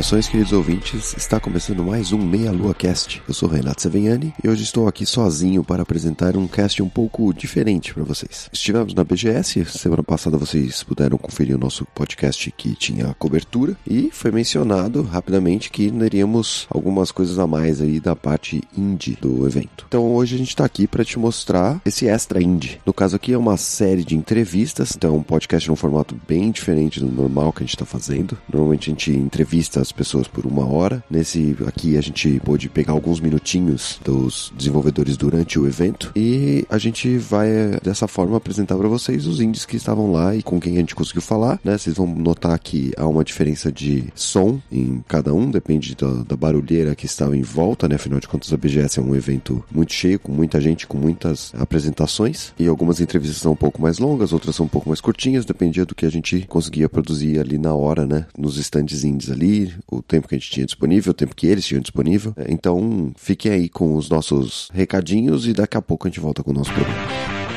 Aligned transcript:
Saudações, 0.00 0.28
queridos 0.28 0.52
ouvintes. 0.54 1.14
Está 1.14 1.38
começando 1.38 1.84
mais 1.84 2.10
um 2.10 2.16
Meia 2.16 2.50
Lua 2.50 2.72
Cast. 2.72 3.22
Eu 3.28 3.34
sou 3.34 3.46
Renato 3.46 3.82
Seveniani 3.82 4.32
e 4.42 4.48
hoje 4.48 4.62
estou 4.62 4.88
aqui 4.88 5.04
sozinho 5.04 5.62
para 5.62 5.82
apresentar 5.82 6.38
um 6.38 6.48
cast 6.48 6.82
um 6.82 6.88
pouco 6.88 7.34
diferente 7.34 7.92
para 7.92 8.02
vocês. 8.02 8.48
Estivemos 8.50 8.94
na 8.94 9.04
BGS, 9.04 9.62
semana 9.66 10.02
passada 10.02 10.38
vocês 10.38 10.82
puderam 10.82 11.18
conferir 11.18 11.54
o 11.54 11.58
nosso 11.58 11.84
podcast 11.94 12.50
que 12.52 12.74
tinha 12.74 13.14
cobertura 13.18 13.76
e 13.86 14.10
foi 14.10 14.30
mencionado 14.30 15.02
rapidamente 15.02 15.70
que 15.70 15.90
teríamos 15.90 16.66
algumas 16.70 17.12
coisas 17.12 17.38
a 17.38 17.46
mais 17.46 17.82
aí 17.82 18.00
da 18.00 18.16
parte 18.16 18.62
indie 18.74 19.18
do 19.20 19.46
evento. 19.46 19.84
Então 19.86 20.14
hoje 20.14 20.34
a 20.34 20.38
gente 20.38 20.48
está 20.48 20.64
aqui 20.64 20.86
para 20.86 21.04
te 21.04 21.18
mostrar 21.18 21.78
esse 21.84 22.08
extra 22.08 22.42
indie. 22.42 22.80
No 22.86 22.94
caso 22.94 23.16
aqui 23.16 23.34
é 23.34 23.38
uma 23.38 23.58
série 23.58 24.02
de 24.02 24.16
entrevistas, 24.16 24.94
então 24.96 25.14
é 25.14 25.18
um 25.18 25.22
podcast 25.22 25.68
num 25.68 25.76
formato 25.76 26.18
bem 26.26 26.50
diferente 26.50 27.00
do 27.00 27.06
normal 27.06 27.52
que 27.52 27.62
a 27.62 27.66
gente 27.66 27.74
está 27.74 27.84
fazendo. 27.84 28.38
Normalmente 28.50 28.88
a 28.88 28.92
gente 28.92 29.12
entrevista 29.12 29.89
as 29.90 29.92
pessoas 29.92 30.28
por 30.28 30.46
uma 30.46 30.66
hora. 30.66 31.02
Nesse 31.10 31.56
aqui 31.66 31.98
a 31.98 32.00
gente 32.00 32.40
pôde 32.44 32.68
pegar 32.68 32.92
alguns 32.92 33.20
minutinhos 33.20 34.00
dos 34.04 34.52
desenvolvedores 34.56 35.16
durante 35.16 35.58
o 35.58 35.66
evento 35.66 36.12
e 36.14 36.64
a 36.70 36.78
gente 36.78 37.18
vai 37.18 37.48
dessa 37.82 38.06
forma 38.06 38.36
apresentar 38.36 38.76
para 38.76 38.88
vocês 38.88 39.26
os 39.26 39.40
indies 39.40 39.66
que 39.66 39.76
estavam 39.76 40.12
lá 40.12 40.34
e 40.34 40.42
com 40.42 40.60
quem 40.60 40.76
a 40.76 40.80
gente 40.80 40.94
conseguiu 40.94 41.22
falar, 41.22 41.60
né? 41.64 41.76
Vocês 41.76 41.96
vão 41.96 42.06
notar 42.06 42.58
que 42.58 42.92
há 42.96 43.06
uma 43.06 43.24
diferença 43.24 43.70
de 43.72 44.04
som 44.14 44.60
em 44.70 45.02
cada 45.08 45.34
um, 45.34 45.50
depende 45.50 45.94
da, 45.96 46.22
da 46.22 46.36
barulheira 46.36 46.94
que 46.94 47.06
estava 47.06 47.36
em 47.36 47.42
volta, 47.42 47.88
né? 47.88 47.96
Afinal 47.96 48.20
de 48.20 48.28
contas 48.28 48.52
a 48.52 48.56
BGS 48.56 49.00
é 49.00 49.02
um 49.02 49.14
evento 49.14 49.64
muito 49.70 49.92
cheio, 49.92 50.18
com 50.18 50.32
muita 50.32 50.60
gente, 50.60 50.86
com 50.86 50.96
muitas 50.96 51.52
apresentações 51.58 52.52
e 52.58 52.68
algumas 52.68 53.00
entrevistas 53.00 53.38
são 53.38 53.52
um 53.52 53.56
pouco 53.56 53.82
mais 53.82 53.98
longas, 53.98 54.32
outras 54.32 54.54
são 54.54 54.66
um 54.66 54.68
pouco 54.68 54.88
mais 54.88 55.00
curtinhas, 55.00 55.44
dependia 55.44 55.84
do 55.84 55.94
que 55.94 56.06
a 56.06 56.10
gente 56.10 56.46
conseguia 56.48 56.88
produzir 56.88 57.40
ali 57.40 57.58
na 57.58 57.74
hora, 57.74 58.06
né? 58.06 58.26
Nos 58.38 58.56
stands 58.56 59.02
indies 59.04 59.30
ali 59.30 59.72
o 59.90 60.02
tempo 60.02 60.28
que 60.28 60.34
a 60.34 60.38
gente 60.38 60.50
tinha 60.50 60.66
disponível, 60.66 61.10
o 61.10 61.14
tempo 61.14 61.34
que 61.34 61.46
eles 61.46 61.66
tinham 61.66 61.80
disponível. 61.80 62.34
Então, 62.48 63.12
fiquem 63.16 63.52
aí 63.52 63.68
com 63.68 63.96
os 63.96 64.08
nossos 64.08 64.68
recadinhos 64.72 65.46
e 65.46 65.52
daqui 65.52 65.76
a 65.76 65.82
pouco 65.82 66.06
a 66.06 66.10
gente 66.10 66.20
volta 66.20 66.42
com 66.42 66.50
o 66.50 66.54
nosso 66.54 66.72
programa. 66.72 67.49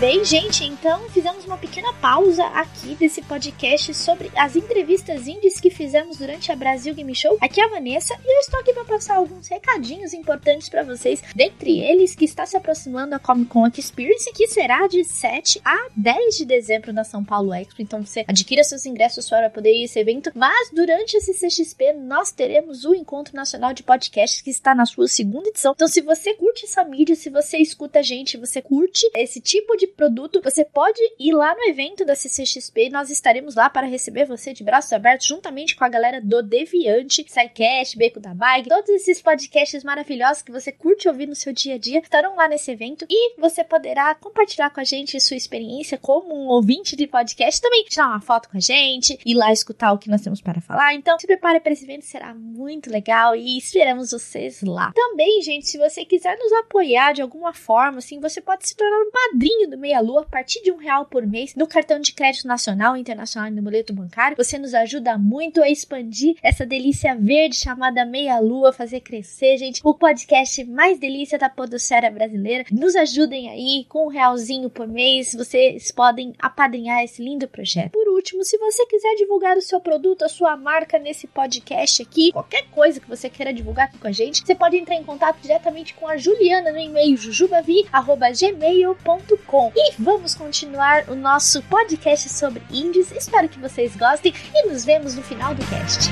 Bem, 0.00 0.24
gente, 0.24 0.64
então 0.64 1.10
fizemos 1.10 1.44
uma 1.44 1.58
pequena 1.58 1.92
pausa 1.92 2.42
aqui 2.46 2.94
desse 2.94 3.20
podcast 3.20 3.92
sobre 3.92 4.32
as 4.34 4.56
entrevistas 4.56 5.28
indies 5.28 5.60
que 5.60 5.68
fizemos 5.68 6.16
durante 6.16 6.50
a 6.50 6.56
Brasil 6.56 6.94
Game 6.94 7.14
Show. 7.14 7.36
Aqui 7.38 7.60
é 7.60 7.64
a 7.64 7.68
Vanessa 7.68 8.14
e 8.24 8.34
eu 8.34 8.40
estou 8.40 8.58
aqui 8.60 8.72
para 8.72 8.86
passar 8.86 9.16
alguns 9.16 9.46
recadinhos 9.48 10.14
importantes 10.14 10.70
para 10.70 10.82
vocês. 10.84 11.22
Dentre 11.36 11.80
eles, 11.80 12.14
que 12.14 12.24
está 12.24 12.46
se 12.46 12.56
aproximando 12.56 13.14
a 13.14 13.18
Comic 13.18 13.50
Con 13.50 13.66
Experience, 13.66 14.32
que 14.32 14.48
será 14.48 14.86
de 14.86 15.04
7 15.04 15.60
a 15.62 15.88
10 15.94 16.38
de 16.38 16.44
dezembro 16.46 16.94
na 16.94 17.04
São 17.04 17.22
Paulo 17.22 17.52
Expo. 17.52 17.82
Então 17.82 18.02
você 18.02 18.24
adquira 18.26 18.64
seus 18.64 18.86
ingressos 18.86 19.28
para 19.28 19.50
poder 19.50 19.74
ir 19.74 19.82
a 19.82 19.84
esse 19.84 19.98
evento. 19.98 20.32
Mas 20.34 20.70
durante 20.72 21.18
esse 21.18 21.34
CXP, 21.34 21.92
nós 21.92 22.32
teremos 22.32 22.86
o 22.86 22.94
Encontro 22.94 23.36
Nacional 23.36 23.74
de 23.74 23.82
Podcasts, 23.82 24.40
que 24.40 24.48
está 24.48 24.74
na 24.74 24.86
sua 24.86 25.06
segunda 25.08 25.50
edição. 25.50 25.72
Então, 25.74 25.88
se 25.88 26.00
você 26.00 26.32
curte 26.32 26.64
essa 26.64 26.82
mídia, 26.84 27.14
se 27.14 27.28
você 27.28 27.58
escuta 27.58 27.98
a 27.98 28.02
gente, 28.02 28.38
você 28.38 28.62
curte 28.62 29.06
esse 29.14 29.42
tipo 29.42 29.76
de 29.76 29.89
produto, 29.90 30.40
você 30.42 30.64
pode 30.64 31.00
ir 31.18 31.32
lá 31.32 31.54
no 31.54 31.62
evento 31.64 32.04
da 32.04 32.14
CCXP 32.14 32.86
e 32.86 32.90
nós 32.90 33.10
estaremos 33.10 33.54
lá 33.54 33.68
para 33.68 33.86
receber 33.86 34.24
você 34.24 34.52
de 34.52 34.64
braços 34.64 34.92
abertos, 34.92 35.26
juntamente 35.26 35.76
com 35.76 35.84
a 35.84 35.88
galera 35.88 36.20
do 36.20 36.42
Deviante, 36.42 37.24
SciCast, 37.28 37.96
Beco 37.96 38.20
da 38.20 38.34
Bike, 38.34 38.68
todos 38.68 38.88
esses 38.90 39.20
podcasts 39.20 39.84
maravilhosos 39.84 40.42
que 40.42 40.52
você 40.52 40.72
curte 40.72 41.08
ouvir 41.08 41.26
no 41.26 41.34
seu 41.34 41.52
dia 41.52 41.74
a 41.74 41.78
dia, 41.78 41.98
estarão 41.98 42.36
lá 42.36 42.48
nesse 42.48 42.70
evento 42.70 43.06
e 43.08 43.40
você 43.40 43.64
poderá 43.64 44.14
compartilhar 44.14 44.70
com 44.70 44.80
a 44.80 44.84
gente 44.84 45.20
sua 45.20 45.36
experiência 45.36 45.98
como 45.98 46.34
um 46.34 46.48
ouvinte 46.48 46.96
de 46.96 47.06
podcast, 47.06 47.60
também 47.60 47.84
tirar 47.84 48.08
uma 48.08 48.20
foto 48.20 48.48
com 48.48 48.56
a 48.56 48.60
gente, 48.60 49.18
ir 49.24 49.34
lá 49.34 49.52
escutar 49.52 49.92
o 49.92 49.98
que 49.98 50.10
nós 50.10 50.22
temos 50.22 50.40
para 50.40 50.60
falar. 50.60 50.94
Então, 50.94 51.18
se 51.18 51.26
prepare 51.26 51.60
para 51.60 51.72
esse 51.72 51.84
evento, 51.84 52.04
será 52.04 52.34
muito 52.34 52.90
legal 52.90 53.34
e 53.34 53.58
esperamos 53.58 54.10
vocês 54.10 54.62
lá. 54.62 54.92
Também, 54.94 55.42
gente, 55.42 55.66
se 55.66 55.78
você 55.78 56.04
quiser 56.04 56.36
nos 56.38 56.52
apoiar 56.52 57.12
de 57.12 57.22
alguma 57.22 57.52
forma, 57.52 57.98
assim, 57.98 58.20
você 58.20 58.40
pode 58.40 58.68
se 58.68 58.76
tornar 58.76 58.98
um 58.98 59.10
padrinho 59.10 59.70
do 59.70 59.78
Meia 59.80 60.00
Lua 60.00 60.20
a 60.20 60.26
partir 60.26 60.62
de 60.62 60.70
um 60.70 60.76
real 60.76 61.06
por 61.06 61.26
mês 61.26 61.54
no 61.54 61.66
cartão 61.66 61.98
de 61.98 62.12
crédito 62.12 62.46
nacional, 62.46 62.96
internacional 62.96 63.48
e 63.48 63.54
no 63.54 63.62
boleto 63.62 63.92
bancário. 63.92 64.36
Você 64.36 64.58
nos 64.58 64.74
ajuda 64.74 65.16
muito 65.16 65.62
a 65.62 65.68
expandir 65.68 66.36
essa 66.42 66.66
delícia 66.66 67.14
verde 67.14 67.56
chamada 67.56 68.04
Meia 68.04 68.38
Lua, 68.38 68.72
fazer 68.72 69.00
crescer, 69.00 69.56
gente. 69.56 69.80
O 69.82 69.94
podcast 69.94 70.62
mais 70.64 70.98
delícia 70.98 71.38
da 71.38 71.48
podosfera 71.48 72.10
brasileira. 72.10 72.66
Nos 72.70 72.94
ajudem 72.94 73.48
aí 73.48 73.86
com 73.88 74.06
um 74.06 74.10
realzinho 74.10 74.68
por 74.68 74.86
mês. 74.86 75.34
Vocês 75.34 75.90
podem 75.90 76.34
apadrinhar 76.38 77.02
esse 77.02 77.22
lindo 77.22 77.48
projeto. 77.48 77.92
Por 77.92 78.08
último, 78.08 78.44
se 78.44 78.58
você 78.58 78.84
quiser 78.86 79.14
divulgar 79.14 79.56
o 79.56 79.62
seu 79.62 79.80
produto, 79.80 80.24
a 80.24 80.28
sua 80.28 80.56
marca 80.56 80.98
nesse 80.98 81.26
podcast 81.26 82.02
aqui, 82.02 82.32
qualquer 82.32 82.68
coisa 82.70 83.00
que 83.00 83.08
você 83.08 83.30
queira 83.30 83.52
divulgar 83.52 83.86
aqui 83.86 83.98
com 83.98 84.08
a 84.08 84.12
gente, 84.12 84.44
você 84.44 84.54
pode 84.54 84.76
entrar 84.76 84.96
em 84.96 85.04
contato 85.04 85.40
diretamente 85.40 85.94
com 85.94 86.06
a 86.06 86.16
Juliana 86.16 86.70
no 86.70 86.78
e-mail 86.78 87.16
jujubavi@gmail.com. 87.16 89.69
E 89.74 89.92
vamos 89.98 90.34
continuar 90.34 91.04
o 91.08 91.14
nosso 91.14 91.62
podcast 91.64 92.28
sobre 92.28 92.62
indies. 92.70 93.10
Espero 93.12 93.48
que 93.48 93.58
vocês 93.58 93.96
gostem 93.96 94.34
e 94.54 94.68
nos 94.68 94.84
vemos 94.84 95.14
no 95.14 95.22
final 95.22 95.54
do 95.54 95.64
cast. 95.66 96.10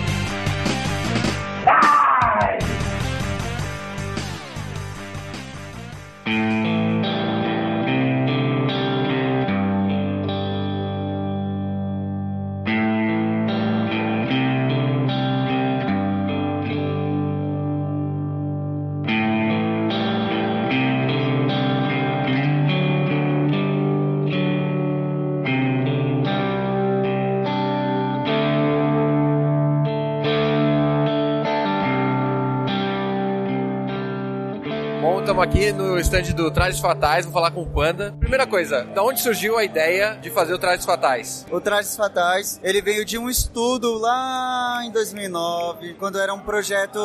estamos 6.26 6.87
aqui 35.48 35.72
no 35.72 35.98
stand 35.98 36.34
do 36.34 36.50
Trajes 36.50 36.78
Fatais, 36.78 37.24
vou 37.24 37.32
falar 37.32 37.50
com 37.50 37.62
o 37.62 37.66
Panda. 37.66 38.14
Primeira 38.20 38.46
coisa, 38.46 38.84
da 38.84 39.02
onde 39.02 39.20
surgiu 39.20 39.56
a 39.56 39.64
ideia 39.64 40.18
de 40.20 40.28
fazer 40.28 40.52
o 40.52 40.58
Trajes 40.58 40.84
Fatais? 40.84 41.46
O 41.50 41.58
Trajes 41.58 41.96
Fatais, 41.96 42.60
ele 42.62 42.82
veio 42.82 43.02
de 43.02 43.16
um 43.16 43.30
estudo 43.30 43.94
lá 43.94 44.82
em 44.84 44.90
2009, 44.90 45.94
quando 45.94 46.18
era 46.18 46.34
um 46.34 46.40
projeto 46.40 46.98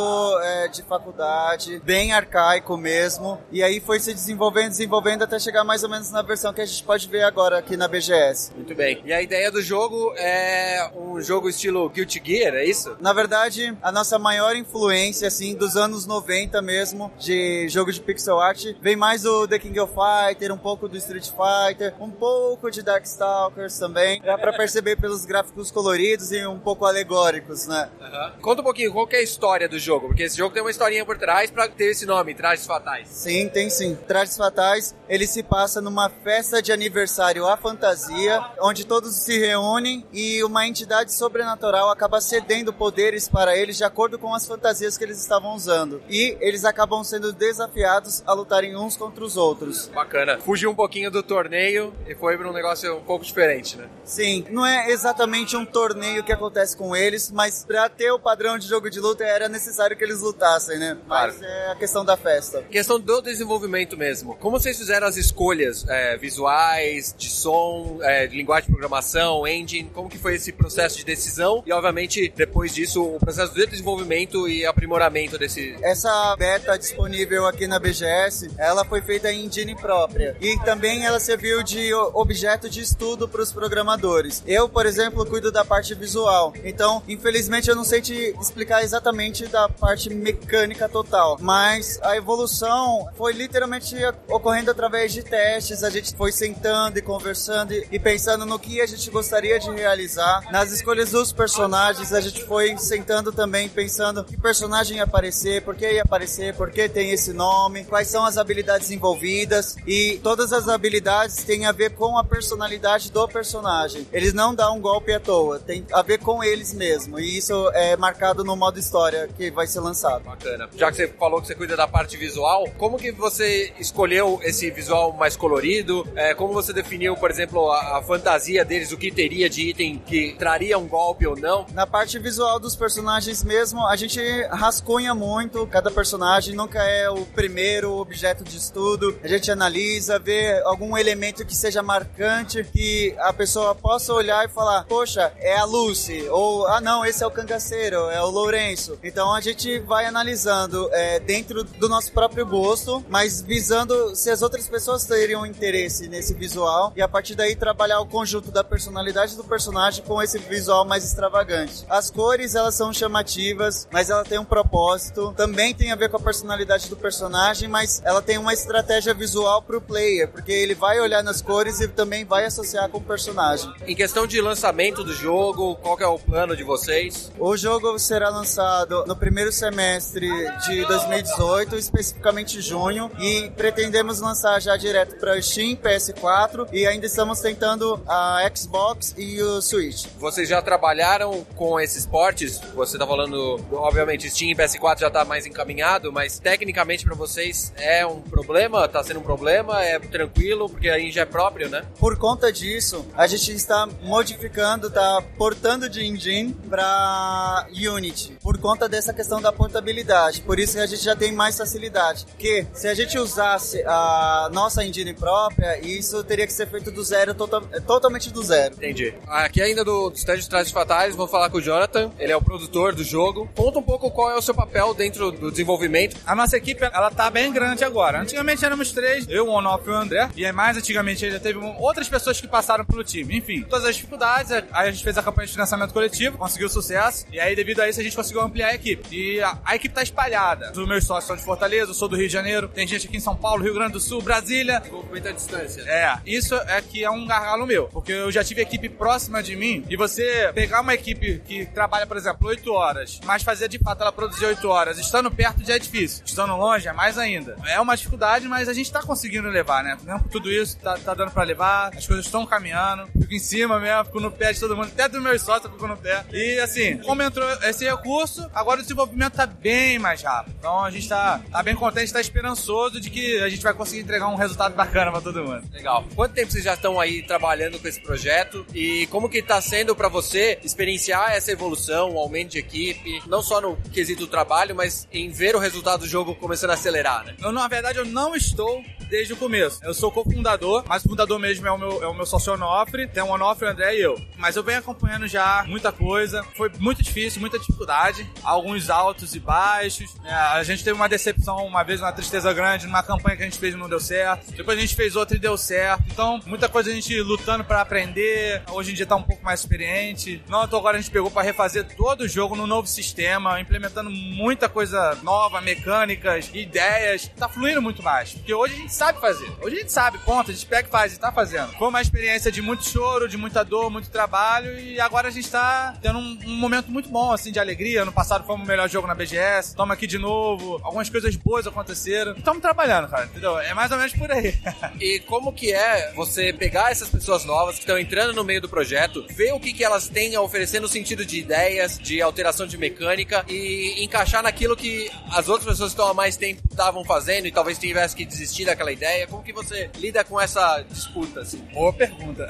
é, 0.43 0.67
de 0.67 0.83
faculdade, 0.83 1.81
bem 1.85 2.11
arcaico 2.11 2.75
mesmo, 2.75 3.39
e 3.49 3.63
aí 3.63 3.79
foi 3.79 3.99
se 4.01 4.13
desenvolvendo, 4.13 4.69
desenvolvendo 4.69 5.23
até 5.23 5.39
chegar 5.39 5.63
mais 5.63 5.81
ou 5.83 5.89
menos 5.89 6.11
na 6.11 6.21
versão 6.21 6.53
que 6.53 6.59
a 6.59 6.65
gente 6.65 6.83
pode 6.83 7.07
ver 7.07 7.23
agora 7.23 7.59
aqui 7.59 7.77
na 7.77 7.87
BGS. 7.87 8.51
Muito 8.55 8.75
bem. 8.75 9.01
E 9.05 9.13
a 9.13 9.21
ideia 9.21 9.49
do 9.49 9.61
jogo 9.61 10.13
é 10.17 10.91
um 10.93 11.12
jogo 11.21 11.49
estilo 11.49 11.89
Guilty 11.89 12.21
Gear, 12.23 12.55
é 12.55 12.65
isso? 12.65 12.95
Na 12.99 13.13
verdade, 13.13 13.75
a 13.81 13.91
nossa 13.91 14.17
maior 14.19 14.55
influência, 14.55 15.27
assim, 15.27 15.55
dos 15.55 15.75
anos 15.75 16.05
90 16.05 16.61
mesmo, 16.61 17.11
de 17.17 17.67
jogo 17.69 17.91
de 17.91 18.01
pixel 18.01 18.39
art, 18.39 18.65
vem 18.81 18.95
mais 18.95 19.23
do 19.23 19.47
The 19.47 19.59
King 19.59 19.79
of 19.79 19.93
Fighter, 19.93 20.51
um 20.51 20.57
pouco 20.57 20.87
do 20.87 20.97
Street 20.97 21.29
Fighter, 21.29 21.93
um 21.99 22.09
pouco 22.09 22.69
de 22.69 22.81
Darkstalkers 22.81 23.77
também. 23.77 24.21
Dá 24.21 24.37
pra 24.37 24.53
perceber 24.53 24.95
pelos 24.95 25.25
gráficos 25.25 25.71
coloridos 25.71 26.31
e 26.31 26.45
um 26.45 26.59
pouco 26.59 26.85
alegóricos, 26.85 27.67
né? 27.67 27.89
Uhum. 27.99 28.41
Conta 28.41 28.61
um 28.61 28.65
pouquinho, 28.65 28.91
qual 28.91 29.07
que 29.07 29.15
é 29.15 29.19
a 29.19 29.23
história 29.23 29.67
do 29.67 29.79
jogo? 29.79 30.07
Porque 30.07 30.23
esse 30.23 30.37
jogo 30.37 30.53
tem 30.53 30.63
uma 30.63 30.71
historinha 30.71 31.05
por 31.05 31.17
trás 31.17 31.49
pra 31.51 31.67
ter 31.67 31.91
esse 31.91 32.05
nome, 32.05 32.33
Trajes 32.33 32.65
Fatais. 32.65 33.07
Sim, 33.09 33.49
tem 33.49 33.69
sim. 33.69 33.95
Trajes 34.07 34.37
Fatais, 34.37 34.95
ele 35.07 35.27
se 35.27 35.43
passa 35.43 35.81
numa 35.81 36.09
festa 36.09 36.61
de 36.61 36.71
aniversário 36.71 37.47
à 37.47 37.57
fantasia, 37.57 38.43
onde 38.59 38.85
todos 38.85 39.15
se 39.15 39.37
reúnem 39.37 40.05
e 40.11 40.43
uma 40.43 40.67
entidade 40.67 41.02
sobrenatural 41.11 41.89
acaba 41.89 42.21
cedendo 42.21 42.71
poderes 42.71 43.27
para 43.27 43.57
eles 43.57 43.77
de 43.77 43.83
acordo 43.83 44.17
com 44.17 44.33
as 44.33 44.47
fantasias 44.47 44.97
que 44.97 45.03
eles 45.03 45.19
estavam 45.19 45.53
usando. 45.55 46.01
E 46.09 46.37
eles 46.39 46.63
acabam 46.63 47.03
sendo 47.03 47.33
desafiados 47.33 48.23
a 48.25 48.33
lutarem 48.33 48.77
uns 48.77 48.95
contra 48.95 49.23
os 49.23 49.35
outros. 49.35 49.87
Bacana. 49.87 50.39
Fugiu 50.39 50.69
um 50.69 50.75
pouquinho 50.75 51.11
do 51.11 51.23
torneio 51.23 51.93
e 52.07 52.15
foi 52.15 52.37
para 52.37 52.49
um 52.49 52.53
negócio 52.53 52.97
um 52.97 53.03
pouco 53.03 53.25
diferente, 53.25 53.77
né? 53.77 53.87
Sim, 54.03 54.45
não 54.49 54.65
é 54.65 54.91
exatamente 54.91 55.55
um 55.55 55.65
torneio 55.65 56.23
que 56.23 56.31
acontece 56.31 56.77
com 56.77 56.95
eles, 56.95 57.31
mas 57.31 57.65
para 57.65 57.89
ter 57.89 58.11
o 58.11 58.19
padrão 58.19 58.57
de 58.57 58.67
jogo 58.67 58.89
de 58.89 58.99
luta 58.99 59.23
era 59.23 59.49
necessário 59.49 59.97
que 59.97 60.03
eles 60.03 60.21
lutassem, 60.21 60.77
né? 60.77 60.97
Claro. 61.07 61.33
Mas 61.33 61.41
é 61.41 61.71
a 61.71 61.75
questão 61.75 62.05
da 62.05 62.15
festa. 62.15 62.61
Questão 62.63 62.99
do 62.99 63.21
desenvolvimento 63.21 63.97
mesmo. 63.97 64.35
Como 64.35 64.59
vocês 64.59 64.77
fizeram 64.77 65.07
as 65.07 65.17
escolhas 65.17 65.85
é, 65.87 66.17
visuais, 66.17 67.13
de 67.17 67.29
som, 67.29 67.99
é, 68.01 68.27
de 68.27 68.35
linguagem 68.35 68.65
de 68.67 68.71
programação, 68.71 69.47
engine? 69.47 69.89
Como 69.93 70.09
que 70.09 70.17
foi 70.17 70.35
esse 70.35 70.51
processo 70.51 70.92
de 70.97 71.05
decisão? 71.05 71.63
E, 71.65 71.73
obviamente, 71.73 72.31
depois 72.35 72.73
disso, 72.73 73.03
o 73.03 73.19
processo 73.19 73.53
de 73.53 73.65
desenvolvimento 73.65 74.47
e 74.47 74.65
aprimoramento 74.65 75.37
desse... 75.37 75.75
Essa 75.81 76.35
beta 76.37 76.77
disponível 76.77 77.45
aqui 77.45 77.67
na 77.67 77.79
BGS, 77.79 78.51
ela 78.57 78.85
foi 78.85 79.01
feita 79.01 79.31
em 79.31 79.45
engine 79.45 79.75
própria. 79.75 80.35
E 80.39 80.57
também 80.59 81.05
ela 81.05 81.19
serviu 81.19 81.63
de 81.63 81.93
objeto 81.93 82.69
de 82.69 82.81
estudo 82.81 83.27
para 83.27 83.41
os 83.41 83.51
programadores. 83.51 84.43
Eu, 84.45 84.67
por 84.69 84.85
exemplo, 84.85 85.25
cuido 85.25 85.51
da 85.51 85.65
parte 85.65 85.95
visual. 85.95 86.53
Então, 86.63 87.01
infelizmente, 87.07 87.69
eu 87.69 87.75
não 87.75 87.83
sei 87.83 88.01
te 88.01 88.35
explicar 88.39 88.83
exatamente 88.83 89.47
da 89.47 89.69
parte 89.69 90.09
mecânica 90.09 90.87
total. 90.89 91.37
Mas 91.39 91.99
a 92.01 92.15
evolução 92.15 93.07
foi 93.15 93.33
literalmente 93.33 93.95
ocorrendo 94.27 94.71
através 94.71 95.13
de 95.13 95.23
testes. 95.23 95.83
A 95.83 95.89
gente 95.89 96.15
foi 96.15 96.31
sentando 96.31 96.97
e 96.97 97.01
conversando 97.01 97.73
e 97.73 97.99
pensando 97.99 98.45
no 98.45 98.59
que 98.59 98.81
a 98.81 98.85
gente 98.85 99.09
gostaria 99.09 99.59
de 99.59 99.69
realizar. 99.71 100.51
Nas 100.51 100.71
escolhas 100.83 101.11
dos 101.11 101.31
personagens, 101.31 102.11
a 102.11 102.19
gente 102.19 102.43
foi 102.43 102.77
sentando 102.77 103.31
também 103.31 103.69
pensando 103.69 104.21
que 104.21 104.35
personagem 104.35 104.97
ia 104.97 105.05
aparecer, 105.05 105.61
por 105.61 105.77
que 105.77 105.89
ia 105.89 106.01
aparecer, 106.01 106.53
por 106.55 106.69
que 106.69 106.89
tem 106.89 107.11
esse 107.11 107.31
nome, 107.31 107.85
quais 107.85 108.09
são 108.09 108.25
as 108.25 108.37
habilidades 108.37 108.91
envolvidas 108.91 109.77
e 109.87 110.19
todas 110.21 110.51
as 110.51 110.67
habilidades 110.67 111.37
têm 111.45 111.65
a 111.65 111.71
ver 111.71 111.91
com 111.91 112.17
a 112.17 112.23
personalidade 112.23 113.09
do 113.13 113.25
personagem. 113.29 114.05
Eles 114.11 114.33
não 114.33 114.53
dão 114.53 114.75
um 114.75 114.81
golpe 114.81 115.13
à 115.13 115.21
toa, 115.21 115.57
tem 115.57 115.85
a 115.93 116.01
ver 116.01 116.17
com 116.17 116.43
eles 116.43 116.73
mesmo 116.73 117.17
e 117.17 117.37
isso 117.37 117.69
é 117.73 117.95
marcado 117.95 118.43
no 118.43 118.53
modo 118.57 118.77
história 118.77 119.29
que 119.37 119.49
vai 119.51 119.65
ser 119.65 119.79
lançado. 119.79 120.25
Bacana. 120.25 120.69
Já 120.75 120.91
que 120.91 120.97
você 120.97 121.07
falou 121.07 121.39
que 121.39 121.47
você 121.47 121.55
cuida 121.55 121.77
da 121.77 121.87
parte 121.87 122.17
visual, 122.17 122.67
como 122.77 122.97
que 122.97 123.13
você 123.13 123.71
escolheu 123.79 124.37
esse 124.43 124.69
visual 124.69 125.13
mais 125.13 125.37
colorido? 125.37 126.05
É, 126.13 126.33
como 126.33 126.51
você 126.51 126.73
definiu, 126.73 127.15
por 127.15 127.31
exemplo, 127.31 127.71
a, 127.71 127.99
a 127.99 128.03
fantasia 128.03 128.65
deles, 128.65 128.91
o 128.91 128.97
que 128.97 129.09
teria 129.09 129.49
de 129.49 129.69
item 129.69 129.97
que 130.05 130.35
traria 130.37 130.72
um 130.77 130.87
golpe 130.87 131.25
ou 131.25 131.35
não? 131.35 131.65
Na 131.73 131.85
parte 131.85 132.17
visual 132.19 132.59
dos 132.59 132.75
personagens 132.75 133.43
mesmo, 133.43 133.85
a 133.85 133.95
gente 133.95 134.19
rascunha 134.51 135.13
muito 135.13 135.65
cada 135.67 135.91
personagem, 135.91 136.55
nunca 136.55 136.83
é 136.83 137.09
o 137.09 137.25
primeiro 137.25 137.93
objeto 137.97 138.43
de 138.43 138.57
estudo. 138.57 139.17
A 139.23 139.27
gente 139.27 139.51
analisa, 139.51 140.19
vê 140.19 140.61
algum 140.65 140.97
elemento 140.97 141.45
que 141.45 141.55
seja 141.55 141.81
marcante, 141.81 142.63
que 142.63 143.15
a 143.19 143.33
pessoa 143.33 143.75
possa 143.75 144.13
olhar 144.13 144.45
e 144.45 144.49
falar: 144.49 144.85
Poxa, 144.85 145.31
é 145.37 145.57
a 145.57 145.65
Lucy, 145.65 146.27
ou 146.29 146.67
ah, 146.67 146.81
não, 146.81 147.05
esse 147.05 147.23
é 147.23 147.27
o 147.27 147.31
cangaceiro, 147.31 148.09
é 148.09 148.21
o 148.21 148.29
Lourenço. 148.29 148.97
Então 149.03 149.33
a 149.33 149.41
gente 149.41 149.79
vai 149.79 150.05
analisando 150.05 150.89
é, 150.91 151.19
dentro 151.19 151.63
do 151.63 151.87
nosso 151.87 152.11
próprio 152.11 152.45
gosto, 152.45 153.03
mas 153.09 153.41
visando 153.41 154.15
se 154.15 154.29
as 154.29 154.41
outras 154.41 154.67
pessoas 154.67 155.05
teriam 155.05 155.45
interesse 155.45 156.07
nesse 156.07 156.33
visual 156.33 156.93
e 156.95 157.01
a 157.01 157.07
partir 157.07 157.35
daí 157.35 157.55
trabalhar 157.55 157.99
o 157.99 158.05
conjunto 158.05 158.51
da 158.51 158.63
personalidade 158.63 159.35
do 159.35 159.43
personagem 159.43 160.03
com 160.03 160.21
esse 160.21 160.37
visual 160.39 160.62
mais 160.85 161.03
extravagante. 161.03 161.85
As 161.89 162.09
cores 162.09 162.55
elas 162.55 162.75
são 162.75 162.93
chamativas, 162.93 163.87
mas 163.91 164.09
ela 164.09 164.23
tem 164.23 164.37
um 164.37 164.45
propósito. 164.45 165.33
Também 165.35 165.73
tem 165.73 165.91
a 165.91 165.95
ver 165.95 166.09
com 166.09 166.17
a 166.17 166.19
personalidade 166.19 166.89
do 166.89 166.95
personagem, 166.95 167.67
mas 167.67 168.01
ela 168.03 168.21
tem 168.21 168.37
uma 168.37 168.53
estratégia 168.53 169.13
visual 169.13 169.61
pro 169.61 169.81
player, 169.81 170.27
porque 170.29 170.51
ele 170.51 170.75
vai 170.75 170.99
olhar 170.99 171.23
nas 171.23 171.41
cores 171.41 171.79
e 171.79 171.87
também 171.87 172.25
vai 172.25 172.45
associar 172.45 172.89
com 172.89 172.97
o 172.97 173.01
personagem. 173.01 173.71
Em 173.85 173.95
questão 173.95 174.27
de 174.27 174.39
lançamento 174.41 175.03
do 175.03 175.13
jogo, 175.13 175.75
qual 175.75 175.99
é 175.99 176.07
o 176.07 176.19
plano 176.19 176.55
de 176.55 176.63
vocês? 176.63 177.31
O 177.39 177.55
jogo 177.55 177.97
será 177.99 178.29
lançado 178.29 179.05
no 179.05 179.15
primeiro 179.15 179.51
semestre 179.51 180.29
de 180.65 180.85
2018, 180.85 181.75
especificamente 181.75 182.61
junho, 182.61 183.11
e 183.19 183.49
pretendemos 183.55 184.19
lançar 184.19 184.61
já 184.61 184.75
direto 184.77 185.15
para 185.15 185.41
Steam, 185.41 185.75
PS4 185.75 186.67
e 186.71 186.85
ainda 186.85 187.05
estamos 187.05 187.39
tentando 187.39 188.01
a 188.07 188.39
Xbox 188.55 189.13
e 189.17 189.41
o 189.41 189.61
Switch. 189.61 190.05
Vocês 190.17 190.47
já 190.47 190.52
trabalharam 190.61 191.45
com 191.55 191.79
esses 191.79 192.05
portes? 192.05 192.59
Você 192.75 192.97
tá 192.97 193.05
falando, 193.07 193.59
obviamente, 193.71 194.29
Steam 194.29 194.51
e 194.51 194.55
PS4 194.55 194.99
já 194.99 195.09
tá 195.09 195.25
mais 195.25 195.45
encaminhado, 195.45 196.11
mas 196.11 196.39
tecnicamente 196.39 197.03
pra 197.05 197.15
vocês 197.15 197.73
é 197.77 198.05
um 198.05 198.21
problema? 198.21 198.87
Tá 198.87 199.03
sendo 199.03 199.19
um 199.19 199.23
problema? 199.23 199.83
É 199.83 199.99
tranquilo? 199.99 200.69
Porque 200.69 200.89
aí 200.89 201.11
já 201.11 201.21
é 201.21 201.25
próprio, 201.25 201.69
né? 201.69 201.83
Por 201.99 202.17
conta 202.17 202.51
disso, 202.51 203.05
a 203.15 203.27
gente 203.27 203.51
está 203.51 203.87
modificando, 204.01 204.89
tá 204.89 205.23
portando 205.37 205.89
de 205.89 206.05
engine 206.05 206.53
para 206.69 207.67
Unity, 207.71 208.37
por 208.41 208.57
conta 208.57 208.87
dessa 208.87 209.13
questão 209.13 209.41
da 209.41 209.51
portabilidade. 209.51 210.41
Por 210.41 210.59
isso 210.59 210.73
que 210.73 210.79
a 210.79 210.85
gente 210.85 211.03
já 211.03 211.15
tem 211.15 211.31
mais 211.31 211.57
facilidade. 211.57 212.25
Porque 212.25 212.65
se 212.73 212.87
a 212.87 212.93
gente 212.93 213.17
usasse 213.17 213.83
a 213.85 214.49
nossa 214.51 214.83
engine 214.83 215.13
própria, 215.13 215.79
isso 215.79 216.23
teria 216.23 216.45
que 216.45 216.53
ser 216.53 216.67
feito 216.67 216.91
do 216.91 217.03
zero, 217.03 217.33
tota- 217.33 217.61
totalmente 217.81 218.31
do 218.31 218.43
zero. 218.43 218.75
Entendi. 218.75 219.13
Aqui 219.27 219.61
ainda 219.61 219.83
do 219.83 220.11
stand 220.15 220.42
de 220.43 220.49
Trajes 220.49 220.71
Fatais, 220.71 221.15
vou 221.15 221.27
falar 221.27 221.49
com 221.49 221.57
o 221.57 221.61
Jonathan, 221.61 222.11
ele 222.19 222.31
é 222.31 222.35
o 222.35 222.41
produtor 222.41 222.93
do 222.93 223.03
jogo. 223.03 223.49
Conta 223.55 223.79
um 223.79 223.83
pouco 223.83 224.11
qual 224.11 224.31
é 224.31 224.35
o 224.35 224.41
seu 224.41 224.53
papel 224.53 224.93
dentro 224.93 225.31
do 225.31 225.49
desenvolvimento. 225.49 226.17
A 226.25 226.35
nossa 226.35 226.57
equipe, 226.57 226.83
ela 226.83 227.09
tá 227.09 227.29
bem 227.29 227.51
grande 227.51 227.83
agora. 227.83 228.21
Antigamente 228.21 228.63
éramos 228.63 228.91
três, 228.91 229.27
eu, 229.29 229.47
o 229.47 229.51
Onof 229.51 229.87
e 229.87 229.89
o 229.89 229.93
André. 229.93 230.29
E 230.35 230.51
mais 230.51 230.77
antigamente 230.77 231.25
ainda 231.25 231.39
teve 231.39 231.59
outras 231.79 232.07
pessoas 232.07 232.39
que 232.39 232.47
passaram 232.47 232.85
pelo 232.85 233.03
time. 233.03 233.37
Enfim, 233.37 233.63
todas 233.63 233.85
as 233.85 233.95
dificuldades, 233.95 234.51
aí 234.51 234.65
a 234.71 234.91
gente 234.91 235.03
fez 235.03 235.17
a 235.17 235.23
campanha 235.23 235.47
de 235.47 235.53
financiamento 235.53 235.93
coletivo, 235.93 236.37
conseguiu 236.37 236.69
sucesso. 236.69 237.25
E 237.31 237.39
aí, 237.39 237.55
devido 237.55 237.81
a 237.81 237.89
isso, 237.89 237.99
a 237.99 238.03
gente 238.03 238.15
conseguiu 238.15 238.41
ampliar 238.41 238.69
a 238.69 238.75
equipe. 238.75 239.03
E 239.15 239.41
a, 239.41 239.57
a 239.65 239.75
equipe 239.75 239.93
tá 239.93 240.03
espalhada. 240.03 240.71
Os 240.71 240.87
meus 240.87 241.05
sócios 241.05 241.25
são 241.25 241.35
de 241.35 241.43
Fortaleza, 241.43 241.91
eu 241.91 241.95
sou 241.95 242.07
do 242.07 242.15
Rio 242.15 242.27
de 242.27 242.33
Janeiro. 242.33 242.67
Tem 242.67 242.87
gente 242.87 243.07
aqui 243.07 243.17
em 243.17 243.21
São 243.21 243.35
Paulo, 243.35 243.63
Rio 243.63 243.73
Grande 243.73 243.93
do 243.93 243.99
Sul, 243.99 244.21
Brasília. 244.21 244.79
Desenvolvimento 244.79 245.27
à 245.27 245.31
distância. 245.31 245.81
É, 245.81 246.17
isso 246.25 246.55
é 246.55 246.81
que 246.81 247.03
é 247.03 247.09
um 247.09 247.25
gargalo 247.25 247.65
meu. 247.65 247.87
Porque 247.87 248.11
eu 248.11 248.31
já 248.31 248.43
tive 248.43 248.61
equipe 248.61 248.89
próxima 248.89 249.41
de 249.41 249.55
mim 249.55 249.83
e 249.89 249.95
você 249.95 250.22
pegar 250.53 250.81
uma 250.81 250.93
equipe 250.93 251.39
que 251.45 251.65
trabalha, 251.65 252.05
por 252.05 252.17
exemplo, 252.17 252.47
8 252.47 252.71
horas, 252.71 253.19
mas 253.25 253.43
fazer 253.43 253.67
de 253.67 253.79
fato 253.79 254.01
ela 254.01 254.11
produzir 254.11 254.45
8 254.45 254.67
horas, 254.67 254.97
estando 254.97 255.29
perto 255.31 255.65
já 255.65 255.75
é 255.75 255.79
difícil. 255.79 256.23
Estando 256.25 256.55
longe 256.55 256.87
é 256.87 256.93
mais 256.93 257.17
ainda. 257.17 257.57
É 257.65 257.79
uma 257.79 257.95
dificuldade, 257.95 258.47
mas 258.47 258.67
a 258.67 258.73
gente 258.73 258.91
tá 258.91 259.01
conseguindo 259.01 259.49
levar, 259.49 259.83
né? 259.83 259.97
Mesmo 260.03 260.27
tudo 260.29 260.51
isso, 260.51 260.77
tá, 260.77 260.97
tá 260.97 261.13
dando 261.13 261.31
pra 261.31 261.43
levar, 261.43 261.91
as 261.95 262.05
coisas 262.05 262.25
estão 262.25 262.45
caminhando. 262.45 263.07
Fico 263.19 263.33
em 263.33 263.39
cima 263.39 263.79
mesmo, 263.79 264.05
fico 264.05 264.19
no 264.19 264.31
pé 264.31 264.53
de 264.53 264.59
todo 264.59 264.75
mundo, 264.75 264.87
até 264.87 265.07
dos 265.07 265.21
meus 265.21 265.41
sócios 265.41 265.71
fico 265.71 265.87
no 265.87 265.97
pé. 265.97 266.23
E 266.31 266.59
assim, 266.59 266.97
como 266.97 267.21
entrou 267.21 267.49
esse 267.63 267.85
recurso, 267.85 268.49
agora 268.53 268.79
o 268.79 268.83
desenvolvimento 268.83 269.33
tá 269.33 269.45
bem 269.45 269.99
mais 269.99 270.21
rápido. 270.21 270.55
Então 270.57 270.83
a 270.83 270.91
gente 270.91 271.07
tá, 271.07 271.41
tá 271.51 271.63
bem 271.63 271.75
contente, 271.75 272.11
tá 272.11 272.21
esperançoso 272.21 272.99
de 272.99 273.09
que 273.09 273.41
a 273.41 273.49
gente 273.49 273.61
vai 273.61 273.73
conseguir 273.73 274.01
entregar 274.01 274.27
um 274.27 274.35
resultado 274.35 274.75
bacana 274.75 275.11
pra 275.11 275.21
todo 275.21 275.43
mundo. 275.43 275.63
Legal. 275.71 276.03
Quanto 276.15 276.33
tempo 276.33 276.51
vocês 276.51 276.63
já 276.63 276.73
estão 276.73 276.99
aí 276.99 277.23
trabalhando 277.23 277.79
com 277.79 277.87
esse 277.87 277.99
projeto 277.99 278.65
e 278.73 279.07
como 279.07 279.29
que 279.29 279.41
tá 279.41 279.61
sendo 279.61 279.95
pra 279.95 280.07
você 280.13 280.59
experienciar 280.63 281.31
essa 281.31 281.51
evolução, 281.51 282.11
o 282.11 282.19
aumento 282.19 282.51
de 282.51 282.59
equipe, 282.59 283.21
não 283.27 283.41
só 283.41 283.59
no 283.59 283.75
quesito 283.91 284.27
trabalho, 284.27 284.75
mas 284.75 285.07
em 285.11 285.29
ver 285.31 285.55
o 285.55 285.59
resultado 285.59 286.01
do 286.01 286.07
jogo 286.07 286.35
começando 286.35 286.69
a 286.69 286.75
acelerar, 286.75 287.25
né? 287.25 287.35
Eu, 287.41 287.51
na 287.51 287.67
verdade, 287.67 287.97
eu 287.97 288.05
não 288.05 288.35
estou 288.35 288.83
desde 289.13 289.33
o 289.33 289.37
começo. 289.37 289.79
Eu 289.83 289.93
sou 289.93 290.11
cofundador, 290.11 290.83
mas 290.87 291.05
o 291.05 291.09
fundador 291.09 291.37
mesmo 291.37 291.67
é 291.67 291.71
o 291.71 291.77
meu, 291.77 292.03
é 292.03 292.07
o 292.07 292.13
meu 292.15 292.25
sócio 292.25 292.53
Onofre. 292.53 293.07
Tem 293.07 293.21
o 293.21 293.27
Onofre, 293.27 293.67
o 293.67 293.69
André 293.69 293.95
e 293.95 294.01
eu. 294.01 294.19
Mas 294.37 294.55
eu 294.55 294.63
venho 294.63 294.79
acompanhando 294.79 295.27
já 295.27 295.63
muita 295.67 295.91
coisa. 295.91 296.43
Foi 296.55 296.71
muito 296.79 297.03
difícil, 297.03 297.39
muita 297.39 297.59
dificuldade. 297.59 298.27
Alguns 298.43 298.89
altos 298.89 299.35
e 299.35 299.39
baixos. 299.39 300.15
É, 300.25 300.33
a 300.33 300.63
gente 300.63 300.83
teve 300.83 300.95
uma 300.95 301.07
decepção 301.07 301.65
uma 301.65 301.83
vez, 301.83 302.01
uma 302.01 302.11
tristeza 302.11 302.51
grande 302.53 302.87
numa 302.87 303.03
campanha 303.03 303.37
que 303.37 303.43
a 303.43 303.45
gente 303.45 303.59
fez 303.59 303.75
e 303.75 303.77
não 303.77 303.87
deu 303.87 303.99
certo. 303.99 304.51
Depois 304.51 304.77
a 304.77 304.81
gente 304.81 304.95
fez 304.95 305.15
outra 305.15 305.37
e 305.37 305.39
deu 305.39 305.57
certo. 305.57 306.03
Então, 306.11 306.39
muita 306.45 306.67
coisa 306.67 306.89
a 306.89 306.93
gente 306.93 307.15
lutando 307.21 307.63
pra 307.63 307.81
aprender. 307.81 308.63
Hoje 308.71 308.91
em 308.91 308.95
dia 308.95 309.05
tá 309.05 309.15
um 309.15 309.23
pouco 309.23 309.43
mais 309.43 309.59
experiente. 309.59 310.02
Não, 310.47 310.63
então 310.63 310.79
agora 310.79 310.97
a 310.97 311.01
gente 311.01 311.11
pegou 311.11 311.31
pra 311.31 311.41
refazer 311.41 311.85
todo 311.95 312.21
o 312.21 312.27
jogo 312.27 312.55
no 312.55 312.67
novo 312.67 312.87
sistema, 312.87 313.59
implementando 313.59 314.09
muita 314.09 314.67
coisa 314.67 315.17
nova, 315.23 315.61
mecânicas, 315.61 316.49
ideias. 316.53 317.29
Tá 317.37 317.47
fluindo 317.47 317.81
muito 317.81 318.01
mais. 318.03 318.33
Porque 318.33 318.53
hoje 318.53 318.73
a 318.73 318.77
gente 318.77 318.93
sabe 318.93 319.19
fazer. 319.19 319.51
Hoje 319.61 319.75
a 319.75 319.79
gente 319.79 319.91
sabe, 319.91 320.17
ponto. 320.19 320.51
A 320.51 320.53
gente 320.53 320.65
pega 320.65 320.87
e 320.87 320.91
faz 320.91 321.13
e 321.13 321.19
tá 321.19 321.31
fazendo. 321.31 321.73
Foi 321.73 321.87
uma 321.87 322.01
experiência 322.01 322.51
de 322.51 322.61
muito 322.61 322.87
choro, 322.87 323.27
de 323.27 323.37
muita 323.37 323.63
dor, 323.63 323.89
muito 323.89 324.09
trabalho. 324.09 324.79
E 324.79 324.99
agora 324.99 325.27
a 325.27 325.31
gente 325.31 325.49
tá 325.49 325.93
tendo 326.01 326.19
um, 326.19 326.39
um 326.45 326.55
momento 326.55 326.89
muito 326.91 327.09
bom, 327.09 327.31
assim, 327.31 327.51
de 327.51 327.59
alegria. 327.59 328.01
Ano 328.01 328.11
passado 328.11 328.45
fomos 328.45 328.65
o 328.65 328.67
melhor 328.67 328.89
jogo 328.89 329.07
na 329.07 329.15
BGS. 329.15 329.69
Estamos 329.69 329.93
aqui 329.93 330.07
de 330.07 330.17
novo. 330.17 330.79
Algumas 330.83 331.09
coisas 331.09 331.35
boas 331.35 331.67
aconteceram. 331.67 332.33
Estamos 332.33 332.61
trabalhando, 332.61 333.07
cara, 333.07 333.25
entendeu? 333.25 333.59
É 333.59 333.73
mais 333.73 333.91
ou 333.91 333.97
menos 333.97 334.13
por 334.13 334.31
aí. 334.31 334.53
E 334.99 335.19
como 335.21 335.51
que 335.51 335.73
é 335.73 336.13
você 336.13 336.53
pegar 336.53 336.91
essas 336.91 337.09
pessoas 337.09 337.43
novas 337.43 337.75
que 337.75 337.81
estão 337.81 337.97
entrando 337.97 338.33
no 338.33 338.43
meio 338.43 338.61
do 338.61 338.69
projeto, 338.69 339.25
ver 339.29 339.53
o 339.53 339.59
que, 339.59 339.73
que 339.73 339.83
elas 339.83 339.92
têm 340.07 340.35
a 340.35 340.41
oferecer 340.41 340.79
no 340.79 340.87
sentido 340.87 341.25
de 341.25 341.39
ideias, 341.39 341.97
de 341.97 342.21
alteração 342.21 342.65
de 342.65 342.77
mecânica 342.77 343.45
e 343.47 344.03
encaixar 344.03 344.43
naquilo 344.43 344.75
que 344.75 345.09
as 345.31 345.47
outras 345.47 345.69
pessoas 345.69 345.91
que 345.91 345.93
estão 345.93 346.07
há 346.07 346.13
mais 346.13 346.35
tempo 346.35 346.61
estavam 346.69 347.03
fazendo 347.05 347.47
e 347.47 347.51
talvez 347.51 347.77
tivesse 347.77 348.15
que 348.15 348.25
desistir 348.25 348.65
daquela 348.65 348.91
ideia. 348.91 349.27
Como 349.27 349.43
que 349.43 349.53
você 349.53 349.89
lida 349.97 350.23
com 350.23 350.39
essa 350.39 350.83
disputa, 350.89 351.41
assim? 351.41 351.59
Boa 351.73 351.93
pergunta. 351.93 352.47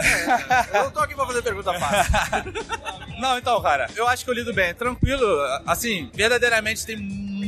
Eu 0.73 0.83
não 0.83 0.91
tô 0.91 1.00
aqui 1.00 1.15
pra 1.15 1.25
fazer 1.25 1.41
pergunta 1.41 1.73
fácil. 1.73 2.13
Não, 3.19 3.38
então, 3.38 3.62
cara, 3.62 3.88
eu 3.95 4.07
acho 4.07 4.25
que 4.25 4.29
eu 4.29 4.33
lido 4.33 4.53
bem. 4.53 4.73
Tranquilo, 4.73 5.25
assim, 5.65 6.09
verdadeiramente 6.13 6.85
tem 6.85 6.97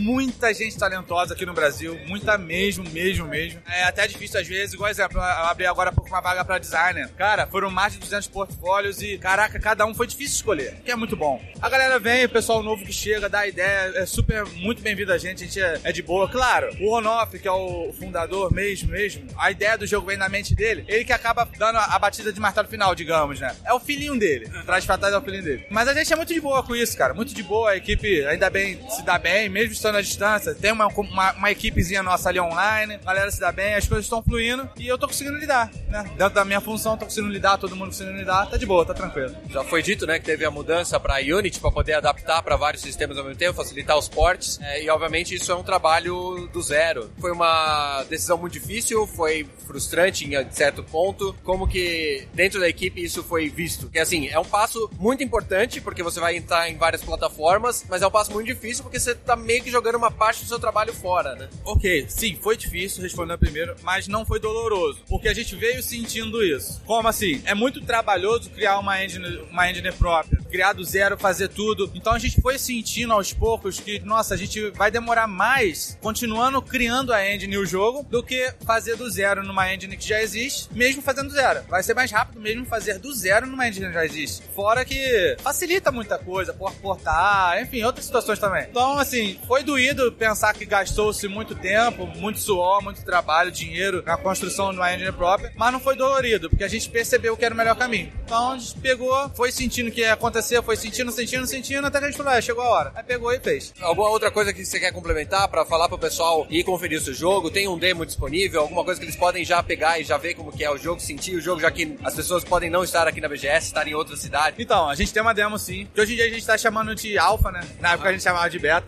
muita 0.06 0.54
gente 0.54 0.78
talentosa 0.78 1.34
aqui 1.34 1.48
no 1.48 1.54
Brasil, 1.54 2.00
muita 2.08 2.38
mesmo, 2.38 2.88
mesmo, 2.92 3.28
mesmo. 3.28 3.60
É 3.68 3.86
até 3.86 4.08
difícil 4.08 4.40
às 4.40 4.48
vezes, 4.48 4.76
igual 4.76 4.88
exemplo, 4.88 5.18
eu 5.18 5.24
abri 5.24 5.66
agora 5.66 5.92
pouco 5.92 6.08
uma 6.08 6.22
vaga 6.22 6.46
pra 6.46 6.60
designer. 6.60 7.10
Cara, 7.18 7.48
foram 7.48 7.72
mais 7.72 7.94
de 7.94 8.00
200 8.00 8.28
portfólios 8.28 9.02
e, 9.02 9.18
caraca, 9.18 9.60
cada 9.60 9.84
um 9.84 9.96
foi 9.96 10.06
difícil 10.06 10.36
escolher, 10.36 10.76
que 10.86 10.92
é 10.92 10.96
muito 10.96 11.16
bom. 11.16 11.42
A 11.60 11.68
galera 11.68 11.98
vem, 11.98 12.26
o 12.26 12.30
pessoal 12.30 12.62
novo 12.62 12.86
que 12.86 12.94
chega, 12.94 13.28
dá 13.28 13.48
ideia, 13.48 13.94
é 13.96 14.06
super, 14.06 14.46
muito 14.46 14.80
bem-vindo 14.84 15.12
a 15.12 15.18
gente, 15.18 15.44
a 15.44 15.48
gente 15.48 15.60
é, 15.60 15.80
é 15.84 15.92
de 15.92 16.04
boa. 16.04 16.30
Claro, 16.30 16.70
o 16.80 16.92
Onoff, 16.92 17.40
que 17.40 17.48
é 17.48 17.52
o 17.52 17.92
fundador 17.94 18.54
mesmo, 18.54 18.92
mesmo, 18.92 19.26
a 19.40 19.50
ideia 19.50 19.76
do 19.76 19.88
jogo 19.88 20.06
vem 20.06 20.18
na 20.18 20.30
mente 20.30 20.54
dele, 20.54 20.86
ele 20.88 21.04
que 21.04 21.14
acaba 21.14 21.50
dando 21.58 21.80
a, 21.80 21.96
a 21.96 21.98
batida 21.98 22.32
de 22.32 22.40
martelo 22.40 22.68
final, 22.68 22.94
digamos, 22.94 23.40
né? 23.40 23.56
É 23.66 23.74
o 23.74 23.80
filhinho 23.80 24.20
dele, 24.20 24.52
traz 24.68 24.86
fatais 24.86 25.16
é 25.16 25.18
o 25.18 25.22
filhinho 25.22 25.44
dele. 25.44 25.66
Mas 25.72 25.88
a 25.88 25.96
gente 25.96 26.14
é 26.14 26.16
muito 26.16 26.32
de 26.32 26.40
boa 26.40 26.62
com 26.62 26.76
isso, 26.76 26.96
cara, 26.96 27.12
muito 27.16 27.34
de 27.34 27.42
boa, 27.42 27.72
a 27.72 27.78
equipe 27.78 28.24
ainda 28.28 28.52
bem 28.52 28.80
se 28.92 29.02
dá 29.02 29.18
bem, 29.18 29.50
mesmo 29.50 29.74
estando 29.74 29.95
distância. 30.02 30.54
Tem 30.56 30.72
uma, 30.72 30.88
uma, 30.88 31.32
uma 31.34 31.52
equipezinha 31.52 32.04
nossa 32.04 32.30
ali 32.30 32.40
online, 32.40 32.96
a 32.96 33.06
galera 33.06 33.32
se 33.32 33.40
dá 33.40 33.52
bem, 33.52 33.75
as 33.75 33.88
coisas 33.88 34.06
estão 34.06 34.22
fluindo 34.22 34.70
e 34.78 34.88
eu 34.88 34.98
tô 34.98 35.08
conseguindo 35.08 35.38
lidar, 35.38 35.72
né? 35.88 36.04
Dentro 36.18 36.34
da 36.34 36.46
minha 36.46 36.62
função, 36.62 36.98
tô 36.98 37.06
conseguindo 37.06 37.32
lidar, 37.32 37.58
todo 37.58 37.75
mundo 37.75 37.88
conseguindo 37.88 38.18
lidar, 38.18 38.50
tá 38.50 38.58
de 38.58 38.66
boa, 38.66 38.86
tá 38.86 38.94
tranquilo. 38.94 39.36
Já 39.50 39.64
foi 39.64 39.82
dito, 39.82 40.06
né, 40.06 40.20
que 40.20 40.25
teve 40.25 40.46
a 40.46 40.52
mudança 40.52 41.00
para 41.00 41.16
Unity 41.20 41.60
para 41.60 41.72
poder 41.72 41.94
adaptar 41.94 42.42
para 42.42 42.56
vários 42.56 42.82
sistemas 42.82 43.18
ao 43.18 43.24
mesmo 43.24 43.38
tempo, 43.38 43.54
facilitar 43.54 43.98
os 43.98 44.08
ports. 44.08 44.60
É, 44.62 44.84
e 44.84 44.90
obviamente 44.90 45.36
isso 45.36 45.52
é 45.52 45.56
um 45.56 45.64
trabalho 45.64 46.50
do 46.52 46.62
zero. 46.62 47.10
Foi 47.20 47.32
uma 47.32 48.04
decisão 48.10 48.38
muito 48.38 48.54
difícil, 48.54 49.06
foi 49.08 49.48
frustrante 49.66 50.25
em 50.25 50.52
certo 50.52 50.84
ponto. 50.84 51.36
Como 51.44 51.68
que 51.68 52.28
dentro 52.34 52.60
da 52.60 52.68
equipe 52.68 53.04
isso 53.04 53.24
foi 53.24 53.50
visto? 53.50 53.86
Porque 53.86 54.00
assim, 54.00 54.28
é 54.28 54.40
um 54.40 54.46
passo 54.46 54.90
muito 54.98 55.24
importante 55.24 55.80
porque 55.82 56.04
você 56.04 56.20
vai 56.20 56.36
entrar 56.36 56.70
em 56.70 56.78
várias 56.78 57.04
plataformas, 57.04 57.86
mas 57.90 58.02
é 58.02 58.08
um 58.08 58.12
passo 58.12 58.32
muito 58.32 58.48
difícil 58.48 58.84
porque 58.84 59.00
você 59.00 59.14
tá 59.14 59.36
meio 59.36 59.64
que 59.64 59.72
jogando 59.72 59.85
uma 59.94 60.10
parte 60.10 60.44
do 60.44 60.48
seu 60.48 60.58
trabalho 60.58 60.94
fora, 60.94 61.36
né? 61.36 61.50
Ok, 61.63 62.06
sim, 62.08 62.36
foi 62.42 62.58
difícil 62.58 63.04
respondendo 63.04 63.38
primeiro, 63.38 63.75
mas 63.84 64.08
não 64.08 64.25
foi 64.25 64.39
doloroso, 64.39 65.00
porque 65.08 65.27
a 65.27 65.34
gente 65.34 65.56
veio 65.56 65.84
sentindo 65.84 66.44
isso. 66.44 66.82
Como 66.86 67.08
assim? 67.08 67.42
É 67.46 67.54
muito 67.54 67.82
trabalhoso 67.82 68.50
criar 68.50 68.80
uma 68.80 69.04
engine, 69.04 69.39
uma 69.51 69.70
engine 69.70 69.92
própria, 69.92 70.42
criar 70.50 70.74
do 70.74 70.84
zero, 70.84 71.18
fazer 71.18 71.50
tudo. 71.50 71.92
Então 71.94 72.13
a 72.13 72.20
gente 72.20 72.42
foi 72.42 72.58
sentindo 72.58 73.13
aos 73.13 73.34
poucos 73.34 73.80
que, 73.80 74.00
nossa, 74.00 74.34
a 74.34 74.38
gente 74.38 74.70
vai 74.72 74.89
demorar 74.89 75.27
mais 75.27 75.98
continuando 76.01 76.62
criando 76.62 77.13
a 77.13 77.34
engine 77.34 77.56
e 77.56 77.58
o 77.58 77.65
jogo 77.65 78.04
do 78.10 78.24
que 78.24 78.54
fazer 78.65 78.96
do 78.96 79.10
zero 79.10 79.44
numa 79.44 79.74
engine 79.74 79.98
que 79.98 80.08
já 80.08 80.22
existe, 80.22 80.70
mesmo 80.72 81.01
fazendo 81.01 81.27
do 81.27 81.34
zero. 81.34 81.62
Vai 81.68 81.84
ser 81.84 81.94
mais 81.94 82.12
rápido 82.12 82.39
mesmo 82.39 82.65
fazer 82.65 83.00
do 83.00 83.13
zero 83.13 83.48
numa 83.48 83.68
engine 83.68 83.88
que 83.88 83.94
já 83.94 84.06
existe. 84.06 84.44
Fora 84.56 84.86
que 84.86 85.36
facilita 85.42 85.92
muita 85.92 86.18
coisa, 86.18 86.54
por 86.54 86.74
portar, 86.75 87.62
enfim, 87.62 87.84
outras 87.84 88.06
situações 88.06 88.39
também. 88.39 88.68
Então, 88.70 88.98
assim, 88.98 89.39
foi 89.48 89.63
doído 89.75 90.10
pensar 90.10 90.53
que 90.53 90.65
gastou-se 90.65 91.27
muito 91.27 91.53
tempo, 91.53 92.08
muito 92.08 92.39
suor, 92.39 92.82
muito 92.82 93.03
trabalho, 93.03 93.51
dinheiro 93.51 94.01
na 94.05 94.15
construção 94.15 94.72
de 94.72 94.77
uma 94.77 94.94
engine 94.94 95.12
própria, 95.12 95.51
mas 95.58 95.74
não 95.74 95.82
foi 95.82 95.98
dolorido, 95.98 96.50
porque 96.50 96.63
a 96.63 96.67
gente 96.70 96.89
percebeu 96.89 97.36
que 97.36 97.44
era 97.44 97.53
o 97.53 97.58
melhor 97.58 97.75
caminho. 97.75 98.10
Então 98.24 98.53
a 98.53 98.58
gente 98.58 98.79
pegou, 98.79 99.29
foi 99.36 99.51
sentindo 99.51 99.89
o 99.89 99.91
que 99.91 100.00
ia 100.00 100.13
acontecer, 100.13 100.63
foi 100.63 100.77
sentindo, 100.77 101.12
sentindo, 101.12 101.46
sentindo, 101.46 101.86
até 101.86 102.00
que 102.00 102.05
a 102.05 102.08
gente 102.08 102.17
falou, 102.17 102.32
é, 102.32 102.41
chegou 102.41 102.63
a 102.63 102.70
hora. 102.70 102.94
Aí 102.96 103.03
pegou 103.03 103.34
e 103.34 103.39
fez. 103.39 103.74
Alguma 103.82 104.08
outra 104.08 104.32
coisa 104.32 104.53
que 104.53 104.63
você 104.63 104.79
quer 104.79 104.94
complementar 104.94 105.46
para 105.50 105.65
falar 105.65 105.89
pro 105.89 106.00
pessoal 106.00 106.48
ir 106.50 106.63
conferir 106.63 106.98
o 106.98 107.01
seu 107.01 107.13
jogo? 107.13 107.51
Tem 107.51 107.67
um 107.67 107.77
demo 107.77 108.05
disponível? 108.05 108.62
Alguma 108.62 108.86
coisa 108.86 108.98
que 108.98 109.05
eles 109.05 109.17
podem 109.17 109.44
já 109.44 109.62
pegar 109.62 110.00
e 110.00 110.05
já 110.05 110.17
ver 110.17 110.36
como 110.36 110.53
que 110.53 110.63
é 110.63 110.72
o 110.72 110.77
jogo, 110.77 111.01
sentir 111.01 111.36
o 111.36 111.41
jogo, 111.41 111.60
já 111.60 111.70
que 111.70 111.98
as 112.01 112.15
pessoas 112.15 112.46
podem 112.46 112.70
não 112.70 112.86
estar 112.86 113.10
aqui 113.10 113.20
na 113.20 113.27
BGS, 113.27 113.67
estar 113.67 113.86
em 113.86 113.94
outra 113.94 114.15
cidade? 114.15 114.55
Então, 114.58 114.89
a 114.89 114.96
gente 114.96 115.12
tem 115.12 115.22
uma 115.22 115.34
demo 115.34 115.60
sim, 115.60 115.86
que 115.94 116.00
hoje 116.00 116.13
em 116.13 116.15
dia 116.15 116.25
a 116.25 116.29
gente 116.29 116.46
tá 116.46 116.58
chamando 116.58 116.96
de 116.96 117.17
alpha, 117.17 117.51
né? 117.51 117.62
Na 117.82 117.91
época 117.91 118.08
a 118.08 118.12
gente 118.13 118.24
chamava 118.24 118.50
de 118.50 118.58
beta. 118.58 118.88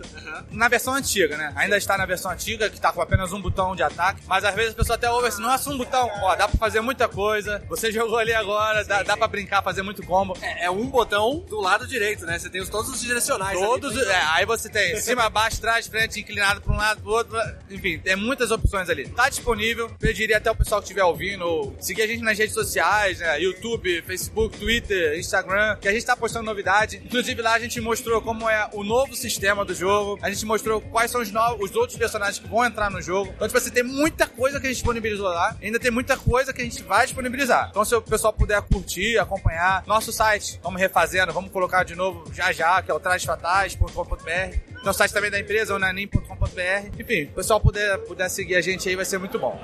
Na 0.49 0.69
versão 0.77 0.93
antiga, 0.93 1.35
né? 1.35 1.51
Ainda 1.55 1.75
está 1.75 1.97
na 1.97 2.05
versão 2.05 2.31
antiga, 2.31 2.69
que 2.69 2.79
tá 2.79 2.91
com 2.91 3.01
apenas 3.01 3.33
um 3.33 3.41
botão 3.41 3.75
de 3.75 3.81
ataque, 3.83 4.21
mas 4.27 4.43
às 4.43 4.53
vezes 4.53 4.73
a 4.73 4.75
pessoa 4.75 4.95
até 4.95 5.09
ouve 5.09 5.27
assim, 5.27 5.41
nossa, 5.41 5.69
um 5.69 5.77
botão, 5.77 6.09
ó, 6.21 6.35
dá 6.35 6.47
pra 6.47 6.57
fazer 6.57 6.81
muita 6.81 7.07
coisa, 7.07 7.63
você 7.67 7.91
jogou 7.91 8.17
ali 8.17 8.33
agora, 8.33 8.83
dá, 8.85 9.01
dá 9.03 9.17
pra 9.17 9.27
brincar, 9.27 9.63
fazer 9.63 9.81
muito 9.81 10.03
combo. 10.03 10.37
É, 10.41 10.65
é 10.65 10.71
um 10.71 10.87
botão 10.87 11.43
do 11.49 11.59
lado 11.59 11.87
direito, 11.87 12.25
né? 12.25 12.37
Você 12.37 12.49
tem 12.49 12.61
os, 12.61 12.69
todos 12.69 12.91
os 12.91 13.01
direcionais. 13.01 13.57
Todos, 13.57 13.97
ali, 13.97 14.07
é, 14.07 14.21
aí 14.33 14.45
você 14.45 14.69
tem 14.69 14.99
cima, 15.01 15.29
baixo, 15.31 15.59
trás, 15.59 15.87
frente, 15.87 16.19
inclinado 16.19 16.61
pra 16.61 16.73
um 16.73 16.77
lado, 16.77 17.01
pro 17.01 17.11
outro, 17.11 17.37
enfim, 17.69 17.97
tem 17.97 18.15
muitas 18.15 18.51
opções 18.51 18.89
ali. 18.89 19.09
Tá 19.09 19.29
disponível, 19.29 19.89
pediria 19.99 20.37
até 20.37 20.51
o 20.51 20.55
pessoal 20.55 20.79
que 20.79 20.85
estiver 20.85 21.03
ouvindo, 21.03 21.43
ou 21.43 21.75
seguir 21.79 22.03
a 22.03 22.07
gente 22.07 22.21
nas 22.21 22.37
redes 22.37 22.53
sociais, 22.53 23.19
né? 23.19 23.41
YouTube, 23.41 24.03
Facebook, 24.03 24.57
Twitter, 24.57 25.17
Instagram, 25.17 25.77
que 25.77 25.87
a 25.87 25.91
gente 25.91 26.05
tá 26.05 26.15
postando 26.15 26.45
novidade. 26.45 27.01
Inclusive 27.03 27.41
lá 27.41 27.53
a 27.53 27.59
gente 27.59 27.81
mostrou 27.81 28.21
como 28.21 28.47
é 28.47 28.69
o 28.73 28.83
novo 28.83 29.15
sistema 29.15 29.65
do 29.65 29.73
jogo, 29.73 30.19
a 30.21 30.29
gente 30.29 30.45
mostrou 30.45 30.56
quais 30.91 31.11
são 31.11 31.21
os, 31.21 31.31
novos, 31.31 31.69
os 31.69 31.75
outros 31.75 31.97
personagens 31.97 32.39
que 32.39 32.47
vão 32.47 32.65
entrar 32.65 32.89
no 32.89 33.01
jogo. 33.01 33.31
Então, 33.35 33.47
tipo 33.47 33.57
assim, 33.57 33.69
tem 33.69 33.83
muita 33.83 34.27
coisa 34.27 34.59
que 34.59 34.67
a 34.67 34.69
gente 34.69 34.77
disponibilizou 34.77 35.27
lá, 35.27 35.55
ainda 35.61 35.79
tem 35.79 35.91
muita 35.91 36.17
coisa 36.17 36.53
que 36.53 36.61
a 36.61 36.63
gente 36.63 36.81
vai 36.83 37.05
disponibilizar. 37.05 37.69
Então, 37.69 37.83
se 37.83 37.95
o 37.95 38.01
pessoal 38.01 38.33
puder 38.33 38.61
curtir, 38.61 39.17
acompanhar, 39.17 39.83
nosso 39.85 40.11
site, 40.11 40.59
vamos 40.61 40.79
refazendo, 40.79 41.33
vamos 41.33 41.51
colocar 41.51 41.83
de 41.83 41.95
novo 41.95 42.31
já 42.33 42.51
já, 42.51 42.81
que 42.81 42.91
é 42.91 42.93
o 42.93 42.99
trajesfatais.com.br. 42.99 44.57
Então, 44.79 44.93
site 44.93 45.11
também 45.11 45.31
da 45.31 45.39
empresa, 45.39 45.75
onanim.com.br. 45.75 46.99
Enfim, 46.99 47.23
o 47.23 47.33
pessoal 47.33 47.59
puder, 47.59 47.97
puder 47.99 48.29
seguir 48.29 48.55
a 48.55 48.61
gente 48.61 48.87
aí, 48.87 48.95
vai 48.95 49.05
ser 49.05 49.17
muito 49.17 49.37
bom. 49.39 49.59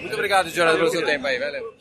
Muito 0.00 0.14
obrigado, 0.14 0.50
Jonathan, 0.50 0.78
pelo 0.78 0.90
seu 0.90 1.04
tempo 1.04 1.26
aí, 1.26 1.38
valeu. 1.38 1.74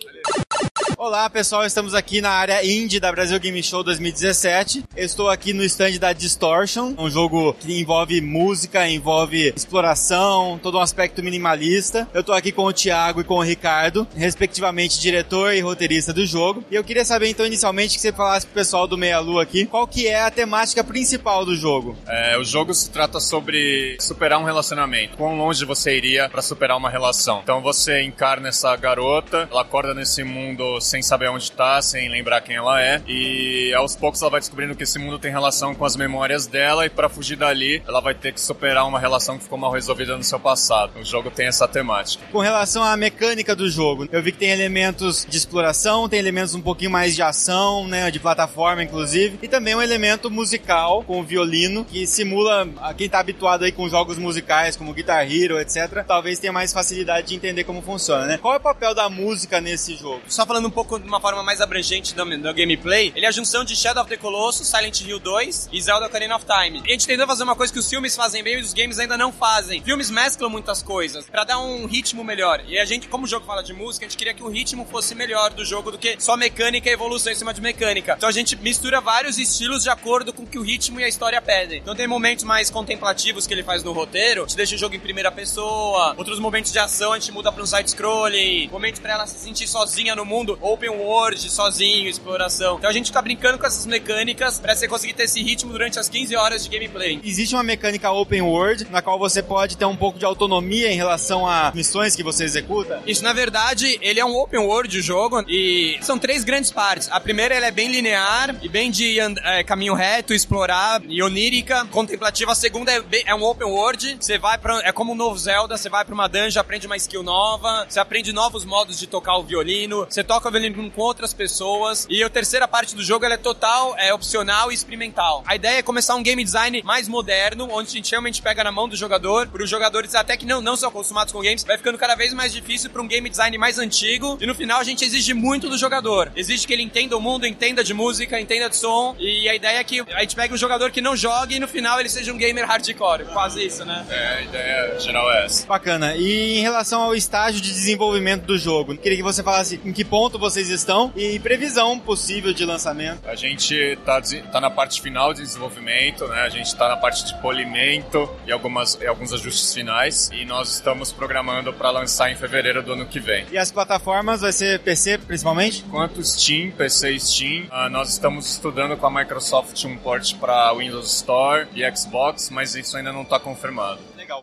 Olá 0.98 1.28
pessoal, 1.30 1.66
estamos 1.66 1.96
aqui 1.96 2.22
na 2.22 2.30
área 2.30 2.64
indie 2.64 3.00
da 3.00 3.12
Brasil 3.12 3.40
Game 3.40 3.62
Show 3.64 3.84
2017. 3.84 4.84
Eu 4.96 5.06
estou 5.06 5.30
aqui 5.30 5.52
no 5.52 5.64
stand 5.64 5.98
da 5.98 6.14
Distortion, 6.14 6.94
um 6.98 7.10
jogo 7.10 7.54
que 7.54 7.80
envolve 7.80 8.22
música, 8.22 8.88
envolve 8.88 9.52
exploração, 9.56 10.60
todo 10.62 10.78
um 10.78 10.82
aspecto 10.82 11.24
minimalista. 11.24 12.08
Eu 12.14 12.22
estou 12.22 12.36
aqui 12.36 12.52
com 12.52 12.66
o 12.66 12.74
Thiago 12.74 13.22
e 13.22 13.24
com 13.24 13.36
o 13.36 13.42
Ricardo, 13.42 14.08
respectivamente 14.16 15.00
diretor 15.00 15.56
e 15.56 15.60
roteirista 15.60 16.14
do 16.14 16.26
jogo. 16.26 16.64
E 16.70 16.76
eu 16.76 16.84
queria 16.84 17.04
saber 17.04 17.30
então 17.30 17.48
inicialmente 17.48 17.96
que 17.96 18.02
você 18.02 18.14
falasse 18.14 18.46
pro 18.46 18.54
pessoal 18.54 18.88
do 18.88 18.98
Meia 18.98 19.20
Lua 19.20 19.42
aqui, 19.42 19.66
qual 19.66 19.88
que 19.88 20.08
é 20.08 20.22
a 20.22 20.30
temática 20.30 20.84
principal 20.84 21.46
do 21.46 21.56
jogo? 21.56 21.98
É, 22.08 22.38
o 22.38 22.44
jogo 22.44 22.76
se 22.76 22.92
trata 22.92 23.20
sobre 23.20 23.98
superar 24.00 24.40
um 24.40 24.46
relacionamento. 24.46 25.18
Quão 25.18 25.36
longe 25.36 25.66
você 25.66 25.98
iria 25.98 26.30
para 26.30 26.44
superar 26.44 26.78
uma 26.78 26.92
relação? 26.92 27.40
Então 27.42 27.60
você 27.60 28.04
encarna 28.04 28.50
essa 28.50 28.76
garota, 28.76 29.48
ela 29.50 29.62
acorda 29.62 29.94
nesse 29.96 30.24
mundo 30.24 30.41
sem 30.80 31.02
saber 31.02 31.30
onde 31.30 31.52
tá, 31.52 31.82
sem 31.82 32.10
lembrar 32.10 32.42
quem 32.42 32.56
ela 32.56 32.82
é, 32.82 33.02
e 33.08 33.74
aos 33.76 33.96
poucos 33.96 34.22
ela 34.22 34.32
vai 34.32 34.40
descobrindo 34.40 34.76
que 34.76 34.84
esse 34.84 35.00
mundo 35.00 35.20
tem 35.20 35.32
relação 35.32 35.74
com 35.74 35.86
as 35.86 35.96
memórias 35.96 36.48
dela 36.48 36.86
e 36.86 36.90
para 36.90 37.10
fugir 37.10 37.36
dali, 37.36 37.82
ela 37.88 38.02
vai 38.02 38.14
ter 38.14 38.34
que 38.34 38.42
superar 38.42 38.88
uma 38.88 39.00
relação 39.00 39.38
que 39.38 39.44
ficou 39.44 39.58
mal 39.58 39.72
resolvida 39.72 40.18
no 40.18 40.24
seu 40.24 40.40
passado. 40.40 41.00
O 41.00 41.04
jogo 41.04 41.32
tem 41.32 41.48
essa 41.48 41.68
temática. 41.68 42.24
Com 42.32 42.40
relação 42.40 42.84
à 42.84 42.96
mecânica 42.98 43.56
do 43.56 43.70
jogo, 43.70 44.08
eu 44.12 44.22
vi 44.22 44.32
que 44.32 44.40
tem 44.40 44.50
elementos 44.50 45.26
de 45.28 45.38
exploração, 45.38 46.08
tem 46.10 46.20
elementos 46.20 46.56
um 46.56 46.62
pouquinho 46.62 46.92
mais 46.92 47.16
de 47.16 47.22
ação, 47.22 47.88
né, 47.88 48.12
de 48.12 48.20
plataforma 48.20 48.84
inclusive, 48.84 49.40
e 49.42 49.48
também 49.48 49.76
um 49.76 49.82
elemento 49.82 50.30
musical 50.30 51.04
com 51.04 51.20
o 51.20 51.24
violino 51.24 51.86
que 51.86 52.06
simula 52.06 52.68
a 52.82 52.94
quem 52.94 53.10
tá 53.10 53.20
habituado 53.20 53.64
aí 53.64 53.72
com 53.72 53.88
jogos 53.90 54.18
musicais 54.18 54.76
como 54.76 54.94
Guitar 54.94 55.30
Hero, 55.30 55.60
etc. 55.60 56.04
Talvez 56.06 56.40
tenha 56.40 56.54
mais 56.54 56.74
facilidade 56.74 57.28
de 57.28 57.36
entender 57.36 57.64
como 57.64 57.82
funciona, 57.82 58.26
né? 58.26 58.38
Qual 58.38 58.54
é 58.54 58.58
o 58.58 58.62
papel 58.62 58.94
da 58.94 59.10
música 59.10 59.62
nesse 59.62 59.96
jogo? 59.96 60.22
Só 60.32 60.46
falando 60.46 60.66
um 60.66 60.72
pouco 60.72 60.98
de 60.98 61.06
uma 61.06 61.20
forma 61.20 61.44
mais 61.44 61.60
abrangente 61.60 62.16
do, 62.16 62.24
do 62.24 62.54
gameplay, 62.54 63.12
ele 63.14 63.26
é 63.26 63.28
a 63.28 63.34
junção 63.34 63.66
de 63.66 63.76
Shadow 63.76 64.02
of 64.02 64.10
the 64.10 64.16
Colossus, 64.16 64.66
Silent 64.66 65.02
Hill 65.02 65.20
2 65.20 65.68
e 65.74 65.82
Zelda 65.82 66.06
Ocarina 66.06 66.38
of 66.38 66.46
Time. 66.46 66.82
A 66.88 66.90
gente 66.90 67.06
tentou 67.06 67.28
fazer 67.28 67.44
uma 67.44 67.54
coisa 67.54 67.74
que 67.74 67.80
os 67.80 67.90
filmes 67.90 68.16
fazem 68.16 68.42
bem 68.42 68.58
e 68.58 68.62
os 68.62 68.74
games 68.74 68.98
ainda 68.98 69.18
não 69.18 69.34
fazem. 69.34 69.84
Filmes 69.84 70.10
mesclam 70.10 70.50
muitas 70.50 70.82
coisas 70.82 71.26
pra 71.26 71.44
dar 71.44 71.60
um 71.60 71.86
ritmo 71.86 72.24
melhor. 72.24 72.64
E 72.66 72.80
a 72.80 72.86
gente, 72.86 73.10
como 73.10 73.26
o 73.26 73.28
jogo 73.28 73.46
fala 73.46 73.62
de 73.62 73.74
música, 73.74 74.06
a 74.06 74.08
gente 74.08 74.18
queria 74.18 74.34
que 74.34 74.42
o 74.42 74.48
ritmo 74.48 74.88
fosse 74.90 75.14
melhor 75.14 75.50
do 75.50 75.66
jogo 75.66 75.92
do 75.92 75.98
que 75.98 76.16
só 76.18 76.38
mecânica 76.38 76.90
e 76.90 76.94
evolução 76.94 77.34
em 77.34 77.36
cima 77.36 77.54
de 77.54 77.60
mecânica. 77.60 78.14
Então 78.16 78.30
a 78.30 78.32
gente 78.32 78.56
mistura 78.56 79.02
vários 79.02 79.38
estilos 79.38 79.84
de 79.84 79.90
acordo 79.90 80.32
com 80.32 80.44
o 80.44 80.48
que 80.48 80.58
o 80.58 80.62
ritmo 80.62 80.98
e 81.02 81.04
a 81.04 81.10
história 81.10 81.42
pedem. 81.42 81.80
Então 81.80 81.94
tem 81.94 82.08
momentos 82.08 82.46
mais 82.46 82.70
contemplativos 82.70 83.46
que 83.46 83.54
ele 83.54 83.64
faz 83.64 83.84
no 83.84 83.92
roteiro, 83.92 84.46
te 84.46 84.56
deixa 84.56 84.76
o 84.76 84.78
jogo 84.78 84.96
em 84.96 85.00
primeira 85.00 85.30
pessoa, 85.30 86.16
outros 86.18 86.40
momentos 86.40 86.72
de 86.72 86.80
ação 86.80 87.12
a 87.12 87.20
gente 87.20 87.34
muda 87.34 87.52
pra 87.52 87.62
um 87.62 87.68
side-scrolling, 87.68 88.70
momentos 88.72 89.02
pra 89.02 89.12
ela 89.12 89.28
se 89.28 89.38
sentir 89.38 89.68
sozinha 89.68 90.16
no 90.16 90.21
mundo, 90.26 90.58
open 90.62 90.90
world, 90.90 91.50
sozinho, 91.50 92.08
exploração. 92.08 92.78
Então 92.78 92.90
a 92.90 92.94
gente 92.94 93.08
fica 93.08 93.22
brincando 93.22 93.58
com 93.58 93.66
essas 93.66 93.86
mecânicas 93.86 94.60
pra 94.60 94.76
você 94.76 94.88
conseguir 94.88 95.14
ter 95.14 95.24
esse 95.24 95.42
ritmo 95.42 95.72
durante 95.72 96.00
as 96.00 96.10
15 96.10 96.36
horas 96.36 96.64
de 96.64 96.70
gameplay. 96.70 97.20
Existe 97.24 97.56
uma 97.56 97.64
mecânica 97.64 98.12
open 98.12 98.42
world 98.42 98.88
na 98.90 99.02
qual 99.02 99.18
você 99.18 99.42
pode 99.42 99.78
ter 99.78 99.86
um 99.86 99.96
pouco 99.96 100.20
de 100.20 100.26
autonomia 100.26 100.92
em 100.92 100.96
relação 100.96 101.48
a 101.48 101.72
missões 101.74 102.16
que 102.16 102.24
você 102.24 102.44
executa? 102.44 103.02
Isso, 103.06 103.24
na 103.24 103.34
verdade, 103.34 103.98
ele 104.02 104.20
é 104.20 104.26
um 104.26 104.36
open 104.36 104.60
world 104.60 104.98
o 104.98 105.02
jogo 105.02 105.44
e 105.48 105.98
são 106.02 106.18
três 106.18 106.44
grandes 106.44 106.72
partes. 106.72 107.10
A 107.12 107.20
primeira 107.20 107.56
ela 107.56 107.68
é 107.68 107.72
bem 107.72 107.90
linear 107.90 108.56
e 108.62 108.70
bem 108.70 108.92
de 108.92 109.20
é, 109.20 109.64
caminho 109.64 109.94
reto, 109.94 110.34
explorar 110.34 111.02
e 111.08 111.22
onírica, 111.22 111.86
contemplativa. 111.86 112.52
A 112.52 112.56
segunda 112.56 112.92
é, 112.92 113.02
bem, 113.02 113.24
é 113.26 113.36
um 113.36 113.44
open 113.44 113.68
world, 113.68 114.18
você 114.20 114.38
vai 114.38 114.58
para 114.58 114.82
é 114.84 114.92
como 114.92 115.14
um 115.14 115.16
novo 115.16 115.38
Zelda, 115.38 115.78
você 115.78 115.90
vai 115.90 116.04
para 116.06 116.14
uma 116.14 116.28
dungeon, 116.28 116.60
aprende 116.60 116.86
uma 116.86 116.98
skill 116.98 117.24
nova, 117.24 117.86
você 117.88 118.00
aprende 118.00 118.32
novos 118.32 118.66
modos 118.66 119.00
de 119.00 119.08
tocar 119.08 119.38
o 119.38 119.44
violino, 119.44 120.06
você 120.12 120.24
toca 120.24 120.50
o 120.50 120.52
violino 120.52 120.92
com 120.92 121.02
outras 121.02 121.34
pessoas. 121.34 122.06
E 122.10 122.22
a 122.22 122.30
terceira 122.30 122.68
parte 122.68 122.94
do 122.94 123.04
jogo 123.04 123.24
ela 123.24 123.36
é 123.36 123.38
total, 123.38 123.96
é 123.98 124.14
opcional 124.14 124.72
e 124.72 124.76
experimental. 124.76 125.42
A 125.48 125.56
ideia 125.56 125.78
é 125.78 125.82
começar 125.82 126.16
um 126.16 126.24
game 126.24 126.44
design 126.44 126.82
mais 126.84 127.08
moderno, 127.08 127.70
onde 127.72 127.90
a 127.90 127.92
gente 127.94 128.12
realmente 128.12 128.42
pega 128.42 128.64
na 128.64 128.72
mão 128.72 128.90
do 128.90 128.96
jogador, 128.96 129.48
para 129.48 129.64
os 129.64 129.70
jogadores 129.70 130.14
até 130.14 130.36
que 130.36 130.46
não, 130.46 130.62
não 130.62 130.76
são 130.76 130.90
acostumados 130.90 131.32
com 131.32 131.42
games, 131.42 131.64
vai 131.64 131.78
ficando 131.78 131.98
cada 131.98 132.16
vez 132.16 132.34
mais 132.34 132.52
difícil 132.52 132.90
para 132.90 133.02
um 133.02 133.08
game 133.08 133.30
design 133.30 133.58
mais 133.58 133.80
antigo. 133.80 134.38
E 134.42 134.46
no 134.46 134.54
final 134.54 134.80
a 134.80 134.84
gente 134.84 135.06
exige 135.06 135.34
muito 135.34 135.70
do 135.70 135.78
jogador. 135.78 136.32
Exige 136.36 136.68
que 136.68 136.74
ele 136.74 136.84
entenda 136.84 137.16
o 137.16 137.22
mundo, 137.22 137.48
entenda 137.48 137.82
de 137.82 137.94
música, 137.94 138.40
entenda 138.40 138.70
de 138.70 138.76
som. 138.76 139.16
E 139.18 139.48
a 139.48 139.56
ideia 139.56 139.78
é 139.78 139.84
que 139.84 140.02
a 140.02 140.22
gente 140.22 140.36
pegue 140.36 140.54
um 140.54 140.58
jogador 140.58 140.92
que 140.92 141.00
não 141.00 141.16
jogue 141.16 141.56
e 141.56 141.60
no 141.60 141.68
final 141.68 142.00
ele 142.00 142.10
seja 142.10 142.34
um 142.34 142.38
gamer 142.38 142.66
hardcore. 142.68 143.26
Quase 143.32 143.66
isso, 143.66 143.86
né? 143.86 144.06
É, 144.10 144.28
a 144.28 144.42
ideia 144.42 145.00
geral 145.00 145.32
é 145.32 145.46
essa. 145.46 145.66
Bacana. 145.66 146.16
E 146.18 146.58
em 146.60 146.62
relação 146.62 147.02
ao 147.02 147.16
estágio 147.16 147.62
de 147.62 147.72
desenvolvimento 147.72 148.44
do 148.44 148.58
jogo, 148.58 148.98
queria 148.98 149.18
que 149.18 149.24
você 149.24 149.42
falasse 149.42 149.80
em 149.86 149.94
que 149.94 150.01
ponto 150.04 150.40
vocês 150.40 150.70
estão 150.70 151.12
e 151.16 151.40
previsão 151.40 152.00
possível 152.00 152.54
de 152.54 152.66
lançamento. 152.66 153.28
A 153.28 153.36
gente 153.36 153.98
tá, 154.06 154.22
tá 154.52 154.62
na 154.62 154.70
parte 154.70 155.02
final 155.02 155.34
de 155.34 155.42
desenvolvimento, 155.42 156.28
né? 156.28 156.42
A 156.42 156.50
gente 156.50 156.76
tá 156.76 156.88
na 156.88 156.98
parte 156.98 157.26
de 157.26 157.42
polimento 157.42 158.30
e, 158.46 158.52
algumas, 158.52 158.98
e 159.02 159.08
alguns 159.08 159.34
ajustes 159.34 159.74
finais. 159.74 160.30
E 160.34 160.46
nós 160.46 160.76
estamos 160.76 161.12
programando 161.12 161.74
para 161.74 161.90
lançar 161.92 162.32
em 162.32 162.36
fevereiro 162.36 162.84
do 162.84 162.94
ano 162.94 163.06
que 163.06 163.20
vem. 163.20 163.46
E 163.52 163.58
as 163.58 163.72
plataformas 163.72 164.42
vai 164.42 164.52
ser 164.52 164.80
PC 164.80 165.18
principalmente? 165.20 165.84
Quanto 165.90 166.24
Steam, 166.24 166.72
PC 166.72 167.12
e 167.12 167.20
Steam, 167.20 167.64
uh, 167.66 167.90
nós 167.90 168.10
estamos 168.10 168.52
estudando 168.52 168.98
com 168.98 169.08
a 169.08 169.12
Microsoft 169.12 169.84
um 169.86 169.98
port 169.98 170.36
para 170.36 170.74
Windows 170.74 171.14
Store 171.16 171.68
e 171.74 171.90
Xbox, 171.96 172.50
mas 172.50 172.76
isso 172.76 172.98
ainda 172.98 173.12
não 173.12 173.24
está 173.24 173.40
confirmado. 173.40 174.00
Legal. 174.18 174.42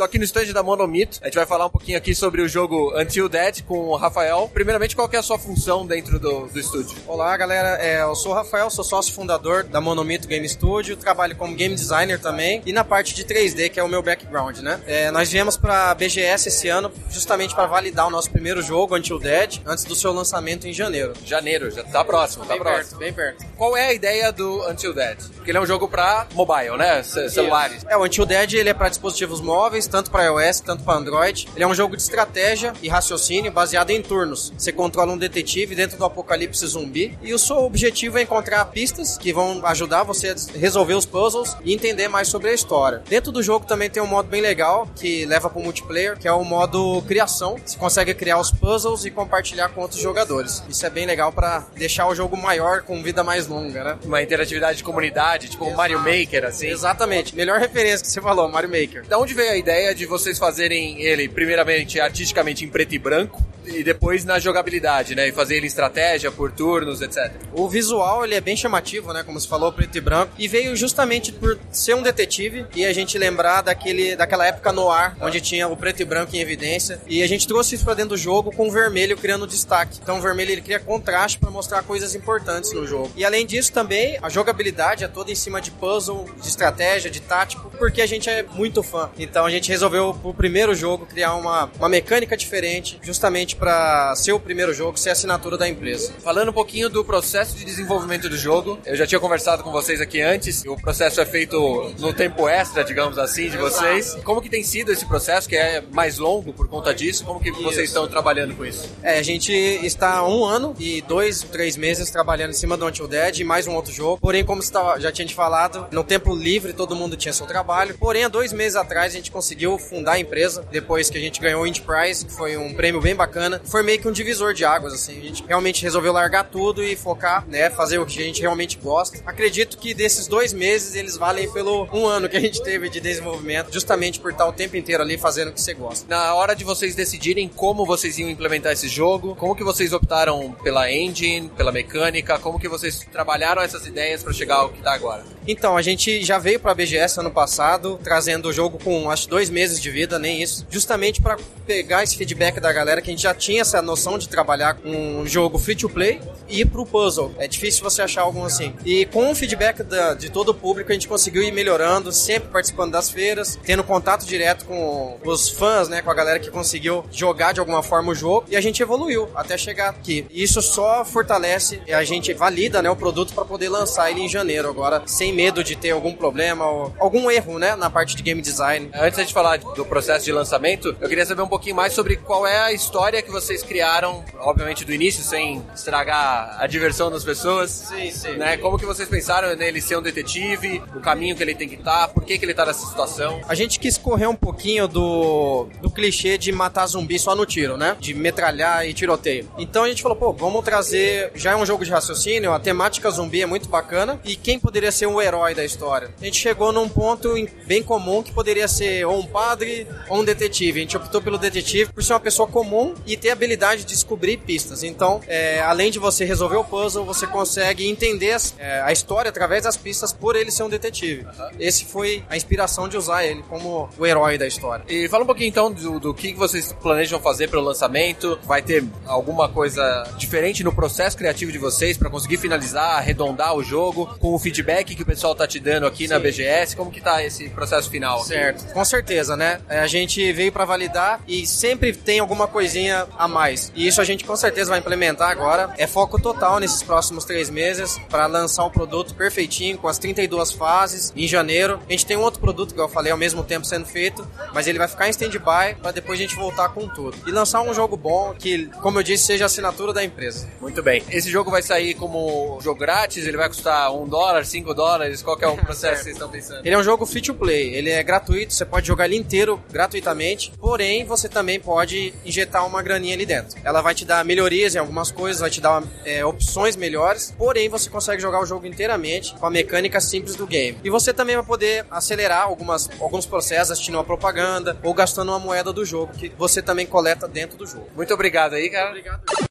Tô 0.00 0.04
aqui 0.04 0.16
no 0.16 0.24
stand 0.24 0.54
da 0.54 0.62
Monomito. 0.62 1.18
A 1.20 1.26
gente 1.26 1.34
vai 1.34 1.44
falar 1.44 1.66
um 1.66 1.68
pouquinho 1.68 1.98
aqui 1.98 2.14
sobre 2.14 2.40
o 2.40 2.48
jogo 2.48 2.98
Until 2.98 3.28
Dead 3.28 3.60
com 3.64 3.88
o 3.88 3.96
Rafael. 3.96 4.50
Primeiramente, 4.50 4.96
qual 4.96 5.06
que 5.06 5.14
é 5.14 5.18
a 5.18 5.22
sua 5.22 5.38
função 5.38 5.86
dentro 5.86 6.18
do, 6.18 6.46
do 6.46 6.58
estúdio? 6.58 6.96
Olá, 7.06 7.36
galera. 7.36 7.76
É, 7.78 8.00
eu 8.00 8.14
sou 8.14 8.32
o 8.32 8.34
Rafael, 8.34 8.70
sou 8.70 8.82
sócio 8.82 9.12
fundador 9.12 9.62
da 9.62 9.78
Monomito 9.78 10.26
Game 10.26 10.48
Studio. 10.48 10.96
Trabalho 10.96 11.36
como 11.36 11.54
game 11.54 11.74
designer 11.74 12.18
também 12.18 12.62
e 12.64 12.72
na 12.72 12.82
parte 12.82 13.14
de 13.14 13.26
3D, 13.26 13.68
que 13.68 13.78
é 13.78 13.82
o 13.82 13.88
meu 13.88 14.02
background, 14.02 14.60
né? 14.60 14.80
É, 14.86 15.10
nós 15.10 15.30
viemos 15.30 15.58
para 15.58 15.94
BGS 15.94 16.48
esse 16.48 16.66
ano 16.70 16.90
justamente 17.10 17.54
para 17.54 17.66
validar 17.66 18.06
o 18.06 18.10
nosso 18.10 18.30
primeiro 18.30 18.62
jogo, 18.62 18.96
Until 18.96 19.18
Dead, 19.18 19.60
antes 19.66 19.84
do 19.84 19.94
seu 19.94 20.14
lançamento 20.14 20.66
em 20.66 20.72
janeiro. 20.72 21.12
Janeiro, 21.26 21.70
já 21.70 21.84
tá 21.84 22.02
próximo, 22.02 22.46
tá 22.46 22.54
bem 22.54 22.62
próximo. 22.62 22.98
perto, 22.98 22.98
bem 22.98 23.12
perto. 23.12 23.44
Qual 23.54 23.76
é 23.76 23.88
a 23.88 23.92
ideia 23.92 24.32
do 24.32 24.66
Until 24.66 24.94
Dead? 24.94 25.18
Porque 25.34 25.50
ele 25.50 25.58
é 25.58 25.60
um 25.60 25.66
jogo 25.66 25.86
pra 25.86 26.26
mobile, 26.32 26.78
né? 26.78 27.02
C 27.02 27.28
celulares. 27.28 27.84
É, 27.86 27.98
o 27.98 28.02
Until 28.02 28.24
Dead 28.24 28.54
ele 28.54 28.70
é 28.70 28.74
para 28.74 28.88
dispositivos 28.88 29.42
móveis, 29.42 29.89
tanto 29.90 30.10
para 30.10 30.24
iOS, 30.24 30.60
tanto 30.60 30.84
para 30.84 30.98
Android. 30.98 31.48
Ele 31.54 31.64
é 31.64 31.66
um 31.66 31.74
jogo 31.74 31.96
de 31.96 32.02
estratégia 32.02 32.72
e 32.82 32.88
raciocínio 32.88 33.52
baseado 33.52 33.90
em 33.90 34.02
turnos. 34.02 34.52
Você 34.56 34.72
controla 34.72 35.12
um 35.12 35.18
detetive 35.18 35.74
dentro 35.74 35.98
do 35.98 36.04
apocalipse 36.04 36.66
zumbi 36.66 37.18
e 37.22 37.34
o 37.34 37.38
seu 37.38 37.58
objetivo 37.58 38.18
é 38.18 38.22
encontrar 38.22 38.64
pistas 38.66 39.18
que 39.18 39.32
vão 39.32 39.64
ajudar 39.66 40.02
você 40.02 40.30
a 40.30 40.58
resolver 40.58 40.94
os 40.94 41.06
puzzles 41.06 41.56
e 41.64 41.74
entender 41.74 42.08
mais 42.08 42.28
sobre 42.28 42.50
a 42.50 42.54
história. 42.54 43.02
Dentro 43.08 43.32
do 43.32 43.42
jogo 43.42 43.66
também 43.66 43.90
tem 43.90 44.02
um 44.02 44.06
modo 44.06 44.28
bem 44.28 44.40
legal 44.40 44.88
que 44.96 45.26
leva 45.26 45.50
para 45.50 45.58
o 45.58 45.62
multiplayer, 45.62 46.18
que 46.18 46.28
é 46.28 46.32
o 46.32 46.44
modo 46.44 47.02
criação. 47.02 47.56
Você 47.64 47.78
consegue 47.78 48.14
criar 48.14 48.38
os 48.38 48.50
puzzles 48.50 49.04
e 49.04 49.10
compartilhar 49.10 49.68
com 49.70 49.80
outros 49.80 50.00
jogadores. 50.00 50.62
Isso 50.68 50.84
é 50.86 50.90
bem 50.90 51.06
legal 51.06 51.32
para 51.32 51.64
deixar 51.74 52.06
o 52.06 52.14
jogo 52.14 52.36
maior 52.36 52.82
com 52.82 53.02
vida 53.02 53.24
mais 53.24 53.46
longa, 53.46 53.82
né? 53.82 53.98
Uma 54.04 54.22
interatividade 54.22 54.78
de 54.78 54.84
comunidade, 54.84 55.48
tipo 55.48 55.64
um 55.64 55.74
Mario 55.74 55.98
Maker, 55.98 56.44
assim. 56.44 56.68
Exatamente. 56.68 57.34
Melhor 57.34 57.58
referência 57.58 58.04
que 58.04 58.12
você 58.12 58.20
falou, 58.20 58.48
Mario 58.48 58.70
Maker. 58.70 59.06
Da 59.06 59.18
onde 59.18 59.34
veio 59.34 59.52
a 59.52 59.56
ideia 59.56 59.79
de 59.94 60.06
vocês 60.06 60.38
fazerem 60.38 61.02
ele, 61.02 61.28
primeiramente, 61.28 61.98
artisticamente 62.00 62.64
em 62.64 62.68
preto 62.68 62.94
e 62.94 62.98
branco, 62.98 63.42
e 63.70 63.84
depois 63.84 64.24
na 64.24 64.38
jogabilidade, 64.38 65.14
né? 65.14 65.28
E 65.28 65.32
fazer 65.32 65.56
ele 65.56 65.66
estratégia 65.66 66.30
por 66.30 66.52
turnos, 66.52 67.00
etc. 67.00 67.32
O 67.52 67.68
visual, 67.68 68.24
ele 68.24 68.34
é 68.34 68.40
bem 68.40 68.56
chamativo, 68.56 69.12
né? 69.12 69.22
Como 69.22 69.38
você 69.38 69.48
falou, 69.48 69.72
preto 69.72 69.96
e 69.96 70.00
branco. 70.00 70.32
E 70.38 70.48
veio 70.48 70.76
justamente 70.76 71.32
por 71.32 71.58
ser 71.70 71.94
um 71.94 72.02
detetive 72.02 72.66
e 72.74 72.84
a 72.84 72.92
gente 72.92 73.16
lembrar 73.18 73.62
daquele, 73.62 74.16
daquela 74.16 74.46
época 74.46 74.72
no 74.72 74.90
ar, 74.90 75.16
onde 75.20 75.40
tinha 75.40 75.68
o 75.68 75.76
preto 75.76 76.00
e 76.02 76.04
branco 76.04 76.34
em 76.34 76.40
evidência. 76.40 77.00
E 77.06 77.22
a 77.22 77.26
gente 77.26 77.46
trouxe 77.46 77.74
isso 77.74 77.84
pra 77.84 77.94
dentro 77.94 78.10
do 78.10 78.16
jogo 78.16 78.52
com 78.52 78.68
o 78.68 78.70
vermelho 78.70 79.16
criando 79.16 79.46
destaque. 79.46 79.98
Então 80.02 80.18
o 80.18 80.20
vermelho, 80.20 80.50
ele 80.50 80.60
cria 80.60 80.80
contraste 80.80 81.38
para 81.38 81.50
mostrar 81.50 81.82
coisas 81.82 82.14
importantes 82.14 82.72
no 82.72 82.86
jogo. 82.86 83.10
E 83.16 83.24
além 83.24 83.46
disso, 83.46 83.72
também, 83.72 84.18
a 84.22 84.28
jogabilidade 84.28 85.04
é 85.04 85.08
toda 85.08 85.30
em 85.30 85.34
cima 85.34 85.60
de 85.60 85.70
puzzle, 85.70 86.28
de 86.40 86.48
estratégia, 86.48 87.10
de 87.10 87.20
tático, 87.20 87.70
porque 87.78 88.02
a 88.02 88.06
gente 88.06 88.28
é 88.28 88.42
muito 88.42 88.82
fã. 88.82 89.10
Então 89.18 89.44
a 89.44 89.50
gente 89.50 89.68
resolveu, 89.68 90.14
pro 90.14 90.34
primeiro 90.34 90.74
jogo, 90.74 91.06
criar 91.06 91.34
uma, 91.34 91.70
uma 91.78 91.88
mecânica 91.88 92.36
diferente, 92.36 92.98
justamente 93.02 93.56
para 93.60 94.16
ser 94.16 94.32
o 94.32 94.40
primeiro 94.40 94.72
jogo, 94.72 94.98
ser 94.98 95.10
a 95.10 95.12
assinatura 95.12 95.58
da 95.58 95.68
empresa. 95.68 96.12
Falando 96.24 96.48
um 96.48 96.52
pouquinho 96.52 96.88
do 96.88 97.04
processo 97.04 97.54
de 97.54 97.64
desenvolvimento 97.64 98.28
do 98.28 98.36
jogo, 98.36 98.78
eu 98.86 98.96
já 98.96 99.06
tinha 99.06 99.20
conversado 99.20 99.62
com 99.62 99.70
vocês 99.70 100.00
aqui 100.00 100.20
antes, 100.22 100.64
o 100.64 100.76
processo 100.76 101.20
é 101.20 101.26
feito 101.26 101.94
no 101.98 102.12
tempo 102.14 102.48
extra, 102.48 102.82
digamos 102.82 103.18
assim, 103.18 103.50
de 103.50 103.58
vocês. 103.58 104.16
Como 104.24 104.40
que 104.40 104.48
tem 104.48 104.62
sido 104.62 104.90
esse 104.90 105.04
processo, 105.04 105.48
que 105.48 105.56
é 105.56 105.82
mais 105.92 106.18
longo 106.18 106.52
por 106.52 106.68
conta 106.68 106.94
disso? 106.94 107.24
Como 107.24 107.38
que 107.38 107.50
vocês 107.50 107.90
estão 107.90 108.08
trabalhando 108.08 108.56
com 108.56 108.64
isso? 108.64 108.88
É, 109.02 109.18
a 109.18 109.22
gente 109.22 109.52
está 109.52 110.14
há 110.14 110.28
um 110.28 110.44
ano 110.44 110.74
e 110.78 111.02
dois, 111.02 111.42
três 111.42 111.76
meses 111.76 112.10
trabalhando 112.10 112.50
em 112.50 112.54
cima 112.54 112.76
do 112.76 112.86
Until 112.86 113.06
Dead 113.06 113.40
e 113.40 113.44
mais 113.44 113.66
um 113.66 113.74
outro 113.74 113.92
jogo. 113.92 114.18
Porém, 114.20 114.44
como 114.44 114.62
já 114.98 115.12
tinha 115.12 115.26
te 115.26 115.34
falado, 115.34 115.86
no 115.92 116.02
tempo 116.02 116.34
livre 116.34 116.72
todo 116.72 116.96
mundo 116.96 117.16
tinha 117.16 117.32
seu 117.32 117.46
trabalho. 117.46 117.94
Porém, 117.98 118.24
há 118.24 118.28
dois 118.28 118.52
meses 118.52 118.76
atrás 118.76 119.12
a 119.12 119.16
gente 119.16 119.30
conseguiu 119.30 119.76
fundar 119.78 120.12
a 120.12 120.18
empresa, 120.18 120.64
depois 120.70 121.10
que 121.10 121.18
a 121.18 121.20
gente 121.20 121.40
ganhou 121.40 121.62
o 121.62 121.66
Indie 121.66 121.82
Prize, 121.82 122.24
que 122.24 122.32
foi 122.32 122.56
um 122.56 122.72
prêmio 122.72 123.00
bem 123.00 123.14
bacana. 123.14 123.39
Foi 123.64 123.82
meio 123.82 124.00
que 124.00 124.08
um 124.08 124.12
divisor 124.12 124.52
de 124.54 124.64
águas, 124.64 124.92
assim. 124.92 125.18
A 125.18 125.22
gente 125.22 125.44
realmente 125.46 125.82
resolveu 125.82 126.12
largar 126.12 126.44
tudo 126.44 126.82
e 126.82 126.96
focar, 126.96 127.46
né, 127.46 127.70
fazer 127.70 127.98
o 127.98 128.06
que 128.06 128.20
a 128.20 128.24
gente 128.24 128.40
realmente 128.40 128.78
gosta. 128.78 129.18
Acredito 129.26 129.78
que 129.78 129.94
desses 129.94 130.26
dois 130.26 130.52
meses 130.52 130.94
eles 130.94 131.16
valem 131.16 131.50
pelo 131.52 131.88
um 131.92 132.06
ano 132.06 132.28
que 132.28 132.36
a 132.36 132.40
gente 132.40 132.62
teve 132.62 132.88
de 132.88 133.00
desenvolvimento, 133.00 133.72
justamente 133.72 134.20
por 134.20 134.32
estar 134.32 134.46
o 134.46 134.52
tempo 134.52 134.76
inteiro 134.76 135.02
ali 135.02 135.16
fazendo 135.16 135.48
o 135.48 135.52
que 135.52 135.60
você 135.60 135.74
gosta. 135.74 136.06
Na 136.08 136.34
hora 136.34 136.54
de 136.54 136.64
vocês 136.64 136.94
decidirem 136.94 137.48
como 137.48 137.86
vocês 137.86 138.18
iam 138.18 138.30
implementar 138.30 138.72
esse 138.72 138.88
jogo, 138.88 139.34
como 139.36 139.54
que 139.54 139.64
vocês 139.64 139.92
optaram 139.92 140.52
pela 140.62 140.90
engine, 140.90 141.50
pela 141.56 141.72
mecânica, 141.72 142.38
como 142.38 142.58
que 142.58 142.68
vocês 142.68 143.06
trabalharam 143.10 143.62
essas 143.62 143.86
ideias 143.86 144.22
para 144.22 144.32
chegar 144.32 144.56
ao 144.56 144.70
que 144.70 144.82
tá 144.82 144.92
agora? 144.92 145.24
Então, 145.46 145.76
a 145.76 145.82
gente 145.82 146.22
já 146.24 146.38
veio 146.38 146.60
pra 146.60 146.74
BGS 146.74 147.18
ano 147.20 147.30
passado, 147.30 147.98
trazendo 148.02 148.48
o 148.48 148.52
jogo 148.52 148.78
com 148.78 149.10
acho 149.10 149.28
dois 149.28 149.50
meses 149.50 149.80
de 149.80 149.90
vida, 149.90 150.18
nem 150.18 150.42
isso, 150.42 150.66
justamente 150.70 151.20
pra 151.20 151.38
pegar 151.66 152.02
esse 152.02 152.16
feedback 152.16 152.60
da 152.60 152.72
galera 152.72 153.00
que 153.00 153.10
a 153.10 153.12
gente 153.12 153.22
já 153.22 153.29
tinha 153.34 153.62
essa 153.62 153.80
noção 153.82 154.18
de 154.18 154.28
trabalhar 154.28 154.74
com 154.74 154.90
um 155.20 155.26
jogo 155.26 155.58
free 155.58 155.76
to 155.76 155.88
play 155.88 156.20
e 156.48 156.64
pro 156.64 156.84
puzzle. 156.84 157.34
É 157.38 157.46
difícil 157.46 157.82
você 157.82 158.02
achar 158.02 158.22
algum 158.22 158.44
assim. 158.44 158.74
E 158.84 159.06
com 159.06 159.30
o 159.30 159.34
feedback 159.34 159.82
da- 159.82 160.14
de 160.14 160.30
todo 160.30 160.50
o 160.50 160.54
público, 160.54 160.90
a 160.90 160.94
gente 160.94 161.06
conseguiu 161.08 161.42
ir 161.42 161.52
melhorando, 161.52 162.12
sempre 162.12 162.48
participando 162.50 162.92
das 162.92 163.10
feiras, 163.10 163.58
tendo 163.64 163.84
contato 163.84 164.24
direto 164.26 164.64
com 164.64 165.18
os 165.24 165.48
fãs, 165.48 165.88
né, 165.88 166.02
com 166.02 166.10
a 166.10 166.14
galera 166.14 166.38
que 166.38 166.50
conseguiu 166.50 167.04
jogar 167.12 167.52
de 167.52 167.60
alguma 167.60 167.82
forma 167.82 168.12
o 168.12 168.14
jogo, 168.14 168.46
e 168.48 168.56
a 168.56 168.60
gente 168.60 168.82
evoluiu 168.82 169.28
até 169.34 169.56
chegar 169.56 169.90
aqui. 169.90 170.26
E 170.30 170.42
Isso 170.42 170.60
só 170.62 171.04
fortalece 171.04 171.80
e 171.86 171.92
a 171.92 172.02
gente 172.02 172.32
valida, 172.34 172.82
né, 172.82 172.90
o 172.90 172.96
produto 172.96 173.32
para 173.34 173.44
poder 173.44 173.68
lançar 173.68 174.10
ele 174.10 174.20
em 174.20 174.28
janeiro 174.28 174.68
agora, 174.68 175.02
sem 175.06 175.32
medo 175.32 175.62
de 175.62 175.76
ter 175.76 175.90
algum 175.90 176.12
problema 176.14 176.66
ou 176.66 176.92
algum 176.98 177.30
erro, 177.30 177.58
né, 177.58 177.76
na 177.76 177.88
parte 177.90 178.16
de 178.16 178.22
game 178.22 178.40
design. 178.42 178.90
Antes 178.94 179.28
de 179.28 179.32
falar 179.32 179.58
do 179.58 179.84
processo 179.84 180.24
de 180.24 180.32
lançamento, 180.32 180.96
eu 181.00 181.08
queria 181.08 181.24
saber 181.24 181.42
um 181.42 181.48
pouquinho 181.48 181.76
mais 181.76 181.92
sobre 181.92 182.16
qual 182.16 182.46
é 182.46 182.58
a 182.58 182.72
história 182.72 183.19
história 183.20 183.22
que 183.22 183.30
vocês 183.30 183.62
criaram, 183.62 184.24
obviamente 184.38 184.84
do 184.84 184.92
início, 184.92 185.22
sem 185.22 185.62
estragar 185.74 186.56
a 186.58 186.66
diversão 186.66 187.10
das 187.10 187.22
pessoas. 187.24 187.70
Sim, 187.70 188.10
sim. 188.10 188.32
Né? 188.36 188.56
Como 188.56 188.78
que 188.78 188.86
vocês 188.86 189.08
pensaram 189.08 189.54
nele 189.56 189.80
ser 189.80 189.96
um 189.96 190.02
detetive, 190.02 190.82
o 190.94 191.00
caminho 191.00 191.36
que 191.36 191.42
ele 191.42 191.54
tem 191.54 191.68
que 191.68 191.74
estar, 191.76 192.08
por 192.08 192.24
que, 192.24 192.38
que 192.38 192.44
ele 192.44 192.54
tá 192.54 192.64
nessa 192.66 192.86
situação? 192.86 193.40
A 193.48 193.54
gente 193.54 193.78
quis 193.78 193.96
correr 193.98 194.26
um 194.26 194.34
pouquinho 194.34 194.88
do, 194.88 195.68
do 195.80 195.90
clichê 195.90 196.38
de 196.38 196.50
matar 196.52 196.86
zumbi 196.86 197.18
só 197.18 197.34
no 197.36 197.44
tiro, 197.46 197.76
né? 197.76 197.96
De 198.00 198.14
metralhar 198.14 198.86
e 198.86 198.94
tiroteio. 198.94 199.48
Então 199.58 199.84
a 199.84 199.88
gente 199.88 200.02
falou, 200.02 200.16
pô, 200.16 200.32
vamos 200.32 200.64
trazer. 200.64 201.32
Já 201.34 201.52
é 201.52 201.56
um 201.56 201.66
jogo 201.66 201.84
de 201.84 201.90
raciocínio, 201.90 202.52
a 202.52 202.58
temática 202.60 203.10
zumbi 203.10 203.42
é 203.42 203.46
muito 203.46 203.68
bacana. 203.68 204.18
E 204.24 204.36
quem 204.36 204.58
poderia 204.58 204.90
ser 204.92 205.06
o 205.06 205.20
herói 205.20 205.54
da 205.54 205.64
história? 205.64 206.10
A 206.20 206.24
gente 206.24 206.38
chegou 206.38 206.72
num 206.72 206.88
ponto 206.88 207.36
em- 207.36 207.48
bem 207.66 207.82
comum 207.82 208.22
que 208.22 208.32
poderia 208.32 208.66
ser 208.68 209.04
ou 209.06 209.18
um 209.18 209.26
padre 209.26 209.86
ou 210.08 210.20
um 210.20 210.24
detetive. 210.24 210.80
A 210.80 210.82
gente 210.82 210.96
optou 210.96 211.20
pelo 211.20 211.38
detetive 211.38 211.92
por 211.92 212.02
ser 212.02 212.12
uma 212.14 212.20
pessoa 212.20 212.48
comum 212.48 212.94
e 213.12 213.16
ter 213.16 213.30
a 213.30 213.32
habilidade 213.32 213.82
de 213.84 213.88
descobrir 213.92 214.36
pistas. 214.38 214.82
Então, 214.82 215.20
é, 215.26 215.60
além 215.60 215.90
de 215.90 215.98
você 215.98 216.24
resolver 216.24 216.56
o 216.56 216.64
puzzle, 216.64 217.04
você 217.04 217.26
consegue 217.26 217.88
entender 217.88 218.32
as- 218.32 218.54
é, 218.58 218.80
a 218.82 218.92
história 218.92 219.28
através 219.28 219.64
das 219.64 219.76
pistas 219.76 220.12
por 220.12 220.36
ele 220.36 220.50
ser 220.50 220.62
um 220.62 220.68
detetive. 220.68 221.26
Esse 221.58 221.84
foi 221.84 222.22
a 222.28 222.36
inspiração 222.36 222.88
de 222.88 222.96
usar 222.96 223.24
ele 223.24 223.42
como 223.48 223.88
o 223.98 224.06
herói 224.06 224.38
da 224.38 224.46
história. 224.46 224.84
E 224.88 225.08
fala 225.08 225.24
um 225.24 225.26
pouquinho 225.26 225.48
então 225.48 225.72
do, 225.72 225.98
do 226.00 226.14
que 226.14 226.32
vocês 226.34 226.72
planejam 226.72 227.20
fazer 227.20 227.48
para 227.48 227.58
o 227.58 227.62
lançamento. 227.62 228.38
Vai 228.44 228.62
ter 228.62 228.84
alguma 229.06 229.48
coisa 229.48 229.82
diferente 230.16 230.62
no 230.64 230.72
processo 230.72 231.16
criativo 231.16 231.50
de 231.52 231.58
vocês 231.58 231.96
para 231.96 232.08
conseguir 232.10 232.36
finalizar, 232.36 232.98
arredondar 232.98 233.54
o 233.54 233.62
jogo 233.62 234.06
com 234.18 234.34
o 234.34 234.38
feedback 234.38 234.94
que 234.94 235.02
o 235.02 235.06
pessoal 235.06 235.34
tá 235.34 235.46
te 235.46 235.58
dando 235.58 235.86
aqui 235.86 236.06
na 236.06 236.18
BGS? 236.18 236.76
Como 236.76 236.90
que 236.90 237.00
tá 237.00 237.22
esse 237.24 237.48
processo 237.50 237.90
final? 237.90 238.22
Certo, 238.24 238.72
com 238.72 238.84
certeza, 238.84 239.36
né? 239.36 239.60
É, 239.68 239.80
A 239.80 239.86
gente 239.86 240.32
veio 240.32 240.52
pra 240.52 240.64
validar 240.64 241.20
e 241.26 241.46
sempre 241.46 241.92
tem 241.92 242.18
alguma 242.20 242.46
coisinha 242.46 242.99
a 243.18 243.28
mais. 243.28 243.72
E 243.74 243.86
isso 243.86 244.00
a 244.00 244.04
gente 244.04 244.24
com 244.24 244.36
certeza 244.36 244.70
vai 244.70 244.78
implementar 244.78 245.30
agora. 245.30 245.72
É 245.76 245.86
foco 245.86 246.20
total 246.20 246.58
nesses 246.58 246.82
próximos 246.82 247.24
três 247.24 247.50
meses 247.50 247.98
para 248.08 248.26
lançar 248.26 248.64
o 248.64 248.70
produto 248.70 249.14
perfeitinho, 249.14 249.78
com 249.78 249.88
as 249.88 249.98
32 249.98 250.52
fases, 250.52 251.12
em 251.16 251.26
janeiro. 251.26 251.80
A 251.88 251.92
gente 251.92 252.06
tem 252.06 252.16
um 252.16 252.22
outro 252.22 252.40
produto, 252.40 252.74
que 252.74 252.80
eu 252.80 252.88
falei, 252.88 253.12
ao 253.12 253.18
mesmo 253.18 253.42
tempo 253.42 253.66
sendo 253.66 253.86
feito, 253.86 254.26
mas 254.52 254.66
ele 254.66 254.78
vai 254.78 254.88
ficar 254.88 255.06
em 255.06 255.10
stand-by 255.10 255.76
para 255.80 255.92
depois 255.92 256.18
a 256.18 256.22
gente 256.22 256.34
voltar 256.34 256.68
com 256.70 256.88
tudo. 256.88 257.16
E 257.26 257.30
lançar 257.30 257.62
um 257.62 257.72
jogo 257.74 257.96
bom 257.96 258.34
que, 258.38 258.66
como 258.80 258.98
eu 258.98 259.02
disse, 259.02 259.24
seja 259.24 259.44
a 259.44 259.46
assinatura 259.46 259.92
da 259.92 260.04
empresa. 260.04 260.48
Muito 260.60 260.82
bem. 260.82 261.02
Esse 261.10 261.30
jogo 261.30 261.50
vai 261.50 261.62
sair 261.62 261.94
como 261.94 262.58
jogo 262.60 262.80
grátis? 262.80 263.26
Ele 263.26 263.36
vai 263.36 263.48
custar 263.48 263.92
um 263.94 264.06
dólar, 264.06 264.44
cinco 264.44 264.74
dólares? 264.74 265.22
Qual 265.22 265.38
é 265.40 265.46
o 265.46 265.56
processo 265.58 265.98
que 265.98 266.04
vocês 266.04 266.16
estão 266.16 266.28
pensando? 266.28 266.64
Ele 266.64 266.74
é 266.74 266.78
um 266.78 266.82
jogo 266.82 267.06
free 267.06 267.22
to 267.22 267.34
play, 267.34 267.74
ele 267.74 267.90
é 267.90 268.02
gratuito, 268.02 268.52
você 268.52 268.64
pode 268.64 268.86
jogar 268.86 269.06
ele 269.06 269.16
inteiro 269.16 269.62
gratuitamente, 269.70 270.52
porém 270.58 271.04
você 271.04 271.28
também 271.28 271.60
pode 271.60 272.12
injetar 272.24 272.66
uma 272.66 272.82
graninha 272.90 273.14
ali 273.14 273.24
dentro. 273.24 273.58
Ela 273.64 273.80
vai 273.80 273.94
te 273.94 274.04
dar 274.04 274.24
melhorias 274.24 274.74
em 274.74 274.78
algumas 274.78 275.10
coisas, 275.12 275.40
vai 275.40 275.50
te 275.50 275.60
dar 275.60 275.82
é, 276.04 276.24
opções 276.24 276.76
melhores, 276.76 277.32
porém 277.38 277.68
você 277.68 277.88
consegue 277.88 278.20
jogar 278.20 278.40
o 278.40 278.46
jogo 278.46 278.66
inteiramente 278.66 279.34
com 279.34 279.46
a 279.46 279.50
mecânica 279.50 280.00
simples 280.00 280.34
do 280.34 280.46
game. 280.46 280.78
E 280.82 280.90
você 280.90 281.12
também 281.12 281.36
vai 281.36 281.44
poder 281.44 281.86
acelerar 281.90 282.42
algumas, 282.42 282.88
alguns 283.00 283.26
processos 283.26 283.72
assistindo 283.72 283.94
uma 283.94 284.04
propaganda 284.04 284.76
ou 284.82 284.92
gastando 284.92 285.30
uma 285.30 285.38
moeda 285.38 285.72
do 285.72 285.84
jogo 285.84 286.12
que 286.12 286.30
você 286.36 286.60
também 286.60 286.86
coleta 286.86 287.28
dentro 287.28 287.56
do 287.56 287.66
jogo. 287.66 287.88
Muito 287.94 288.12
obrigado 288.12 288.54
aí, 288.54 288.68
cara. 288.68 288.88
Obrigado. 288.88 289.49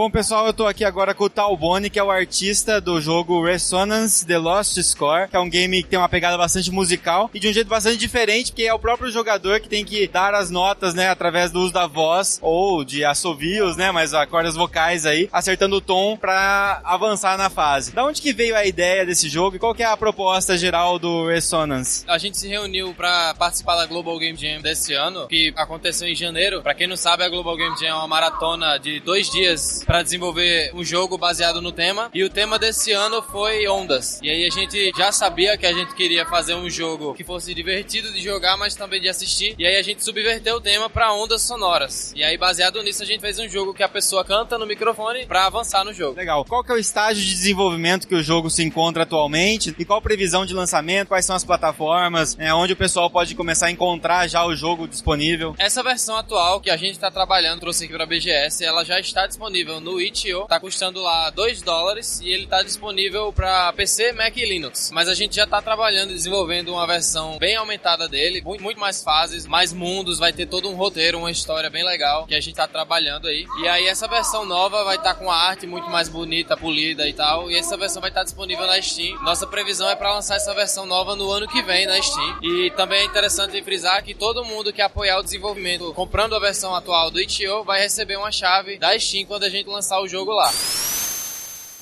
Bom, 0.00 0.10
pessoal, 0.10 0.46
eu 0.46 0.54
tô 0.54 0.66
aqui 0.66 0.82
agora 0.82 1.12
com 1.12 1.24
o 1.24 1.28
Tal 1.28 1.54
Boni, 1.54 1.90
que 1.90 1.98
é 1.98 2.02
o 2.02 2.10
artista 2.10 2.80
do 2.80 3.02
jogo 3.02 3.44
Resonance 3.44 4.26
The 4.26 4.38
Lost 4.38 4.78
Score, 4.80 5.28
que 5.28 5.36
é 5.36 5.38
um 5.38 5.50
game 5.50 5.82
que 5.82 5.90
tem 5.90 5.98
uma 5.98 6.08
pegada 6.08 6.38
bastante 6.38 6.70
musical 6.70 7.30
e 7.34 7.38
de 7.38 7.46
um 7.46 7.52
jeito 7.52 7.68
bastante 7.68 7.98
diferente, 7.98 8.50
porque 8.50 8.62
é 8.62 8.72
o 8.72 8.78
próprio 8.78 9.10
jogador 9.10 9.60
que 9.60 9.68
tem 9.68 9.84
que 9.84 10.08
dar 10.08 10.32
as 10.32 10.48
notas, 10.48 10.94
né, 10.94 11.10
através 11.10 11.50
do 11.50 11.60
uso 11.60 11.74
da 11.74 11.86
voz 11.86 12.38
ou 12.40 12.82
de 12.82 13.04
assovios, 13.04 13.76
né, 13.76 13.92
mas 13.92 14.12
cordas 14.30 14.56
vocais 14.56 15.04
aí, 15.04 15.28
acertando 15.30 15.76
o 15.76 15.80
tom 15.82 16.16
pra 16.16 16.80
avançar 16.82 17.36
na 17.36 17.50
fase. 17.50 17.92
Da 17.92 18.02
onde 18.02 18.22
que 18.22 18.32
veio 18.32 18.56
a 18.56 18.64
ideia 18.64 19.04
desse 19.04 19.28
jogo 19.28 19.56
e 19.56 19.58
qual 19.58 19.74
que 19.74 19.82
é 19.82 19.86
a 19.86 19.98
proposta 19.98 20.56
geral 20.56 20.98
do 20.98 21.26
Resonance? 21.26 22.06
A 22.08 22.16
gente 22.16 22.38
se 22.38 22.48
reuniu 22.48 22.94
pra 22.94 23.34
participar 23.34 23.76
da 23.76 23.84
Global 23.84 24.18
Game 24.18 24.38
Jam 24.38 24.62
desse 24.62 24.94
ano, 24.94 25.28
que 25.28 25.52
aconteceu 25.58 26.08
em 26.08 26.14
janeiro. 26.14 26.62
Pra 26.62 26.72
quem 26.72 26.86
não 26.86 26.96
sabe, 26.96 27.22
a 27.22 27.28
Global 27.28 27.54
Game 27.54 27.76
Jam 27.78 27.88
é 27.88 27.94
uma 27.94 28.08
maratona 28.08 28.78
de 28.78 28.98
dois 29.00 29.28
dias 29.28 29.84
pra 29.90 30.04
desenvolver 30.04 30.70
um 30.72 30.84
jogo 30.84 31.18
baseado 31.18 31.60
no 31.60 31.72
tema. 31.72 32.12
E 32.14 32.22
o 32.22 32.30
tema 32.30 32.60
desse 32.60 32.92
ano 32.92 33.20
foi 33.22 33.66
ondas. 33.66 34.20
E 34.22 34.30
aí 34.30 34.46
a 34.46 34.48
gente 34.48 34.92
já 34.96 35.10
sabia 35.10 35.58
que 35.58 35.66
a 35.66 35.72
gente 35.72 35.96
queria 35.96 36.24
fazer 36.24 36.54
um 36.54 36.70
jogo 36.70 37.12
que 37.12 37.24
fosse 37.24 37.52
divertido 37.52 38.12
de 38.12 38.22
jogar, 38.22 38.56
mas 38.56 38.76
também 38.76 39.00
de 39.00 39.08
assistir. 39.08 39.56
E 39.58 39.66
aí 39.66 39.74
a 39.74 39.82
gente 39.82 40.04
subverteu 40.04 40.58
o 40.58 40.60
tema 40.60 40.88
pra 40.88 41.12
ondas 41.12 41.42
sonoras. 41.42 42.12
E 42.14 42.22
aí 42.22 42.38
baseado 42.38 42.80
nisso 42.84 43.02
a 43.02 43.06
gente 43.06 43.20
fez 43.20 43.40
um 43.40 43.48
jogo 43.48 43.74
que 43.74 43.82
a 43.82 43.88
pessoa 43.88 44.24
canta 44.24 44.56
no 44.56 44.64
microfone 44.64 45.26
pra 45.26 45.46
avançar 45.46 45.84
no 45.84 45.92
jogo. 45.92 46.16
Legal. 46.16 46.44
Qual 46.44 46.62
que 46.62 46.70
é 46.70 46.74
o 46.76 46.78
estágio 46.78 47.24
de 47.24 47.34
desenvolvimento 47.34 48.06
que 48.06 48.14
o 48.14 48.22
jogo 48.22 48.48
se 48.48 48.62
encontra 48.62 49.02
atualmente? 49.02 49.74
E 49.76 49.84
qual 49.84 49.98
a 49.98 50.02
previsão 50.02 50.46
de 50.46 50.54
lançamento? 50.54 51.08
Quais 51.08 51.24
são 51.24 51.34
as 51.34 51.42
plataformas? 51.42 52.36
É, 52.38 52.54
onde 52.54 52.74
o 52.74 52.76
pessoal 52.76 53.10
pode 53.10 53.34
começar 53.34 53.66
a 53.66 53.70
encontrar 53.72 54.28
já 54.28 54.46
o 54.46 54.54
jogo 54.54 54.86
disponível? 54.86 55.52
Essa 55.58 55.82
versão 55.82 56.16
atual 56.16 56.60
que 56.60 56.70
a 56.70 56.76
gente 56.76 56.96
tá 56.96 57.10
trabalhando, 57.10 57.58
trouxe 57.58 57.86
aqui 57.86 57.92
pra 57.92 58.06
BGS, 58.06 58.64
ela 58.64 58.84
já 58.84 59.00
está 59.00 59.26
disponível 59.26 59.69
no 59.78 60.00
itch.io, 60.00 60.46
tá 60.46 60.58
custando 60.58 61.02
lá 61.02 61.28
2 61.30 61.60
dólares 61.60 62.20
e 62.20 62.30
ele 62.30 62.46
tá 62.46 62.62
disponível 62.62 63.32
pra 63.32 63.72
PC, 63.74 64.12
Mac 64.12 64.36
e 64.36 64.46
Linux. 64.46 64.90
Mas 64.92 65.08
a 65.08 65.14
gente 65.14 65.36
já 65.36 65.46
tá 65.46 65.60
trabalhando, 65.60 66.14
desenvolvendo 66.14 66.72
uma 66.72 66.86
versão 66.86 67.38
bem 67.38 67.56
aumentada 67.56 68.08
dele, 68.08 68.40
muito, 68.42 68.80
mais 68.80 69.02
fases, 69.02 69.46
mais 69.46 69.72
mundos, 69.72 70.18
vai 70.18 70.32
ter 70.32 70.46
todo 70.46 70.70
um 70.70 70.74
roteiro, 70.74 71.18
uma 71.18 71.30
história 71.30 71.68
bem 71.68 71.84
legal 71.84 72.26
que 72.26 72.34
a 72.34 72.40
gente 72.40 72.54
tá 72.54 72.66
trabalhando 72.66 73.28
aí. 73.28 73.46
E 73.62 73.68
aí 73.68 73.86
essa 73.86 74.08
versão 74.08 74.46
nova 74.46 74.82
vai 74.84 74.96
estar 74.96 75.14
com 75.14 75.30
a 75.30 75.36
arte 75.36 75.66
muito 75.66 75.90
mais 75.90 76.08
bonita, 76.08 76.56
polida 76.56 77.06
e 77.06 77.12
tal, 77.12 77.50
e 77.50 77.56
essa 77.56 77.76
versão 77.76 78.00
vai 78.00 78.10
estar 78.10 78.24
disponível 78.24 78.66
na 78.66 78.80
Steam. 78.80 79.20
Nossa 79.22 79.46
previsão 79.46 79.88
é 79.90 79.94
pra 79.94 80.14
lançar 80.14 80.36
essa 80.36 80.54
versão 80.54 80.86
nova 80.86 81.14
no 81.14 81.30
ano 81.30 81.46
que 81.46 81.62
vem 81.62 81.86
na 81.86 82.00
Steam. 82.00 82.38
E 82.42 82.70
também 82.70 83.00
é 83.00 83.04
interessante 83.04 83.62
frisar 83.62 84.02
que 84.02 84.14
todo 84.14 84.44
mundo 84.44 84.72
que 84.72 84.80
apoiar 84.80 85.18
o 85.18 85.22
desenvolvimento 85.22 85.92
comprando 85.92 86.34
a 86.34 86.40
versão 86.40 86.74
atual 86.74 87.10
do 87.10 87.20
itch.io 87.20 87.64
vai 87.64 87.80
receber 87.80 88.16
uma 88.16 88.32
chave 88.32 88.78
da 88.78 88.98
Steam 88.98 89.26
quando 89.26 89.44
a 89.44 89.48
gente 89.48 89.59
lançar 89.68 90.00
o 90.00 90.08
jogo 90.08 90.32
lá. 90.32 90.50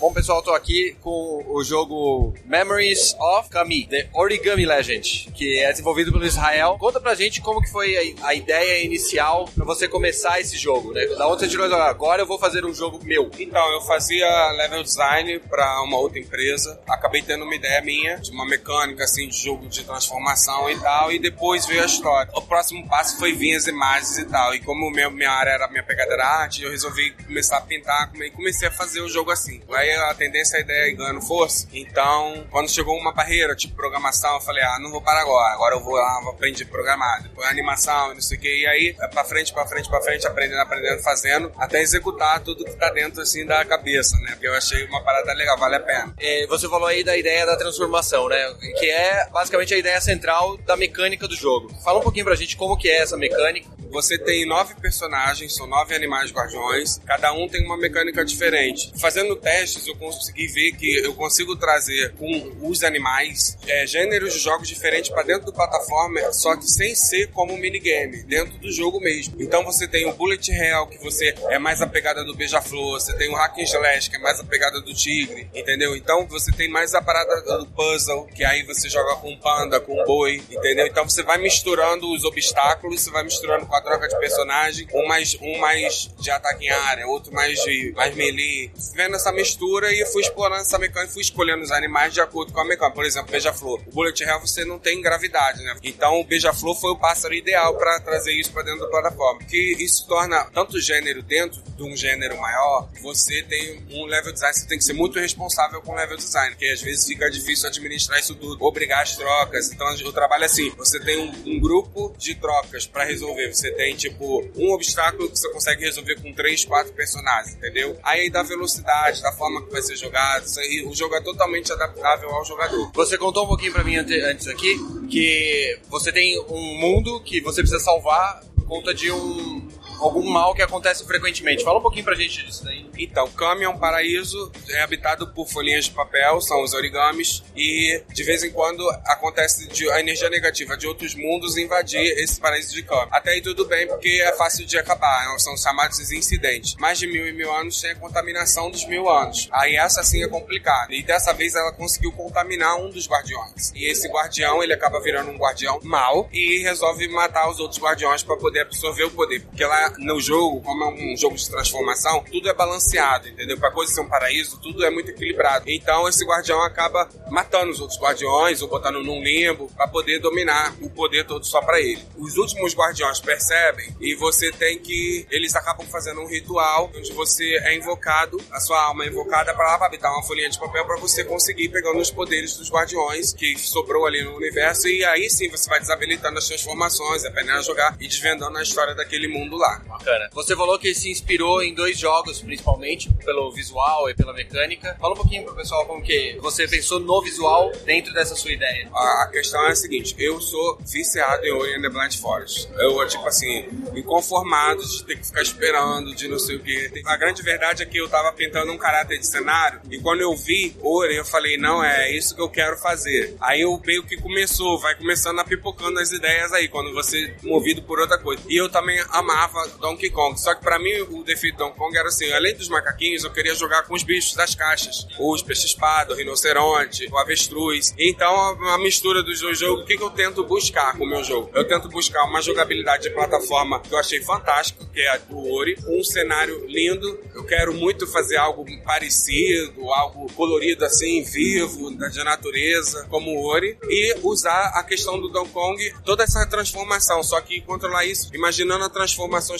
Bom, 0.00 0.12
pessoal, 0.12 0.40
tô 0.40 0.52
aqui 0.52 0.96
com 1.02 1.44
o 1.48 1.64
jogo 1.64 2.32
Memories 2.44 3.16
of 3.18 3.50
Kami, 3.50 3.84
The 3.88 4.08
Origami 4.14 4.64
Legend, 4.64 5.28
que 5.34 5.58
é 5.58 5.72
desenvolvido 5.72 6.12
pelo 6.12 6.24
Israel. 6.24 6.76
Conta 6.78 7.00
pra 7.00 7.16
gente 7.16 7.40
como 7.40 7.60
que 7.60 7.68
foi 7.68 8.14
a, 8.22 8.28
a 8.28 8.34
ideia 8.34 8.84
inicial 8.84 9.50
pra 9.52 9.64
você 9.64 9.88
começar 9.88 10.38
esse 10.38 10.56
jogo, 10.56 10.92
né? 10.92 11.04
Da 11.04 11.26
onde 11.26 11.40
você 11.40 11.48
tirou 11.48 11.66
agora 11.74 12.22
eu 12.22 12.26
vou 12.26 12.38
fazer 12.38 12.64
um 12.64 12.72
jogo 12.72 13.04
meu. 13.04 13.28
Então, 13.40 13.72
eu 13.72 13.80
fazia 13.80 14.24
level 14.52 14.84
design 14.84 15.40
para 15.40 15.82
uma 15.82 15.98
outra 15.98 16.20
empresa. 16.20 16.80
Acabei 16.88 17.20
tendo 17.20 17.42
uma 17.42 17.56
ideia 17.56 17.82
minha 17.82 18.18
de 18.18 18.30
uma 18.30 18.46
mecânica 18.46 19.02
assim 19.02 19.26
de 19.26 19.36
jogo 19.36 19.66
de 19.66 19.82
transformação 19.82 20.70
e 20.70 20.78
tal, 20.78 21.10
e 21.10 21.18
depois 21.18 21.66
veio 21.66 21.82
a 21.82 21.86
história. 21.86 22.30
O 22.36 22.42
próximo 22.42 22.86
passo 22.86 23.18
foi 23.18 23.32
vir 23.32 23.56
as 23.56 23.66
imagens 23.66 24.16
e 24.16 24.26
tal. 24.26 24.54
E 24.54 24.60
como 24.60 24.92
minha, 24.92 25.10
minha 25.10 25.32
área 25.32 25.50
era 25.50 25.66
minha 25.66 25.82
pegada 25.82 26.14
era 26.14 26.24
arte, 26.24 26.62
eu 26.62 26.70
resolvi 26.70 27.10
começar 27.26 27.56
a 27.56 27.62
pintar 27.62 28.12
e 28.14 28.30
comecei 28.30 28.68
a 28.68 28.70
fazer 28.70 29.00
o 29.00 29.08
jogo 29.08 29.32
assim. 29.32 29.60
Aí 29.72 29.87
a 29.96 30.14
tendência, 30.14 30.58
a 30.58 30.60
ideia 30.60 30.94
ganhando 30.94 31.20
força. 31.20 31.68
Então, 31.72 32.46
quando 32.50 32.70
chegou 32.70 32.96
uma 32.96 33.12
barreira, 33.12 33.54
tipo 33.54 33.74
programação, 33.74 34.34
eu 34.34 34.40
falei, 34.40 34.62
ah, 34.62 34.78
não 34.80 34.90
vou 34.90 35.02
parar 35.02 35.22
agora. 35.22 35.54
Agora 35.54 35.74
eu 35.74 35.80
vou 35.80 35.94
lá, 35.94 36.20
vou 36.22 36.32
aprender 36.32 36.64
a 36.64 36.66
programar. 36.66 37.22
Depois 37.22 37.48
animação, 37.48 38.14
não 38.14 38.20
sei 38.20 38.36
o 38.36 38.40
que. 38.40 38.62
E 38.62 38.66
aí, 38.66 38.96
é 39.00 39.08
pra 39.08 39.24
frente, 39.24 39.52
pra 39.52 39.66
frente, 39.66 39.88
pra 39.88 40.00
frente, 40.00 40.26
aprendendo, 40.26 40.60
aprendendo, 40.60 41.02
fazendo, 41.02 41.52
até 41.56 41.80
executar 41.80 42.40
tudo 42.40 42.64
que 42.64 42.76
tá 42.76 42.90
dentro, 42.90 43.20
assim, 43.20 43.44
da 43.46 43.64
cabeça, 43.64 44.16
né? 44.18 44.32
Porque 44.32 44.46
eu 44.46 44.54
achei 44.54 44.84
uma 44.86 45.02
parada 45.02 45.32
legal, 45.34 45.58
vale 45.58 45.76
a 45.76 45.80
pena. 45.80 46.14
É, 46.18 46.46
você 46.46 46.68
falou 46.68 46.86
aí 46.86 47.04
da 47.04 47.16
ideia 47.16 47.46
da 47.46 47.56
transformação, 47.56 48.28
né? 48.28 48.54
Que 48.78 48.90
é 48.90 49.28
basicamente 49.30 49.74
a 49.74 49.78
ideia 49.78 50.00
central 50.00 50.56
da 50.58 50.76
mecânica 50.76 51.26
do 51.26 51.34
jogo. 51.34 51.72
Fala 51.82 51.98
um 51.98 52.02
pouquinho 52.02 52.24
pra 52.24 52.34
gente 52.34 52.56
como 52.56 52.76
que 52.76 52.88
é 52.88 52.98
essa 52.98 53.16
mecânica. 53.16 53.77
Você 53.90 54.18
tem 54.18 54.46
nove 54.46 54.74
personagens, 54.74 55.54
são 55.54 55.66
nove 55.66 55.94
animais 55.94 56.30
guardiões, 56.30 57.00
cada 57.06 57.32
um 57.32 57.48
tem 57.48 57.64
uma 57.64 57.76
mecânica 57.76 58.24
diferente. 58.24 58.92
Fazendo 58.98 59.34
testes, 59.36 59.86
eu 59.86 59.96
consegui 59.96 60.46
ver 60.48 60.72
que 60.72 60.98
eu 60.98 61.14
consigo 61.14 61.56
trazer 61.56 62.12
com 62.14 62.56
os 62.62 62.82
animais 62.84 63.56
é, 63.66 63.86
gêneros 63.86 64.34
de 64.34 64.38
jogos 64.38 64.68
diferentes 64.68 65.10
para 65.10 65.22
dentro 65.22 65.46
do 65.46 65.52
plataforma, 65.52 66.32
só 66.32 66.56
que 66.56 66.66
sem 66.66 66.94
ser 66.94 67.28
como 67.28 67.54
um 67.54 67.58
minigame, 67.58 68.22
dentro 68.24 68.58
do 68.58 68.70
jogo 68.70 69.00
mesmo. 69.00 69.40
Então 69.40 69.64
você 69.64 69.88
tem 69.88 70.06
o 70.06 70.12
Bullet 70.12 70.50
Hell, 70.50 70.86
que 70.86 70.98
você 70.98 71.34
é 71.48 71.58
mais 71.58 71.80
a 71.80 71.86
pegada 71.86 72.24
do 72.24 72.34
beija-flor, 72.34 73.00
você 73.00 73.16
tem 73.16 73.28
o 73.30 73.34
Hack 73.34 73.58
and 73.58 73.62
Slash, 73.62 74.10
que 74.10 74.16
é 74.16 74.20
mais 74.20 74.38
a 74.38 74.44
pegada 74.44 74.80
do 74.80 74.92
tigre, 74.94 75.48
entendeu? 75.54 75.96
Então 75.96 76.26
você 76.26 76.52
tem 76.52 76.68
mais 76.68 76.94
a 76.94 77.02
parada 77.02 77.58
do 77.58 77.66
puzzle, 77.66 78.26
que 78.34 78.44
aí 78.44 78.62
você 78.64 78.88
joga 78.88 79.16
com 79.16 79.36
panda, 79.38 79.80
com 79.80 80.04
boi, 80.04 80.42
entendeu? 80.50 80.86
Então 80.86 81.08
você 81.08 81.22
vai 81.22 81.38
misturando 81.38 82.12
os 82.12 82.24
obstáculos, 82.24 83.00
você 83.00 83.10
vai 83.10 83.24
misturando 83.24 83.66
com 83.66 83.74
pra 83.80 83.98
troca 83.98 84.08
de 84.08 84.18
personagem, 84.18 84.88
um 84.92 85.06
mais, 85.06 85.36
um 85.40 85.58
mais 85.58 86.10
de 86.18 86.30
ataque 86.30 86.66
em 86.66 86.70
área, 86.70 87.06
outro 87.06 87.32
mais 87.32 87.58
de 87.62 87.92
mais 87.94 88.14
melee. 88.14 88.70
Vendo 88.94 89.16
essa 89.16 89.32
mistura 89.32 89.92
e 89.92 90.04
fui 90.06 90.22
explorando 90.22 90.62
essa 90.62 90.78
mecânica, 90.78 91.12
fui 91.12 91.22
escolhendo 91.22 91.62
os 91.62 91.70
animais 91.70 92.12
de 92.12 92.20
acordo 92.20 92.52
com 92.52 92.60
a 92.60 92.64
mecânica. 92.64 92.94
Por 92.94 93.04
exemplo, 93.04 93.30
beija-flor. 93.30 93.80
O 93.86 93.90
Bullet 93.90 94.22
Hell 94.22 94.40
você 94.40 94.64
não 94.64 94.78
tem 94.78 95.00
gravidade, 95.00 95.62
né? 95.62 95.76
Então 95.82 96.20
o 96.20 96.24
beija-flor 96.24 96.74
foi 96.80 96.90
o 96.92 96.96
pássaro 96.96 97.34
ideal 97.34 97.76
para 97.76 98.00
trazer 98.00 98.32
isso 98.32 98.52
para 98.52 98.62
dentro 98.62 98.80
da 98.80 98.88
plataforma. 98.88 99.40
Que 99.44 99.76
isso 99.78 100.06
torna 100.06 100.44
tanto 100.52 100.80
gênero 100.80 101.22
dentro 101.22 101.62
de 101.76 101.82
um 101.82 101.96
gênero 101.96 102.36
maior, 102.38 102.88
você 103.02 103.42
tem 103.42 103.86
um 103.90 104.04
level 104.04 104.32
design, 104.32 104.54
você 104.54 104.66
tem 104.66 104.78
que 104.78 104.84
ser 104.84 104.92
muito 104.92 105.18
responsável 105.18 105.80
com 105.80 105.92
o 105.92 105.94
level 105.94 106.16
design, 106.16 106.50
porque 106.50 106.66
às 106.66 106.82
vezes 106.82 107.06
fica 107.06 107.30
difícil 107.30 107.68
administrar 107.68 108.18
isso 108.18 108.34
tudo, 108.34 108.64
obrigar 108.64 109.02
as 109.02 109.16
trocas. 109.16 109.72
Então 109.72 109.86
o 110.04 110.12
trabalho 110.12 110.42
é 110.42 110.46
assim: 110.46 110.70
você 110.76 110.98
tem 111.00 111.18
um, 111.18 111.54
um 111.54 111.60
grupo 111.60 112.14
de 112.18 112.34
trocas 112.34 112.86
para 112.86 113.04
resolver. 113.04 113.54
Você 113.54 113.67
tem, 113.72 113.94
tipo, 113.96 114.44
um 114.56 114.72
obstáculo 114.72 115.30
que 115.30 115.38
você 115.38 115.50
consegue 115.52 115.84
resolver 115.84 116.16
com 116.20 116.32
três, 116.32 116.64
quatro 116.64 116.92
personagens, 116.92 117.54
entendeu? 117.54 117.98
Aí 118.02 118.30
da 118.30 118.42
velocidade, 118.42 119.22
da 119.22 119.32
forma 119.32 119.64
que 119.64 119.70
vai 119.72 119.82
ser 119.82 119.96
jogado, 119.96 120.44
isso 120.46 120.58
aí, 120.60 120.84
o 120.86 120.94
jogo 120.94 121.14
é 121.14 121.20
totalmente 121.20 121.72
adaptável 121.72 122.30
ao 122.30 122.44
jogador. 122.44 122.90
Você 122.94 123.16
contou 123.18 123.44
um 123.44 123.48
pouquinho 123.48 123.72
pra 123.72 123.84
mim 123.84 123.96
ante- 123.96 124.20
antes 124.20 124.46
aqui 124.48 124.76
que 125.10 125.78
você 125.88 126.12
tem 126.12 126.38
um 126.48 126.78
mundo 126.78 127.20
que 127.22 127.40
você 127.40 127.60
precisa 127.62 127.80
salvar 127.82 128.42
por 128.56 128.66
conta 128.66 128.94
de 128.94 129.10
um 129.10 129.66
algum 129.98 130.28
mal 130.28 130.54
que 130.54 130.62
acontece 130.62 131.04
frequentemente. 131.06 131.64
Fala 131.64 131.78
um 131.78 131.82
pouquinho 131.82 132.04
pra 132.04 132.14
gente 132.14 132.44
disso 132.44 132.64
daí. 132.64 132.88
Então, 132.98 133.28
Kami 133.30 133.64
é 133.64 133.68
um 133.68 133.78
paraíso, 133.78 134.50
é 134.70 134.82
habitado 134.82 135.28
por 135.28 135.48
folhinhas 135.48 135.86
de 135.86 135.90
papel, 135.92 136.40
são 136.40 136.62
os 136.62 136.72
origamis, 136.74 137.42
e 137.56 138.02
de 138.12 138.22
vez 138.22 138.42
em 138.42 138.50
quando 138.50 138.88
acontece 139.04 139.68
de, 139.68 139.90
a 139.90 140.00
energia 140.00 140.30
negativa 140.30 140.76
de 140.76 140.86
outros 140.86 141.14
mundos 141.14 141.56
invadir 141.56 142.00
esse 142.18 142.40
paraíso 142.40 142.74
de 142.74 142.82
Kami. 142.82 143.08
Até 143.10 143.32
aí 143.32 143.42
tudo 143.42 143.64
bem, 143.66 143.86
porque 143.86 144.20
é 144.22 144.32
fácil 144.36 144.66
de 144.66 144.78
acabar, 144.78 145.28
né? 145.28 145.38
são 145.38 145.56
chamados 145.56 145.98
de 145.98 146.16
incidentes. 146.16 146.74
Mais 146.76 146.98
de 146.98 147.06
mil 147.06 147.26
e 147.26 147.32
mil 147.32 147.52
anos 147.54 147.80
tem 147.80 147.92
a 147.92 147.94
contaminação 147.94 148.70
dos 148.70 148.86
mil 148.86 149.08
anos. 149.08 149.48
Aí 149.52 149.76
essa 149.76 150.02
sim 150.02 150.22
é 150.22 150.28
complicada. 150.28 150.92
E 150.94 151.02
dessa 151.02 151.32
vez 151.32 151.54
ela 151.54 151.72
conseguiu 151.72 152.12
contaminar 152.12 152.76
um 152.76 152.90
dos 152.90 153.08
guardiões. 153.08 153.72
E 153.74 153.90
esse 153.90 154.08
guardião, 154.08 154.62
ele 154.62 154.72
acaba 154.72 155.00
virando 155.00 155.30
um 155.30 155.36
guardião 155.36 155.78
mau 155.82 156.28
e 156.32 156.58
resolve 156.62 157.08
matar 157.08 157.48
os 157.50 157.58
outros 157.58 157.80
guardiões 157.80 158.22
para 158.22 158.36
poder 158.36 158.60
absorver 158.60 159.04
o 159.04 159.10
poder. 159.10 159.40
Porque 159.42 159.64
lá 159.64 159.87
no 159.98 160.20
jogo, 160.20 160.60
como 160.60 160.84
é 160.84 160.88
um 160.88 161.16
jogo 161.16 161.36
de 161.36 161.48
transformação, 161.48 162.24
tudo 162.30 162.48
é 162.48 162.54
balanceado, 162.54 163.28
entendeu? 163.28 163.58
Pra 163.58 163.70
coisa 163.70 163.92
ser 163.92 164.00
um 164.00 164.08
paraíso, 164.08 164.58
tudo 164.58 164.84
é 164.84 164.90
muito 164.90 165.10
equilibrado. 165.10 165.64
Então 165.68 166.08
esse 166.08 166.24
guardião 166.24 166.62
acaba 166.62 167.08
matando 167.30 167.70
os 167.70 167.80
outros 167.80 168.00
guardiões 168.00 168.62
ou 168.62 168.68
botando 168.68 169.02
num 169.02 169.22
limbo 169.22 169.70
para 169.76 169.88
poder 169.88 170.18
dominar 170.18 170.74
o 170.80 170.90
poder 170.90 171.24
todo 171.26 171.44
só 171.44 171.60
para 171.60 171.80
ele. 171.80 172.02
Os 172.16 172.36
últimos 172.36 172.74
guardiões 172.74 173.20
percebem 173.20 173.94
e 174.00 174.14
você 174.14 174.50
tem 174.50 174.78
que. 174.78 175.26
Eles 175.30 175.54
acabam 175.54 175.86
fazendo 175.86 176.20
um 176.20 176.26
ritual 176.26 176.90
onde 176.94 177.12
você 177.12 177.58
é 177.64 177.76
invocado, 177.76 178.40
a 178.50 178.60
sua 178.60 178.80
alma 178.82 179.04
é 179.04 179.08
invocada 179.08 179.54
para 179.54 179.72
lá 179.72 179.78
pra 179.78 179.86
habitar 179.86 180.12
uma 180.12 180.22
folhinha 180.22 180.48
de 180.48 180.58
papel 180.58 180.84
para 180.84 180.96
você 180.96 181.24
conseguir 181.24 181.68
pegando 181.68 181.98
os 181.98 182.10
poderes 182.10 182.56
dos 182.56 182.70
guardiões 182.70 183.32
que 183.32 183.58
sobrou 183.58 184.06
ali 184.06 184.22
no 184.22 184.36
universo 184.36 184.88
e 184.88 185.04
aí 185.04 185.28
sim 185.30 185.48
você 185.48 185.68
vai 185.68 185.80
desabilitando 185.80 186.38
as 186.38 186.46
transformações, 186.46 187.24
aprendendo 187.24 187.58
a 187.58 187.62
jogar 187.62 187.96
e 188.00 188.08
desvendando 188.08 188.58
a 188.58 188.62
história 188.62 188.94
daquele 188.94 189.28
mundo 189.28 189.56
lá. 189.56 189.77
Bacana. 189.86 190.28
Você 190.32 190.56
falou 190.56 190.78
que 190.78 190.94
se 190.94 191.10
inspirou 191.10 191.62
em 191.62 191.74
dois 191.74 191.98
jogos, 191.98 192.40
principalmente, 192.40 193.12
pelo 193.24 193.50
visual 193.52 194.08
e 194.08 194.14
pela 194.14 194.32
mecânica. 194.32 194.96
Fala 195.00 195.14
um 195.14 195.16
pouquinho 195.16 195.44
pro 195.44 195.54
pessoal 195.54 195.86
como 195.86 196.02
que 196.02 196.38
você 196.40 196.66
pensou 196.66 197.00
no 197.00 197.22
visual 197.22 197.72
dentro 197.84 198.12
dessa 198.12 198.34
sua 198.34 198.52
ideia. 198.52 198.88
A, 198.92 199.28
questão 199.32 199.64
é 199.66 199.70
a 199.70 199.74
seguinte: 199.74 200.14
eu 200.18 200.40
sou 200.40 200.78
viciado 200.80 201.44
em 201.44 201.52
Ori 201.52 201.74
and 201.74 201.82
the 201.82 201.88
Blind 201.88 202.14
Forest. 202.16 202.68
Eu, 202.78 203.06
tipo 203.06 203.26
assim, 203.26 203.68
inconformado 203.94 204.84
de 204.84 205.04
ter 205.04 205.16
que 205.16 205.26
ficar 205.26 205.42
esperando, 205.42 206.14
de 206.14 206.28
não 206.28 206.38
sei 206.38 206.56
o 206.56 206.60
quê. 206.60 206.90
A 207.04 207.16
grande 207.16 207.42
verdade 207.42 207.82
é 207.82 207.86
que 207.86 207.98
eu 207.98 208.08
tava 208.08 208.32
pintando 208.32 208.72
um 208.72 208.78
caráter 208.78 209.18
de 209.18 209.26
cenário 209.26 209.80
e 209.90 209.98
quando 209.98 210.20
eu 210.20 210.34
vi 210.36 210.76
Ori, 210.82 211.16
eu 211.16 211.24
falei: 211.24 211.56
não, 211.56 211.82
é 211.82 212.10
isso 212.10 212.34
que 212.34 212.40
eu 212.40 212.48
quero 212.48 212.76
fazer. 212.78 213.36
Aí 213.40 213.60
eu 213.60 213.80
meio 213.84 214.02
que 214.04 214.16
começou, 214.16 214.78
vai 214.78 214.94
começando 214.94 215.38
a 215.38 215.44
pipocando 215.44 215.98
as 215.98 216.12
ideias 216.12 216.52
aí, 216.52 216.68
quando 216.68 216.92
você 216.92 217.34
movido 217.42 217.82
por 217.82 217.98
outra 217.98 218.18
coisa. 218.18 218.42
E 218.48 218.56
eu 218.56 218.68
também 218.68 218.98
amava 219.10 219.67
Donkey 219.78 220.10
Kong. 220.10 220.40
Só 220.40 220.54
que 220.54 220.62
pra 220.62 220.78
mim 220.78 220.92
o 221.10 221.22
defeito 221.22 221.56
do 221.56 221.64
Donkey 221.64 221.78
Kong 221.78 221.96
era 221.98 222.08
assim: 222.08 222.30
além 222.32 222.54
dos 222.54 222.68
macaquinhos, 222.68 223.24
eu 223.24 223.30
queria 223.32 223.54
jogar 223.54 223.82
com 223.84 223.94
os 223.94 224.02
bichos 224.02 224.34
das 224.34 224.54
caixas. 224.54 225.06
Os 225.18 225.42
peixe-espada, 225.42 226.14
o 226.14 226.16
rinoceronte, 226.16 227.06
o 227.10 227.18
avestruz. 227.18 227.94
Então, 227.98 228.34
a, 228.34 228.74
a 228.74 228.78
mistura 228.78 229.22
dos 229.22 229.40
dois 229.40 229.58
jogos, 229.58 229.82
o 229.82 229.86
que, 229.86 229.96
que 229.96 230.02
eu 230.02 230.10
tento 230.10 230.44
buscar 230.44 230.96
com 230.96 231.04
o 231.04 231.08
meu 231.08 231.22
jogo? 231.22 231.50
Eu 231.54 231.66
tento 231.66 231.88
buscar 231.88 232.24
uma 232.24 232.40
jogabilidade 232.40 233.02
de 233.04 233.10
plataforma 233.10 233.80
que 233.80 233.92
eu 233.92 233.98
achei 233.98 234.20
fantástico, 234.22 234.86
que 234.92 235.00
é 235.00 235.08
a 235.10 235.18
do 235.18 235.52
Ori, 235.52 235.76
um 235.88 236.02
cenário 236.02 236.64
lindo. 236.66 237.18
Eu 237.34 237.44
quero 237.44 237.74
muito 237.74 238.06
fazer 238.06 238.36
algo 238.36 238.64
parecido, 238.84 239.92
algo 239.92 240.30
colorido 240.34 240.84
assim, 240.84 241.22
vivo, 241.22 241.90
da- 241.96 242.08
natureza, 242.24 243.06
como 243.08 243.30
o 243.30 243.46
Ori, 243.46 243.76
e 243.84 244.14
usar 244.22 244.72
a 244.74 244.82
questão 244.84 245.18
do 245.20 245.28
Donkey 245.28 245.52
Kong, 245.52 245.94
toda 246.04 246.24
essa 246.24 246.46
transformação, 246.46 247.22
só 247.22 247.40
que 247.40 247.60
controlar 247.62 248.04
isso, 248.04 248.28
imaginando 248.34 248.84
as 248.84 248.92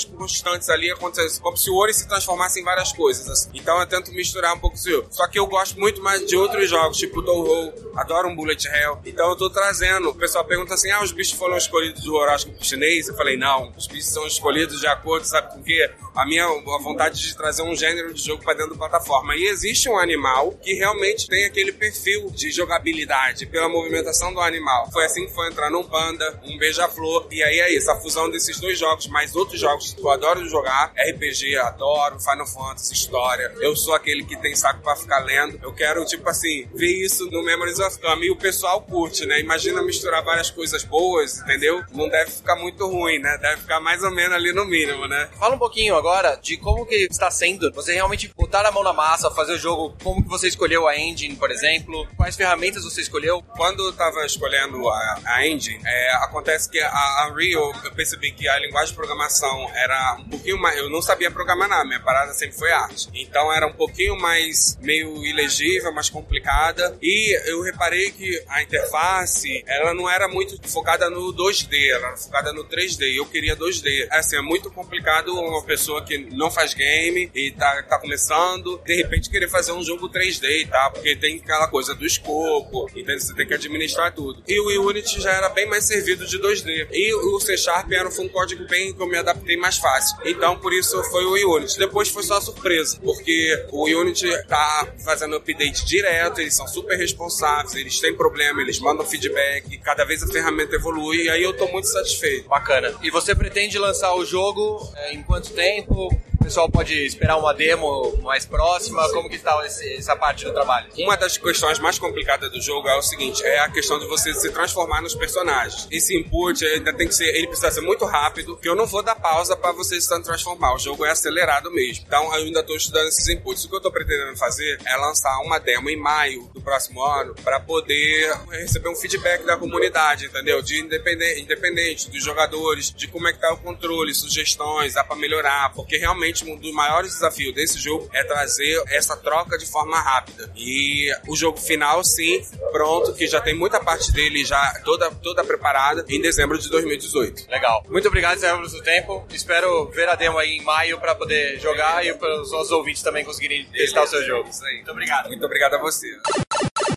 constantes 0.04 0.68
ali 0.68 0.90
acontecendo, 0.90 1.40
como 1.40 1.56
se 1.56 1.70
o 1.70 1.76
Ori 1.76 1.94
se 1.94 2.08
transformasse 2.08 2.60
em 2.60 2.64
várias 2.64 2.92
coisas. 2.92 3.28
assim. 3.28 3.50
Então 3.54 3.78
eu 3.80 3.86
tento 3.86 4.12
misturar 4.12 4.54
um 4.54 4.58
pouco 4.58 4.76
isso. 4.76 5.04
Só 5.10 5.26
que 5.26 5.38
eu 5.38 5.46
gosto 5.46 5.78
muito 5.78 6.02
mais 6.02 6.26
de 6.26 6.36
outros 6.36 6.68
jogos, 6.68 6.98
tipo 6.98 7.22
Touhou, 7.22 7.72
adoro 7.96 8.28
um 8.28 8.36
Bullet 8.36 8.66
Hell. 8.66 8.98
Então 9.04 9.28
eu 9.30 9.36
tô 9.36 9.50
trazendo. 9.50 10.10
O 10.10 10.14
pessoal 10.14 10.44
pergunta 10.44 10.74
assim: 10.74 10.90
ah, 10.90 11.02
os 11.02 11.12
bichos 11.12 11.38
foram 11.38 11.56
escolhidos 11.56 12.02
do 12.02 12.14
horóscopo 12.14 12.64
chinês? 12.64 13.08
Eu 13.08 13.16
falei: 13.16 13.36
não, 13.36 13.72
os 13.76 13.86
bichos 13.86 14.12
são 14.12 14.26
escolhidos 14.26 14.80
de 14.80 14.86
acordo, 14.86 15.24
sabe 15.24 15.52
com 15.52 15.60
o 15.60 15.64
quê? 15.64 15.90
A 16.14 16.26
minha 16.26 16.44
a 16.44 16.82
vontade 16.82 17.20
de 17.20 17.36
trazer 17.36 17.62
um 17.62 17.74
gênero 17.74 18.12
de 18.12 18.22
jogo 18.22 18.42
pra 18.42 18.54
dentro 18.54 18.72
da 18.72 18.78
plataforma. 18.78 19.36
E 19.36 19.44
existe 19.46 19.88
um 19.88 19.98
animal 19.98 20.52
que 20.62 20.74
realmente 20.74 21.28
tem 21.28 21.44
aquele 21.44 21.72
perfil 21.72 22.30
de 22.30 22.50
jogabilidade 22.50 23.46
pela 23.46 23.68
movimentação 23.68 24.32
do 24.32 24.40
animal. 24.40 24.90
Foi 24.92 25.04
assim 25.04 25.26
que 25.26 25.34
foi 25.34 25.48
entrar 25.48 25.70
num 25.70 25.84
panda, 25.84 26.40
um 26.44 26.58
beija-flor. 26.58 27.28
E 27.30 27.42
aí 27.42 27.60
é 27.60 27.74
isso, 27.74 27.90
a 27.90 27.96
fusão 27.96 28.30
desses 28.30 28.58
dois 28.60 28.78
jogos, 28.78 29.06
mais 29.08 29.34
outros 29.34 29.60
jogos 29.60 29.87
eu 29.96 30.10
adoro 30.10 30.48
jogar. 30.48 30.92
RPG, 30.96 31.56
adoro, 31.56 32.18
Final 32.20 32.46
Fantasy, 32.46 32.94
história. 32.94 33.52
Eu 33.60 33.76
sou 33.76 33.94
aquele 33.94 34.24
que 34.24 34.36
tem 34.36 34.54
saco 34.54 34.82
pra 34.82 34.96
ficar 34.96 35.20
lendo. 35.20 35.58
Eu 35.62 35.72
quero, 35.72 36.04
tipo 36.04 36.28
assim, 36.28 36.68
ver 36.74 37.04
isso 37.04 37.26
no 37.30 37.42
Memories 37.42 37.78
of 37.78 37.98
Kami. 37.98 38.26
E 38.26 38.30
o 38.30 38.36
pessoal 38.36 38.80
curte, 38.82 39.26
né? 39.26 39.40
Imagina 39.40 39.82
misturar 39.82 40.22
várias 40.24 40.50
coisas 40.50 40.84
boas, 40.84 41.38
entendeu? 41.40 41.82
Não 41.92 42.08
deve 42.08 42.30
ficar 42.30 42.56
muito 42.56 42.86
ruim, 42.86 43.18
né? 43.18 43.38
Deve 43.38 43.62
ficar 43.62 43.80
mais 43.80 44.02
ou 44.02 44.10
menos 44.10 44.34
ali 44.34 44.52
no 44.52 44.64
mínimo, 44.64 45.06
né? 45.06 45.28
Fala 45.38 45.54
um 45.54 45.58
pouquinho 45.58 45.96
agora 45.96 46.36
de 46.36 46.56
como 46.56 46.86
que 46.86 47.06
está 47.10 47.30
sendo 47.30 47.72
você 47.72 47.94
realmente 47.94 48.32
botar 48.36 48.64
a 48.66 48.72
mão 48.72 48.82
na 48.82 48.92
massa, 48.92 49.30
fazer 49.30 49.54
o 49.54 49.58
jogo, 49.58 49.96
como 50.02 50.22
que 50.22 50.28
você 50.28 50.48
escolheu 50.48 50.86
a 50.86 50.98
engine, 50.98 51.36
por 51.36 51.50
exemplo, 51.50 52.06
quais 52.16 52.36
ferramentas 52.36 52.84
você 52.84 53.00
escolheu. 53.00 53.42
Quando 53.56 53.84
eu 53.84 53.92
tava 53.92 54.24
escolhendo 54.24 54.88
a, 54.88 55.20
a 55.26 55.46
engine, 55.46 55.80
é, 55.84 56.14
acontece 56.16 56.68
que 56.68 56.80
a 56.80 57.28
Unreal, 57.30 57.72
eu 57.84 57.92
percebi 57.92 58.32
que 58.32 58.48
a 58.48 58.58
linguagem 58.58 58.90
de 58.90 58.94
programação 58.96 59.70
era 59.78 60.16
um 60.20 60.28
pouquinho 60.28 60.58
mais. 60.58 60.78
Eu 60.78 60.90
não 60.90 61.00
sabia 61.00 61.30
programar 61.30 61.68
nada, 61.68 61.84
minha 61.84 62.00
parada 62.00 62.32
sempre 62.34 62.56
foi 62.56 62.70
arte. 62.72 63.08
Então 63.14 63.52
era 63.52 63.66
um 63.66 63.72
pouquinho 63.72 64.18
mais 64.18 64.78
meio 64.80 65.24
ilegível, 65.24 65.92
mais 65.92 66.08
complicada. 66.08 66.96
E 67.02 67.36
eu 67.50 67.62
reparei 67.62 68.10
que 68.10 68.42
a 68.48 68.62
interface, 68.62 69.62
ela 69.66 69.94
não 69.94 70.08
era 70.08 70.28
muito 70.28 70.58
focada 70.68 71.08
no 71.10 71.32
2D, 71.32 71.90
ela 71.90 72.08
era 72.08 72.16
focada 72.16 72.52
no 72.52 72.64
3D. 72.64 73.02
E 73.02 73.16
eu 73.16 73.26
queria 73.26 73.56
2D. 73.56 74.08
Assim, 74.10 74.36
é 74.36 74.42
muito 74.42 74.70
complicado 74.70 75.34
uma 75.34 75.62
pessoa 75.64 76.04
que 76.04 76.18
não 76.18 76.50
faz 76.50 76.74
game 76.74 77.30
e 77.34 77.50
tá, 77.52 77.82
tá 77.82 77.98
começando, 77.98 78.80
de 78.84 78.96
repente 78.96 79.30
querer 79.30 79.48
fazer 79.48 79.72
um 79.72 79.82
jogo 79.82 80.08
3D, 80.08 80.68
tá? 80.68 80.90
Porque 80.90 81.16
tem 81.16 81.36
aquela 81.36 81.68
coisa 81.68 81.94
do 81.94 82.06
escopo, 82.06 82.88
então 82.94 83.18
você 83.18 83.34
tem 83.34 83.46
que 83.46 83.54
administrar 83.54 84.12
tudo. 84.14 84.42
E 84.46 84.58
o 84.60 84.88
Unity 84.88 85.20
já 85.20 85.32
era 85.32 85.48
bem 85.48 85.66
mais 85.66 85.84
servido 85.84 86.26
de 86.26 86.38
2D. 86.38 86.88
E 86.92 87.14
o 87.14 87.40
C 87.40 87.56
Sharp 87.56 87.90
era 87.92 88.08
um 88.08 88.28
código 88.28 88.66
bem 88.66 88.94
que 88.94 89.00
eu 89.00 89.06
me 89.06 89.18
adaptei 89.18 89.56
mais 89.58 89.78
fácil. 89.78 90.16
Então, 90.24 90.58
por 90.58 90.72
isso 90.72 91.02
foi 91.04 91.24
o 91.24 91.56
Unity. 91.56 91.78
Depois 91.78 92.08
foi 92.08 92.22
só 92.22 92.40
surpresa, 92.40 92.98
porque 93.02 93.66
o 93.70 93.86
Unity 93.86 94.28
tá 94.46 94.86
fazendo 95.04 95.36
update 95.36 95.84
direto, 95.84 96.40
eles 96.40 96.54
são 96.54 96.66
super 96.66 96.96
responsáveis, 96.96 97.74
eles 97.74 98.00
têm 98.00 98.14
problema, 98.14 98.60
eles 98.60 98.78
mandam 98.78 99.04
feedback, 99.04 99.78
cada 99.78 100.04
vez 100.04 100.22
a 100.22 100.26
ferramenta 100.26 100.76
evolui, 100.76 101.24
e 101.24 101.30
aí 101.30 101.42
eu 101.42 101.56
tô 101.56 101.66
muito 101.68 101.88
satisfeito. 101.88 102.48
Bacana. 102.48 102.94
E 103.02 103.10
você 103.10 103.34
pretende 103.34 103.78
lançar 103.78 104.14
o 104.14 104.24
jogo 104.24 104.90
é, 104.96 105.14
em 105.14 105.22
quanto 105.22 105.50
tempo? 105.50 106.08
Pessoal 106.48 106.70
pode 106.70 106.94
esperar 107.04 107.36
uma 107.36 107.52
demo 107.52 108.16
mais 108.22 108.46
próxima? 108.46 109.06
Como 109.10 109.28
que 109.28 109.38
tá 109.38 109.62
esse- 109.66 109.96
essa 109.96 110.16
parte 110.16 110.46
do 110.46 110.52
trabalho? 110.54 110.88
Uma 110.96 111.14
das 111.14 111.36
questões 111.36 111.78
mais 111.78 111.98
complicadas 111.98 112.50
do 112.50 112.58
jogo 112.58 112.88
é 112.88 112.96
o 112.96 113.02
seguinte, 113.02 113.44
é 113.44 113.58
a 113.58 113.68
questão 113.70 113.98
de 113.98 114.06
você 114.06 114.32
se 114.32 114.50
transformar 114.50 115.02
nos 115.02 115.14
personagens. 115.14 115.86
Esse 115.90 116.18
input 116.18 116.64
ainda 116.64 116.90
tem 116.94 117.06
que 117.06 117.14
ser, 117.14 117.26
ele 117.36 117.48
precisa 117.48 117.70
ser 117.70 117.82
muito 117.82 118.06
rápido, 118.06 118.56
que 118.56 118.66
eu 118.66 118.74
não 118.74 118.86
vou 118.86 119.02
dar 119.02 119.14
pausa 119.16 119.54
para 119.58 119.72
você 119.72 120.00
se 120.00 120.08
transformar. 120.22 120.74
O 120.74 120.78
jogo 120.78 121.04
é 121.04 121.10
acelerado 121.10 121.70
mesmo. 121.70 122.06
Então 122.06 122.24
eu 122.34 122.44
ainda 122.44 122.60
estou 122.60 122.76
estudando 122.76 123.08
esses 123.08 123.28
inputs. 123.28 123.64
O 123.64 123.68
que 123.68 123.74
eu 123.74 123.78
estou 123.80 123.92
pretendendo 123.92 124.34
fazer 124.38 124.80
é 124.86 124.96
lançar 124.96 125.38
uma 125.42 125.60
demo 125.60 125.90
em 125.90 125.96
maio 125.96 126.48
do 126.54 126.62
próximo 126.62 127.04
ano 127.04 127.34
para 127.44 127.60
poder 127.60 128.34
receber 128.52 128.88
um 128.88 128.96
feedback 128.96 129.44
da 129.44 129.58
comunidade, 129.58 130.24
entendeu? 130.24 130.62
De 130.62 130.80
independente, 130.80 131.42
independente 131.42 132.10
dos 132.10 132.24
jogadores, 132.24 132.90
de 132.90 133.06
como 133.06 133.28
é 133.28 133.34
que 133.34 133.38
tá 133.38 133.52
o 133.52 133.58
controle, 133.58 134.14
sugestões, 134.14 134.94
dá 134.94 135.04
para 135.04 135.14
melhorar, 135.14 135.74
porque 135.74 135.98
realmente 135.98 136.37
um 136.44 136.56
dos 136.56 136.72
maiores 136.72 137.12
desafios 137.14 137.54
desse 137.54 137.78
jogo 137.78 138.08
é 138.12 138.24
trazer 138.24 138.82
essa 138.88 139.16
troca 139.16 139.56
de 139.58 139.66
forma 139.66 140.00
rápida. 140.00 140.50
E 140.56 141.10
o 141.26 141.36
jogo 141.36 141.58
final, 141.58 142.02
sim, 142.04 142.42
pronto, 142.72 143.14
que 143.14 143.26
já 143.26 143.40
tem 143.40 143.54
muita 143.54 143.80
parte 143.80 144.12
dele 144.12 144.44
já 144.44 144.80
toda, 144.84 145.10
toda 145.10 145.44
preparada 145.44 146.04
em 146.08 146.20
dezembro 146.20 146.58
de 146.58 146.68
2018. 146.68 147.50
Legal. 147.50 147.84
Muito 147.88 148.08
obrigado, 148.08 148.38
Zé, 148.38 148.52
pelo 148.52 148.68
seu 148.68 148.82
tempo. 148.82 149.26
Espero 149.32 149.86
ver 149.90 150.08
a 150.08 150.14
demo 150.14 150.38
aí 150.38 150.56
em 150.56 150.62
maio 150.62 150.98
para 150.98 151.14
poder 151.14 151.58
jogar 151.60 152.04
e 152.04 152.12
para 152.14 152.40
os 152.40 152.52
nossos 152.52 152.70
ouvintes 152.70 153.02
também 153.02 153.24
conseguirem 153.24 153.64
testar 153.66 154.02
o 154.02 154.06
seu 154.06 154.24
jogo. 154.24 154.48
Isso 154.48 154.64
aí. 154.64 154.76
Muito 154.76 154.90
obrigado. 154.90 155.28
Muito 155.28 155.44
obrigado 155.44 155.74
a 155.74 155.78
você. 155.78 156.08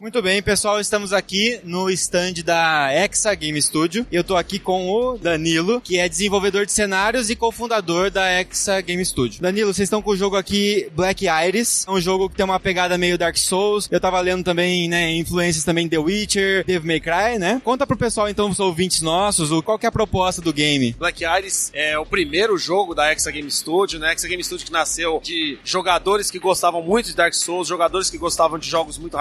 Muito 0.01 0.19
bem, 0.19 0.41
pessoal, 0.41 0.79
estamos 0.79 1.13
aqui 1.13 1.59
no 1.63 1.87
stand 1.91 2.33
da 2.43 2.89
Exa 2.91 3.35
Game 3.35 3.61
Studio. 3.61 4.03
Eu 4.11 4.23
tô 4.23 4.35
aqui 4.35 4.57
com 4.57 4.89
o 4.89 5.15
Danilo, 5.15 5.79
que 5.79 5.99
é 5.99 6.09
desenvolvedor 6.09 6.65
de 6.65 6.71
cenários 6.71 7.29
e 7.29 7.35
cofundador 7.35 8.09
da 8.09 8.41
Exa 8.41 8.81
Game 8.81 9.05
Studio. 9.05 9.39
Danilo, 9.39 9.71
vocês 9.71 9.85
estão 9.85 10.01
com 10.01 10.09
o 10.09 10.17
jogo 10.17 10.35
aqui 10.35 10.89
Black 10.95 11.27
Iris, 11.27 11.85
é 11.87 11.91
um 11.91 12.01
jogo 12.01 12.27
que 12.27 12.35
tem 12.35 12.43
uma 12.43 12.59
pegada 12.59 12.97
meio 12.97 13.15
Dark 13.15 13.37
Souls. 13.37 13.87
Eu 13.91 13.99
tava 13.99 14.19
lendo 14.21 14.43
também, 14.43 14.89
né, 14.89 15.13
influências 15.13 15.63
também 15.63 15.87
The 15.87 15.99
Witcher, 15.99 16.65
Devil 16.65 16.87
May 16.87 16.99
Cry, 16.99 17.37
né? 17.37 17.61
Conta 17.63 17.85
pro 17.85 17.95
pessoal 17.95 18.27
então, 18.27 18.49
os 18.49 18.59
ouvintes 18.59 19.03
nossos, 19.03 19.51
qual 19.61 19.77
que 19.77 19.85
é 19.85 19.89
a 19.89 19.91
proposta 19.91 20.41
do 20.41 20.51
game? 20.51 20.95
Black 20.97 21.23
Iris 21.23 21.69
é 21.75 21.95
o 21.99 22.07
primeiro 22.07 22.57
jogo 22.57 22.95
da 22.95 23.13
Exa 23.13 23.29
Game 23.29 23.51
Studio, 23.51 23.99
né? 23.99 24.13
Exa 24.13 24.27
Game 24.27 24.43
Studio 24.43 24.65
que 24.65 24.71
nasceu 24.71 25.21
de 25.23 25.59
jogadores 25.63 26.31
que 26.31 26.39
gostavam 26.39 26.81
muito 26.81 27.05
de 27.05 27.15
Dark 27.15 27.35
Souls, 27.35 27.67
jogadores 27.67 28.09
que 28.09 28.17
gostavam 28.17 28.57
de 28.57 28.67
jogos 28.67 28.97
muito 28.97 29.15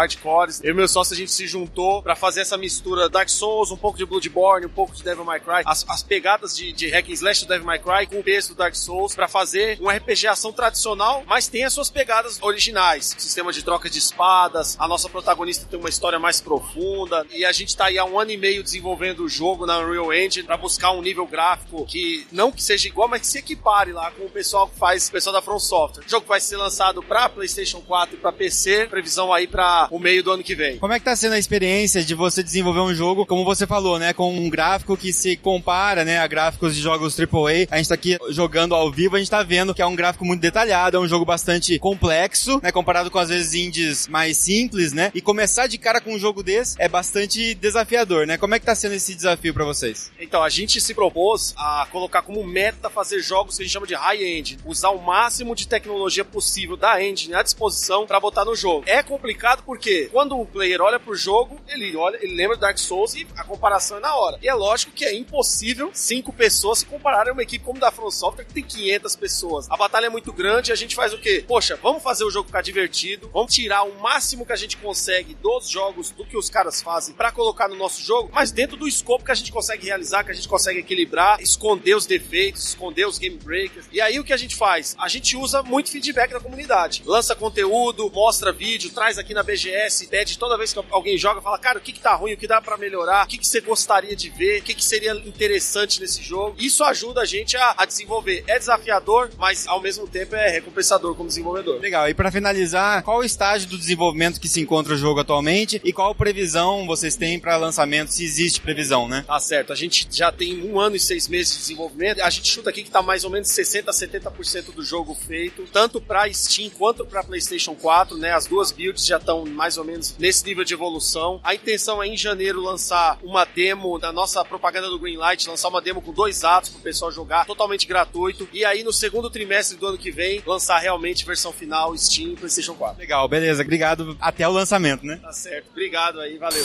Eu 0.62 0.70
e 0.70 0.74
meu 0.74 0.86
sócio 0.86 1.14
a 1.14 1.16
gente 1.16 1.32
se 1.32 1.46
juntou 1.46 2.02
pra 2.02 2.14
fazer 2.14 2.42
essa 2.42 2.56
mistura 2.56 3.08
Dark 3.08 3.28
Souls, 3.28 3.70
um 3.70 3.76
pouco 3.76 3.98
de 3.98 4.06
Bloodborne, 4.06 4.66
um 4.66 4.70
pouco 4.70 4.94
de 4.94 5.02
Devil 5.02 5.24
May 5.24 5.40
Cry, 5.40 5.62
as, 5.64 5.84
as 5.88 6.02
pegadas 6.02 6.56
de, 6.56 6.72
de 6.72 6.88
hack 6.88 7.08
and 7.08 7.12
slash 7.12 7.44
do 7.44 7.48
Devil 7.48 7.66
May 7.66 7.78
Cry 7.78 8.06
com 8.06 8.20
o 8.20 8.22
peso 8.22 8.50
do 8.50 8.54
Dark 8.54 8.74
Souls 8.74 9.14
pra 9.14 9.28
fazer 9.28 9.78
um 9.80 9.88
RPG 9.88 10.28
ação 10.28 10.52
tradicional, 10.52 11.24
mas 11.26 11.48
tem 11.48 11.64
as 11.64 11.72
suas 11.72 11.90
pegadas 11.90 12.38
originais. 12.40 13.14
Sistema 13.18 13.52
de 13.52 13.62
troca 13.64 13.90
de 13.90 13.98
espadas, 13.98 14.76
a 14.78 14.86
nossa 14.86 15.08
protagonista 15.08 15.66
tem 15.68 15.78
uma 15.78 15.88
história 15.88 16.18
mais 16.18 16.40
profunda 16.40 17.26
e 17.30 17.44
a 17.44 17.52
gente 17.52 17.76
tá 17.76 17.86
aí 17.86 17.98
há 17.98 18.04
um 18.04 18.18
ano 18.18 18.30
e 18.30 18.36
meio 18.36 18.62
desenvolvendo 18.62 19.24
o 19.24 19.28
jogo 19.28 19.66
na 19.66 19.78
Unreal 19.78 20.12
Engine 20.12 20.46
pra 20.46 20.56
buscar 20.56 20.92
um 20.92 21.02
nível 21.02 21.26
gráfico 21.26 21.84
que 21.86 22.26
não 22.30 22.52
que 22.52 22.62
seja 22.62 22.88
igual, 22.88 23.08
mas 23.08 23.20
que 23.22 23.26
se 23.26 23.38
equipare 23.38 23.92
lá 23.92 24.10
com 24.12 24.24
o 24.24 24.30
pessoal 24.30 24.68
que 24.68 24.78
faz, 24.78 25.08
o 25.08 25.12
pessoal 25.12 25.32
da 25.32 25.42
From 25.42 25.58
Software. 25.58 26.04
O 26.06 26.08
jogo 26.08 26.26
vai 26.26 26.40
ser 26.40 26.56
lançado 26.56 27.02
pra 27.02 27.28
PlayStation 27.28 27.80
4 27.80 28.16
e 28.16 28.18
pra 28.18 28.32
PC, 28.32 28.86
previsão 28.86 29.32
aí 29.32 29.46
pra 29.46 29.88
o 29.90 29.98
meio 29.98 30.19
do 30.22 30.32
ano 30.32 30.42
que 30.42 30.54
vem. 30.54 30.78
Como 30.78 30.92
é 30.92 30.98
que 30.98 31.04
tá 31.04 31.16
sendo 31.16 31.34
a 31.34 31.38
experiência 31.38 32.02
de 32.02 32.14
você 32.14 32.42
desenvolver 32.42 32.80
um 32.80 32.94
jogo, 32.94 33.26
como 33.26 33.44
você 33.44 33.66
falou, 33.66 33.98
né, 33.98 34.12
com 34.12 34.34
um 34.34 34.48
gráfico 34.48 34.96
que 34.96 35.12
se 35.12 35.36
compara, 35.36 36.04
né, 36.04 36.18
a 36.18 36.26
gráficos 36.26 36.74
de 36.74 36.80
jogos 36.80 37.18
AAA. 37.18 37.66
A 37.70 37.76
gente 37.76 37.88
tá 37.88 37.94
aqui 37.94 38.18
jogando 38.30 38.74
ao 38.74 38.90
vivo, 38.90 39.16
a 39.16 39.18
gente 39.18 39.30
tá 39.30 39.42
vendo 39.42 39.74
que 39.74 39.82
é 39.82 39.86
um 39.86 39.96
gráfico 39.96 40.24
muito 40.24 40.40
detalhado, 40.40 40.96
é 40.96 41.00
um 41.00 41.08
jogo 41.08 41.24
bastante 41.24 41.78
complexo, 41.78 42.60
né, 42.62 42.72
comparado 42.72 43.10
com 43.10 43.18
às 43.18 43.28
vezes 43.28 43.54
indies 43.54 44.08
mais 44.08 44.36
simples, 44.36 44.92
né? 44.92 45.10
E 45.14 45.20
começar 45.20 45.66
de 45.66 45.78
cara 45.78 46.00
com 46.00 46.14
um 46.14 46.18
jogo 46.18 46.42
desse 46.42 46.76
é 46.78 46.88
bastante 46.88 47.54
desafiador, 47.54 48.26
né? 48.26 48.36
Como 48.36 48.54
é 48.54 48.58
que 48.58 48.66
tá 48.66 48.74
sendo 48.74 48.94
esse 48.94 49.14
desafio 49.14 49.54
pra 49.54 49.64
vocês? 49.64 50.10
Então, 50.20 50.42
a 50.42 50.48
gente 50.48 50.80
se 50.80 50.94
propôs 50.94 51.54
a 51.56 51.86
colocar 51.90 52.22
como 52.22 52.44
meta 52.44 52.90
fazer 52.90 53.20
jogos 53.20 53.56
que 53.56 53.62
a 53.62 53.64
gente 53.64 53.72
chama 53.72 53.86
de 53.86 53.94
high-end, 53.94 54.58
usar 54.64 54.90
o 54.90 55.00
máximo 55.00 55.54
de 55.54 55.66
tecnologia 55.66 56.24
possível 56.24 56.76
da 56.76 57.02
engine 57.02 57.34
à 57.34 57.42
disposição 57.42 58.06
pra 58.06 58.20
botar 58.20 58.44
no 58.44 58.54
jogo. 58.54 58.84
É 58.86 59.02
complicado 59.02 59.62
porque 59.64 60.09
quando 60.10 60.38
o 60.38 60.46
player 60.46 60.80
olha 60.80 60.98
pro 60.98 61.14
jogo, 61.14 61.60
ele 61.68 61.96
olha, 61.96 62.18
ele 62.22 62.34
lembra 62.34 62.56
Dark 62.56 62.78
Souls 62.78 63.14
e 63.14 63.26
a 63.36 63.44
comparação 63.44 63.98
é 63.98 64.00
na 64.00 64.14
hora. 64.14 64.38
E 64.42 64.48
é 64.48 64.54
lógico 64.54 64.92
que 64.92 65.04
é 65.04 65.14
impossível 65.14 65.90
cinco 65.94 66.32
pessoas 66.32 66.80
se 66.80 66.86
compararem 66.86 67.30
a 67.30 67.32
uma 67.32 67.42
equipe 67.42 67.64
como 67.64 67.78
da 67.78 67.90
From 67.90 68.10
Software 68.10 68.44
que 68.44 68.54
tem 68.54 68.64
500 68.64 69.16
pessoas. 69.16 69.70
A 69.70 69.76
batalha 69.76 70.06
é 70.06 70.10
muito 70.10 70.32
grande, 70.32 70.72
a 70.72 70.76
gente 70.76 70.94
faz 70.94 71.12
o 71.12 71.18
quê? 71.18 71.44
Poxa, 71.46 71.78
vamos 71.82 72.02
fazer 72.02 72.24
o 72.24 72.30
jogo 72.30 72.46
ficar 72.46 72.62
divertido, 72.62 73.30
vamos 73.32 73.54
tirar 73.54 73.82
o 73.82 73.98
máximo 74.00 74.44
que 74.44 74.52
a 74.52 74.56
gente 74.56 74.76
consegue 74.76 75.34
dos 75.34 75.68
jogos, 75.68 76.10
do 76.10 76.24
que 76.24 76.36
os 76.36 76.50
caras 76.50 76.82
fazem 76.82 77.14
pra 77.14 77.30
colocar 77.30 77.68
no 77.68 77.76
nosso 77.76 78.02
jogo, 78.02 78.30
mas 78.32 78.50
dentro 78.50 78.76
do 78.76 78.88
escopo 78.88 79.24
que 79.24 79.30
a 79.30 79.34
gente 79.34 79.52
consegue 79.52 79.86
realizar, 79.86 80.24
que 80.24 80.30
a 80.30 80.34
gente 80.34 80.48
consegue 80.48 80.80
equilibrar, 80.80 81.40
esconder 81.40 81.94
os 81.94 82.06
defeitos, 82.06 82.64
esconder 82.64 83.06
os 83.06 83.18
game 83.18 83.36
breakers. 83.36 83.86
E 83.92 84.00
aí 84.00 84.18
o 84.18 84.24
que 84.24 84.32
a 84.32 84.36
gente 84.36 84.56
faz? 84.56 84.96
A 84.98 85.08
gente 85.08 85.36
usa 85.36 85.62
muito 85.62 85.90
feedback 85.90 86.32
da 86.32 86.40
comunidade. 86.40 87.02
Lança 87.06 87.34
conteúdo, 87.34 88.10
mostra 88.10 88.52
vídeo, 88.52 88.90
traz 88.90 89.18
aqui 89.18 89.34
na 89.34 89.42
BGS, 89.42 89.89
pede 90.06 90.38
toda 90.38 90.56
vez 90.56 90.72
que 90.72 90.80
alguém 90.90 91.16
joga, 91.16 91.40
fala, 91.40 91.58
cara, 91.58 91.78
o 91.78 91.80
que 91.80 91.92
que 91.92 92.00
tá 92.00 92.14
ruim, 92.14 92.32
o 92.32 92.36
que 92.36 92.46
dá 92.46 92.60
pra 92.60 92.76
melhorar, 92.76 93.24
o 93.24 93.28
que 93.28 93.38
que 93.38 93.46
você 93.46 93.60
gostaria 93.60 94.16
de 94.16 94.30
ver, 94.30 94.60
o 94.60 94.62
que 94.62 94.74
que 94.74 94.84
seria 94.84 95.12
interessante 95.12 96.00
nesse 96.00 96.22
jogo. 96.22 96.56
Isso 96.58 96.84
ajuda 96.84 97.22
a 97.22 97.24
gente 97.24 97.56
a, 97.56 97.74
a 97.76 97.84
desenvolver. 97.84 98.44
É 98.46 98.58
desafiador, 98.58 99.30
mas 99.38 99.66
ao 99.66 99.80
mesmo 99.80 100.06
tempo 100.06 100.34
é 100.34 100.50
recompensador 100.50 101.14
como 101.14 101.28
desenvolvedor. 101.28 101.80
Legal. 101.80 102.08
E 102.08 102.14
pra 102.14 102.30
finalizar, 102.30 103.02
qual 103.02 103.18
o 103.18 103.24
estágio 103.24 103.68
do 103.68 103.78
desenvolvimento 103.78 104.40
que 104.40 104.48
se 104.48 104.60
encontra 104.60 104.94
o 104.94 104.96
jogo 104.96 105.20
atualmente 105.20 105.80
e 105.84 105.92
qual 105.92 106.14
previsão 106.14 106.86
vocês 106.86 107.16
têm 107.16 107.38
pra 107.38 107.56
lançamento, 107.56 108.08
se 108.10 108.24
existe 108.24 108.60
previsão, 108.60 109.08
né? 109.08 109.24
Tá 109.26 109.38
certo. 109.38 109.72
A 109.72 109.76
gente 109.76 110.06
já 110.10 110.30
tem 110.32 110.62
um 110.62 110.78
ano 110.78 110.96
e 110.96 111.00
seis 111.00 111.28
meses 111.28 111.52
de 111.52 111.58
desenvolvimento. 111.60 112.20
A 112.20 112.30
gente 112.30 112.50
chuta 112.50 112.70
aqui 112.70 112.82
que 112.82 112.90
tá 112.90 113.02
mais 113.02 113.24
ou 113.24 113.30
menos 113.30 113.48
60 113.48 113.90
a 113.90 113.94
70% 113.94 114.74
do 114.74 114.82
jogo 114.82 115.14
feito, 115.14 115.66
tanto 115.72 116.00
pra 116.00 116.30
Steam 116.32 116.70
quanto 116.70 117.04
pra 117.04 117.22
PlayStation 117.22 117.74
4, 117.74 118.16
né? 118.16 118.32
As 118.32 118.46
duas 118.46 118.70
builds 118.70 119.06
já 119.06 119.16
estão 119.16 119.44
mais 119.46 119.76
ou 119.76 119.79
menos 119.84 120.16
nesse 120.18 120.44
nível 120.44 120.64
de 120.64 120.74
evolução. 120.74 121.40
A 121.42 121.54
intenção 121.54 122.02
é 122.02 122.06
em 122.06 122.16
janeiro 122.16 122.60
lançar 122.60 123.18
uma 123.22 123.44
demo 123.44 123.98
da 123.98 124.12
nossa 124.12 124.44
propaganda 124.44 124.88
do 124.88 124.98
Greenlight, 124.98 125.48
lançar 125.48 125.68
uma 125.68 125.80
demo 125.80 126.02
com 126.02 126.12
dois 126.12 126.44
atos 126.44 126.70
pro 126.70 126.80
pessoal 126.80 127.12
jogar, 127.12 127.46
totalmente 127.46 127.86
gratuito. 127.86 128.48
E 128.52 128.64
aí 128.64 128.82
no 128.82 128.92
segundo 128.92 129.30
trimestre 129.30 129.76
do 129.76 129.86
ano 129.86 129.98
que 129.98 130.10
vem, 130.10 130.42
lançar 130.46 130.78
realmente 130.78 131.24
versão 131.24 131.52
final 131.52 131.96
Steam 131.96 132.32
e 132.32 132.36
PlayStation 132.36 132.74
4. 132.74 132.98
Legal, 132.98 133.28
beleza. 133.28 133.62
Obrigado. 133.62 134.16
Até 134.20 134.48
o 134.48 134.52
lançamento, 134.52 135.04
né? 135.04 135.16
Tá 135.16 135.32
certo. 135.32 135.68
Obrigado 135.70 136.20
aí, 136.20 136.38
valeu. 136.38 136.64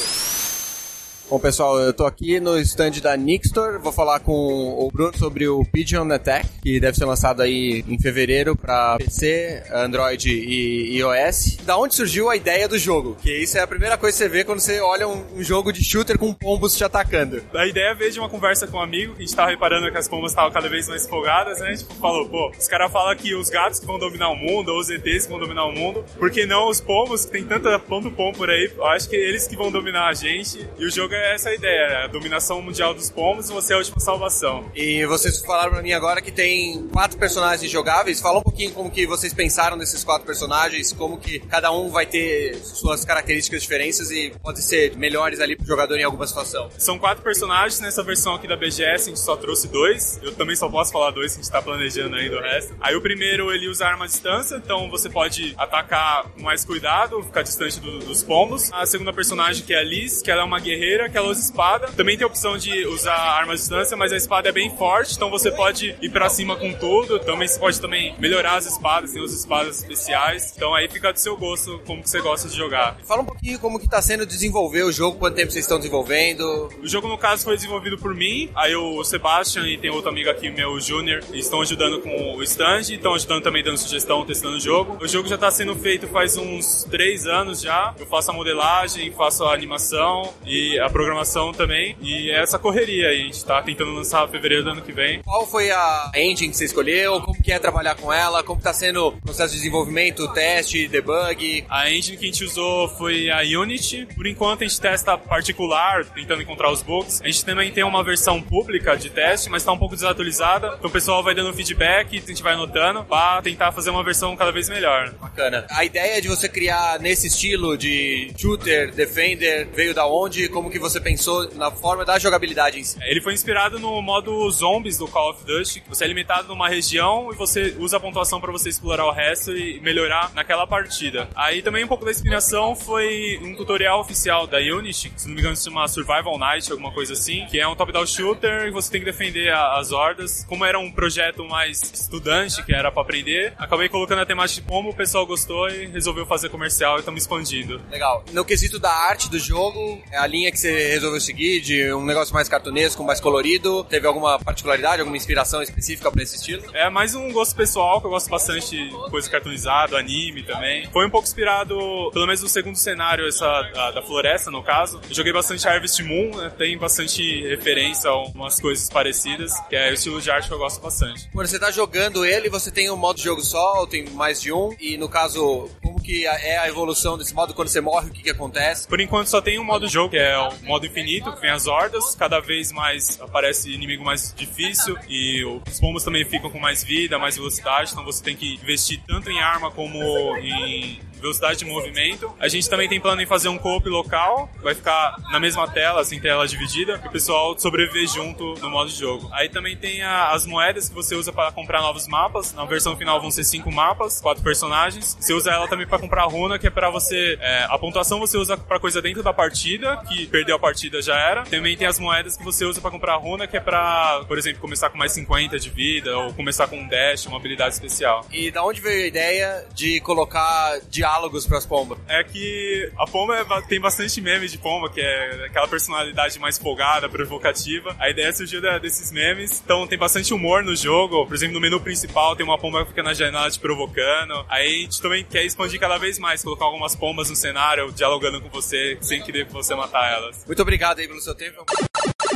Bom, 1.27 1.39
pessoal, 1.39 1.79
eu 1.79 1.91
tô 1.91 2.05
aqui 2.05 2.39
no 2.39 2.55
stand 2.59 3.01
da 3.01 3.17
Nixtor, 3.17 3.79
vou 3.79 3.91
falar 3.91 4.19
com 4.19 4.31
o 4.31 4.91
Bruno 4.93 5.17
sobre 5.17 5.47
o 5.47 5.65
Pigeon 5.65 6.07
Attack, 6.11 6.47
que 6.61 6.79
deve 6.79 6.95
ser 6.95 7.05
lançado 7.05 7.41
aí 7.41 7.83
em 7.87 7.99
fevereiro 7.99 8.55
para 8.55 8.95
PC, 8.97 9.63
Android 9.73 10.29
e 10.29 10.99
iOS. 10.99 11.57
Da 11.65 11.77
onde 11.77 11.95
surgiu 11.95 12.29
a 12.29 12.35
ideia 12.35 12.67
do 12.67 12.77
jogo? 12.77 13.17
Que 13.23 13.41
isso 13.41 13.57
é 13.57 13.61
a 13.61 13.65
primeira 13.65 13.97
coisa 13.97 14.15
que 14.15 14.23
você 14.23 14.29
vê 14.29 14.43
quando 14.43 14.59
você 14.59 14.79
olha 14.79 15.07
um, 15.07 15.41
jogo 15.41 15.73
de 15.73 15.83
shooter 15.83 16.19
com 16.19 16.31
pombos 16.31 16.77
te 16.77 16.83
atacando. 16.83 17.41
A 17.55 17.65
ideia 17.65 17.95
veio 17.95 18.11
de 18.11 18.19
uma 18.19 18.29
conversa 18.29 18.67
com 18.67 18.77
um 18.77 18.81
amigo, 18.81 19.15
que 19.15 19.23
a 19.23 19.25
gente 19.25 19.35
tava 19.35 19.49
reparando 19.49 19.91
que 19.91 19.97
as 19.97 20.07
pombas 20.07 20.31
estavam 20.31 20.51
cada 20.51 20.69
vez 20.69 20.87
mais 20.87 21.07
folgadas, 21.07 21.59
né? 21.59 21.75
Gente 21.75 21.85
falou, 21.99 22.29
pô, 22.29 22.51
os 22.51 22.67
caras 22.67 22.91
falam 22.91 23.15
que 23.15 23.33
os 23.33 23.49
gatos 23.49 23.79
que 23.79 23.87
vão 23.87 23.97
dominar 23.97 24.29
o 24.29 24.35
mundo, 24.35 24.69
ou 24.69 24.79
os 24.79 24.91
ETs 24.91 25.25
que 25.25 25.31
vão 25.31 25.39
dominar 25.39 25.65
o 25.65 25.71
mundo, 25.71 26.05
por 26.19 26.29
que 26.29 26.45
não 26.45 26.69
os 26.69 26.79
pombos, 26.79 27.25
que 27.25 27.31
tem 27.31 27.43
tanta 27.43 27.79
tanto 27.79 28.11
pombo 28.11 28.37
por 28.37 28.47
aí, 28.47 28.71
eu 28.77 28.85
acho 28.85 29.09
que 29.09 29.15
eles 29.15 29.47
que 29.47 29.55
vão 29.55 29.71
dominar 29.71 30.07
a 30.07 30.13
gente, 30.13 30.69
e 30.77 30.85
o 30.85 30.91
jogo 30.91 31.14
é 31.15 31.33
essa 31.35 31.49
a 31.49 31.55
ideia, 31.55 31.87
né? 31.87 31.95
a 32.03 32.07
dominação 32.07 32.61
mundial 32.61 32.93
dos 32.93 33.09
pombos 33.09 33.49
e 33.49 33.53
você 33.53 33.73
é 33.73 33.75
a 33.75 33.79
última 33.79 33.99
salvação. 33.99 34.69
E 34.75 35.05
vocês 35.05 35.39
falaram 35.41 35.71
pra 35.71 35.81
mim 35.81 35.93
agora 35.93 36.21
que 36.21 36.31
tem 36.31 36.87
quatro 36.89 37.17
personagens 37.17 37.69
jogáveis. 37.71 38.19
Fala 38.21 38.39
um 38.39 38.43
pouquinho 38.43 38.71
como 38.71 38.89
que 38.91 39.05
vocês 39.07 39.33
pensaram 39.33 39.77
desses 39.77 40.03
quatro 40.03 40.25
personagens, 40.25 40.93
como 40.93 41.17
que 41.17 41.39
cada 41.39 41.71
um 41.71 41.89
vai 41.89 42.05
ter 42.05 42.55
suas 42.57 43.03
características 43.05 43.61
diferentes 43.61 44.11
e 44.11 44.31
pode 44.43 44.61
ser 44.61 44.95
melhores 44.97 45.39
ali 45.39 45.55
pro 45.55 45.65
jogador 45.65 45.97
em 45.97 46.03
alguma 46.03 46.25
situação. 46.27 46.69
São 46.77 46.97
quatro 46.99 47.23
personagens 47.23 47.79
nessa 47.79 48.03
versão 48.03 48.35
aqui 48.35 48.47
da 48.47 48.55
BGS, 48.55 49.05
a 49.05 49.07
gente 49.09 49.19
só 49.19 49.35
trouxe 49.35 49.67
dois. 49.67 50.19
Eu 50.21 50.33
também 50.35 50.55
só 50.55 50.69
posso 50.69 50.91
falar 50.91 51.11
dois, 51.11 51.33
que 51.33 51.39
a 51.39 51.43
gente 51.43 51.51
tá 51.51 51.61
planejando 51.61 52.15
ainda 52.15 52.37
o 52.37 52.41
resto. 52.41 52.75
Aí 52.81 52.95
o 52.95 53.01
primeiro 53.01 53.51
ele 53.53 53.67
usa 53.67 53.85
arma 53.85 54.05
à 54.05 54.07
distância, 54.07 54.55
então 54.55 54.89
você 54.89 55.09
pode 55.09 55.53
atacar 55.57 56.29
com 56.29 56.41
mais 56.41 56.63
cuidado, 56.65 57.21
ficar 57.23 57.41
distante 57.41 57.79
do- 57.79 57.99
dos 57.99 58.23
pombos. 58.23 58.71
A 58.73 58.85
segunda 58.85 59.13
personagem 59.13 59.63
que 59.65 59.73
é 59.73 59.79
a 59.79 59.83
Liz, 59.83 60.21
que 60.21 60.29
ela 60.31 60.41
é 60.41 60.43
uma 60.45 60.59
guerreira, 60.59 61.04
que 61.09 61.17
ela 61.17 61.27
usa 61.27 61.41
espada. 61.41 61.87
Também 61.95 62.17
tem 62.17 62.23
a 62.23 62.27
opção 62.27 62.57
de 62.57 62.85
usar 62.87 63.15
arma 63.15 63.53
à 63.53 63.55
distância, 63.55 63.95
mas 63.95 64.11
a 64.11 64.17
espada 64.17 64.49
é 64.49 64.51
bem 64.51 64.75
forte, 64.75 65.15
então 65.15 65.29
você 65.29 65.51
pode 65.51 65.95
ir 66.01 66.09
pra 66.09 66.29
cima 66.29 66.55
com 66.55 66.73
tudo. 66.73 67.19
Também 67.19 67.47
você 67.47 67.59
pode 67.59 67.79
também 67.79 68.15
melhorar 68.19 68.55
as 68.55 68.65
espadas, 68.65 69.11
tem 69.11 69.23
as 69.23 69.31
espadas 69.31 69.79
especiais. 69.79 70.53
Então 70.55 70.73
aí 70.73 70.87
fica 70.87 71.11
do 71.13 71.19
seu 71.19 71.37
gosto 71.37 71.79
como 71.85 72.01
que 72.01 72.09
você 72.09 72.21
gosta 72.21 72.47
de 72.47 72.55
jogar. 72.55 72.97
Fala 73.05 73.21
um 73.21 73.25
pouquinho 73.25 73.59
como 73.59 73.79
que 73.79 73.87
tá 73.87 74.01
sendo 74.01 74.25
desenvolver 74.25 74.83
o 74.83 74.91
jogo, 74.91 75.17
quanto 75.17 75.35
tempo 75.35 75.51
vocês 75.51 75.65
estão 75.65 75.77
desenvolvendo. 75.77 76.69
O 76.81 76.87
jogo, 76.87 77.07
no 77.07 77.17
caso, 77.17 77.43
foi 77.43 77.55
desenvolvido 77.55 77.97
por 77.97 78.13
mim, 78.13 78.49
aí 78.55 78.75
o 78.75 79.03
Sebastian 79.03 79.67
e 79.67 79.77
tem 79.77 79.89
outro 79.89 80.09
amigo 80.09 80.29
aqui, 80.29 80.49
meu, 80.49 80.71
o 80.71 80.79
Junior, 80.79 81.21
estão 81.33 81.61
ajudando 81.61 82.01
com 82.01 82.35
o 82.35 82.43
stand, 82.43 82.81
estão 82.81 83.13
ajudando 83.13 83.43
também 83.43 83.63
dando 83.63 83.77
sugestão, 83.77 84.25
testando 84.25 84.57
o 84.57 84.59
jogo. 84.59 84.97
O 85.01 85.07
jogo 85.07 85.27
já 85.27 85.37
tá 85.37 85.51
sendo 85.51 85.75
feito 85.75 86.07
faz 86.07 86.37
uns 86.37 86.83
três 86.89 87.25
anos 87.25 87.61
já. 87.61 87.93
Eu 87.99 88.05
faço 88.05 88.31
a 88.31 88.33
modelagem, 88.33 89.11
faço 89.11 89.43
a 89.43 89.53
animação 89.53 90.33
e 90.45 90.79
a 90.79 90.89
programação 90.95 91.51
também. 91.51 91.97
E 92.01 92.31
é 92.31 92.41
essa 92.41 92.57
correria 92.57 93.09
aí. 93.09 93.23
A 93.23 93.25
gente 93.25 93.43
tá 93.43 93.61
tentando 93.61 93.91
lançar 93.91 94.25
fevereiro 94.29 94.63
do 94.63 94.69
ano 94.69 94.81
que 94.81 94.93
vem. 94.93 95.21
Qual 95.23 95.45
foi 95.45 95.69
a 95.69 96.09
engine 96.15 96.49
que 96.49 96.55
você 96.55 96.63
escolheu? 96.63 97.19
Como 97.19 97.43
que 97.43 97.51
é 97.51 97.59
trabalhar 97.59 97.95
com 97.95 98.13
ela? 98.13 98.41
Como 98.41 98.61
tá 98.61 98.73
sendo 98.73 99.09
o 99.09 99.11
processo 99.11 99.51
de 99.51 99.57
desenvolvimento, 99.57 100.25
teste, 100.31 100.87
debug? 100.87 101.65
A 101.69 101.91
engine 101.91 102.15
que 102.15 102.23
a 102.23 102.27
gente 102.27 102.45
usou 102.45 102.87
foi 102.87 103.29
a 103.29 103.39
Unity. 103.41 104.07
Por 104.15 104.25
enquanto 104.25 104.63
a 104.63 104.67
gente 104.67 104.79
testa 104.79 105.17
particular, 105.17 106.05
tentando 106.05 106.41
encontrar 106.41 106.71
os 106.71 106.81
bugs. 106.81 107.21
A 107.21 107.25
gente 107.25 107.43
também 107.43 107.73
tem 107.73 107.83
uma 107.83 108.01
versão 108.01 108.41
pública 108.41 108.95
de 108.95 109.09
teste, 109.09 109.49
mas 109.49 109.65
tá 109.65 109.73
um 109.73 109.77
pouco 109.77 109.95
desatualizada. 109.95 110.75
Então 110.77 110.89
o 110.89 110.93
pessoal 110.93 111.21
vai 111.21 111.35
dando 111.35 111.53
feedback, 111.53 112.17
a 112.17 112.25
gente 112.25 112.41
vai 112.41 112.53
anotando 112.53 113.03
para 113.03 113.41
tentar 113.41 113.73
fazer 113.73 113.89
uma 113.89 114.03
versão 114.03 114.33
cada 114.37 114.53
vez 114.53 114.69
melhor. 114.69 115.11
Bacana. 115.19 115.67
A 115.71 115.83
ideia 115.83 116.21
de 116.21 116.29
você 116.29 116.47
criar 116.47 117.01
nesse 117.01 117.27
estilo 117.27 117.77
de 117.77 118.31
shooter, 118.37 118.93
defender, 118.93 119.67
veio 119.73 119.93
da 119.93 120.07
onde? 120.07 120.47
Como 120.47 120.69
que 120.69 120.84
você 120.89 120.99
pensou 120.99 121.49
na 121.55 121.71
forma 121.71 122.05
da 122.05 122.19
jogabilidade 122.19 122.79
em 122.79 122.83
si? 122.83 122.97
Ele 123.01 123.19
foi 123.19 123.33
inspirado 123.33 123.79
no 123.79 124.01
modo 124.01 124.49
zombies 124.51 124.97
do 124.97 125.07
Call 125.07 125.31
of 125.31 125.43
Duty. 125.43 125.83
Você 125.89 126.03
é 126.03 126.07
limitado 126.07 126.47
numa 126.47 126.69
região 126.69 127.29
e 127.31 127.35
você 127.35 127.75
usa 127.79 127.97
a 127.97 127.99
pontuação 127.99 128.39
para 128.39 128.51
você 128.51 128.69
explorar 128.69 129.05
o 129.05 129.11
resto 129.11 129.51
e 129.51 129.79
melhorar 129.79 130.31
naquela 130.33 130.67
partida. 130.67 131.27
Aí 131.35 131.61
também 131.61 131.83
um 131.83 131.87
pouco 131.87 132.05
da 132.05 132.11
inspiração 132.11 132.75
foi 132.75 133.39
um 133.41 133.55
tutorial 133.55 133.99
oficial 133.99 134.45
da 134.45 134.59
Unity, 134.59 135.11
se 135.15 135.27
não 135.27 135.33
me 135.33 135.41
engano 135.41 135.55
se 135.55 135.63
chama 135.63 135.87
Survival 135.87 136.37
Night, 136.37 136.71
alguma 136.71 136.91
coisa 136.91 137.13
assim, 137.13 137.45
que 137.49 137.59
é 137.59 137.67
um 137.67 137.75
top-down 137.75 138.05
shooter 138.05 138.67
e 138.67 138.71
você 138.71 138.91
tem 138.91 139.01
que 139.01 139.05
defender 139.05 139.51
a, 139.51 139.77
as 139.79 139.91
hordas. 139.91 140.45
Como 140.47 140.63
era 140.63 140.77
um 140.77 140.91
projeto 140.91 141.43
mais 141.45 141.81
estudante, 141.81 142.63
que 142.63 142.73
era 142.73 142.91
para 142.91 143.01
aprender, 143.01 143.53
acabei 143.57 143.89
colocando 143.89 144.21
a 144.21 144.25
temática 144.25 144.61
de 144.61 144.67
como 144.67 144.89
o 144.89 144.93
pessoal 144.93 145.25
gostou 145.25 145.67
e 145.69 145.87
resolveu 145.87 146.25
fazer 146.25 146.49
comercial 146.49 146.97
e 146.97 146.99
estamos 146.99 147.23
expandindo. 147.23 147.81
Legal. 147.89 148.23
No 148.31 148.45
quesito 148.45 148.77
da 148.77 148.91
arte 148.91 149.29
do 149.29 149.39
jogo, 149.39 150.01
é 150.11 150.17
a 150.17 150.27
linha 150.27 150.51
que 150.51 150.57
você 150.57 150.74
resolveu 150.75 151.19
seguir 151.19 151.61
de 151.61 151.93
um 151.93 152.05
negócio 152.05 152.33
mais 152.33 152.47
cartunesco, 152.47 153.03
mais 153.03 153.19
colorido, 153.19 153.83
teve 153.83 154.07
alguma 154.07 154.39
particularidade, 154.39 155.01
alguma 155.01 155.17
inspiração 155.17 155.61
específica 155.61 156.11
para 156.11 156.23
esse 156.23 156.35
estilo? 156.35 156.63
É 156.73 156.89
mais 156.89 157.15
um 157.15 157.31
gosto 157.31 157.55
pessoal, 157.55 157.99
que 157.99 158.07
eu 158.07 158.11
gosto 158.11 158.29
bastante 158.29 158.75
de 158.75 158.89
coisa 159.09 159.29
cartunizada, 159.29 159.97
anime 159.97 160.43
também. 160.43 160.87
Foi 160.91 161.05
um 161.05 161.09
pouco 161.09 161.27
inspirado, 161.27 161.75
pelo 162.11 162.25
menos 162.25 162.41
no 162.41 162.49
segundo 162.49 162.77
cenário, 162.77 163.27
essa 163.27 163.61
da, 163.73 163.91
da 163.91 164.01
floresta, 164.01 164.51
no 164.51 164.63
caso. 164.63 164.99
Eu 165.09 165.15
joguei 165.15 165.33
bastante 165.33 165.67
Harvest 165.67 166.01
Moon, 166.03 166.35
né? 166.35 166.51
tem 166.57 166.77
bastante 166.77 167.47
referência 167.47 168.09
a 168.09 168.23
umas 168.23 168.59
coisas 168.59 168.89
parecidas, 168.89 169.53
que 169.69 169.75
é 169.75 169.91
o 169.91 169.93
estilo 169.93 170.21
de 170.21 170.29
arte 170.31 170.47
que 170.47 170.53
eu 170.53 170.57
gosto 170.57 170.81
bastante. 170.81 171.29
Quando 171.31 171.47
você 171.47 171.59
tá 171.59 171.71
jogando 171.71 172.25
ele, 172.25 172.49
você 172.49 172.71
tem 172.71 172.89
um 172.89 172.97
modo 172.97 173.17
de 173.17 173.23
jogo 173.23 173.41
só, 173.41 173.79
ou 173.79 173.87
tem 173.87 174.09
mais 174.09 174.41
de 174.41 174.51
um? 174.51 174.75
E 174.79 174.97
no 174.97 175.09
caso, 175.09 175.69
como 175.81 176.01
que 176.01 176.25
é 176.25 176.57
a 176.57 176.67
evolução 176.67 177.17
desse 177.17 177.33
modo? 177.33 177.53
Quando 177.53 177.67
você 177.67 177.81
morre, 177.81 178.09
o 178.09 178.11
que 178.11 178.23
que 178.23 178.29
acontece? 178.29 178.87
Por 178.87 178.99
enquanto 178.99 179.27
só 179.27 179.41
tem 179.41 179.59
um 179.59 179.63
modo 179.63 179.87
de 179.87 179.93
jogo, 179.93 180.11
que 180.11 180.17
é 180.17 180.37
o 180.37 180.51
modo 180.65 180.85
infinito, 180.85 181.31
vem 181.39 181.51
as 181.51 181.67
hordas. 181.67 182.15
Cada 182.15 182.39
vez 182.39 182.71
mais 182.71 183.19
aparece 183.21 183.71
inimigo 183.71 184.03
mais 184.03 184.33
difícil 184.35 184.97
e 185.07 185.43
os 185.45 185.79
pombos 185.79 186.03
também 186.03 186.25
ficam 186.25 186.49
com 186.49 186.59
mais 186.59 186.83
vida, 186.83 187.17
mais 187.17 187.37
velocidade, 187.37 187.91
então 187.91 188.03
você 188.03 188.23
tem 188.23 188.35
que 188.35 188.55
investir 188.55 188.99
tanto 189.07 189.29
em 189.29 189.39
arma 189.39 189.71
como 189.71 189.99
em 190.37 190.99
velocidade 191.19 191.59
de 191.59 191.65
movimento. 191.65 192.33
A 192.39 192.47
gente 192.47 192.69
também 192.69 192.87
tem 192.87 192.99
plano 192.99 193.21
em 193.21 193.25
fazer 193.25 193.49
um 193.49 193.57
co-op 193.57 193.87
local, 193.89 194.49
vai 194.61 194.73
ficar 194.73 195.15
na 195.31 195.39
mesma 195.39 195.67
tela, 195.67 196.01
assim, 196.01 196.19
tela 196.19 196.47
dividida, 196.47 196.97
para 196.97 197.09
o 197.09 197.11
pessoal 197.11 197.57
sobreviver 197.57 198.07
junto 198.07 198.55
no 198.55 198.69
modo 198.69 198.89
de 198.89 198.97
jogo. 198.97 199.29
Aí 199.31 199.49
também 199.49 199.75
tem 199.75 200.01
a, 200.01 200.31
as 200.31 200.45
moedas 200.45 200.89
que 200.89 200.95
você 200.95 201.15
usa 201.15 201.31
para 201.31 201.51
comprar 201.51 201.81
novos 201.81 202.07
mapas. 202.07 202.53
Na 202.53 202.65
versão 202.65 202.95
final 202.95 203.19
vão 203.21 203.31
ser 203.31 203.43
cinco 203.43 203.71
mapas, 203.71 204.21
quatro 204.21 204.43
personagens. 204.43 205.17
Você 205.19 205.33
usa 205.33 205.51
ela 205.51 205.67
também 205.67 205.87
para 205.87 205.99
comprar 205.99 206.23
runa, 206.25 206.59
que 206.59 206.67
é 206.67 206.69
para 206.69 206.89
você. 206.89 207.37
É, 207.41 207.65
a 207.69 207.77
pontuação 207.77 208.19
você 208.19 208.37
usa 208.37 208.57
para 208.57 208.79
coisa 208.79 209.01
dentro 209.01 209.23
da 209.23 209.33
partida, 209.33 209.97
que 210.07 210.27
perdeu 210.27 210.55
a 210.55 210.59
partida 210.59 211.01
já 211.01 211.17
era. 211.17 211.43
Também 211.43 211.75
tem 211.75 211.87
as 211.87 211.99
moedas 211.99 212.37
que 212.37 212.43
você 212.43 212.65
usa 212.65 212.81
para 212.81 212.91
comprar 212.91 213.15
runa, 213.15 213.47
que 213.47 213.57
é 213.57 213.59
para, 213.59 214.23
por 214.27 214.37
exemplo, 214.37 214.61
começar 214.61 214.89
com 214.89 214.97
mais 214.97 215.11
50 215.11 215.59
de 215.59 215.69
vida 215.69 216.17
ou 216.17 216.33
começar 216.33 216.67
com 216.67 216.77
um 216.77 216.87
dash, 216.87 217.25
uma 217.25 217.37
habilidade 217.37 217.73
especial. 217.73 218.25
E 218.31 218.51
da 218.51 218.63
onde 218.63 218.81
veio 218.81 219.03
a 219.03 219.07
ideia 219.07 219.65
de 219.73 219.99
colocar 220.01 220.79
diálogos 221.05 221.45
para 221.45 221.59
as 221.59 221.65
pombas? 221.65 221.99
É 222.07 222.23
que 222.23 222.91
a 222.97 223.05
pomba 223.05 223.37
é, 223.37 223.61
tem 223.61 223.79
bastante 223.79 224.19
meme 224.19 224.47
de 224.47 224.57
pomba, 224.57 224.89
que 224.89 224.99
é 224.99 225.45
aquela 225.45 225.67
personalidade 225.67 226.39
mais 226.39 226.57
folgada, 226.57 227.07
provocativa. 227.07 227.95
A 227.99 228.09
ideia 228.09 228.33
surgiu 228.33 228.59
da, 228.59 228.79
desses 228.79 229.11
memes. 229.11 229.61
Então 229.63 229.85
tem 229.85 229.99
bastante 229.99 230.33
humor 230.33 230.63
no 230.63 230.75
jogo. 230.75 231.25
Por 231.27 231.35
exemplo, 231.35 231.53
no 231.53 231.61
menu 231.61 231.79
principal 231.79 232.35
tem 232.35 232.43
uma 232.43 232.57
pomba 232.57 232.81
que 232.83 232.89
fica 232.89 233.03
na 233.03 233.13
janela 233.13 233.49
te 233.51 233.59
provocando. 233.59 234.45
Aí 234.49 234.67
a 234.67 234.81
gente 234.81 235.01
também 235.01 235.23
quer 235.23 235.45
expandir 235.45 235.79
cada 235.79 235.97
vez 235.97 236.17
mais, 236.17 236.43
colocar 236.43 236.65
algumas 236.65 236.95
pombas 236.95 237.29
no 237.29 237.35
cenário, 237.35 237.91
dialogando 237.91 238.41
com 238.41 238.49
você, 238.49 238.97
sem 239.01 239.21
querer 239.21 239.45
que 239.45 239.53
você 239.53 239.75
matar 239.75 240.11
elas. 240.11 240.43
Muito 240.45 240.61
obrigado 240.61 240.99
aí 240.99 241.07
pelo 241.07 241.21
seu 241.21 241.35
tempo. 241.35 241.63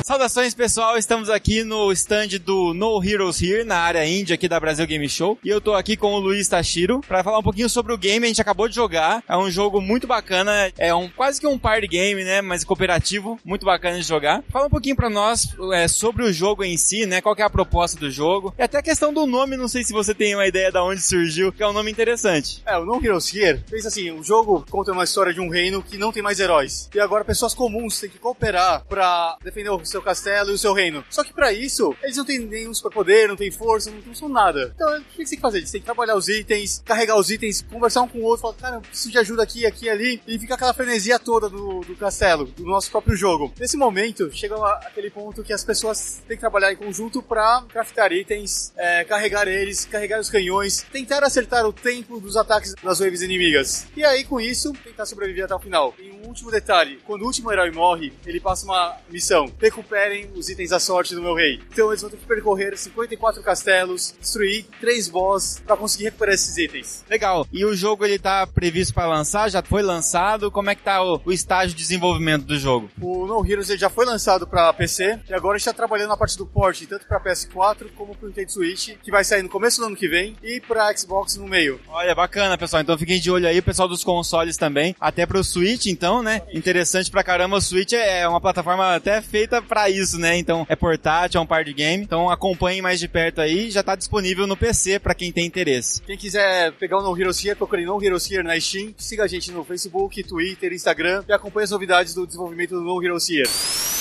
Saudações 0.03 0.55
pessoal, 0.55 0.97
estamos 0.97 1.29
aqui 1.29 1.63
no 1.63 1.91
stand 1.91 2.39
do 2.43 2.73
No 2.73 3.03
Heroes 3.03 3.41
Here, 3.41 3.63
na 3.63 3.77
área 3.77 4.05
índia 4.05 4.33
aqui 4.33 4.47
da 4.47 4.59
Brasil 4.59 4.87
Game 4.87 5.07
Show. 5.07 5.37
E 5.43 5.49
eu 5.49 5.61
tô 5.61 5.75
aqui 5.75 5.95
com 5.95 6.13
o 6.13 6.19
Luiz 6.19 6.47
Tashiro 6.47 7.01
para 7.07 7.23
falar 7.23 7.37
um 7.39 7.43
pouquinho 7.43 7.69
sobre 7.69 7.93
o 7.93 7.97
game. 7.97 8.25
A 8.25 8.27
gente 8.27 8.41
acabou 8.41 8.67
de 8.67 8.73
jogar. 8.73 9.23
É 9.27 9.37
um 9.37 9.51
jogo 9.51 9.79
muito 9.79 10.07
bacana, 10.07 10.71
é 10.77 10.93
um 10.95 11.07
quase 11.09 11.39
que 11.39 11.45
um 11.45 11.59
party 11.59 11.87
game, 11.87 12.23
né? 12.23 12.41
Mas 12.41 12.63
cooperativo, 12.63 13.39
muito 13.45 13.65
bacana 13.65 13.97
de 13.97 14.03
jogar. 14.03 14.43
Fala 14.49 14.65
um 14.65 14.69
pouquinho 14.69 14.95
para 14.95 15.09
nós 15.09 15.55
é, 15.73 15.87
sobre 15.87 16.23
o 16.23 16.33
jogo 16.33 16.63
em 16.63 16.77
si, 16.77 17.05
né? 17.05 17.21
Qual 17.21 17.35
que 17.35 17.41
é 17.41 17.45
a 17.45 17.49
proposta 17.49 17.99
do 17.99 18.09
jogo. 18.09 18.53
E 18.57 18.63
até 18.63 18.79
a 18.79 18.83
questão 18.83 19.13
do 19.13 19.27
nome, 19.27 19.57
não 19.57 19.67
sei 19.67 19.83
se 19.83 19.93
você 19.93 20.13
tem 20.13 20.33
uma 20.33 20.47
ideia 20.47 20.71
de 20.71 20.79
onde 20.79 21.01
surgiu, 21.01 21.51
que 21.51 21.61
é 21.61 21.67
um 21.67 21.73
nome 21.73 21.91
interessante. 21.91 22.63
É, 22.65 22.77
o 22.77 22.85
No 22.85 23.03
Heroes 23.03 23.33
Here, 23.33 23.63
pensa 23.69 23.89
assim, 23.89 24.11
o 24.11 24.23
jogo 24.23 24.65
conta 24.69 24.91
uma 24.91 25.03
história 25.03 25.33
de 25.33 25.41
um 25.41 25.49
reino 25.49 25.83
que 25.83 25.97
não 25.97 26.11
tem 26.11 26.23
mais 26.23 26.39
heróis. 26.39 26.89
E 26.93 26.99
agora 26.99 27.23
pessoas 27.23 27.53
comuns 27.53 27.99
têm 27.99 28.09
que 28.09 28.17
cooperar 28.17 28.83
para 28.85 29.37
defender 29.43 29.69
o 29.69 29.79
seu 29.89 30.01
castelo 30.01 30.51
e 30.51 30.53
o 30.53 30.57
seu 30.57 30.73
reino. 30.73 31.03
Só 31.09 31.23
que 31.23 31.33
para 31.33 31.51
isso, 31.51 31.95
eles 32.01 32.17
não 32.17 32.25
têm 32.25 32.39
nenhum 32.39 32.73
superpoder, 32.73 33.27
não 33.27 33.35
têm 33.35 33.51
força, 33.51 33.91
não, 33.91 34.15
são 34.15 34.29
nada. 34.29 34.71
Então, 34.75 34.99
o 34.99 35.03
que 35.03 35.25
você 35.25 35.31
tem 35.31 35.37
que 35.37 35.41
fazer? 35.41 35.57
Eles 35.59 35.71
têm 35.71 35.81
que 35.81 35.85
trabalhar 35.85 36.15
os 36.15 36.27
itens, 36.27 36.81
carregar 36.85 37.17
os 37.17 37.29
itens, 37.29 37.61
conversar 37.61 38.01
um 38.01 38.07
com 38.07 38.19
o 38.19 38.23
outro, 38.23 38.41
falar, 38.41 38.53
cara, 38.55 38.75
eu 38.77 38.81
preciso 38.81 39.11
de 39.11 39.17
ajuda 39.17 39.43
aqui, 39.43 39.65
aqui, 39.65 39.89
ali, 39.89 40.21
e 40.27 40.37
fica 40.39 40.55
aquela 40.55 40.73
frenesia 40.73 41.19
toda 41.19 41.49
do, 41.49 41.81
do 41.81 41.95
castelo, 41.95 42.45
do 42.45 42.63
nosso 42.63 42.89
próprio 42.91 43.15
jogo. 43.15 43.53
Nesse 43.59 43.77
momento, 43.77 44.29
chega 44.31 44.55
aquele 44.85 45.09
ponto 45.09 45.43
que 45.43 45.53
as 45.53 45.63
pessoas 45.63 46.21
têm 46.27 46.37
que 46.37 46.41
trabalhar 46.41 46.71
em 46.71 46.75
conjunto 46.75 47.21
para 47.21 47.63
craftar 47.69 48.11
itens, 48.11 48.73
é, 48.77 49.03
carregar 49.03 49.47
eles, 49.47 49.85
carregar 49.85 50.19
os 50.19 50.29
canhões, 50.29 50.85
tentar 50.91 51.23
acertar 51.23 51.65
o 51.65 51.73
tempo 51.73 52.19
dos 52.19 52.35
ataques 52.35 52.73
das 52.83 52.99
waves 52.99 53.21
inimigas. 53.21 53.87
E 53.95 54.03
aí, 54.03 54.23
com 54.23 54.39
isso, 54.39 54.73
tentar 54.83 55.05
sobreviver 55.05 55.45
até 55.45 55.55
o 55.55 55.59
final. 55.59 55.93
E 55.99 56.11
um 56.11 56.27
último 56.27 56.51
detalhe, 56.51 56.99
quando 57.05 57.23
o 57.23 57.25
último 57.25 57.51
herói 57.51 57.71
morre, 57.71 58.13
ele 58.25 58.39
passa 58.39 58.65
uma 58.65 58.97
missão. 59.09 59.47
Recuperem 59.79 60.29
os 60.35 60.49
itens 60.49 60.71
da 60.71 60.79
sorte 60.79 61.15
do 61.15 61.21
meu 61.21 61.33
rei. 61.33 61.61
Então 61.71 61.89
eles 61.89 62.01
vão 62.01 62.09
ter 62.09 62.17
que 62.17 62.25
percorrer 62.25 62.77
54 62.77 63.41
castelos, 63.41 64.13
destruir 64.19 64.65
três 64.79 65.07
boss 65.07 65.61
para 65.65 65.77
conseguir 65.77 66.05
recuperar 66.05 66.35
esses 66.35 66.57
itens. 66.57 67.05
Legal. 67.09 67.47
E 67.51 67.63
o 67.63 67.73
jogo 67.75 68.05
ele 68.05 68.19
tá 68.19 68.45
previsto 68.45 68.93
para 68.93 69.07
lançar? 69.07 69.49
Já 69.49 69.63
foi 69.63 69.81
lançado? 69.81 70.51
Como 70.51 70.69
é 70.69 70.75
que 70.75 70.83
tá 70.83 71.01
o, 71.01 71.21
o, 71.25 71.31
estágio 71.31 71.75
de 71.75 71.81
desenvolvimento 71.81 72.43
do 72.43 72.57
jogo? 72.57 72.89
O 73.01 73.25
No 73.25 73.45
Heroes 73.45 73.69
ele 73.69 73.79
já 73.79 73.89
foi 73.89 74.05
lançado 74.05 74.45
para 74.45 74.73
PC 74.73 75.19
e 75.29 75.33
agora 75.33 75.57
está 75.57 75.71
trabalhando 75.71 76.09
na 76.09 76.17
parte 76.17 76.37
do 76.37 76.45
port, 76.45 76.81
tanto 76.85 77.07
para 77.07 77.21
PS4 77.21 77.87
como 77.95 78.15
para 78.15 78.27
Nintendo 78.27 78.51
Switch, 78.51 78.97
que 79.01 79.11
vai 79.11 79.23
sair 79.23 79.43
no 79.43 79.49
começo 79.49 79.79
do 79.79 79.87
ano 79.87 79.95
que 79.95 80.07
vem, 80.07 80.35
e 80.43 80.59
para 80.59 80.95
Xbox 80.95 81.37
no 81.37 81.47
meio. 81.47 81.79
Olha, 81.87 82.13
bacana, 82.13 82.57
pessoal. 82.57 82.81
Então 82.81 82.97
fiquem 82.97 83.19
de 83.19 83.31
olho 83.31 83.47
aí, 83.47 83.59
o 83.59 83.63
pessoal 83.63 83.87
dos 83.87 84.03
consoles 84.03 84.57
também, 84.57 84.95
até 84.99 85.25
para 85.25 85.39
o 85.39 85.43
Switch, 85.43 85.85
então, 85.85 86.21
né? 86.21 86.41
Interessante 86.53 87.09
pra 87.09 87.23
caramba. 87.23 87.57
O 87.57 87.61
Switch 87.61 87.93
é 87.93 88.27
uma 88.27 88.41
plataforma 88.41 88.95
até 88.95 89.21
feita 89.21 89.61
para 89.69 89.89
isso, 89.89 90.17
né? 90.17 90.37
Então 90.37 90.65
é 90.67 90.75
portátil, 90.75 91.39
é 91.39 91.41
um 91.41 91.45
par 91.45 91.63
de 91.63 91.71
game. 91.73 92.03
Então 92.03 92.29
acompanhe 92.29 92.81
mais 92.81 92.99
de 92.99 93.07
perto 93.07 93.39
aí. 93.39 93.71
Já 93.71 93.83
tá 93.83 93.95
disponível 93.95 94.47
no 94.47 94.57
PC 94.57 94.99
para 94.99 95.13
quem 95.13 95.31
tem 95.31 95.45
interesse. 95.45 96.01
Quem 96.01 96.17
quiser 96.17 96.73
pegar 96.73 96.97
o 96.97 97.03
No 97.03 97.17
Heroes 97.17 97.45
Here, 97.45 97.55
procure 97.55 97.85
No 97.85 98.03
Heroes 98.03 98.29
Here 98.29 98.43
na 98.43 98.59
Steam. 98.59 98.93
Siga 98.97 99.23
a 99.23 99.27
gente 99.27 99.51
no 99.51 99.63
Facebook, 99.63 100.21
Twitter, 100.23 100.73
Instagram 100.73 101.23
e 101.29 101.31
acompanhe 101.31 101.65
as 101.65 101.71
novidades 101.71 102.13
do 102.13 102.25
desenvolvimento 102.25 102.71
do 102.71 102.81
No 102.81 103.01
Heroes 103.01 103.29
Here. 103.29 103.98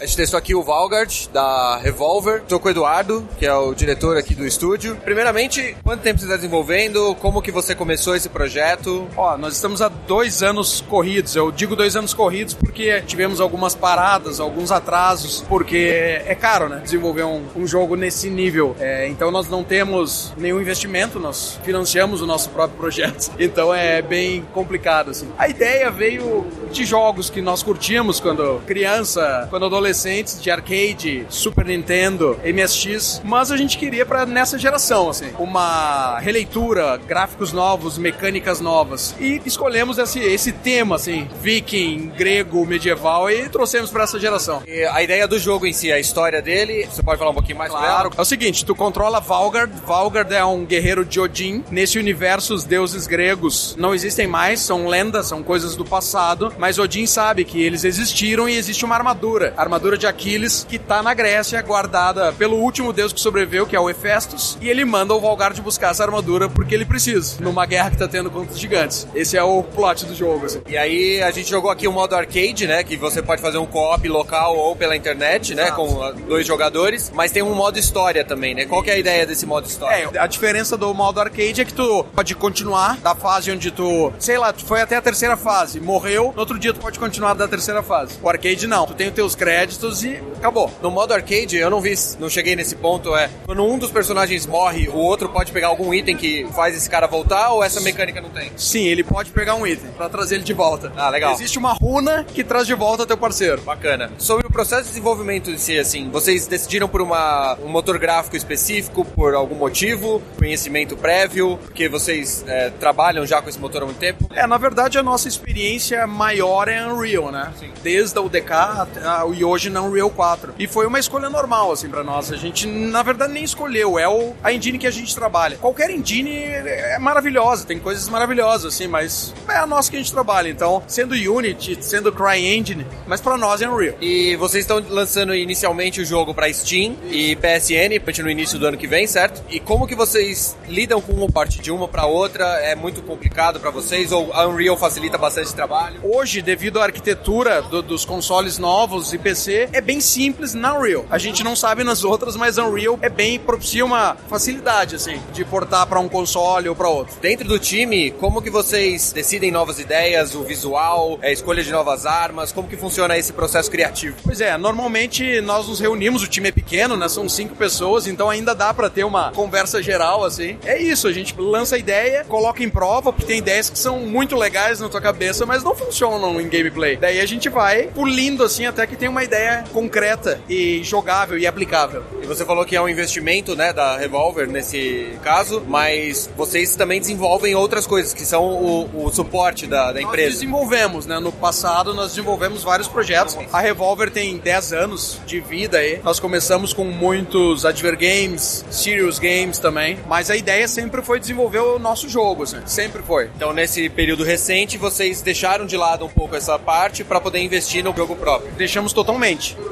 A 0.00 0.06
gente 0.06 0.16
testou 0.16 0.38
aqui 0.38 0.54
o 0.54 0.62
Valgard, 0.62 1.28
da 1.30 1.76
Revolver. 1.76 2.42
Tô 2.48 2.58
com 2.58 2.68
o 2.68 2.70
Eduardo, 2.70 3.28
que 3.38 3.44
é 3.44 3.52
o 3.52 3.74
diretor 3.74 4.16
aqui 4.16 4.34
do 4.34 4.46
estúdio. 4.46 4.96
Primeiramente, 5.04 5.76
quanto 5.84 6.00
tempo 6.00 6.18
você 6.18 6.24
está 6.24 6.36
desenvolvendo? 6.36 7.14
Como 7.16 7.42
que 7.42 7.52
você 7.52 7.74
começou 7.74 8.16
esse 8.16 8.30
projeto? 8.30 9.06
Ó, 9.14 9.36
nós 9.36 9.52
estamos 9.52 9.82
há 9.82 9.88
dois 9.88 10.42
anos 10.42 10.82
corridos. 10.88 11.36
Eu 11.36 11.52
digo 11.52 11.76
dois 11.76 11.96
anos 11.96 12.14
corridos 12.14 12.54
porque 12.54 13.02
tivemos 13.02 13.42
algumas 13.42 13.74
paradas, 13.74 14.40
alguns 14.40 14.72
atrasos, 14.72 15.44
porque 15.46 16.22
é 16.24 16.34
caro, 16.34 16.70
né? 16.70 16.80
Desenvolver 16.82 17.24
um, 17.24 17.44
um 17.54 17.66
jogo 17.66 17.94
nesse 17.94 18.30
nível. 18.30 18.74
É, 18.80 19.06
então 19.06 19.30
nós 19.30 19.50
não 19.50 19.62
temos 19.62 20.32
nenhum 20.38 20.62
investimento, 20.62 21.20
nós 21.20 21.60
financiamos 21.62 22.22
o 22.22 22.26
nosso 22.26 22.48
próprio 22.48 22.78
projeto. 22.78 23.30
Então 23.50 23.74
é 23.74 24.00
bem 24.00 24.42
complicado, 24.54 25.10
assim. 25.10 25.28
A 25.36 25.48
ideia 25.48 25.90
veio 25.90 26.46
de 26.70 26.84
jogos 26.84 27.28
que 27.28 27.42
nós 27.42 27.62
curtíamos 27.62 28.20
quando 28.20 28.60
criança, 28.64 29.46
quando 29.50 29.64
adolescentes, 29.90 30.40
de 30.40 30.50
arcade, 30.50 31.26
Super 31.28 31.66
Nintendo, 31.66 32.38
MSX, 32.44 33.20
mas 33.24 33.50
a 33.50 33.56
gente 33.56 33.76
queria 33.76 34.06
para 34.06 34.24
nessa 34.24 34.58
geração, 34.58 35.10
assim, 35.10 35.30
uma 35.38 36.18
releitura, 36.20 36.96
gráficos 36.96 37.52
novos, 37.52 37.98
mecânicas 37.98 38.60
novas. 38.60 39.14
E 39.18 39.42
escolhemos 39.44 39.98
esse, 39.98 40.20
esse 40.20 40.52
tema, 40.52 40.96
assim, 40.96 41.28
viking, 41.42 42.12
grego, 42.16 42.64
medieval 42.64 43.28
e 43.30 43.48
trouxemos 43.48 43.90
para 43.90 44.04
essa 44.04 44.18
geração. 44.18 44.62
E 44.66 44.84
a 44.84 45.02
ideia 45.02 45.26
do 45.26 45.38
jogo 45.38 45.66
em 45.66 45.72
si, 45.72 45.90
a 45.90 45.98
história 45.98 46.40
dele, 46.40 46.86
você 46.90 47.02
pode 47.02 47.18
falar 47.18 47.32
um 47.32 47.34
pouquinho 47.34 47.58
mais 47.58 47.70
Claro. 47.70 48.10
É 48.16 48.20
o 48.20 48.24
seguinte, 48.24 48.64
tu 48.64 48.74
controla 48.74 49.20
Valgard. 49.20 49.72
Valgard 49.86 50.34
é 50.34 50.44
um 50.44 50.64
guerreiro 50.64 51.04
de 51.04 51.18
Odin. 51.18 51.64
Nesse 51.70 51.98
universo, 51.98 52.54
os 52.54 52.64
deuses 52.64 53.06
gregos 53.06 53.74
não 53.78 53.94
existem 53.94 54.26
mais, 54.26 54.60
são 54.60 54.86
lendas, 54.86 55.26
são 55.26 55.42
coisas 55.42 55.76
do 55.76 55.84
passado, 55.84 56.52
mas 56.58 56.78
Odin 56.78 57.06
sabe 57.06 57.44
que 57.44 57.62
eles 57.62 57.84
existiram 57.84 58.48
e 58.48 58.56
existe 58.56 58.84
uma 58.84 58.94
armadura, 58.94 59.54
a 59.56 59.62
armadura 59.62 59.79
de 59.80 60.06
Aquiles, 60.06 60.64
que 60.68 60.78
tá 60.78 61.02
na 61.02 61.14
Grécia, 61.14 61.60
guardada 61.62 62.32
pelo 62.32 62.56
último 62.56 62.92
deus 62.92 63.12
que 63.12 63.20
sobreviveu, 63.20 63.66
que 63.66 63.74
é 63.74 63.80
o 63.80 63.88
Hefestos, 63.88 64.56
e 64.60 64.68
ele 64.68 64.84
manda 64.84 65.14
o 65.14 65.20
Valgard 65.20 65.60
buscar 65.60 65.90
essa 65.90 66.04
armadura 66.04 66.48
porque 66.48 66.74
ele 66.74 66.84
precisa, 66.84 67.42
numa 67.42 67.66
guerra 67.66 67.90
que 67.90 67.96
tá 67.96 68.06
tendo 68.06 68.30
contra 68.30 68.52
os 68.52 68.58
gigantes. 68.58 69.06
Esse 69.14 69.36
é 69.36 69.42
o 69.42 69.62
plot 69.62 70.06
do 70.06 70.14
jogo, 70.14 70.46
assim. 70.46 70.60
E 70.68 70.76
aí 70.76 71.22
a 71.22 71.30
gente 71.30 71.48
jogou 71.48 71.70
aqui 71.70 71.88
o 71.88 71.92
modo 71.92 72.14
arcade, 72.14 72.66
né? 72.66 72.84
Que 72.84 72.96
você 72.96 73.22
pode 73.22 73.40
fazer 73.40 73.58
um 73.58 73.66
co-op 73.66 74.06
local 74.08 74.56
ou 74.56 74.76
pela 74.76 74.96
internet, 74.96 75.54
né? 75.54 75.70
Com 75.70 76.02
ah, 76.02 76.12
dois 76.12 76.46
jogadores. 76.46 77.10
Mas 77.14 77.32
tem 77.32 77.42
um 77.42 77.54
modo 77.54 77.78
história 77.78 78.24
também, 78.24 78.54
né? 78.54 78.66
Qual 78.66 78.82
que 78.82 78.90
é 78.90 78.94
a 78.94 78.98
ideia 78.98 79.26
desse 79.26 79.46
modo 79.46 79.66
história? 79.66 80.10
É, 80.12 80.18
a 80.18 80.26
diferença 80.26 80.76
do 80.76 80.92
modo 80.94 81.20
arcade 81.20 81.60
é 81.60 81.64
que 81.64 81.74
tu 81.74 82.04
pode 82.14 82.34
continuar 82.34 82.98
da 82.98 83.14
fase 83.14 83.50
onde 83.50 83.70
tu, 83.70 84.12
sei 84.18 84.38
lá, 84.38 84.52
tu 84.52 84.64
foi 84.64 84.80
até 84.80 84.96
a 84.96 85.02
terceira 85.02 85.36
fase, 85.36 85.80
morreu, 85.80 86.32
no 86.34 86.40
outro 86.40 86.58
dia 86.58 86.72
tu 86.72 86.80
pode 86.80 86.98
continuar 86.98 87.34
da 87.34 87.48
terceira 87.48 87.82
fase. 87.82 88.18
O 88.22 88.28
arcade 88.28 88.66
não, 88.66 88.86
tu 88.86 88.94
tem 88.94 89.08
os 89.08 89.14
teus 89.14 89.34
créditos 89.34 89.69
e 90.02 90.20
acabou. 90.38 90.70
No 90.82 90.90
modo 90.90 91.12
arcade, 91.12 91.56
eu 91.56 91.70
não 91.70 91.80
vi, 91.80 91.94
não 92.18 92.28
cheguei 92.28 92.56
nesse 92.56 92.74
ponto, 92.76 93.14
é 93.14 93.28
quando 93.46 93.64
um 93.64 93.78
dos 93.78 93.90
personagens 93.90 94.46
morre, 94.46 94.88
o 94.88 94.96
outro 94.96 95.28
pode 95.28 95.52
pegar 95.52 95.68
algum 95.68 95.92
item 95.92 96.16
que 96.16 96.46
faz 96.54 96.76
esse 96.76 96.88
cara 96.88 97.06
voltar 97.06 97.50
ou 97.52 97.62
essa 97.62 97.80
mecânica 97.80 98.20
não 98.20 98.30
tem? 98.30 98.50
Sim, 98.56 98.84
ele 98.84 99.02
pode 99.04 99.30
pegar 99.30 99.54
um 99.54 99.66
item 99.66 99.90
pra 99.96 100.08
trazer 100.08 100.36
ele 100.36 100.44
de 100.44 100.52
volta. 100.52 100.92
Ah, 100.96 101.08
legal. 101.08 101.32
Existe 101.34 101.58
uma 101.58 101.72
runa 101.72 102.24
que 102.24 102.42
traz 102.44 102.66
de 102.66 102.74
volta 102.74 103.06
teu 103.06 103.16
parceiro. 103.16 103.60
Bacana. 103.62 104.10
Sobre 104.18 104.46
o 104.46 104.50
processo 104.50 104.82
de 104.84 104.88
desenvolvimento 104.88 105.50
em 105.50 105.58
si, 105.58 105.78
assim, 105.78 106.08
vocês 106.10 106.46
decidiram 106.46 106.88
por 106.88 107.00
uma, 107.02 107.56
um 107.64 107.68
motor 107.68 107.98
gráfico 107.98 108.36
específico, 108.36 109.04
por 109.04 109.34
algum 109.34 109.54
motivo, 109.56 110.22
conhecimento 110.38 110.96
prévio, 110.96 111.58
porque 111.64 111.88
vocês 111.88 112.44
é, 112.46 112.70
trabalham 112.70 113.26
já 113.26 113.40
com 113.42 113.48
esse 113.48 113.58
motor 113.58 113.82
há 113.82 113.84
muito 113.86 113.98
tempo? 113.98 114.26
É, 114.34 114.46
na 114.46 114.58
verdade 114.58 114.98
a 114.98 115.02
nossa 115.02 115.28
experiência 115.28 116.06
maior 116.06 116.68
é 116.68 116.86
Unreal, 116.86 117.30
né? 117.30 117.52
Sim. 117.58 117.70
Desde 117.82 118.18
a 118.18 118.22
UDK 118.22 118.50
até- 118.52 119.00
a- 119.00 119.24
e 119.34 119.44
hoje 119.50 119.68
na 119.70 119.82
Unreal 119.82 120.10
4. 120.10 120.54
E 120.58 120.66
foi 120.66 120.86
uma 120.86 120.98
escolha 120.98 121.28
normal, 121.28 121.72
assim, 121.72 121.88
pra 121.88 122.02
nós. 122.04 122.32
A 122.32 122.36
gente, 122.36 122.66
na 122.66 123.02
verdade, 123.02 123.32
nem 123.32 123.44
escolheu. 123.44 123.98
É 123.98 124.08
o, 124.08 124.34
a 124.42 124.52
engine 124.52 124.78
que 124.78 124.86
a 124.86 124.90
gente 124.90 125.14
trabalha. 125.14 125.56
Qualquer 125.58 125.90
engine 125.90 126.30
é 126.34 126.98
maravilhosa, 126.98 127.66
tem 127.66 127.78
coisas 127.78 128.08
maravilhosas, 128.08 128.74
assim, 128.74 128.86
mas 128.86 129.34
é 129.48 129.56
a 129.56 129.66
nossa 129.66 129.90
que 129.90 129.96
a 129.96 130.00
gente 130.00 130.12
trabalha. 130.12 130.48
Então, 130.48 130.82
sendo 130.86 131.14
Unity, 131.14 131.78
sendo 131.80 132.12
CryEngine, 132.12 132.86
mas 133.06 133.20
pra 133.20 133.36
nós 133.36 133.60
é 133.62 133.68
Unreal. 133.68 133.96
E 134.00 134.36
vocês 134.36 134.64
estão 134.64 134.82
lançando 134.88 135.34
inicialmente 135.34 136.00
o 136.00 136.04
jogo 136.04 136.32
pra 136.34 136.52
Steam 136.52 136.96
e 137.10 137.34
PSN, 137.36 137.98
no 138.22 138.30
início 138.30 138.58
do 138.58 138.66
ano 138.66 138.76
que 138.76 138.86
vem, 138.86 139.06
certo? 139.06 139.42
E 139.48 139.58
como 139.58 139.86
que 139.86 139.94
vocês 139.94 140.56
lidam 140.68 141.00
com 141.00 141.12
uma 141.12 141.28
parte 141.30 141.58
de 141.60 141.70
uma 141.70 141.88
pra 141.88 142.04
outra? 142.06 142.44
É 142.60 142.74
muito 142.74 143.00
complicado 143.02 143.58
pra 143.58 143.70
vocês 143.70 144.12
ou 144.12 144.32
a 144.32 144.46
Unreal 144.46 144.76
facilita 144.76 145.16
bastante 145.16 145.54
trabalho? 145.54 146.00
Hoje, 146.02 146.42
devido 146.42 146.80
à 146.80 146.84
arquitetura 146.84 147.62
do- 147.62 147.80
dos 147.82 148.04
consoles 148.04 148.58
novos 148.58 149.12
e 149.14 149.18
PC, 149.18 149.39
é 149.48 149.80
bem 149.80 150.00
simples 150.00 150.54
na 150.54 150.76
Unreal. 150.76 151.04
A 151.10 151.18
gente 151.18 151.42
não 151.42 151.54
sabe 151.56 151.84
nas 151.84 152.04
outras, 152.04 152.36
mas 152.36 152.58
Unreal 152.58 152.98
é 153.02 153.08
bem 153.08 153.38
propicia 153.38 153.84
uma 153.84 154.16
facilidade, 154.28 154.96
assim, 154.96 155.20
de 155.32 155.44
portar 155.44 155.86
pra 155.86 155.98
um 155.98 156.08
console 156.08 156.68
ou 156.68 156.74
pra 156.74 156.88
outro. 156.88 157.14
Dentro 157.20 157.46
do 157.46 157.58
time, 157.58 158.10
como 158.12 158.42
que 158.42 158.50
vocês 158.50 159.12
decidem 159.12 159.50
novas 159.50 159.78
ideias, 159.78 160.34
o 160.34 160.42
visual, 160.42 161.18
a 161.22 161.30
escolha 161.30 161.62
de 161.62 161.70
novas 161.70 162.06
armas? 162.06 162.52
Como 162.52 162.68
que 162.68 162.76
funciona 162.76 163.16
esse 163.16 163.32
processo 163.32 163.70
criativo? 163.70 164.16
Pois 164.24 164.40
é, 164.40 164.56
normalmente 164.56 165.40
nós 165.40 165.68
nos 165.68 165.80
reunimos, 165.80 166.22
o 166.22 166.28
time 166.28 166.48
é 166.48 166.52
pequeno, 166.52 166.96
né? 166.96 167.08
São 167.08 167.28
cinco 167.28 167.54
pessoas, 167.54 168.06
então 168.06 168.28
ainda 168.28 168.54
dá 168.54 168.72
pra 168.74 168.90
ter 168.90 169.04
uma 169.04 169.30
conversa 169.32 169.82
geral, 169.82 170.24
assim. 170.24 170.58
É 170.64 170.80
isso, 170.80 171.06
a 171.06 171.12
gente 171.12 171.34
lança 171.38 171.76
a 171.76 171.78
ideia, 171.78 172.24
coloca 172.24 172.62
em 172.62 172.68
prova, 172.68 173.12
porque 173.12 173.26
tem 173.26 173.38
ideias 173.38 173.70
que 173.70 173.78
são 173.78 174.00
muito 174.00 174.36
legais 174.36 174.80
na 174.80 174.88
tua 174.88 175.00
cabeça, 175.00 175.46
mas 175.46 175.62
não 175.62 175.74
funcionam 175.74 176.40
em 176.40 176.48
gameplay. 176.48 176.96
Daí 176.96 177.20
a 177.20 177.26
gente 177.26 177.48
vai 177.48 177.84
pulindo, 177.88 178.44
assim, 178.44 178.66
até 178.66 178.86
que 178.86 178.96
tem 178.96 179.08
uma 179.08 179.22
ideia 179.22 179.29
concreta 179.72 180.40
e 180.48 180.82
jogável 180.82 181.38
e 181.38 181.46
aplicável. 181.46 182.02
E 182.22 182.26
você 182.26 182.44
falou 182.44 182.64
que 182.64 182.76
é 182.76 182.80
um 182.82 182.88
investimento, 182.88 183.54
né, 183.54 183.72
da 183.72 183.96
Revolver 183.96 184.48
nesse 184.48 185.14
caso, 185.22 185.62
mas 185.66 186.30
vocês 186.36 186.76
também 186.76 187.00
desenvolvem 187.00 187.54
outras 187.54 187.86
coisas, 187.86 188.12
que 188.12 188.24
são 188.24 188.44
o, 188.44 189.06
o 189.06 189.10
suporte 189.10 189.66
da, 189.66 189.92
da 189.92 190.00
Nós 190.00 190.08
empresa. 190.10 190.30
desenvolvemos, 190.32 191.06
né? 191.06 191.18
No 191.18 191.32
passado 191.32 191.94
nós 191.94 192.10
desenvolvemos 192.10 192.62
vários 192.62 192.88
projetos. 192.88 193.36
A 193.52 193.60
Revolver 193.60 194.10
tem 194.10 194.38
10 194.38 194.72
anos 194.72 195.20
de 195.26 195.40
vida 195.40 195.78
aí. 195.78 196.00
Nós 196.02 196.18
começamos 196.20 196.72
com 196.72 196.84
muitos 196.84 197.64
Adver 197.64 197.96
Games, 197.96 198.64
Serious 198.70 199.18
Games 199.18 199.58
também. 199.58 199.98
Mas 200.06 200.30
a 200.30 200.36
ideia 200.36 200.66
sempre 200.68 201.02
foi 201.02 201.20
desenvolver 201.20 201.58
o 201.58 201.78
nosso 201.78 202.08
jogo, 202.08 202.44
assim. 202.44 202.58
Sempre 202.66 203.02
foi. 203.02 203.30
Então, 203.36 203.52
nesse 203.52 203.88
período 203.88 204.24
recente, 204.24 204.76
vocês 204.78 205.22
deixaram 205.22 205.66
de 205.66 205.76
lado 205.76 206.04
um 206.04 206.08
pouco 206.08 206.36
essa 206.36 206.58
parte 206.58 207.04
para 207.04 207.20
poder 207.20 207.40
investir 207.40 207.82
no 207.84 207.94
jogo 207.94 208.16
próprio. 208.16 208.50
Deixamos 208.52 208.92
totalmente. 208.92 209.19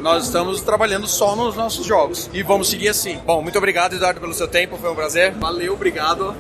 Nós 0.03 0.27
estamos 0.27 0.61
trabalhando 0.61 1.07
só 1.07 1.35
nos 1.35 1.57
nossos 1.57 1.87
jogos. 1.87 2.29
E 2.35 2.43
vamos 2.43 2.69
seguir 2.69 2.89
assim. 2.89 3.17
Bom, 3.25 3.41
muito 3.41 3.57
obrigado, 3.57 3.95
Eduardo, 3.95 4.21
pelo 4.21 4.35
seu 4.35 4.47
tempo. 4.47 4.77
Foi 4.77 4.91
um 4.91 4.95
prazer. 4.95 5.33
Valeu, 5.33 5.73
obrigado. 5.73 6.37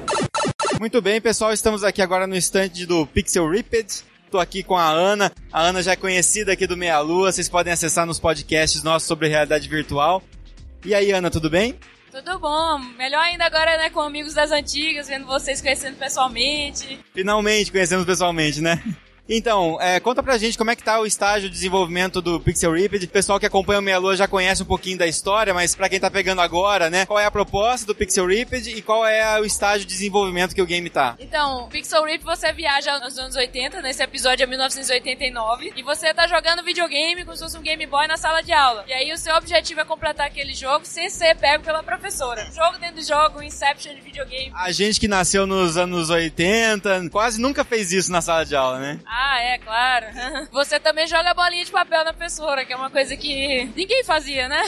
Muito 0.79 1.01
bem, 1.01 1.19
pessoal, 1.19 1.51
estamos 1.51 1.83
aqui 1.83 2.03
agora 2.03 2.27
no 2.27 2.37
stand 2.37 2.87
do 2.87 3.07
Pixel 3.07 3.49
Ripped. 3.49 4.05
Tô 4.31 4.39
aqui 4.39 4.63
com 4.63 4.77
a 4.77 4.91
Ana. 4.91 5.33
A 5.51 5.63
Ana 5.63 5.83
já 5.83 5.93
é 5.93 5.97
conhecida 5.97 6.53
aqui 6.53 6.67
do 6.67 6.77
Meia 6.77 7.01
Lua. 7.01 7.33
Vocês 7.33 7.49
podem 7.49 7.73
acessar 7.73 8.05
nos 8.05 8.21
podcasts 8.21 8.83
nossos 8.83 9.09
sobre 9.09 9.27
realidade 9.27 9.67
virtual. 9.71 10.23
E 10.85 10.95
aí, 10.95 11.11
Ana, 11.11 11.31
tudo 11.31 11.49
bem? 11.49 11.79
Tudo 12.13 12.39
bom. 12.39 12.79
Melhor 12.99 13.21
ainda 13.21 13.47
agora, 13.47 13.79
né, 13.79 13.89
com 13.89 14.01
amigos 14.01 14.35
das 14.35 14.51
antigas, 14.51 15.09
vendo 15.09 15.25
vocês 15.25 15.63
conhecendo 15.63 15.97
pessoalmente. 15.97 17.01
Finalmente 17.15 17.73
conhecemos 17.73 18.05
pessoalmente, 18.05 18.61
né? 18.61 18.83
Então, 19.29 19.79
é, 19.81 20.01
conta 20.01 20.23
pra 20.23 20.39
gente 20.39 20.57
como 20.57 20.71
é 20.71 20.77
que 20.77 20.83
tá 20.83 20.99
o 20.99 21.05
estágio 21.07 21.49
de 21.49 21.55
desenvolvimento 21.55 22.23
do 22.23 22.41
Pixel 22.41 22.73
Ripped. 22.73 23.05
O 23.05 23.09
pessoal 23.09 23.39
que 23.39 23.45
acompanha 23.45 23.79
o 23.81 23.83
Meia 23.83 23.99
Lua 23.99 24.17
já 24.17 24.27
conhece 24.27 24.63
um 24.63 24.67
pouquinho 24.67 24.97
da 24.97 25.07
história, 25.07 25.53
mas 25.53 25.75
pra 25.75 25.89
quem 25.89 26.01
tá 26.01 26.11
pegando 26.11 26.41
agora, 26.41 26.89
né? 26.89 27.05
Qual 27.05 27.19
é 27.19 27.27
a 27.27 27.31
proposta 27.31 27.87
do 27.87 27.95
Pixel 27.95 28.27
Ripped 28.27 28.71
e 28.71 28.81
qual 28.81 29.05
é 29.07 29.39
o 29.39 29.45
estágio 29.45 29.87
de 29.87 29.93
desenvolvimento 29.93 30.55
que 30.55 30.63
o 30.63 30.67
game 30.67 30.89
tá? 30.89 31.15
Então, 31.19 31.69
Pixel 31.69 32.05
Rip 32.05 32.25
você 32.25 32.53
viaja 32.53 32.99
nos 33.01 33.19
anos 33.19 33.37
80, 33.37 33.83
nesse 33.83 34.03
episódio 34.03 34.45
é 34.45 34.47
1989, 34.47 35.75
e 35.77 35.83
você 35.83 36.15
tá 36.15 36.27
jogando 36.27 36.65
videogame 36.65 37.25
como 37.25 37.37
se 37.37 37.43
fosse 37.43 37.59
um 37.59 37.63
Game 37.63 37.85
Boy 37.87 38.07
na 38.07 38.17
sala 38.17 38.43
de 38.43 38.53
aula. 38.53 38.85
E 38.89 38.93
aí 38.95 39.13
o 39.13 39.19
seu 39.19 39.35
objetivo 39.37 39.81
é 39.81 39.85
completar 39.85 40.27
aquele 40.27 40.55
jogo 40.55 40.85
sem 40.85 41.11
ser 41.11 41.37
pego 41.37 41.63
pela 41.63 41.83
professora. 41.83 42.51
Jogo 42.53 42.79
dentro 42.79 42.97
de 42.97 43.03
jogo, 43.03 43.43
Inception 43.43 43.95
de 43.95 44.01
videogame. 44.01 44.53
A 44.55 44.73
gente 44.73 44.99
que 44.99 45.07
nasceu 45.07 45.47
nos 45.47 45.77
anos 45.77 46.09
80 46.09 47.11
quase 47.11 47.41
nunca 47.41 47.65
fez 47.65 47.93
isso 47.93 48.11
na 48.11 48.23
sala 48.23 48.45
de 48.45 48.57
aula, 48.57 48.79
né? 48.79 48.99
Ah, 49.05 49.18
é, 49.41 49.59
claro. 49.59 50.07
Você 50.53 50.79
também 50.79 51.07
joga 51.07 51.35
bolinha 51.35 51.65
de 51.65 51.71
papel 51.71 52.05
na 52.05 52.13
professora, 52.13 52.65
que 52.65 52.73
é 52.73 52.77
uma 52.77 52.91
coisa 52.91 53.17
que 53.17 53.65
ninguém 53.77 54.05
fazia, 54.05 54.49
né? 54.49 54.61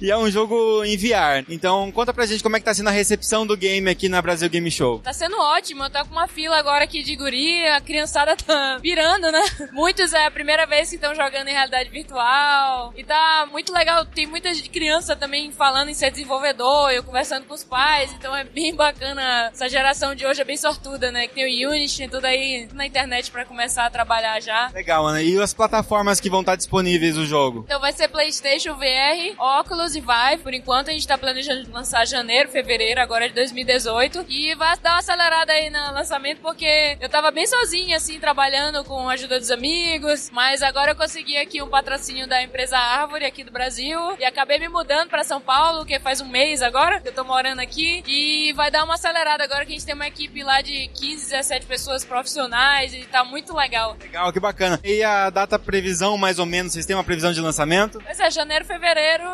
E 0.00 0.10
é 0.10 0.16
um 0.16 0.30
jogo 0.30 0.84
em 0.84 0.96
VR. 0.96 1.44
Então 1.48 1.90
conta 1.92 2.12
pra 2.12 2.26
gente 2.26 2.42
como 2.42 2.56
é 2.56 2.58
que 2.58 2.64
tá 2.64 2.74
sendo 2.74 2.88
a 2.88 2.92
recepção 2.92 3.46
do 3.46 3.56
game 3.56 3.88
aqui 3.90 4.08
na 4.08 4.20
Brasil 4.22 4.48
Game 4.48 4.70
Show. 4.70 4.98
Tá 5.00 5.12
sendo 5.12 5.38
ótimo, 5.38 5.84
eu 5.84 5.90
tô 5.90 6.04
com 6.04 6.12
uma 6.12 6.26
fila 6.28 6.56
agora 6.58 6.84
aqui 6.84 7.02
de 7.02 7.14
guri, 7.16 7.66
a 7.68 7.80
criançada 7.80 8.36
tá 8.36 8.78
pirando, 8.82 9.30
né? 9.30 9.42
Muitos 9.72 10.12
é 10.12 10.26
a 10.26 10.30
primeira 10.30 10.66
vez 10.66 10.88
que 10.88 10.96
estão 10.96 11.14
jogando 11.14 11.48
em 11.48 11.52
realidade 11.52 11.88
virtual. 11.90 12.92
E 12.96 13.04
tá 13.04 13.46
muito 13.50 13.72
legal, 13.72 14.04
tem 14.04 14.26
muita 14.26 14.52
gente- 14.52 14.64
criança 14.74 15.14
também 15.14 15.52
falando 15.52 15.88
em 15.88 15.94
ser 15.94 16.10
desenvolvedor, 16.10 16.90
eu 16.90 17.02
conversando 17.04 17.44
com 17.46 17.54
os 17.54 17.62
pais, 17.62 18.10
então 18.12 18.34
é 18.34 18.42
bem 18.44 18.74
bacana. 18.74 19.50
Essa 19.52 19.68
geração 19.68 20.14
de 20.14 20.26
hoje 20.26 20.40
é 20.40 20.44
bem 20.44 20.56
sortuda, 20.56 21.12
né? 21.12 21.28
Que 21.28 21.34
tem 21.34 21.64
o 21.66 21.70
Unity, 21.70 21.98
tem 21.98 22.08
tudo 22.08 22.24
aí 22.24 22.68
na 22.72 22.84
internet 22.86 23.30
pra 23.30 23.44
começar 23.44 23.83
começar 23.84 23.86
a 23.86 23.90
trabalhar 23.90 24.40
já. 24.40 24.70
Legal, 24.72 25.06
Ana. 25.06 25.22
E 25.22 25.40
as 25.40 25.52
plataformas 25.52 26.20
que 26.20 26.30
vão 26.30 26.40
estar 26.40 26.56
disponíveis 26.56 27.16
no 27.16 27.26
jogo? 27.26 27.64
Então 27.64 27.80
vai 27.80 27.92
ser 27.92 28.08
PlayStation 28.08 28.74
VR, 28.74 29.38
Oculus 29.60 29.94
e 29.94 30.00
Vive. 30.00 30.42
Por 30.42 30.54
enquanto 30.54 30.88
a 30.88 30.92
gente 30.92 31.06
tá 31.06 31.16
planejando 31.18 31.70
lançar 31.72 32.06
janeiro, 32.06 32.48
fevereiro, 32.48 33.00
agora 33.00 33.28
de 33.28 33.34
2018. 33.34 34.26
E 34.28 34.54
vai 34.54 34.76
dar 34.78 34.92
uma 34.92 34.98
acelerada 34.98 35.52
aí 35.52 35.70
no 35.70 35.92
lançamento, 35.92 36.40
porque 36.40 36.96
eu 37.00 37.08
tava 37.08 37.30
bem 37.30 37.46
sozinha, 37.46 37.96
assim, 37.96 38.18
trabalhando 38.18 38.84
com 38.84 39.08
a 39.08 39.12
ajuda 39.12 39.38
dos 39.38 39.50
amigos. 39.50 40.30
Mas 40.30 40.62
agora 40.62 40.92
eu 40.92 40.96
consegui 40.96 41.36
aqui 41.36 41.62
um 41.62 41.68
patrocínio 41.68 42.26
da 42.26 42.42
empresa 42.42 42.78
Árvore 42.78 43.24
aqui 43.24 43.44
do 43.44 43.52
Brasil. 43.52 43.98
E 44.18 44.24
acabei 44.24 44.58
me 44.58 44.68
mudando 44.68 45.08
pra 45.08 45.24
São 45.24 45.40
Paulo, 45.40 45.84
que 45.84 45.98
faz 45.98 46.20
um 46.20 46.28
mês 46.28 46.62
agora 46.62 47.00
que 47.00 47.08
eu 47.08 47.14
tô 47.14 47.24
morando 47.24 47.60
aqui. 47.60 48.02
E 48.06 48.52
vai 48.54 48.70
dar 48.70 48.84
uma 48.84 48.94
acelerada 48.94 49.44
agora 49.44 49.64
que 49.64 49.72
a 49.72 49.74
gente 49.74 49.86
tem 49.86 49.94
uma 49.94 50.06
equipe 50.06 50.42
lá 50.42 50.60
de 50.60 50.88
15, 50.88 51.30
17 51.30 51.66
pessoas 51.66 52.04
profissionais 52.04 52.94
e 52.94 53.04
tá 53.04 53.24
muito 53.24 53.54
legal. 53.54 53.63
Legal, 54.00 54.32
que 54.32 54.40
bacana. 54.40 54.80
E 54.84 55.02
a 55.02 55.30
data 55.30 55.58
previsão, 55.58 56.18
mais 56.18 56.38
ou 56.38 56.46
menos, 56.46 56.72
vocês 56.72 56.86
têm 56.86 56.94
uma 56.94 57.04
previsão 57.04 57.32
de 57.32 57.40
lançamento? 57.40 58.00
Pois 58.04 58.20
é, 58.20 58.30
janeiro, 58.30 58.64
fevereiro, 58.64 59.24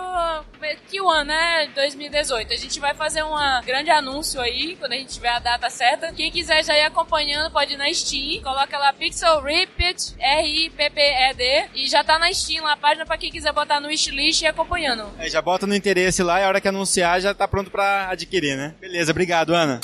Q1, 0.91 1.25
né? 1.25 1.69
2018. 1.75 2.53
A 2.53 2.57
gente 2.57 2.81
vai 2.81 2.95
fazer 2.95 3.23
um 3.23 3.35
grande 3.65 3.91
anúncio 3.91 4.41
aí, 4.41 4.77
quando 4.77 4.93
a 4.93 4.97
gente 4.97 5.15
tiver 5.15 5.31
a 5.31 5.39
data 5.39 5.69
certa. 5.71 6.13
Quem 6.13 6.31
quiser 6.31 6.65
já 6.65 6.77
ir 6.77 6.83
acompanhando, 6.83 7.51
pode 7.51 7.75
ir 7.75 7.77
na 7.77 7.93
Steam. 7.93 8.43
Coloca 8.43 8.79
lá 8.79 8.93
Pixel 8.93 9.41
Repeat, 9.43 10.15
R-I-P-P-E-D. 10.19 11.71
E 11.75 11.89
já 11.89 12.05
tá 12.05 12.19
na 12.19 12.33
Steam 12.33 12.65
lá 12.65 12.73
a 12.73 12.77
página 12.77 13.05
pra 13.05 13.19
quem 13.19 13.31
quiser 13.31 13.53
botar 13.53 13.81
no 13.81 13.89
wishlist 13.89 14.43
e 14.43 14.45
ir 14.45 14.49
acompanhando. 14.49 15.11
É, 15.19 15.29
já 15.29 15.43
bota 15.43 15.67
no 15.67 15.75
interesse 15.75 16.23
lá 16.23 16.41
e 16.41 16.45
a 16.45 16.49
hora 16.49 16.61
que 16.61 16.69
anunciar 16.69 17.21
já 17.21 17.35
tá 17.35 17.47
pronto 17.49 17.71
pra 17.71 18.09
adquirir, 18.11 18.57
né? 18.57 18.75
Beleza, 18.81 19.11
obrigado, 19.11 19.55
Ana. 19.55 19.81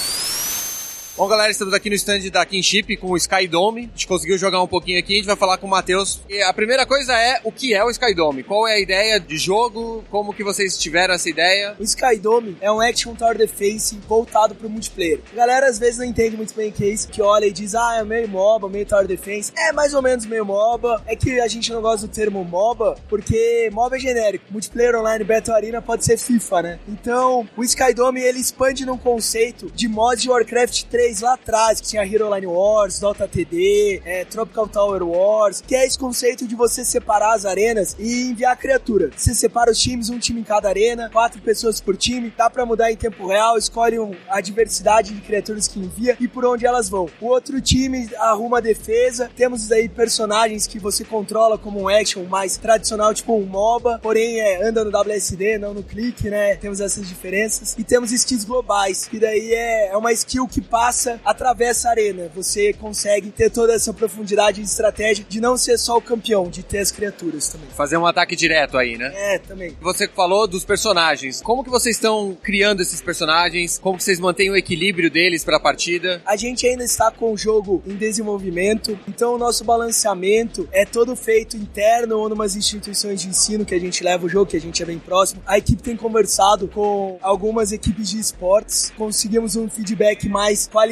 Bom, 1.17 1.27
galera, 1.29 1.51
estamos 1.51 1.73
aqui 1.73 1.89
no 1.89 1.97
stand 1.97 2.29
da 2.31 2.45
Kinship 2.45 2.95
com 2.99 3.13
o 3.13 3.17
Skydome. 3.17 3.85
A 3.85 3.97
gente 3.97 4.07
conseguiu 4.07 4.37
jogar 4.37 4.63
um 4.63 4.67
pouquinho 4.67 4.99
aqui, 4.99 5.15
a 5.15 5.17
gente 5.17 5.25
vai 5.25 5.35
falar 5.35 5.57
com 5.57 5.67
o 5.67 5.71
Matheus. 5.71 6.21
E 6.29 6.43
a 6.43 6.53
primeira 6.53 6.85
coisa 6.85 7.15
é 7.15 7.41
o 7.43 7.51
que 7.51 7.73
é 7.73 7.83
o 7.83 7.89
Skydome? 7.89 8.43
Qual 8.43 8.69
é 8.69 8.75
a 8.75 8.79
ideia 8.79 9.19
de 9.19 9.39
jogo? 9.39 10.05
Como 10.11 10.35
que 10.35 10.45
vocês 10.45 10.77
tiveram 10.77 11.15
essa 11.15 11.31
ideia? 11.31 11.75
O 11.81 11.83
Skydome 11.83 12.59
é 12.61 12.71
um 12.71 12.83
action 12.83 13.15
tower 13.15 13.39
defense 13.39 13.99
voltado 14.07 14.55
para 14.55 14.69
multiplayer. 14.69 15.21
A 15.33 15.37
galera 15.37 15.71
às 15.71 15.79
vezes 15.79 15.97
não 15.97 16.05
entende 16.05 16.37
muito 16.37 16.55
bem 16.55 16.69
o 16.69 16.73
que 16.73 16.85
é 16.85 16.89
isso, 16.89 17.09
que 17.09 17.23
olha 17.23 17.47
e 17.47 17.53
diz, 17.53 17.75
ah, 17.75 17.97
é 17.99 18.05
meio 18.05 18.29
MOBA, 18.29 18.69
meio 18.69 18.85
tower 18.85 19.07
defense. 19.07 19.51
É 19.57 19.73
mais 19.73 19.95
ou 19.95 20.03
menos 20.03 20.27
meio 20.27 20.45
MOBA. 20.45 21.03
É 21.07 21.17
que 21.17 21.41
a 21.41 21.49
gente 21.49 21.73
não 21.73 21.81
gosta 21.81 22.07
do 22.07 22.13
termo 22.13 22.45
MOBA, 22.45 22.95
porque 23.09 23.71
MOBA 23.73 23.97
é 23.97 24.01
genérico. 24.01 24.45
Multiplayer 24.51 24.95
Online 24.97 25.25
Battle 25.25 25.57
Arena 25.57 25.81
pode 25.81 26.05
ser 26.05 26.19
FIFA, 26.19 26.61
né? 26.63 26.79
Então, 26.87 27.49
o 27.57 27.65
Skydome, 27.65 28.21
ele 28.21 28.39
expande 28.39 28.85
num 28.85 28.99
conceito 28.99 29.73
de 29.75 29.89
mods 29.89 30.21
de 30.21 30.29
Warcraft 30.29 30.83
3 30.83 31.06
lá 31.21 31.35
atrás, 31.35 31.81
que 31.81 31.87
tinha 31.87 32.05
Hero 32.05 32.35
Line 32.35 32.47
Wars, 32.47 32.99
Dota 32.99 33.29
TD, 33.29 34.03
é, 34.05 34.25
Tropical 34.25 34.67
Tower 34.67 35.03
Wars, 35.03 35.63
que 35.67 35.75
é 35.75 35.87
esse 35.87 35.99
conceito 35.99 36.47
de 36.47 36.55
você 36.55 36.85
separar 36.85 37.35
as 37.35 37.45
arenas 37.45 37.95
e 37.99 38.31
enviar 38.31 38.53
a 38.53 38.57
criatura. 38.57 39.11
Você 39.17 39.35
separa 39.35 39.71
os 39.71 39.79
times, 39.79 40.11
um 40.11 40.19
time 40.19 40.41
em 40.41 40.45
cada 40.45 40.69
arena, 40.69 41.09
quatro 41.11 41.41
pessoas 41.41 41.81
por 41.81 41.97
time, 41.97 42.33
dá 42.37 42.51
para 42.51 42.67
mudar 42.67 42.91
em 42.91 42.97
tempo 42.97 43.29
real, 43.29 43.57
escolhe 43.57 43.99
um, 43.99 44.13
a 44.29 44.41
diversidade 44.41 45.15
de 45.15 45.21
criaturas 45.21 45.69
que 45.69 45.79
envia 45.79 46.17
e 46.19 46.27
por 46.27 46.45
onde 46.45 46.67
elas 46.67 46.89
vão. 46.89 47.09
O 47.21 47.27
outro 47.27 47.61
time 47.61 48.09
arruma 48.19 48.59
a 48.59 48.61
defesa, 48.61 49.31
temos 49.37 49.71
aí 49.71 49.89
personagens 49.89 50.67
que 50.67 50.79
você 50.79 51.05
controla 51.05 51.57
como 51.57 51.83
um 51.83 51.89
action 51.89 52.25
mais 52.25 52.57
tradicional, 52.57 53.15
tipo 53.15 53.35
um 53.35 53.47
MOBA, 53.47 54.01
porém 54.03 54.41
é, 54.41 54.67
anda 54.67 54.85
no 54.85 54.91
WSD, 54.91 55.59
não 55.59 55.73
no 55.73 55.83
clique, 55.83 56.29
né? 56.29 56.57
Temos 56.57 56.81
essas 56.81 57.09
diferenças. 57.09 57.77
E 57.79 57.85
temos 57.85 58.13
skills 58.13 58.45
globais, 58.45 59.07
que 59.07 59.19
daí 59.19 59.53
é, 59.53 59.89
é 59.89 59.97
uma 59.97 60.13
skill 60.13 60.49
que 60.49 60.61
passa 60.61 60.96
passa, 60.97 61.21
atravessa 61.25 61.89
a 61.89 61.91
arena. 61.91 62.31
Você 62.35 62.73
consegue 62.73 63.31
ter 63.31 63.51
toda 63.51 63.75
essa 63.75 63.93
profundidade 63.93 64.63
de 64.63 64.67
estratégia 64.67 65.25
de 65.29 65.41
não 65.41 65.57
ser 65.57 65.77
só 65.79 65.99
o 65.99 66.01
campeão, 66.01 66.49
de 66.49 66.63
ter 66.63 66.79
as 66.79 66.91
criaturas 66.91 67.49
também. 67.49 67.69
Fazer 67.71 67.99
um 67.99 68.07
ataque 68.07 68.35
direto 68.35 68.79
aí, 68.79 68.97
né? 68.97 69.13
É, 69.15 69.39
também. 69.39 69.77
Você 69.81 70.09
falou 70.09 70.47
dos 70.47 70.65
personagens. 70.65 71.43
Como 71.43 71.63
que 71.63 71.71
vocês 71.71 71.97
estão 71.97 72.37
criando 72.43 72.81
esses 72.81 73.03
personagens? 73.03 73.79
Como 73.79 73.99
que 73.99 74.05
vocês 74.05 74.19
mantêm 74.19 74.51
o 74.51 74.57
equilíbrio 74.57 75.11
deles 75.11 75.45
para 75.45 75.59
a 75.59 75.61
partida? 75.61 76.23
A 76.25 76.37
gente 76.37 76.67
ainda 76.67 76.85
está 76.85 77.11
com 77.11 77.33
o 77.33 77.37
jogo 77.37 77.83
em 77.87 77.95
desenvolvimento, 77.95 78.99
então 79.07 79.35
o 79.35 79.39
nosso 79.39 79.65
balanceamento 79.65 80.67
é 80.73 80.87
todo 80.87 81.15
feito 81.15 81.57
interno 81.57 82.19
ou 82.19 82.29
numas 82.29 82.57
instituições 82.57 83.21
de 83.21 83.29
ensino 83.29 83.65
que 83.65 83.75
a 83.75 83.79
gente 83.81 84.03
leva 84.03 84.25
o 84.25 84.29
jogo, 84.29 84.47
que 84.47 84.57
a 84.57 84.61
gente 84.61 84.83
é 84.83 84.87
bem 84.87 84.99
próximo. 84.99 85.43
A 85.47 85.59
equipe 85.59 85.83
tem 85.83 85.97
conversado 85.97 86.69
com 86.69 87.19
algumas 87.21 87.73
equipes 87.73 88.09
de 88.09 88.19
esportes, 88.19 88.93
conseguimos 88.97 89.57
um 89.57 89.69
feedback 89.69 90.29
mais 90.29 90.69
qualitativo. 90.69 90.86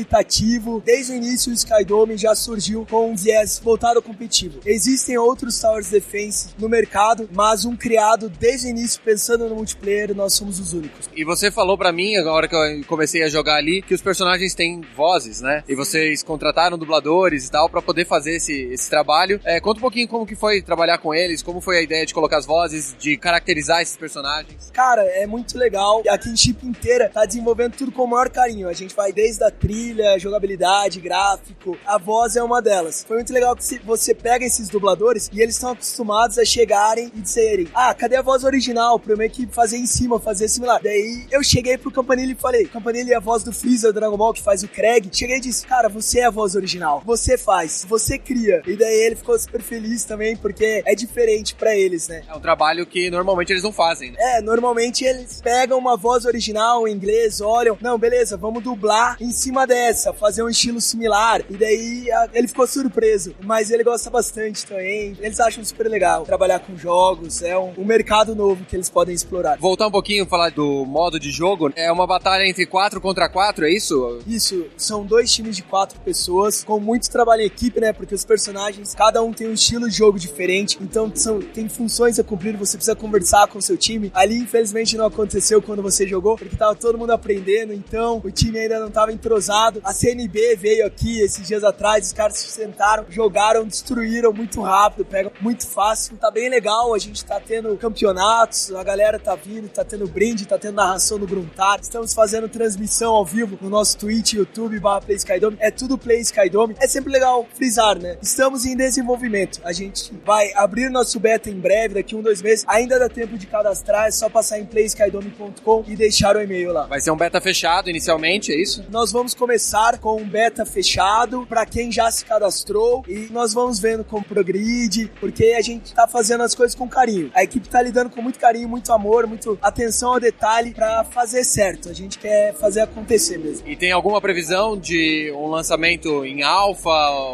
Desde 0.85 1.13
o 1.13 1.17
início, 1.17 1.51
o 1.51 1.55
Skydome 1.55 2.17
já 2.17 2.35
surgiu 2.35 2.87
com 2.89 3.11
um 3.11 3.17
viés 3.17 3.61
voltado 3.63 3.99
ao 3.99 4.03
competitivo. 4.03 4.61
Existem 4.65 5.17
outros 5.19 5.59
Towers 5.61 5.89
Defense 5.89 6.49
no 6.59 6.69
mercado, 6.69 7.29
mas 7.33 7.65
um 7.65 7.77
criado 7.77 8.29
desde 8.29 8.67
o 8.67 8.71
início 8.71 9.01
pensando 9.03 9.49
no 9.49 9.57
multiplayer, 9.57 10.15
nós 10.15 10.35
somos 10.35 10.59
os 10.59 10.73
únicos. 10.73 11.09
E 11.15 11.25
você 11.25 11.51
falou 11.51 11.77
para 11.77 11.93
mim, 11.93 12.17
agora 12.17 12.49
que 12.49 12.55
eu 12.55 12.85
comecei 12.87 13.23
a 13.23 13.29
jogar 13.29 13.57
ali, 13.57 13.83
que 13.83 13.95
os 13.95 14.03
personagens 14.03 14.55
têm 14.55 14.81
vozes, 14.97 15.41
né? 15.41 15.63
E 15.69 15.75
vocês 15.75 16.23
contrataram 16.23 16.79
dubladores 16.79 17.47
e 17.47 17.51
tal 17.51 17.69
para 17.69 17.83
poder 17.83 18.07
fazer 18.07 18.37
esse, 18.37 18.53
esse 18.73 18.89
trabalho. 18.89 19.41
É, 19.45 19.61
conta 19.61 19.79
um 19.79 19.83
pouquinho 19.83 20.09
como 20.09 20.27
que 20.27 20.35
foi 20.35 20.63
trabalhar 20.63 20.99
com 20.99 21.15
eles, 21.15 21.43
como 21.43 21.61
foi 21.61 21.79
a 21.79 21.83
ideia 21.83 22.07
de 22.07 22.15
colocar 22.15 22.39
as 22.39 22.47
vozes, 22.47 22.95
de 22.99 23.17
caracterizar 23.17 23.81
esses 23.81 23.97
personagens. 23.97 24.71
Cara, 24.73 25.03
é 25.03 25.27
muito 25.27 25.57
legal. 25.59 26.03
E 26.05 26.09
a 26.09 26.19
Kinship 26.19 26.59
inteira 26.63 27.09
tá 27.09 27.25
desenvolvendo 27.25 27.77
tudo 27.77 27.93
com 27.93 28.05
o 28.05 28.09
maior 28.09 28.29
carinho. 28.29 28.69
A 28.69 28.73
gente 28.73 28.95
vai 28.95 29.13
desde 29.13 29.45
a 29.45 29.51
trilha, 29.51 29.84
jogabilidade, 30.19 31.01
gráfico. 31.01 31.77
A 31.85 31.99
voz 31.99 32.37
é 32.37 32.43
uma 32.43 32.63
delas. 32.63 33.05
Foi 33.07 33.17
muito 33.17 33.33
legal 33.33 33.55
que 33.57 33.79
você 33.85 34.15
pega 34.15 34.45
esses 34.45 34.69
dubladores 34.69 35.31
e 35.33 35.41
eles 35.41 35.55
estão 35.55 35.73
acostumados 35.73 36.39
a 36.39 36.45
chegarem 36.45 37.11
e 37.15 37.21
dizerem: 37.21 37.69
Ah, 37.75 37.93
cadê 37.95 38.17
a 38.17 38.23
voz 38.23 38.45
original? 38.45 38.99
Pra 38.99 39.15
uma 39.15 39.25
equipe 39.25 39.53
fazer 39.55 39.77
em 39.77 39.87
cima, 39.87 40.21
fazer 40.21 40.49
similar. 40.49 40.81
Daí 40.83 41.27
eu 41.31 41.43
cheguei 41.43 41.77
pro 41.77 41.91
Campanile 41.91 42.33
e 42.33 42.37
falei: 42.37 42.67
Campanile 42.67 43.13
é 43.13 43.17
a 43.17 43.21
voz 43.21 43.43
do 43.43 43.53
Freeza 43.53 43.93
do 43.93 44.01
Dragon 44.01 44.17
Ball 44.17 44.33
que 44.33 44.43
faz 44.43 44.63
o 44.63 44.69
Craig. 44.69 45.09
Cheguei 45.13 45.39
e 45.39 45.41
disse: 45.41 45.67
Cara, 45.67 45.89
você 45.89 46.21
é 46.21 46.27
a 46.27 46.31
voz 46.31 46.55
original. 46.55 47.03
Você 47.05 47.37
faz, 47.37 47.85
você 47.89 48.19
cria. 48.19 48.63
E 48.67 48.77
daí 48.77 49.07
ele 49.07 49.17
ficou 49.17 49.39
super 49.39 49.61
feliz 49.63 50.05
também, 50.05 50.37
porque 50.37 50.83
é 50.87 50.95
diferente 50.95 51.55
para 51.55 51.75
eles, 51.77 52.09
né? 52.09 52.23
É 52.29 52.35
um 52.35 52.41
trabalho 52.41 52.87
que 52.87 53.11
normalmente 53.11 53.53
eles 53.53 53.63
não 53.63 53.73
fazem, 53.73 54.13
né? 54.13 54.17
É, 54.19 54.41
normalmente 54.41 55.05
eles 55.05 55.41
pegam 55.41 55.79
uma 55.79 55.97
voz 55.97 56.25
original 56.25 56.87
em 56.87 56.93
inglês, 56.93 57.41
olham, 57.41 57.77
não, 57.81 57.99
beleza, 57.99 58.37
vamos 58.37 58.63
dublar 58.63 59.17
em 59.21 59.31
cima 59.31 59.64
dessa, 59.67 60.13
fazer 60.13 60.43
um 60.43 60.49
estilo 60.49 60.81
similar. 60.81 61.43
E 61.49 61.57
daí 61.57 62.11
a, 62.11 62.29
ele 62.33 62.49
ficou 62.49 62.67
surpreso. 62.67 63.35
Mas 63.43 63.71
ele 63.71 63.85
gosta 63.85 64.11
bastante 64.11 64.65
também. 64.67 65.17
Eles 65.21 65.41
acham 65.41 65.65
super 65.65 65.89
legal 65.89 66.25
trabalhar 66.25 66.61
com 66.61 66.77
jogos. 66.77 67.43
É 67.43 67.57
um, 67.59 67.73
um 67.79 67.85
mercado 67.85 68.35
novo 68.35 68.65
que 68.65 68.77
eles 68.77 68.89
podem 68.89 69.15
explorar. 69.15 69.59
Voltar 69.59 69.87
um 69.87 69.91
pouquinho, 69.91 70.27
falar 70.27 70.51
do 70.51 70.85
modo 70.85 71.19
de 71.19 71.31
jogo. 71.31 71.73
É 71.77 71.91
uma 71.91 72.07
batalha 72.07 72.47
entre 72.49 72.67
quatro 72.67 73.01
contra 73.01 73.29
quatro, 73.29 73.65
é 73.67 73.71
isso? 73.71 74.21
Isso. 74.27 74.67
São 74.77 75.05
dois 75.05 75.33
times 75.33 75.57
de 75.57 75.63
quatro 75.63 75.99
pessoas, 76.01 76.65
com 76.65 76.79
muito 76.81 77.11
trabalho 77.11 77.43
em 77.43 77.47
equipe, 77.47 77.81
né? 77.81 77.93
Porque 77.93 78.15
os 78.15 78.25
personagens, 78.25 78.95
cada 78.95 79.23
um 79.23 79.33
tem 79.33 79.49
um 79.49 79.53
estilo 79.53 79.89
de 79.89 79.97
jogo 79.97 80.19
diferente. 80.19 80.79
Então 80.81 81.11
são, 81.15 81.41
tem 81.41 81.69
funções 81.69 82.19
a 82.19 82.25
cumprir. 82.25 82.57
Você 82.57 82.77
precisa 82.77 82.97
conversar 82.97 83.47
com 83.49 83.59
o 83.59 83.63
seu 83.63 83.77
time. 83.77 84.11
Ali, 84.15 84.39
infelizmente, 84.39 84.97
não 84.97 85.07
aconteceu 85.07 85.61
quando 85.63 85.83
você 85.83 86.07
jogou, 86.07 86.37
porque 86.37 86.57
tava 86.57 86.75
todo 86.75 86.99
mundo 86.99 87.13
aprendendo. 87.13 87.73
Então 87.73 88.21
o 88.25 88.31
time 88.31 88.59
ainda 88.59 88.81
não 88.81 88.91
tava 88.91 89.13
entrosado. 89.13 89.54
A 89.85 89.93
CNB 89.93 90.57
veio 90.57 90.85
aqui 90.87 91.21
esses 91.21 91.47
dias 91.47 91.63
atrás, 91.63 92.07
os 92.07 92.13
caras 92.13 92.37
se 92.37 92.49
sentaram, 92.49 93.07
jogaram, 93.09 93.65
destruíram 93.65 94.33
muito 94.33 94.61
rápido, 94.61 95.05
pegam 95.05 95.31
muito 95.41 95.67
fácil. 95.67 96.17
Tá 96.17 96.31
bem 96.31 96.49
legal, 96.49 96.93
a 96.93 96.99
gente 96.99 97.25
tá 97.25 97.41
tendo 97.41 97.77
campeonatos, 97.77 98.75
a 98.75 98.83
galera 98.83 99.19
tá 99.19 99.37
vindo, 99.37 99.69
tá 99.69 99.85
tendo 99.85 100.09
brinde, 100.09 100.47
tá 100.47 100.59
tendo 100.59 100.75
narração 100.75 101.19
no 101.19 101.27
Gruntar. 101.27 101.79
Estamos 101.81 102.13
fazendo 102.13 102.49
transmissão 102.49 103.15
ao 103.15 103.25
vivo 103.25 103.57
no 103.61 103.71
nosso 103.71 103.97
Twitch, 103.97 104.33
YouTube, 104.33 104.79
barra 104.81 105.03
Play 105.03 105.17
Skydome. 105.17 105.57
É 105.61 105.71
tudo 105.71 105.97
Play 105.97 106.21
Skydome. 106.21 106.75
É 106.81 106.89
sempre 106.89 107.13
legal 107.13 107.47
frisar, 107.55 107.99
né? 107.99 108.19
Estamos 108.21 108.65
em 108.65 108.77
desenvolvimento. 108.77 109.61
A 109.65 109.73
gente 109.73 110.13
vai 110.25 110.53
abrir 110.55 110.91
nosso 110.91 111.21
beta 111.21 111.49
em 111.49 111.61
breve, 111.61 111.95
daqui 111.95 112.17
um, 112.17 112.23
dois 112.23 112.43
meses. 112.43 112.65
Ainda 112.67 112.99
dá 112.99 113.09
tempo 113.09 113.39
de 113.39 113.47
cadastrar, 113.47 114.09
é 114.09 114.11
só 114.11 114.29
passar 114.29 114.59
em 114.59 114.65
playskydome.com 114.65 115.85
e 115.87 115.95
deixar 115.95 116.37
o 116.37 116.41
e-mail 116.41 116.73
lá. 116.73 116.87
Vai 116.87 117.01
ser 117.01 117.11
um 117.11 117.17
beta 117.17 117.41
fechado 117.41 117.89
inicialmente, 117.89 118.53
é 118.53 118.61
isso? 118.61 118.85
Nós 118.91 119.13
vamos 119.13 119.35
começar 119.45 119.99
com 119.99 120.17
um 120.17 120.27
beta 120.27 120.65
fechado 120.65 121.45
para 121.47 121.67
quem 121.67 121.93
já 121.93 122.11
se 122.11 122.25
cadastrou 122.25 123.05
e 123.07 123.29
nós 123.31 123.53
vamos 123.53 123.79
vendo 123.79 124.03
como 124.03 124.25
progride, 124.25 125.13
porque 125.21 125.55
a 125.59 125.61
gente 125.61 125.93
tá 125.93 126.09
fazendo 126.09 126.43
as 126.43 126.55
coisas 126.55 126.75
com 126.75 126.89
carinho. 126.89 127.31
A 127.35 127.45
equipe 127.45 127.69
tá 127.69 127.83
lidando 127.83 128.09
com 128.09 128.23
muito 128.23 128.39
carinho, 128.39 128.67
muito 128.67 128.91
amor, 128.91 129.27
muito 129.27 129.59
atenção 129.61 130.15
ao 130.15 130.19
detalhe 130.19 130.73
para 130.73 131.05
fazer 131.05 131.45
certo. 131.45 131.91
A 131.91 131.93
gente 131.93 132.19
quer 132.19 132.55
fazer 132.55 132.81
acontecer 132.81 133.37
mesmo. 133.37 133.69
E 133.69 133.77
tem 133.77 133.93
alguma 133.93 134.19
previsão 134.19 134.79
de 134.79 135.31
um 135.37 135.49
lançamento 135.49 136.25
em 136.25 136.43
alfa, 136.43 136.89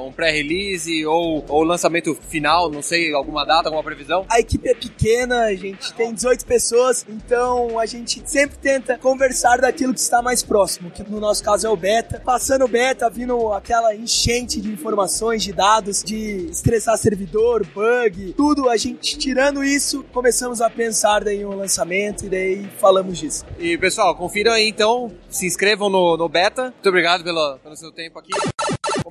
um 0.04 0.10
pré-release 0.10 1.06
ou, 1.06 1.44
ou 1.48 1.62
lançamento 1.62 2.18
final, 2.28 2.68
não 2.68 2.82
sei, 2.82 3.14
alguma 3.14 3.46
data, 3.46 3.68
alguma 3.68 3.84
previsão? 3.84 4.26
A 4.28 4.40
equipe 4.40 4.68
é 4.68 4.74
pequena, 4.74 5.42
a 5.42 5.54
gente 5.54 5.92
tem 5.92 6.12
18 6.12 6.44
pessoas, 6.44 7.06
então 7.08 7.78
a 7.78 7.86
gente 7.86 8.20
sempre 8.24 8.58
tenta 8.58 8.98
conversar 8.98 9.60
daquilo 9.60 9.94
que 9.94 10.00
está 10.00 10.20
mais 10.20 10.42
próximo, 10.42 10.90
que 10.90 11.08
no 11.08 11.20
nosso 11.20 11.44
caso 11.44 11.68
é 11.68 11.70
o 11.70 11.76
beta 11.76 11.99
beta, 12.00 12.20
passando 12.24 12.66
beta, 12.66 13.10
vindo 13.10 13.52
aquela 13.52 13.94
enchente 13.94 14.60
de 14.60 14.70
informações, 14.70 15.42
de 15.42 15.52
dados, 15.52 16.02
de 16.02 16.48
estressar 16.50 16.96
servidor, 16.96 17.66
bug, 17.66 18.32
tudo. 18.32 18.68
A 18.70 18.76
gente 18.76 19.18
tirando 19.18 19.62
isso, 19.62 20.02
começamos 20.12 20.60
a 20.60 20.70
pensar 20.70 21.24
daí 21.24 21.40
em 21.40 21.44
um 21.44 21.54
lançamento 21.54 22.24
e 22.24 22.28
daí 22.28 22.68
falamos 22.78 23.18
disso. 23.18 23.44
E 23.58 23.76
pessoal, 23.76 24.14
confiram 24.14 24.52
aí 24.52 24.68
então, 24.68 25.12
se 25.28 25.46
inscrevam 25.46 25.90
no, 25.90 26.16
no 26.16 26.28
beta. 26.28 26.64
Muito 26.64 26.88
obrigado 26.88 27.22
pelo, 27.22 27.58
pelo 27.58 27.76
seu 27.76 27.92
tempo 27.92 28.18
aqui. 28.18 28.30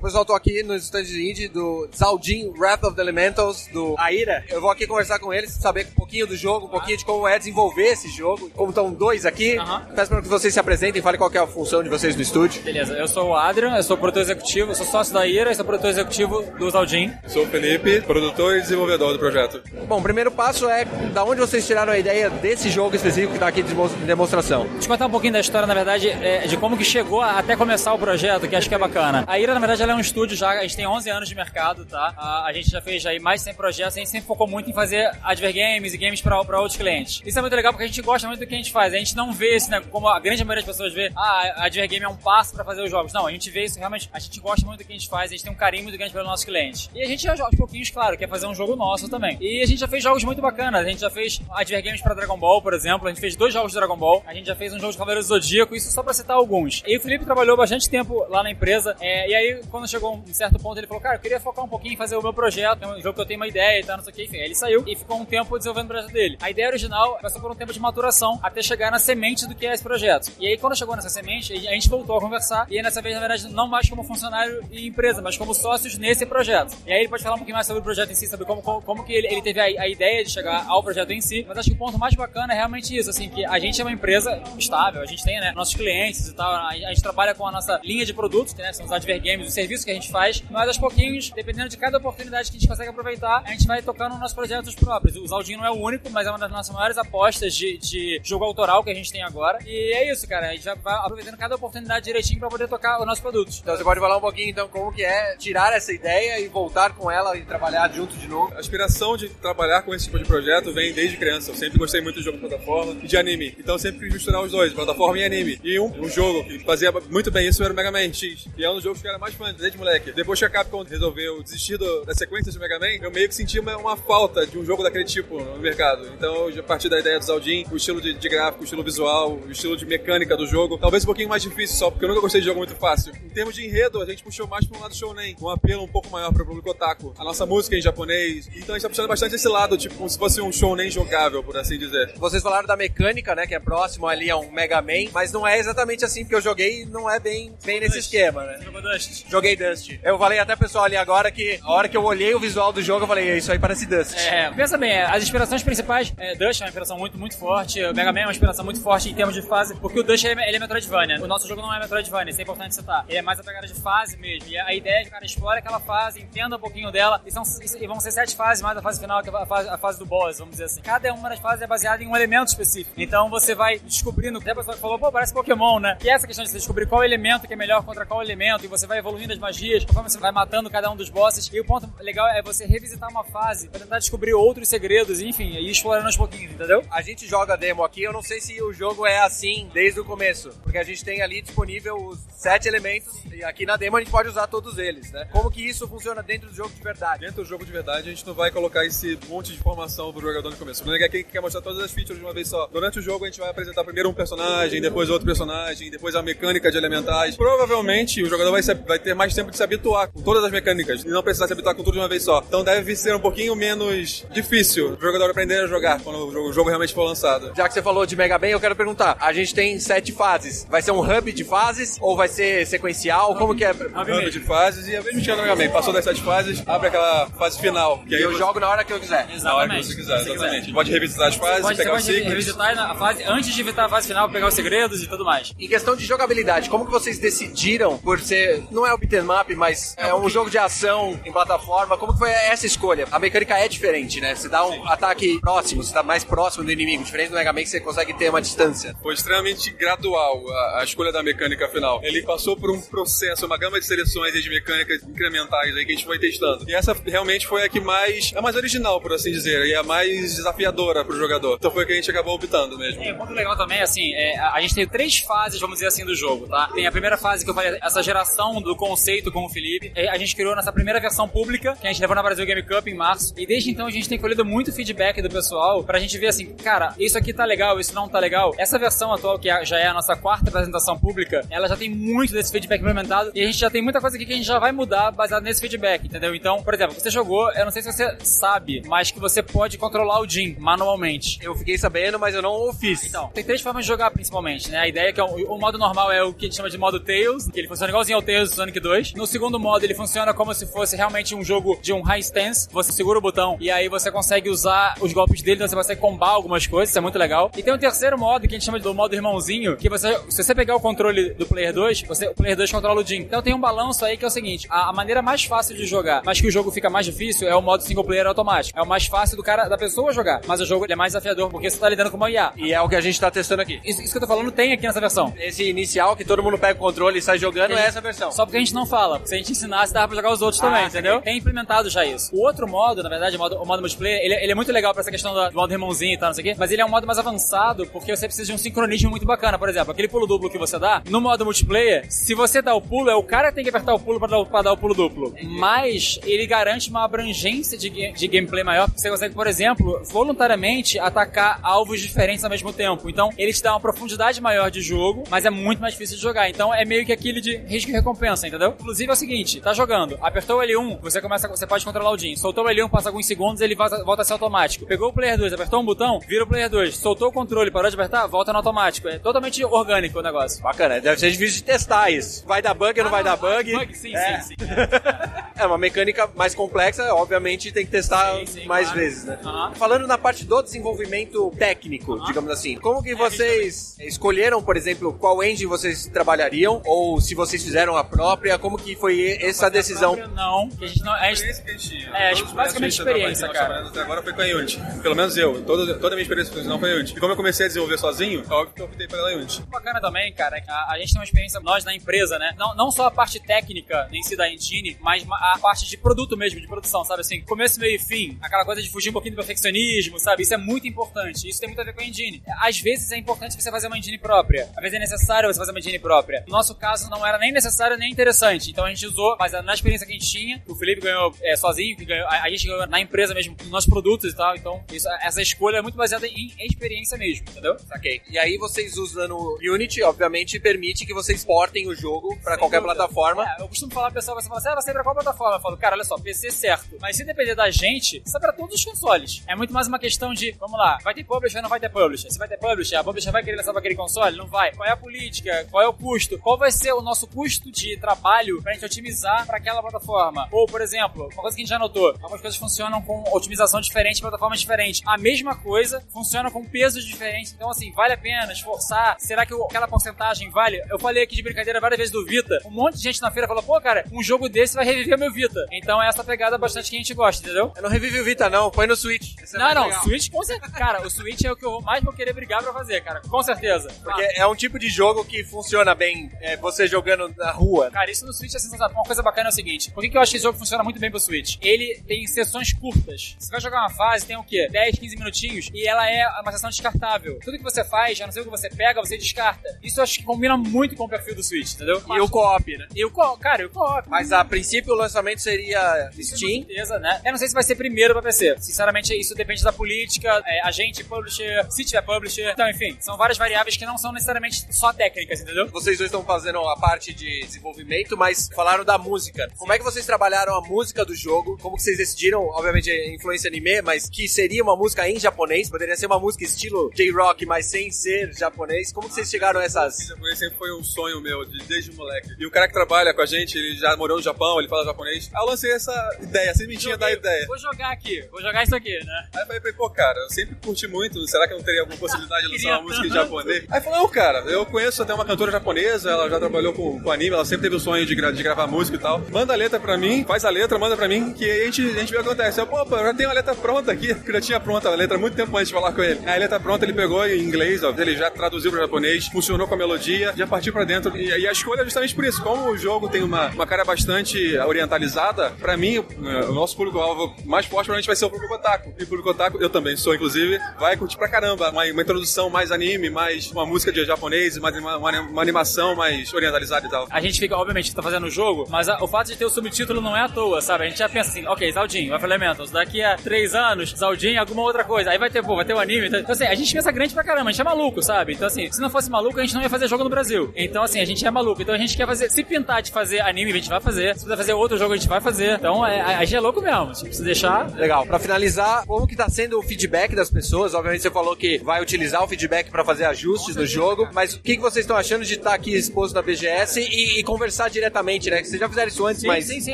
pessoal, 0.00 0.24
tô 0.24 0.32
aqui 0.32 0.62
nos 0.62 0.84
stands 0.84 1.10
de 1.10 1.30
indie 1.30 1.48
do 1.48 1.86
Zaldin 1.94 2.50
Wrath 2.56 2.84
of 2.84 2.96
the 2.96 3.02
Elementals, 3.02 3.66
do 3.72 3.94
Aira. 3.98 4.42
Eu 4.48 4.58
vou 4.58 4.70
aqui 4.70 4.86
conversar 4.86 5.18
com 5.18 5.30
eles, 5.30 5.52
saber 5.52 5.88
um 5.92 5.94
pouquinho 5.94 6.26
do 6.26 6.34
jogo, 6.34 6.66
um 6.66 6.70
pouquinho 6.70 6.96
de 6.96 7.04
como 7.04 7.28
é 7.28 7.38
desenvolver 7.38 7.88
esse 7.88 8.08
jogo. 8.08 8.50
Como 8.56 8.70
estão 8.70 8.90
dois 8.92 9.26
aqui, 9.26 9.58
peço 9.94 10.10
para 10.10 10.22
que 10.22 10.28
vocês 10.28 10.54
se 10.54 10.58
apresentem 10.58 11.00
e 11.00 11.02
falem 11.02 11.18
qual 11.18 11.30
é 11.30 11.38
a 11.38 11.46
função 11.46 11.82
de 11.82 11.90
vocês 11.90 12.16
no 12.16 12.22
estúdio. 12.22 12.62
Beleza, 12.62 12.79
eu 12.88 13.06
sou 13.06 13.30
o 13.30 13.34
Adrian, 13.34 13.76
eu 13.76 13.82
sou 13.82 13.96
produtor 13.96 14.22
executivo, 14.22 14.70
eu 14.70 14.74
sou 14.74 14.86
sócio 14.86 15.12
da 15.12 15.26
Ira 15.26 15.50
e 15.50 15.54
sou 15.54 15.64
produtor 15.64 15.90
executivo 15.90 16.42
do 16.58 16.70
Zaldin. 16.70 17.12
Sou 17.26 17.44
o 17.44 17.46
Felipe, 17.46 18.00
produtor 18.02 18.56
e 18.56 18.62
desenvolvedor 18.62 19.12
do 19.12 19.18
projeto. 19.18 19.62
Bom, 19.86 19.98
o 19.98 20.02
primeiro 20.02 20.30
passo 20.30 20.68
é 20.68 20.84
da 21.12 21.22
onde 21.24 21.40
vocês 21.40 21.66
tiraram 21.66 21.92
a 21.92 21.98
ideia 21.98 22.30
desse 22.30 22.70
jogo 22.70 22.96
específico 22.96 23.32
que 23.32 23.36
está 23.36 23.48
aqui 23.48 23.62
de 23.62 23.74
demonstração. 24.06 24.66
Deixa 24.66 24.86
eu 24.86 24.88
contar 24.88 25.06
um 25.06 25.10
pouquinho 25.10 25.34
da 25.34 25.40
história, 25.40 25.66
na 25.66 25.74
verdade, 25.74 26.08
é, 26.08 26.46
de 26.46 26.56
como 26.56 26.76
que 26.76 26.84
chegou 26.84 27.20
até 27.20 27.56
começar 27.56 27.92
o 27.92 27.98
projeto, 27.98 28.48
que 28.48 28.56
acho 28.56 28.68
que 28.68 28.74
é 28.74 28.78
bacana. 28.78 29.24
A 29.26 29.38
Ira, 29.38 29.52
na 29.52 29.60
verdade, 29.60 29.82
ela 29.82 29.92
é 29.92 29.94
um 29.94 30.00
estúdio 30.00 30.36
já, 30.36 30.50
a 30.50 30.62
gente 30.62 30.76
tem 30.76 30.86
11 30.86 31.10
anos 31.10 31.28
de 31.28 31.34
mercado, 31.34 31.84
tá? 31.84 32.14
A, 32.16 32.46
a 32.46 32.52
gente 32.52 32.70
já 32.70 32.80
fez 32.80 33.04
aí 33.04 33.18
mais 33.18 33.40
de 33.40 33.44
100 33.44 33.54
projetos, 33.54 33.96
a 33.96 33.98
gente 33.98 34.10
sempre 34.10 34.26
focou 34.26 34.46
muito 34.46 34.70
em 34.70 34.72
fazer 34.72 35.10
adver 35.22 35.52
games 35.52 35.92
e 35.92 35.98
games 35.98 36.20
para 36.22 36.38
outros 36.38 36.76
clientes. 36.76 37.20
Isso 37.24 37.38
é 37.38 37.42
muito 37.42 37.54
legal 37.54 37.72
porque 37.72 37.84
a 37.84 37.86
gente 37.86 38.00
gosta 38.00 38.26
muito 38.26 38.40
do 38.40 38.46
que 38.46 38.54
a 38.54 38.56
gente 38.56 38.72
faz. 38.72 38.94
A 38.94 38.96
gente 38.96 39.14
não 39.16 39.32
vê 39.32 39.56
isso, 39.56 39.70
né, 39.70 39.82
como 39.90 40.08
a 40.08 40.18
grande 40.18 40.44
maioria 40.44 40.64
das 40.64 40.76
pessoas 40.76 40.94
vê, 40.94 41.10
ah, 41.16 41.52
a 41.56 41.64
adver 41.66 41.88
game 41.88 42.04
é 42.04 42.08
um 42.08 42.16
passo 42.16 42.54
para 42.54 42.64
fazer 42.70 42.82
os 42.82 42.90
jogos. 42.90 43.12
Não, 43.12 43.26
a 43.26 43.30
gente 43.30 43.50
vê 43.50 43.64
isso 43.64 43.78
realmente, 43.78 44.08
a 44.12 44.18
gente 44.18 44.40
gosta 44.40 44.66
muito 44.66 44.80
do 44.80 44.86
que 44.86 44.92
a 44.92 44.96
gente 44.96 45.08
faz, 45.08 45.30
a 45.30 45.34
gente 45.34 45.44
tem 45.44 45.52
um 45.52 45.56
carinho 45.56 45.84
muito 45.84 45.96
grande 45.96 46.12
pelos 46.12 46.26
nossos 46.26 46.44
clientes. 46.44 46.88
E 46.94 47.02
a 47.02 47.06
gente, 47.06 47.28
aos 47.28 47.56
pouquinhos, 47.56 47.90
claro, 47.90 48.16
quer 48.16 48.28
fazer 48.28 48.46
um 48.46 48.54
jogo 48.54 48.76
nosso 48.76 49.08
também. 49.08 49.36
E 49.40 49.62
a 49.62 49.66
gente 49.66 49.80
já 49.80 49.88
fez 49.88 50.02
jogos 50.02 50.24
muito 50.24 50.40
bacanas. 50.40 50.84
A 50.84 50.88
gente 50.88 51.00
já 51.00 51.10
fez 51.10 51.40
adver 51.50 51.82
games 51.82 52.00
para 52.00 52.14
Dragon 52.14 52.38
Ball, 52.38 52.62
por 52.62 52.72
exemplo. 52.72 53.06
A 53.06 53.10
gente 53.10 53.20
fez 53.20 53.36
dois 53.36 53.52
jogos 53.52 53.72
de 53.72 53.78
Dragon 53.78 53.96
Ball. 53.96 54.22
A 54.26 54.34
gente 54.34 54.46
já 54.46 54.54
fez 54.54 54.72
um 54.72 54.78
jogo 54.78 54.92
de 54.92 54.98
Cavaleiro 54.98 55.26
Zodíaco, 55.26 55.74
isso 55.74 55.90
só 55.90 56.02
para 56.02 56.12
citar 56.12 56.36
alguns. 56.36 56.82
E 56.86 56.96
o 56.96 57.00
Felipe 57.00 57.24
trabalhou 57.24 57.56
bastante 57.56 57.88
tempo 57.88 58.26
lá 58.28 58.42
na 58.42 58.50
empresa. 58.50 58.96
É, 59.00 59.28
e 59.28 59.34
aí, 59.34 59.60
quando 59.70 59.88
chegou 59.88 60.14
um 60.14 60.26
certo 60.32 60.58
ponto, 60.58 60.78
ele 60.78 60.86
falou: 60.86 61.02
Cara, 61.02 61.16
eu 61.16 61.20
queria 61.20 61.40
focar 61.40 61.64
um 61.64 61.68
pouquinho 61.68 61.94
em 61.94 61.96
fazer 61.96 62.16
o 62.16 62.22
meu 62.22 62.32
projeto. 62.32 62.82
É 62.82 62.86
um 62.86 63.00
jogo 63.00 63.14
que 63.14 63.20
eu 63.20 63.26
tenho 63.26 63.40
uma 63.40 63.48
ideia 63.48 63.80
e 63.80 63.84
tal, 63.84 63.96
não 63.96 64.04
sei 64.04 64.12
o 64.12 64.16
que. 64.16 64.24
Enfim, 64.24 64.36
aí 64.36 64.44
ele 64.44 64.54
saiu 64.54 64.84
e 64.86 64.96
ficou 64.96 65.18
um 65.18 65.24
tempo 65.24 65.56
desenvolvendo 65.58 65.86
o 65.86 65.88
projeto 65.88 66.12
dele. 66.12 66.38
A 66.40 66.50
ideia 66.50 66.68
original 66.68 67.18
passou 67.20 67.40
por 67.40 67.50
um 67.50 67.54
tempo 67.54 67.72
de 67.72 67.80
maturação 67.80 68.38
até 68.42 68.62
chegar 68.62 68.90
na 68.90 68.98
semente 68.98 69.46
do 69.46 69.54
que 69.54 69.66
é 69.66 69.72
esse 69.72 69.82
projeto. 69.82 70.30
E 70.38 70.46
aí, 70.46 70.56
quando 70.56 70.76
chegou 70.76 70.94
nessa 70.94 71.08
semente, 71.08 71.52
a 71.52 71.72
gente 71.72 71.88
voltou 71.88 72.16
a 72.16 72.20
conversar. 72.20 72.59
E 72.68 72.76
aí, 72.76 72.82
nessa 72.82 73.00
vez, 73.00 73.14
na 73.14 73.20
verdade, 73.20 73.48
não 73.48 73.68
mais 73.68 73.88
como 73.88 74.02
funcionário 74.02 74.62
e 74.70 74.86
empresa, 74.86 75.22
mas 75.22 75.36
como 75.36 75.54
sócios 75.54 75.96
nesse 75.96 76.26
projeto. 76.26 76.76
E 76.86 76.92
aí, 76.92 77.00
ele 77.00 77.08
pode 77.08 77.22
falar 77.22 77.34
um 77.34 77.38
pouquinho 77.38 77.56
mais 77.56 77.66
sobre 77.66 77.80
o 77.80 77.82
projeto 77.82 78.10
em 78.10 78.14
si, 78.14 78.26
sobre 78.26 78.44
como, 78.46 78.62
como, 78.62 78.82
como 78.82 79.04
que 79.04 79.12
ele, 79.12 79.28
ele 79.28 79.42
teve 79.42 79.60
a, 79.60 79.64
a, 79.64 79.88
ideia 79.88 80.24
de 80.24 80.30
chegar 80.30 80.66
ao 80.68 80.82
projeto 80.82 81.10
em 81.10 81.20
si. 81.20 81.44
Mas 81.48 81.58
acho 81.58 81.70
que 81.70 81.74
o 81.74 81.78
ponto 81.78 81.98
mais 81.98 82.14
bacana 82.14 82.52
é 82.52 82.56
realmente 82.56 82.96
isso, 82.96 83.10
assim, 83.10 83.28
que 83.28 83.44
a 83.44 83.58
gente 83.58 83.80
é 83.80 83.84
uma 83.84 83.92
empresa 83.92 84.42
estável, 84.58 85.02
a 85.02 85.06
gente 85.06 85.24
tem, 85.24 85.40
né, 85.40 85.52
nossos 85.52 85.74
clientes 85.74 86.28
e 86.28 86.34
tal, 86.34 86.52
a, 86.52 86.74
gente 86.74 87.02
trabalha 87.02 87.34
com 87.34 87.46
a 87.46 87.52
nossa 87.52 87.80
linha 87.84 88.04
de 88.04 88.12
produtos, 88.12 88.52
que 88.52 88.62
né, 88.62 88.72
são 88.72 88.86
os 88.86 88.92
adver 88.92 89.20
games, 89.20 89.46
os 89.48 89.54
serviços 89.54 89.84
que 89.84 89.90
a 89.90 89.94
gente 89.94 90.10
faz, 90.10 90.42
mas 90.50 90.68
aos 90.68 90.78
pouquinhos, 90.78 91.30
dependendo 91.30 91.68
de 91.68 91.76
cada 91.76 91.98
oportunidade 91.98 92.50
que 92.50 92.56
a 92.56 92.60
gente 92.60 92.68
consegue 92.68 92.90
aproveitar, 92.90 93.42
a 93.44 93.50
gente 93.50 93.66
vai 93.66 93.82
tocando 93.82 94.12
nos 94.12 94.20
nossos 94.20 94.34
projetos 94.34 94.74
próprios. 94.74 95.16
O 95.16 95.26
Zaldinho 95.26 95.58
não 95.58 95.66
é 95.66 95.70
o 95.70 95.80
único, 95.80 96.10
mas 96.10 96.26
é 96.26 96.30
uma 96.30 96.38
das 96.38 96.50
nossas 96.50 96.74
maiores 96.74 96.98
apostas 96.98 97.54
de, 97.54 97.78
de 97.78 98.20
jogo 98.24 98.44
autoral 98.44 98.82
que 98.82 98.90
a 98.90 98.94
gente 98.94 99.12
tem 99.12 99.22
agora. 99.22 99.58
E 99.66 99.92
é 99.92 100.10
isso, 100.10 100.26
cara, 100.28 100.50
a 100.50 100.52
gente 100.52 100.64
vai 100.64 100.94
aproveitando 100.94 101.36
cada 101.36 101.54
oportunidade 101.54 102.04
direitinho 102.04 102.40
poder 102.50 102.68
tocar 102.68 103.00
os 103.00 103.06
nossos 103.06 103.20
produtos. 103.20 103.60
Então 103.60 103.76
você 103.76 103.84
pode 103.84 104.00
falar 104.00 104.16
um 104.16 104.20
pouquinho, 104.20 104.50
então, 104.50 104.68
como 104.68 104.92
que 104.92 105.04
é 105.04 105.36
tirar 105.36 105.72
essa 105.72 105.92
ideia 105.92 106.40
e 106.40 106.48
voltar 106.48 106.94
com 106.94 107.10
ela 107.10 107.36
e 107.36 107.42
trabalhar 107.42 107.90
junto 107.92 108.16
de 108.16 108.28
novo? 108.28 108.52
A 108.54 108.60
inspiração 108.60 109.16
de 109.16 109.28
trabalhar 109.28 109.82
com 109.82 109.94
esse 109.94 110.06
tipo 110.06 110.18
de 110.18 110.24
projeto 110.24 110.72
vem 110.72 110.92
desde 110.92 111.16
criança. 111.16 111.50
Eu 111.50 111.54
sempre 111.54 111.78
gostei 111.78 112.00
muito 112.00 112.16
de 112.16 112.24
jogo 112.24 112.38
de 112.38 112.46
plataforma 112.46 112.96
e 113.02 113.06
de 113.06 113.16
anime. 113.16 113.54
Então 113.58 113.78
sempre 113.78 114.00
quis 114.00 114.14
misturar 114.14 114.42
os 114.42 114.52
dois, 114.52 114.72
plataforma 114.72 115.18
e 115.18 115.24
anime. 115.24 115.60
E 115.62 115.78
um, 115.78 115.86
um 116.00 116.08
jogo 116.08 116.44
que 116.44 116.58
fazia 116.60 116.92
muito 117.10 117.30
bem 117.30 117.48
isso 117.48 117.62
era 117.62 117.72
o 117.72 117.76
Mega 117.76 117.90
Man 117.90 118.12
X. 118.12 118.46
E 118.56 118.64
é 118.64 118.70
um 118.70 118.74
dos 118.74 118.84
jogos 118.84 119.00
que 119.00 119.06
eu 119.06 119.10
era 119.10 119.18
mais 119.18 119.34
fã 119.34 119.52
desde 119.52 119.78
moleque. 119.78 120.12
Depois 120.12 120.38
que 120.38 120.44
a 120.44 120.50
Capcom 120.50 120.82
resolveu 120.82 121.42
desistir 121.42 121.76
do, 121.76 122.04
das 122.04 122.16
sequências 122.16 122.54
de 122.54 122.60
Mega 122.60 122.78
Man, 122.78 123.02
eu 123.02 123.10
meio 123.10 123.28
que 123.28 123.34
senti 123.34 123.58
uma, 123.58 123.76
uma, 123.76 123.96
falta 123.96 124.46
de 124.46 124.58
um 124.58 124.64
jogo 124.64 124.82
daquele 124.82 125.04
tipo 125.04 125.40
no 125.42 125.58
mercado. 125.58 126.06
Então, 126.16 126.48
a 126.48 126.62
partir 126.62 126.88
da 126.88 126.98
ideia 126.98 127.18
do 127.18 127.24
Zaldin, 127.24 127.66
o 127.70 127.76
estilo 127.76 128.00
de, 128.00 128.14
de, 128.14 128.28
gráfico, 128.28 128.62
o 128.62 128.64
estilo 128.64 128.82
visual, 128.82 129.32
o 129.32 129.50
estilo 129.50 129.76
de 129.76 129.84
mecânica 129.84 130.36
do 130.36 130.46
jogo, 130.46 130.78
talvez 130.78 131.02
um 131.02 131.06
pouquinho 131.06 131.28
mais 131.28 131.42
difícil 131.42 131.76
só, 131.76 131.90
porque 131.90 132.04
eu 132.04 132.08
nunca 132.08 132.20
gostei 132.30 132.40
de 132.40 132.46
jogo 132.46 132.58
muito 132.58 132.76
fácil. 132.76 133.12
Em 133.24 133.28
termos 133.28 133.56
de 133.56 133.66
enredo, 133.66 134.00
a 134.00 134.06
gente 134.06 134.22
puxou 134.22 134.46
mais 134.46 134.64
para 134.64 134.78
um 134.78 134.80
lado 134.80 134.94
shounen, 134.94 135.34
um 135.40 135.48
apelo 135.48 135.82
um 135.82 135.88
pouco 135.88 136.08
maior 136.10 136.32
para 136.32 136.44
o 136.44 136.46
público 136.46 136.70
otaku. 136.70 137.12
A 137.18 137.24
nossa 137.24 137.44
música 137.44 137.74
é 137.74 137.80
em 137.80 137.82
japonês, 137.82 138.48
então 138.54 138.72
a 138.72 138.78
gente 138.78 138.82
tá 138.82 138.88
puxando 138.88 139.08
bastante 139.08 139.34
esse 139.34 139.48
lado, 139.48 139.76
tipo, 139.76 139.96
como 139.96 140.08
se 140.08 140.16
fosse 140.16 140.40
um 140.40 140.52
shounen 140.52 140.88
jogável, 140.90 141.42
por 141.42 141.56
assim 141.56 141.76
dizer. 141.76 142.12
Vocês 142.16 142.40
falaram 142.40 142.68
da 142.68 142.76
mecânica, 142.76 143.34
né, 143.34 143.48
que 143.48 143.54
é 143.54 143.58
próximo 143.58 144.06
ali 144.06 144.30
a 144.30 144.36
um 144.36 144.48
Mega 144.52 144.80
Man, 144.80 145.10
mas 145.12 145.32
não 145.32 145.44
é 145.44 145.58
exatamente 145.58 146.04
assim, 146.04 146.22
porque 146.22 146.36
eu 146.36 146.40
joguei 146.40 146.84
não 146.84 147.10
é 147.10 147.18
bem, 147.18 147.52
bem 147.64 147.80
nesse 147.80 147.98
esquema, 147.98 148.44
né? 148.44 148.60
Jogou 148.62 148.80
Dust. 148.80 149.24
Joguei 149.28 149.56
Dust. 149.56 149.98
Eu 150.00 150.16
falei 150.16 150.38
até 150.38 150.54
pessoal 150.54 150.84
ali 150.84 150.96
agora 150.96 151.32
que 151.32 151.58
a 151.62 151.72
hora 151.72 151.88
que 151.88 151.96
eu 151.96 152.04
olhei 152.04 152.32
o 152.32 152.38
visual 152.38 152.72
do 152.72 152.80
jogo, 152.80 153.02
eu 153.02 153.08
falei, 153.08 153.36
isso 153.36 153.50
aí 153.50 153.58
parece 153.58 153.86
Dust. 153.86 154.16
É, 154.16 154.52
pensa 154.52 154.78
bem, 154.78 155.00
as 155.00 155.24
inspirações 155.24 155.64
principais, 155.64 156.12
é, 156.16 156.36
Dust 156.36 156.60
é 156.60 156.64
uma 156.64 156.68
inspiração 156.68 156.96
muito, 156.96 157.18
muito 157.18 157.36
forte, 157.36 157.82
o 157.82 157.92
Mega 157.92 158.12
Man 158.12 158.20
é 158.20 158.26
uma 158.26 158.32
inspiração 158.32 158.64
muito 158.64 158.80
forte 158.80 159.08
em 159.08 159.14
termos 159.14 159.34
de 159.34 159.42
fase, 159.42 159.74
porque 159.74 159.98
o 159.98 160.04
Dust 160.04 160.24
ele 160.24 160.56
é 160.56 160.58
Metroidvania. 160.60 161.20
O 161.20 161.26
nosso 161.26 161.48
jogo 161.48 161.60
não 161.60 161.74
é 161.74 161.80
Metroidvania, 161.80 162.19
isso 162.28 162.40
é 162.40 162.42
importante 162.42 162.74
citar. 162.74 163.04
Ele 163.08 163.18
é 163.18 163.22
mais 163.22 163.38
a 163.40 163.42
pegada 163.42 163.66
de 163.66 163.74
fase 163.74 164.16
mesmo. 164.16 164.48
E 164.48 164.58
a 164.58 164.74
ideia 164.74 165.00
é 165.00 165.02
que 165.02 165.08
o 165.08 165.12
cara 165.12 165.24
explore 165.24 165.58
aquela 165.58 165.80
fase, 165.80 166.20
entenda 166.20 166.56
um 166.56 166.60
pouquinho 166.60 166.90
dela, 166.90 167.20
e, 167.24 167.30
são, 167.30 167.42
e 167.80 167.86
vão 167.86 168.00
ser 168.00 168.10
sete 168.10 168.36
fases, 168.36 168.62
mais 168.62 168.76
a 168.76 168.82
fase 168.82 169.00
final, 169.00 169.22
que 169.22 169.30
é 169.30 169.32
a 169.32 169.46
fase, 169.46 169.68
a 169.68 169.78
fase 169.78 169.98
do 169.98 170.06
boss, 170.06 170.38
vamos 170.38 170.52
dizer 170.52 170.64
assim. 170.64 170.82
Cada 170.82 171.12
uma 171.14 171.28
das 171.28 171.38
fases 171.38 171.62
é 171.62 171.66
baseada 171.66 172.02
em 172.02 172.06
um 172.06 172.16
elemento 172.16 172.48
específico. 172.48 172.94
Então 172.96 173.30
você 173.30 173.54
vai 173.54 173.78
descobrindo, 173.78 174.38
até 174.38 174.52
a 174.52 174.54
pessoa 174.54 174.76
falou, 174.76 174.98
pô, 174.98 175.10
parece 175.10 175.32
Pokémon, 175.32 175.78
né? 175.78 175.96
E 176.02 176.10
essa 176.10 176.26
questão 176.26 176.44
de 176.44 176.50
você 176.50 176.58
descobrir 176.58 176.86
qual 176.86 177.04
elemento 177.04 177.46
que 177.46 177.52
é 177.52 177.56
melhor 177.56 177.84
contra 177.84 178.04
qual 178.04 178.22
elemento, 178.22 178.64
e 178.64 178.68
você 178.68 178.86
vai 178.86 178.98
evoluindo 178.98 179.32
as 179.32 179.38
magias, 179.38 179.84
conforme 179.84 180.10
você 180.10 180.18
vai 180.18 180.32
matando 180.32 180.70
cada 180.70 180.90
um 180.90 180.96
dos 180.96 181.08
bosses. 181.08 181.50
E 181.52 181.60
o 181.60 181.64
ponto 181.64 181.90
legal 182.00 182.28
é 182.28 182.42
você 182.42 182.66
revisitar 182.66 183.10
uma 183.10 183.24
fase 183.24 183.68
pra 183.68 183.80
tentar 183.80 183.98
descobrir 183.98 184.34
outros 184.34 184.68
segredos, 184.68 185.20
enfim, 185.20 185.56
e 185.56 185.70
explorando 185.70 186.06
aos 186.06 186.16
pouquinhos, 186.16 186.52
entendeu? 186.52 186.84
A 186.90 187.02
gente 187.02 187.26
joga 187.26 187.56
demo 187.56 187.84
aqui, 187.84 188.02
eu 188.02 188.12
não 188.12 188.22
sei 188.22 188.40
se 188.40 188.60
o 188.62 188.72
jogo 188.72 189.06
é 189.06 189.20
assim 189.20 189.68
desde 189.72 190.00
o 190.00 190.04
começo, 190.04 190.50
porque 190.62 190.78
a 190.78 190.82
gente 190.82 191.04
tem 191.04 191.22
ali 191.22 191.42
disponível 191.42 192.09
os 192.10 192.18
sete 192.36 192.68
elementos, 192.68 193.20
e 193.32 193.42
aqui 193.44 193.64
na 193.64 193.76
demo 193.76 193.96
a 193.96 194.00
gente 194.00 194.10
pode 194.10 194.28
usar 194.28 194.46
todos 194.46 194.78
eles, 194.78 195.10
né? 195.12 195.28
Como 195.32 195.50
que 195.50 195.66
isso 195.66 195.86
funciona 195.88 196.22
dentro 196.22 196.48
do 196.48 196.54
jogo 196.54 196.70
de 196.74 196.82
verdade? 196.82 197.20
Dentro 197.20 197.42
do 197.42 197.48
jogo 197.48 197.64
de 197.64 197.72
verdade, 197.72 198.08
a 198.08 198.10
gente 198.10 198.26
não 198.26 198.34
vai 198.34 198.50
colocar 198.50 198.84
esse 198.84 199.18
monte 199.28 199.52
de 199.52 199.58
informação 199.58 200.12
pro 200.12 200.20
jogador 200.20 200.50
no 200.50 200.56
começo. 200.56 200.88
O 200.88 200.94
é 200.94 201.08
que 201.08 201.22
quer 201.22 201.40
mostrar 201.40 201.60
todas 201.60 201.82
as 201.82 201.92
features 201.92 202.18
de 202.18 202.24
uma 202.24 202.32
vez 202.32 202.48
só. 202.48 202.66
Durante 202.66 202.98
o 202.98 203.02
jogo, 203.02 203.24
a 203.24 203.28
gente 203.28 203.40
vai 203.40 203.50
apresentar 203.50 203.84
primeiro 203.84 204.08
um 204.08 204.14
personagem, 204.14 204.80
depois 204.80 205.08
outro 205.08 205.26
personagem, 205.26 205.90
depois 205.90 206.14
a 206.14 206.22
mecânica 206.22 206.70
de 206.70 206.76
elementais. 206.76 207.36
Provavelmente, 207.36 208.22
o 208.22 208.26
jogador 208.26 208.50
vai, 208.50 208.62
se, 208.62 208.74
vai 208.74 208.98
ter 208.98 209.14
mais 209.14 209.34
tempo 209.34 209.50
de 209.50 209.56
se 209.56 209.62
habituar 209.62 210.08
com 210.08 210.20
todas 210.22 210.44
as 210.44 210.50
mecânicas 210.50 211.04
e 211.04 211.08
não 211.08 211.22
precisar 211.22 211.46
se 211.46 211.52
habituar 211.52 211.74
com 211.74 211.82
tudo 211.82 211.94
de 211.94 212.00
uma 212.00 212.08
vez 212.08 212.22
só. 212.22 212.42
Então 212.46 212.64
deve 212.64 212.96
ser 212.96 213.14
um 213.14 213.20
pouquinho 213.20 213.54
menos 213.54 214.26
difícil 214.30 214.94
o 214.94 215.00
jogador 215.00 215.30
aprender 215.30 215.60
a 215.64 215.66
jogar 215.66 216.00
quando 216.00 216.26
o 216.26 216.32
jogo, 216.32 216.48
o 216.48 216.52
jogo 216.52 216.68
realmente 216.68 216.94
for 216.94 217.04
lançado. 217.04 217.52
Já 217.56 217.68
que 217.68 217.74
você 217.74 217.82
falou 217.82 218.04
de 218.06 218.16
Mega 218.16 218.38
Man, 218.38 218.48
eu 218.48 218.60
quero 218.60 218.76
perguntar: 218.76 219.16
a 219.20 219.32
gente 219.32 219.54
tem 219.54 219.78
sete 219.78 220.12
fases. 220.12 220.66
Vai 220.68 220.82
ser 220.82 220.92
um 220.92 221.00
hub 221.00 221.32
de 221.32 221.44
fases 221.44 221.98
ou 222.00 222.16
vai 222.16 222.28
ser 222.28 222.66
sequencial? 222.66 223.34
Como 223.36 223.54
que 223.54 223.64
é? 223.64 223.70
Hub 223.70 224.30
de 224.30 224.40
fases 224.40 224.86
e 224.88 224.96
a 224.96 225.02
mesma 225.02 225.20
esquema 225.20 225.42
Mega 225.42 225.56
Man. 225.56 225.70
Passou 225.70 225.92
das 225.92 226.04
sete 226.04 226.22
fases, 226.22 226.62
abre 226.66 226.88
aquela 226.88 227.26
fase 227.30 227.60
final. 227.60 228.02
Que 228.06 228.14
aí 228.14 228.22
eu 228.22 228.32
você... 228.32 228.38
jogo 228.38 228.60
na 228.60 228.68
hora 228.68 228.84
que 228.84 228.92
eu 228.92 229.00
quiser. 229.00 229.28
Exatamente. 229.30 229.44
Na 229.44 229.54
hora 229.54 229.68
que 229.68 229.84
você 229.84 229.94
quiser, 229.94 230.20
exatamente. 230.20 230.72
Pode 230.72 230.90
revisitar 230.90 231.28
as 231.28 231.36
fases, 231.36 231.62
pode, 231.62 231.76
pegar 231.76 231.94
os 231.94 232.04
ciclos. 232.04 232.28
revisitar 232.28 232.78
a 232.78 232.94
fase 232.94 233.22
antes 233.24 233.54
de 233.54 233.60
evitar 233.60 233.84
a 233.84 233.88
fase 233.88 234.08
final, 234.08 234.28
pegar 234.28 234.48
os 234.48 234.54
segredos 234.54 235.02
e 235.02 235.06
tudo 235.06 235.24
mais. 235.24 235.52
Em 235.58 235.68
questão 235.68 235.96
de 235.96 236.04
jogabilidade, 236.04 236.68
como 236.70 236.84
que 236.86 236.90
vocês 236.90 237.18
decidiram 237.18 237.98
por 237.98 238.20
ser, 238.20 238.62
não 238.70 238.86
é 238.86 238.92
o 238.92 238.98
beat'em 238.98 239.28
up, 239.28 239.54
mas 239.54 239.94
é, 239.96 240.14
um 240.14 240.28
jogo 240.28 240.50
de 240.50 240.58
ação 240.58 241.18
em 241.24 241.32
plataforma, 241.32 241.96
como 241.96 242.12
que 242.12 242.18
foi 242.18 242.30
essa 242.30 242.66
escolha? 242.66 243.06
A 243.10 243.18
mecânica 243.18 243.58
é 243.58 243.68
diferente, 243.68 244.20
né? 244.20 244.34
Você 244.34 244.48
dá 244.48 244.66
um 244.66 244.86
ataque 244.88 245.40
próximo, 245.40 245.82
você 245.82 245.92
tá 245.92 246.02
mais 246.02 246.24
próximo 246.24 246.64
do 246.64 246.72
inimigo, 246.72 247.04
diferente 247.04 247.30
do 247.30 247.34
Mega 247.34 247.52
Man 247.52 247.62
que 247.62 247.68
você 247.68 247.80
consegue 247.80 248.14
ter 248.14 248.30
uma 248.30 248.40
distância. 248.40 248.96
Foi 249.02 249.14
extremamente 249.14 249.70
gradual 249.70 250.42
a, 250.50 250.80
a 250.80 250.84
escolha 250.84 251.12
da 251.12 251.22
mecânica 251.22 251.68
final. 251.68 251.89
Ele 252.02 252.22
passou 252.22 252.56
por 252.56 252.70
um 252.70 252.80
processo, 252.80 253.46
uma 253.46 253.58
gama 253.58 253.80
de 253.80 253.86
seleções 253.86 254.30
de 254.40 254.48
mecânicas 254.48 255.02
incrementais 255.02 255.74
aí 255.76 255.84
que 255.84 255.92
a 255.92 255.94
gente 255.94 256.04
foi 256.04 256.18
testando. 256.18 256.64
E 256.68 256.74
essa 256.74 256.94
realmente 257.06 257.46
foi 257.46 257.64
a 257.64 257.68
que 257.68 257.80
mais, 257.80 258.32
a 258.36 258.40
mais 258.42 258.54
original, 258.56 259.00
por 259.00 259.12
assim 259.12 259.30
dizer, 259.32 259.66
e 259.66 259.74
a 259.74 259.82
mais 259.82 260.36
desafiadora 260.36 261.04
pro 261.04 261.16
jogador. 261.16 261.56
Então 261.58 261.70
foi 261.70 261.82
a 261.84 261.86
que 261.86 261.92
a 261.92 261.96
gente 261.96 262.10
acabou 262.10 262.34
optando 262.34 262.78
mesmo. 262.78 263.02
É, 263.02 263.12
ponto 263.12 263.32
legal 263.32 263.56
também, 263.56 263.80
assim, 263.80 264.12
é, 264.14 264.38
a 264.38 264.60
gente 264.60 264.74
tem 264.74 264.86
três 264.86 265.18
fases, 265.20 265.60
vamos 265.60 265.76
dizer 265.76 265.86
assim, 265.88 266.04
do 266.04 266.14
jogo, 266.14 266.46
tá? 266.48 266.68
Tem 266.74 266.86
a 266.86 266.92
primeira 266.92 267.16
fase 267.16 267.44
que 267.44 267.50
eu 267.50 267.54
falei, 267.54 267.78
essa 267.82 268.02
geração 268.02 268.60
do 268.60 268.76
conceito 268.76 269.32
com 269.32 269.44
o 269.44 269.48
Felipe. 269.48 269.92
E 269.96 270.08
A 270.08 270.18
gente 270.18 270.34
criou 270.36 270.54
nossa 270.54 270.72
primeira 270.72 271.00
versão 271.00 271.28
pública, 271.28 271.76
que 271.80 271.86
a 271.86 271.90
gente 271.92 272.00
levou 272.00 272.14
na 272.16 272.22
Brasil 272.22 272.44
Game 272.44 272.62
Cup 272.62 272.86
em 272.86 272.94
março. 272.94 273.32
E 273.36 273.46
desde 273.46 273.70
então 273.70 273.86
a 273.86 273.90
gente 273.90 274.08
tem 274.08 274.18
colhido 274.18 274.44
muito 274.44 274.72
feedback 274.72 275.22
do 275.22 275.28
pessoal 275.30 275.82
pra 275.84 275.98
gente 275.98 276.16
ver 276.18 276.28
assim, 276.28 276.46
cara, 276.56 276.94
isso 276.98 277.16
aqui 277.16 277.32
tá 277.32 277.44
legal, 277.44 277.78
isso 277.80 277.94
não 277.94 278.08
tá 278.08 278.18
legal. 278.18 278.54
Essa 278.58 278.78
versão 278.78 279.12
atual, 279.12 279.38
que 279.38 279.48
é- 279.48 279.64
já 279.64 279.78
é 279.78 279.86
a 279.86 279.94
nossa 279.94 280.14
quarta 280.16 280.48
apresentação 280.50 280.98
pública, 280.98 281.44
ela 281.50 281.68
já 281.68 281.76
tem 281.80 281.90
muito 281.90 282.34
desse 282.34 282.52
feedback 282.52 282.80
implementado 282.80 283.32
e 283.34 283.40
a 283.40 283.46
gente 283.46 283.58
já 283.58 283.70
tem 283.70 283.80
muita 283.80 284.00
coisa 284.00 284.16
aqui 284.16 284.26
que 284.26 284.32
a 284.34 284.36
gente 284.36 284.46
já 284.46 284.58
vai 284.58 284.70
mudar 284.70 285.10
baseado 285.10 285.42
nesse 285.42 285.62
feedback, 285.62 286.04
entendeu? 286.04 286.34
Então, 286.34 286.62
por 286.62 286.74
exemplo, 286.74 286.94
você 286.94 287.08
jogou, 287.08 287.50
eu 287.52 287.64
não 287.64 287.72
sei 287.72 287.80
se 287.80 287.90
você 287.90 288.18
sabe, 288.22 288.82
mas 288.86 289.10
que 289.10 289.18
você 289.18 289.42
pode 289.42 289.78
controlar 289.78 290.20
o 290.20 290.28
Jim 290.28 290.56
manualmente. 290.58 291.38
Eu 291.40 291.54
fiquei 291.54 291.78
sabendo, 291.78 292.18
mas 292.18 292.34
eu 292.34 292.42
não 292.42 292.68
o 292.68 292.72
fiz. 292.74 293.04
Então, 293.04 293.28
tem 293.28 293.42
três 293.42 293.62
formas 293.62 293.84
de 293.84 293.88
jogar 293.88 294.10
principalmente, 294.10 294.70
né? 294.70 294.78
A 294.78 294.88
ideia 294.88 295.08
é 295.08 295.12
que 295.12 295.20
é 295.20 295.24
o, 295.24 295.54
o 295.54 295.58
modo 295.58 295.78
normal 295.78 296.12
é 296.12 296.22
o 296.22 296.34
que 296.34 296.44
a 296.44 296.48
gente 296.48 296.56
chama 296.56 296.68
de 296.68 296.76
modo 296.76 297.00
Tails, 297.00 297.48
que 297.48 297.58
ele 297.58 297.68
funciona 297.68 297.90
igualzinho 297.90 298.18
ao 298.18 298.22
Tails 298.22 298.50
do 298.50 298.56
Sonic 298.56 298.78
2. 298.78 299.14
No 299.14 299.26
segundo 299.26 299.58
modo, 299.58 299.82
ele 299.82 299.94
funciona 299.94 300.34
como 300.34 300.52
se 300.52 300.66
fosse 300.66 300.96
realmente 300.96 301.34
um 301.34 301.42
jogo 301.42 301.78
de 301.80 301.94
um 301.94 302.02
high 302.02 302.20
stance. 302.20 302.68
Você 302.70 302.92
segura 302.92 303.18
o 303.18 303.22
botão 303.22 303.56
e 303.58 303.70
aí 303.70 303.88
você 303.88 304.10
consegue 304.10 304.50
usar 304.50 304.96
os 305.00 305.14
golpes 305.14 305.40
dele, 305.40 305.56
então 305.56 305.68
você 305.68 305.76
consegue 305.76 306.00
combar 306.00 306.30
algumas 306.30 306.66
coisas, 306.66 306.90
isso 306.90 306.98
é 306.98 307.00
muito 307.00 307.18
legal. 307.18 307.50
E 307.56 307.62
tem 307.62 307.72
um 307.72 307.78
terceiro 307.78 308.18
modo, 308.18 308.46
que 308.46 308.54
a 308.54 308.58
gente 308.58 308.66
chama 308.66 308.78
do 308.78 308.92
modo 308.92 309.14
irmãozinho, 309.14 309.78
que 309.78 309.88
você, 309.88 310.20
se 310.28 310.42
você 310.42 310.54
pegar 310.54 310.76
o 310.76 310.80
controle 310.80 311.30
do 311.34 311.46
Player 311.46 311.69
2, 311.72 312.02
você, 312.02 312.28
o 312.28 312.34
Player 312.34 312.56
2 312.56 312.70
controla 312.70 313.00
o 313.00 313.04
Jim. 313.06 313.20
Então 313.20 313.42
tem 313.42 313.54
um 313.54 313.60
balanço 313.60 314.04
aí 314.04 314.16
que 314.16 314.24
é 314.24 314.28
o 314.28 314.30
seguinte, 314.30 314.66
a, 314.70 314.88
a 314.90 314.92
maneira 314.92 315.22
mais 315.22 315.44
fácil 315.44 315.76
de 315.76 315.86
jogar, 315.86 316.22
mas 316.24 316.40
que 316.40 316.46
o 316.46 316.50
jogo 316.50 316.70
fica 316.70 316.88
mais 316.90 317.06
difícil, 317.06 317.48
é 317.48 317.54
o 317.54 317.62
modo 317.62 317.82
single 317.82 318.04
player 318.04 318.26
automático. 318.26 318.78
É 318.78 318.82
o 318.82 318.86
mais 318.86 319.06
fácil 319.06 319.36
do 319.36 319.42
cara, 319.42 319.68
da 319.68 319.76
pessoa 319.78 320.12
jogar, 320.12 320.40
mas 320.46 320.60
o 320.60 320.66
jogo 320.66 320.86
é 320.88 320.96
mais 320.96 321.12
desafiador 321.12 321.50
porque 321.50 321.68
você 321.70 321.78
tá 321.78 321.88
lidando 321.88 322.10
com 322.10 322.16
uma 322.16 322.30
IA. 322.30 322.52
E 322.56 322.72
é 322.72 322.80
o 322.80 322.88
que 322.88 322.96
a 322.96 323.00
gente 323.00 323.18
tá 323.20 323.30
testando 323.30 323.62
aqui. 323.62 323.80
Isso, 323.84 324.00
isso 324.02 324.12
que 324.12 324.16
eu 324.18 324.22
tô 324.22 324.26
falando 324.26 324.50
tem 324.50 324.72
aqui 324.72 324.86
nessa 324.86 325.00
versão. 325.00 325.32
Esse 325.38 325.68
inicial 325.68 326.16
que 326.16 326.24
todo 326.24 326.42
mundo 326.42 326.58
pega 326.58 326.74
o 326.78 326.82
controle 326.82 327.18
e 327.18 327.22
sai 327.22 327.38
jogando 327.38 327.72
é 327.72 327.86
essa 327.86 328.00
versão. 328.00 328.30
Só 328.32 328.44
porque 328.44 328.56
a 328.56 328.60
gente 328.60 328.74
não 328.74 328.86
fala. 328.86 329.20
Se 329.24 329.34
a 329.34 329.38
gente 329.38 329.52
ensinasse, 329.52 329.92
dava 329.92 330.08
pra 330.08 330.16
jogar 330.16 330.32
os 330.32 330.42
outros 330.42 330.60
também, 330.60 330.84
Ah, 330.84 330.86
entendeu? 330.86 331.20
Tem 331.20 331.36
implementado 331.38 331.88
já 331.90 332.04
isso. 332.04 332.34
O 332.34 332.44
outro 332.44 332.66
modo, 332.68 333.02
na 333.02 333.08
verdade, 333.08 333.36
o 333.36 333.38
modo, 333.38 333.56
o 333.56 333.66
modo 333.66 333.80
multiplayer, 333.80 334.20
ele, 334.24 334.34
ele 334.34 334.52
é 334.52 334.54
muito 334.54 334.72
legal 334.72 334.92
pra 334.92 335.00
essa 335.02 335.10
questão 335.10 335.32
do, 335.34 335.48
do 335.50 335.54
modo 335.56 335.72
irmãozinho 335.72 336.14
e 336.14 336.18
tal, 336.18 336.28
não 336.28 336.34
sei 336.34 336.42
o 336.42 336.44
quê, 336.48 336.56
mas 336.58 336.70
ele 336.70 336.82
é 336.82 336.84
um 336.84 336.88
modo 336.88 337.06
mais 337.06 337.18
avançado 337.18 337.86
porque 337.86 338.14
você 338.14 338.26
precisa 338.26 338.46
de 338.46 338.52
um 338.52 338.58
sincronismo 338.58 339.10
muito 339.10 339.26
bacana. 339.26 339.58
Por 339.58 339.68
exemplo, 339.68 339.92
aquele 339.92 340.08
pulo 340.08 340.26
duplo 340.26 340.50
que 340.50 340.58
você 340.58 340.78
dá, 340.78 341.02
no 341.08 341.20
modo 341.20 341.44
multiplayer, 341.44 341.59
se 342.08 342.34
você 342.34 342.60
dá 342.62 342.74
o 342.74 342.80
pulo, 342.80 343.10
é 343.10 343.14
o 343.14 343.22
cara 343.22 343.48
que 343.48 343.56
tem 343.56 343.64
que 343.64 343.70
apertar 343.70 343.94
o 343.94 344.00
pulo 344.00 344.18
pra 344.18 344.28
dar, 344.28 344.44
pra 344.44 344.62
dar 344.62 344.72
o 344.72 344.76
pulo 344.76 344.94
duplo. 344.94 345.34
Mas 345.42 346.18
ele 346.24 346.46
garante 346.46 346.90
uma 346.90 347.04
abrangência 347.04 347.76
de, 347.76 347.90
de 348.12 348.28
gameplay 348.28 348.64
maior, 348.64 348.86
porque 348.86 349.00
você 349.00 349.10
consegue, 349.10 349.34
por 349.34 349.46
exemplo, 349.46 350.02
voluntariamente 350.10 350.98
atacar 350.98 351.60
alvos 351.62 352.00
diferentes 352.00 352.44
ao 352.44 352.50
mesmo 352.50 352.72
tempo. 352.72 353.08
Então, 353.08 353.30
ele 353.36 353.52
te 353.52 353.62
dá 353.62 353.72
uma 353.72 353.80
profundidade 353.80 354.40
maior 354.40 354.70
de 354.70 354.80
jogo, 354.80 355.24
mas 355.30 355.44
é 355.44 355.50
muito 355.50 355.80
mais 355.80 355.94
difícil 355.94 356.16
de 356.16 356.22
jogar. 356.22 356.48
Então, 356.48 356.72
é 356.72 356.84
meio 356.84 357.04
que 357.04 357.12
aquele 357.12 357.40
de 357.40 357.56
risco 357.58 357.90
e 357.90 357.92
recompensa, 357.92 358.46
entendeu? 358.46 358.74
Inclusive 358.78 359.10
é 359.10 359.12
o 359.12 359.16
seguinte, 359.16 359.60
tá 359.60 359.72
jogando, 359.72 360.18
apertou 360.20 360.58
o 360.58 360.62
L1, 360.62 361.00
você 361.00 361.20
começa, 361.20 361.48
você 361.48 361.66
pode 361.66 361.84
controlar 361.84 362.10
o 362.10 362.18
Jin. 362.18 362.36
Soltou 362.36 362.64
o 362.64 362.68
L1, 362.68 362.88
passa 362.90 363.08
alguns 363.08 363.26
segundos, 363.26 363.60
ele 363.60 363.74
volta, 363.74 364.02
volta 364.04 364.22
a 364.22 364.24
ser 364.24 364.32
automático. 364.32 364.86
Pegou 364.86 365.08
o 365.08 365.12
player 365.12 365.38
2, 365.38 365.52
apertou 365.52 365.80
um 365.80 365.84
botão, 365.84 366.18
vira 366.20 366.44
o 366.44 366.46
player 366.46 366.68
2. 366.68 366.96
Soltou 366.96 367.28
o 367.28 367.32
controle, 367.32 367.70
parou 367.70 367.88
de 367.90 367.94
apertar, 367.94 368.26
volta 368.26 368.52
no 368.52 368.58
automático. 368.58 369.08
É 369.08 369.18
totalmente 369.18 369.64
orgânico 369.64 370.18
o 370.18 370.22
negócio. 370.22 370.62
Bacana, 370.62 371.00
deve 371.00 371.18
ser 371.20 371.30
difícil 371.30 371.49
de 371.54 371.62
testar 371.62 372.10
isso. 372.10 372.44
Vai 372.46 372.62
dar 372.62 372.74
bug 372.74 372.98
ou 373.00 373.04
não 373.04 373.10
vai 373.10 373.24
dar 373.24 373.36
bug? 373.36 373.72
Bug, 373.72 373.96
sim, 373.96 374.14
é. 374.14 374.40
sim, 374.40 374.54
sim. 374.58 374.66
É 375.60 375.66
uma 375.66 375.76
mecânica 375.76 376.26
mais 376.34 376.54
complexa, 376.54 377.12
obviamente 377.14 377.70
tem 377.70 377.84
que 377.84 377.90
testar 377.90 378.32
mais 378.64 378.86
claro. 378.86 378.98
vezes, 378.98 379.24
né? 379.26 379.38
Aham. 379.44 379.74
Falando 379.74 380.06
na 380.06 380.16
parte 380.16 380.46
do 380.46 380.62
desenvolvimento 380.62 381.52
técnico, 381.58 382.18
digamos 382.24 382.50
assim, 382.50 382.78
como 382.78 383.00
É, 383.00 383.02
que 383.02 383.14
vocês 383.14 383.94
escolheram, 384.00 384.62
por 384.62 384.74
exemplo, 384.78 385.12
qual 385.12 385.44
engine 385.44 385.66
vocês 385.66 386.06
trabalhariam? 386.06 386.80
Ou 386.86 387.20
se 387.20 387.34
vocês 387.34 387.62
fizeram 387.62 387.94
a 387.94 388.02
própria, 388.02 388.58
como 388.58 388.78
que 388.78 388.96
foi 388.96 389.36
essa 389.38 389.68
decisão? 389.68 390.16
Não, 390.34 390.70
que 390.70 390.82
a 390.82 390.88
gente 390.88 391.02
não. 391.04 391.12
A 391.12 391.30
gente, 391.34 391.44
é, 391.44 392.30
Todos 392.30 392.42
os 392.48 392.52
basicamente 392.54 392.54
projetos 392.54 392.80
que 392.80 392.86
experiência, 393.02 393.44
a 393.44 393.48
gente 393.48 393.58
tá 393.58 393.66
cara. 393.68 393.86
Até 393.86 394.00
agora 394.00 394.22
foi 394.22 394.32
com 394.32 394.40
a 394.40 394.44
Unity. 394.44 394.80
Pelo 395.02 395.14
menos 395.14 395.36
eu. 395.36 395.62
Toda, 395.62 395.94
toda 395.98 396.14
a 396.14 396.16
minha 396.16 396.22
experiência 396.22 396.52
profissional 396.52 396.78
foi 396.80 396.90
a 396.90 396.94
Unity. 396.96 397.16
E 397.16 397.20
como 397.20 397.32
eu 397.32 397.36
comecei 397.36 397.66
a 397.66 397.68
desenvolver 397.68 397.98
sozinho, 397.98 398.42
é 398.48 398.52
óbvio 398.54 398.74
que 398.74 398.80
eu 398.80 398.86
optei 398.86 399.06
pela 399.06 399.28
Unity. 399.34 399.62
bacana 399.68 400.00
também, 400.00 400.32
cara, 400.32 400.56
é 400.56 400.60
que 400.62 400.70
a, 400.70 400.86
a 400.88 400.98
gente 400.98 401.12
tem 401.12 401.20
uma 401.20 401.24
experiência, 401.30 401.60
nós 401.60 401.84
na 401.84 401.94
empresa, 401.94 402.38
né? 402.38 402.54
Não, 402.58 402.74
não 402.74 402.90
só 402.90 403.06
a 403.06 403.10
parte 403.10 403.40
técnica 403.40 404.08
em 404.12 404.22
si 404.22 404.36
da 404.36 404.50
engine, 404.52 404.96
mas 405.00 405.24
ma- 405.24 405.36
a 405.54 405.58
parte 405.58 405.86
de 405.88 405.96
produto 405.96 406.36
mesmo, 406.36 406.60
de 406.60 406.66
produção, 406.66 407.04
sabe 407.04 407.20
assim? 407.20 407.40
Começo, 407.42 407.78
meio 407.80 407.96
e 407.96 407.98
fim. 407.98 408.38
Aquela 408.40 408.64
coisa 408.64 408.82
de 408.82 408.90
fugir 408.90 409.10
um 409.10 409.12
pouquinho 409.12 409.34
do 409.34 409.36
perfeccionismo, 409.36 410.18
sabe? 410.18 410.42
Isso 410.42 410.54
é 410.54 410.56
muito 410.56 410.86
importante. 410.86 411.48
Isso 411.48 411.60
tem 411.60 411.68
muito 411.68 411.80
a 411.80 411.84
ver 411.84 411.92
com 411.94 412.00
a 412.00 412.04
engine. 412.04 412.42
Às 412.60 412.78
vezes 412.80 413.10
é 413.12 413.16
importante 413.16 413.54
você 413.60 413.70
fazer 413.70 413.86
uma 413.86 413.98
engine 413.98 414.18
própria. 414.18 414.68
Às 414.76 414.82
vezes 414.82 414.94
é 414.94 414.98
necessário 414.98 415.52
você 415.52 415.58
fazer 415.58 415.70
uma 415.72 415.78
engine 415.78 415.98
própria. 415.98 416.44
No 416.46 416.52
nosso 416.52 416.74
caso, 416.74 417.08
não 417.08 417.26
era 417.26 417.38
nem 417.38 417.52
necessário 417.52 417.96
nem 417.96 418.10
interessante. 418.10 418.70
Então 418.70 418.84
a 418.84 418.88
gente 418.90 419.06
usou, 419.06 419.36
mas 419.38 419.52
na 419.52 419.74
experiência 419.74 420.06
que 420.06 420.12
a 420.12 420.16
gente 420.18 420.30
tinha, 420.30 420.62
o 420.66 420.74
Felipe 420.74 421.02
ganhou 421.02 421.34
é, 421.42 421.56
sozinho, 421.56 421.96
ganhou, 422.04 422.26
a, 422.28 422.48
gente 422.50 422.66
ganhou 422.66 422.86
na 422.86 423.00
empresa 423.00 423.34
mesmo, 423.34 423.56
nos 423.66 423.86
produtos 423.86 424.32
e 424.32 424.36
tal. 424.36 424.56
Então, 424.56 424.82
isso- 424.92 425.08
essa 425.22 425.40
escolha 425.42 425.78
é 425.78 425.82
muito 425.82 425.96
baseada 425.96 426.26
em 426.26 426.52
experiência 426.60 427.16
mesmo, 427.18 427.46
entendeu? 427.50 427.78
Saquei. 427.80 428.20
E 428.30 428.38
aí 428.38 428.56
vocês 428.56 428.96
usando 428.96 429.36
o 429.36 429.58
Unity, 429.74 430.02
obviamente, 430.02 430.58
permite 430.58 431.04
que 431.06 431.14
vocês 431.22 431.44
portem 431.44 431.86
o 431.88 431.94
jogo 431.94 432.36
pra 432.42 432.56
qualquer 432.56 432.80
dúvida. 432.80 432.94
plataforma. 432.94 433.44
É, 433.44 433.62
eu 433.62 433.68
costumo 433.68 433.92
falar 433.92 434.06
pro 434.06 434.14
pessoal, 434.14 434.40
você 434.40 434.48
fala 434.48 434.58
assim, 434.58 434.68
ah, 434.68 434.74
você 434.76 434.92
pra 434.92 435.02
qual 435.02 435.14
plataforma? 435.14 435.56
Eu 435.56 435.60
falo, 435.60 435.76
cara, 435.76 435.94
olha 435.94 436.04
só, 436.04 436.18
PC 436.18 436.50
certo. 436.50 436.96
Mas 437.00 437.16
se 437.16 437.24
depender 437.24 437.54
da 437.54 437.70
gente, 437.70 438.22
isso 438.24 438.36
é 438.36 438.40
pra 438.40 438.52
todos 438.52 438.74
os 438.74 438.84
consoles. 438.84 439.42
É 439.46 439.54
muito 439.54 439.72
mais 439.72 439.86
uma 439.88 439.98
questão 439.98 440.32
de, 440.32 440.52
vamos 440.52 440.78
lá, 440.78 440.98
vai 441.02 441.14
ter 441.14 441.24
publisher 441.24 441.58
ou 441.58 441.62
não 441.62 441.70
vai 441.70 441.80
ter 441.80 441.88
publisher? 441.88 442.30
Se 442.30 442.38
vai 442.38 442.48
ter 442.48 442.58
publisher, 442.58 442.96
a 442.96 443.04
publisher 443.04 443.30
vai 443.30 443.42
querer 443.42 443.56
lançar 443.56 443.72
pra 443.72 443.80
aquele 443.80 443.94
console? 443.94 444.36
Não 444.36 444.46
vai. 444.46 444.72
Qual 444.72 444.88
é 444.88 444.92
a 444.92 444.96
política? 444.96 445.66
Qual 445.70 445.82
é 445.82 445.88
o 445.88 445.92
custo? 445.92 446.38
Qual 446.38 446.56
vai 446.58 446.70
ser 446.70 446.92
o 446.92 447.00
nosso 447.00 447.26
custo 447.26 447.70
de 447.70 447.98
trabalho 447.98 448.62
pra 448.62 448.72
gente 448.72 448.84
otimizar 448.84 449.46
pra 449.46 449.58
aquela 449.58 449.80
plataforma? 449.80 450.48
Ou, 450.50 450.66
por 450.66 450.80
exemplo, 450.80 451.24
uma 451.32 451.42
coisa 451.42 451.56
que 451.56 451.62
a 451.62 451.64
gente 451.64 451.70
já 451.70 451.78
notou, 451.78 452.08
algumas 452.08 452.40
coisas 452.40 452.58
funcionam 452.58 453.02
com 453.02 453.24
otimização 453.32 453.80
diferente, 453.80 454.20
plataformas 454.20 454.60
diferentes. 454.60 455.02
A 455.06 455.18
mesma 455.18 455.56
coisa 455.56 456.02
funciona 456.12 456.50
com 456.50 456.64
pesos 456.64 457.04
diferentes. 457.04 457.52
Então, 457.52 457.70
assim, 457.70 457.92
vale 457.92 458.14
a 458.14 458.18
pena 458.18 458.52
esforçar? 458.52 459.16
Será 459.18 459.44
que 459.44 459.54
aquela 459.54 459.88
porcentagem 459.88 460.50
vale? 460.50 460.82
Eu 460.88 460.98
falei 460.98 461.09
aqui 461.18 461.36
de 461.36 461.42
brincadeira 461.42 461.80
várias 461.80 461.98
vezes 461.98 462.12
do 462.12 462.24
Vita. 462.24 462.60
Um 462.64 462.70
monte 462.70 462.96
de 462.96 463.02
gente 463.02 463.20
na 463.20 463.30
feira 463.30 463.48
falou, 463.48 463.62
pô, 463.62 463.80
cara, 463.80 464.04
um 464.12 464.22
jogo 464.22 464.48
desse 464.48 464.74
vai 464.74 464.84
reviver 464.84 465.18
meu 465.18 465.32
Vita. 465.32 465.66
Então 465.72 466.02
é 466.02 466.08
essa 466.08 466.22
pegada 466.22 466.56
bastante 466.56 466.90
que 466.90 466.96
a 466.96 466.98
gente 466.98 467.14
gosta, 467.14 467.42
entendeu? 467.44 467.72
Eu 467.76 467.82
não 467.82 467.90
revive 467.90 468.20
o 468.20 468.24
Vita, 468.24 468.48
não. 468.48 468.70
Põe 468.70 468.86
no 468.86 468.96
Switch. 468.96 469.34
Esse 469.42 469.56
é 469.56 469.58
Não, 469.58 469.74
não, 469.74 469.86
legal. 469.86 470.02
Switch 470.02 470.30
com 470.30 470.42
certeza. 470.42 470.72
Cara, 470.72 471.06
o 471.06 471.10
Switch 471.10 471.44
é 471.44 471.50
o 471.52 471.56
que 471.56 471.64
eu 471.64 471.80
mais 471.80 472.02
vou 472.02 472.12
querer 472.12 472.32
brigar 472.32 472.62
pra 472.62 472.72
fazer, 472.72 473.00
cara. 473.02 473.20
Com 473.28 473.42
certeza. 473.42 473.92
Porque 474.02 474.22
é 474.36 474.46
um 474.46 474.54
tipo 474.54 474.78
de 474.78 474.88
jogo 474.88 475.24
que 475.24 475.42
funciona 475.44 475.94
bem 475.94 476.30
é, 476.40 476.56
você 476.56 476.86
jogando 476.86 477.34
na 477.36 477.50
rua. 477.50 477.90
Cara, 477.90 478.10
isso 478.10 478.24
no 478.24 478.32
Switch 478.32 478.54
é 478.54 478.58
sensacional. 478.58 478.90
Uma 478.94 479.04
coisa 479.04 479.22
bacana 479.22 479.48
é 479.48 479.52
o 479.52 479.54
seguinte: 479.54 479.90
por 479.90 480.02
que, 480.02 480.10
que 480.10 480.16
eu 480.16 480.20
acho 480.20 480.30
que 480.30 480.36
esse 480.36 480.44
jogo 480.44 480.58
funciona 480.58 480.82
muito 480.84 481.00
bem 481.00 481.10
pro 481.10 481.18
Switch? 481.20 481.56
Ele 481.60 482.02
tem 482.06 482.26
sessões 482.26 482.72
curtas. 482.72 483.36
Você 483.38 483.50
vai 483.50 483.60
jogar 483.60 483.80
uma 483.80 483.90
fase, 483.90 484.26
tem 484.26 484.36
o 484.36 484.44
quê? 484.44 484.68
10, 484.70 484.98
15 484.98 485.16
minutinhos, 485.16 485.70
e 485.72 485.86
ela 485.86 486.08
é 486.10 486.26
uma 486.40 486.52
sessão 486.52 486.70
descartável. 486.70 487.38
Tudo 487.42 487.56
que 487.58 487.64
você 487.64 487.84
faz, 487.84 488.20
a 488.20 488.26
não 488.26 488.32
ser 488.32 488.40
o 488.40 488.44
que 488.44 488.50
você 488.50 488.68
pega, 488.68 489.00
você 489.00 489.16
descarta. 489.16 489.78
Isso 489.82 490.00
eu 490.00 490.04
acho 490.04 490.18
que 490.18 490.24
combina 490.24 490.56
muito 490.56 490.94
com 491.00 491.06
o 491.06 491.08
perfil 491.08 491.34
do 491.34 491.42
Switch, 491.42 491.74
entendeu? 491.74 492.02
E 492.14 492.20
o 492.20 492.28
co-op, 492.28 492.76
né? 492.76 492.86
E 492.94 493.02
o 493.06 493.10
co 493.10 493.34
cara, 493.38 493.62
e 493.62 493.64
o 493.64 493.70
co-op. 493.70 494.06
Mas 494.10 494.32
a 494.32 494.44
princípio 494.44 494.92
o 494.92 494.96
lançamento 494.96 495.40
seria 495.40 496.10
Steam. 496.12 496.60
Com 496.60 496.68
certeza, 496.68 496.98
né? 496.98 497.22
Eu 497.24 497.32
não 497.32 497.38
sei 497.38 497.48
se 497.48 497.54
vai 497.54 497.62
ser 497.62 497.74
primeiro 497.74 498.12
pra 498.12 498.22
PC. 498.22 498.56
Sinceramente, 498.58 499.18
isso 499.18 499.34
depende 499.34 499.62
da 499.62 499.72
política, 499.72 500.42
é, 500.46 500.60
agente, 500.60 501.02
publisher, 501.02 501.66
se 501.70 501.86
tiver 501.86 502.02
publisher. 502.02 502.50
Então, 502.50 502.68
enfim, 502.68 502.98
são 503.00 503.16
várias 503.16 503.38
variáveis 503.38 503.78
que 503.78 503.86
não 503.86 503.96
são 503.96 504.12
necessariamente 504.12 504.66
só 504.74 504.92
técnicas, 504.92 505.40
entendeu? 505.40 505.68
Vocês 505.68 505.96
dois 505.96 506.08
estão 506.08 506.22
fazendo 506.22 506.58
a 506.68 506.76
parte 506.76 507.14
de 507.14 507.46
desenvolvimento, 507.46 508.14
mas 508.14 508.50
falaram 508.54 508.84
da 508.84 508.98
música. 508.98 509.50
Como 509.56 509.72
é 509.72 509.78
que 509.78 509.84
vocês 509.84 510.04
trabalharam 510.04 510.54
a 510.54 510.60
música 510.60 511.02
do 511.02 511.14
jogo? 511.14 511.56
Como 511.62 511.76
que 511.76 511.82
vocês 511.82 511.96
decidiram, 511.96 512.42
obviamente, 512.48 512.90
é 512.90 513.14
influência 513.14 513.48
anime, 513.48 513.80
mas 513.80 514.06
que 514.06 514.28
seria 514.28 514.62
uma 514.62 514.76
música 514.76 515.08
em 515.08 515.18
japonês? 515.18 515.70
Poderia 515.70 515.96
ser 515.96 516.06
uma 516.06 516.20
música 516.20 516.44
estilo 516.44 516.90
J-Rock, 516.94 517.46
mas 517.46 517.66
sem 517.66 517.90
ser 517.90 518.34
japonês. 518.34 518.92
Como 518.92 519.08
que 519.08 519.14
vocês 519.14 519.30
chegaram 519.30 519.60
a 519.60 519.64
essas... 519.64 519.96
sempre 520.36 520.58
foi 520.58 520.76
um 520.76 520.82
sonho 520.90 521.20
meu, 521.20 521.44
de- 521.44 521.58
desde 521.64 521.92
moleque. 521.92 522.30
E 522.38 522.46
o 522.46 522.50
cara 522.50 522.66
que 522.68 522.74
trabalha 522.74 523.14
com 523.14 523.22
a 523.22 523.26
gente, 523.26 523.56
ele 523.56 523.76
já 523.76 523.96
morou 523.96 524.16
no 524.16 524.22
Japão, 524.22 524.58
ele 524.58 524.68
fala 524.68 524.84
japonês. 524.84 525.30
Aí 525.34 525.42
eu 525.42 525.46
lancei 525.48 525.72
essa 525.72 526.18
ideia, 526.20 526.54
sem 526.54 526.66
mentinha 526.66 526.96
da 526.96 527.10
ideia. 527.10 527.46
Vou 527.46 527.58
jogar 527.58 527.92
aqui, 527.92 528.22
vou 528.30 528.40
jogar 528.42 528.62
isso 528.64 528.74
aqui, 528.74 528.98
né? 529.04 529.28
Aí 529.34 529.42
eu 529.42 529.46
falei, 529.46 529.72
pô, 529.72 529.90
cara, 529.90 530.18
eu 530.20 530.30
sempre 530.30 530.54
curti 530.64 530.86
muito, 530.88 531.26
será 531.26 531.46
que 531.46 531.54
eu 531.54 531.58
não 531.58 531.64
teria 531.64 531.80
alguma 531.82 531.98
possibilidade 531.98 532.46
de 532.46 532.52
lançar 532.52 532.78
uma 532.78 532.82
música 532.88 533.06
em 533.06 533.10
japonês? 533.10 533.64
Aí 533.70 533.80
falou, 533.80 533.98
não, 534.00 534.08
cara, 534.08 534.38
eu 534.46 534.66
conheço 534.66 535.02
até 535.02 535.14
uma 535.14 535.24
cantora 535.24 535.50
japonesa, 535.52 536.10
ela 536.10 536.28
já 536.28 536.38
trabalhou 536.38 536.72
com, 536.72 537.00
com 537.00 537.10
anime, 537.10 537.34
ela 537.34 537.44
sempre 537.44 537.62
teve 537.62 537.76
o 537.76 537.80
sonho 537.80 538.04
de, 538.06 538.14
gra- 538.14 538.32
de 538.32 538.42
gravar 538.42 538.66
música 538.66 538.96
e 538.96 539.00
tal. 539.00 539.20
Manda 539.30 539.52
a 539.52 539.56
letra 539.56 539.78
pra 539.78 539.96
mim, 539.96 540.24
faz 540.26 540.44
a 540.44 540.50
letra, 540.50 540.78
manda 540.78 540.96
pra 540.96 541.08
mim, 541.08 541.32
que 541.32 541.44
aí 541.44 541.62
a 541.62 541.64
gente, 541.66 541.82
a 541.82 542.00
gente 542.00 542.10
vê 542.12 542.18
o 542.18 542.22
que 542.22 542.28
acontece. 542.28 542.60
Eu, 542.60 542.66
pô, 542.66 542.78
eu 542.78 543.04
já 543.04 543.14
tenho 543.14 543.30
a 543.30 543.32
letra 543.32 543.54
pronta 543.54 543.92
aqui, 543.92 544.14
que 544.20 544.28
eu 544.30 544.34
já 544.34 544.40
tinha 544.40 544.60
pronta 544.60 544.88
a 544.88 544.94
letra 544.94 545.18
muito 545.18 545.36
tempo 545.36 545.56
antes 545.56 545.68
de 545.68 545.74
falar 545.74 545.92
com 545.92 546.02
ele. 546.02 546.20
Aí 546.26 546.34
a 546.36 546.38
letra 546.38 546.58
pronta 546.60 546.84
ele 546.84 546.92
pegou 546.92 547.26
em 547.26 547.40
inglês, 547.40 547.82
ó, 547.82 547.94
ele 547.96 548.16
já 548.16 548.30
traduziu 548.30 548.70
pro 548.70 548.80
japonês, 548.80 549.26
funcionou 549.28 549.66
com 549.66 549.74
a 549.74 549.78
melodia, 549.78 550.32
já 550.36 550.46
partiu 550.46 550.72
pra 550.72 550.79
dentro. 550.84 551.16
E, 551.16 551.28
e 551.28 551.46
a 551.48 551.52
escolha 551.52 551.80
é 551.82 551.84
justamente 551.84 552.14
por 552.14 552.24
isso, 552.24 552.42
como 552.42 552.70
o 552.70 552.76
jogo 552.76 553.08
tem 553.08 553.22
uma, 553.22 553.46
uma 553.48 553.66
cara 553.66 553.84
bastante 553.84 554.56
orientalizada, 554.58 555.50
pra 555.60 555.76
mim, 555.76 555.98
o, 555.98 556.06
o 556.50 556.52
nosso 556.54 556.76
público-alvo 556.76 557.34
mais 557.44 557.66
forte 557.66 557.86
provavelmente 557.86 558.06
vai 558.06 558.16
ser 558.16 558.24
o 558.24 558.30
público 558.30 558.54
otaku. 558.54 558.94
E 558.98 559.02
o 559.04 559.06
público 559.06 559.30
otaku, 559.30 559.58
eu 559.60 559.70
também 559.70 559.96
sou, 559.96 560.14
inclusive, 560.14 560.58
vai 560.78 560.96
curtir 560.96 561.16
pra 561.16 561.28
caramba. 561.28 561.70
Uma, 561.70 561.84
uma 561.84 562.02
introdução 562.02 562.48
mais 562.50 562.70
anime, 562.72 563.10
mais 563.10 563.50
uma 563.50 563.64
música 563.66 563.92
de 563.92 564.04
japonês, 564.04 564.56
mais 564.58 564.76
uma, 564.76 564.96
uma, 564.96 565.20
uma 565.20 565.42
animação 565.42 565.94
mais 565.94 566.32
orientalizada 566.32 566.86
e 566.86 566.90
tal. 566.90 567.06
A 567.10 567.20
gente 567.20 567.38
fica, 567.38 567.56
obviamente, 567.56 567.94
tá 567.94 568.02
fazendo 568.02 568.26
o 568.26 568.30
jogo, 568.30 568.66
mas 568.68 568.88
a- 568.88 568.98
o 569.02 569.06
fato 569.08 569.28
de 569.28 569.36
ter 569.36 569.44
o 569.44 569.50
subtítulo 569.50 570.00
não 570.00 570.16
é 570.16 570.22
à 570.22 570.28
toa, 570.28 570.60
sabe? 570.60 570.84
A 570.84 570.88
gente 570.88 570.98
já 570.98 571.08
pensa 571.08 571.30
assim, 571.30 571.46
ok, 571.46 571.70
Zaldin, 571.72 572.10
Life 572.12 572.24
Elementals, 572.24 572.70
daqui 572.70 573.02
a 573.02 573.16
três 573.16 573.54
anos, 573.54 573.90
Zaldin, 573.96 574.36
alguma 574.36 574.62
outra 574.62 574.84
coisa. 574.84 575.10
Aí 575.10 575.18
vai 575.18 575.30
ter, 575.30 575.42
pô, 575.42 575.56
vai 575.56 575.64
ter 575.64 575.74
o 575.74 575.78
anime. 575.78 576.06
Então, 576.08 576.30
assim, 576.32 576.44
a 576.44 576.54
gente 576.54 576.72
pensa 576.72 576.90
grande 576.90 577.14
pra 577.14 577.24
caramba, 577.24 577.50
a 577.50 577.52
gente 577.52 577.60
é 577.60 577.64
maluco, 577.64 578.02
sabe? 578.02 578.32
Então, 578.34 578.46
assim, 578.46 578.70
se 578.70 578.80
não 578.80 578.90
fosse 578.90 579.10
maluco, 579.10 579.38
a 579.38 579.42
gente 579.42 579.54
não 579.54 579.62
ia 579.62 579.68
fazer 579.70 579.88
jogo 579.88 580.04
no 580.04 580.10
Brasil. 580.10 580.52
Então, 580.56 580.69
assim, 580.78 581.00
a 581.00 581.04
gente 581.04 581.26
é 581.26 581.30
maluco. 581.30 581.62
Então 581.62 581.74
a 581.74 581.78
gente 581.78 581.96
quer 581.96 582.06
fazer, 582.06 582.30
se 582.30 582.42
pintar 582.44 582.82
de 582.82 582.90
fazer 582.90 583.20
anime, 583.20 583.52
a 583.52 583.54
gente 583.54 583.68
vai 583.68 583.80
fazer. 583.80 584.16
Se 584.16 584.22
puder 584.22 584.36
fazer 584.36 584.52
outro 584.52 584.78
jogo, 584.78 584.92
a 584.92 584.96
gente 584.96 585.08
vai 585.08 585.20
fazer. 585.20 585.56
Então, 585.58 585.86
é, 585.86 586.00
a, 586.00 586.24
gente 586.24 586.36
é 586.36 586.40
louco 586.40 586.60
mesmo. 586.60 586.92
Tipo, 586.92 587.14
se 587.14 587.22
deixar. 587.22 587.70
Legal. 587.74 588.06
Pra 588.06 588.18
finalizar, 588.18 588.84
como 588.86 589.06
que 589.06 589.16
tá 589.16 589.28
sendo 589.28 589.58
o 589.58 589.62
feedback 589.62 590.14
das 590.14 590.30
pessoas? 590.30 590.74
Obviamente 590.74 591.02
você 591.02 591.10
falou 591.10 591.36
que 591.36 591.58
vai 591.58 591.82
utilizar 591.82 592.22
o 592.22 592.28
feedback 592.28 592.70
pra 592.70 592.84
fazer 592.84 593.04
ajustes 593.04 593.56
no 593.56 593.66
jogo, 593.66 594.08
mas 594.12 594.34
o 594.34 594.40
que, 594.40 594.56
que 594.56 594.62
vocês 594.62 594.84
estão 594.84 594.96
achando 594.96 595.24
de 595.24 595.34
estar 595.34 595.54
aqui 595.54 595.74
exposto 595.74 596.14
na 596.14 596.22
BGS 596.22 596.80
e, 596.80 597.20
e 597.20 597.24
conversar 597.24 597.68
diretamente, 597.70 598.30
né? 598.30 598.40
Que 598.40 598.48
Vocês 598.48 598.60
já 598.60 598.68
fizeram 598.68 598.88
isso 598.88 599.06
antes, 599.06 599.20
Sim, 599.20 599.26
mas... 599.26 599.46
sim, 599.46 599.60
sim. 599.60 599.72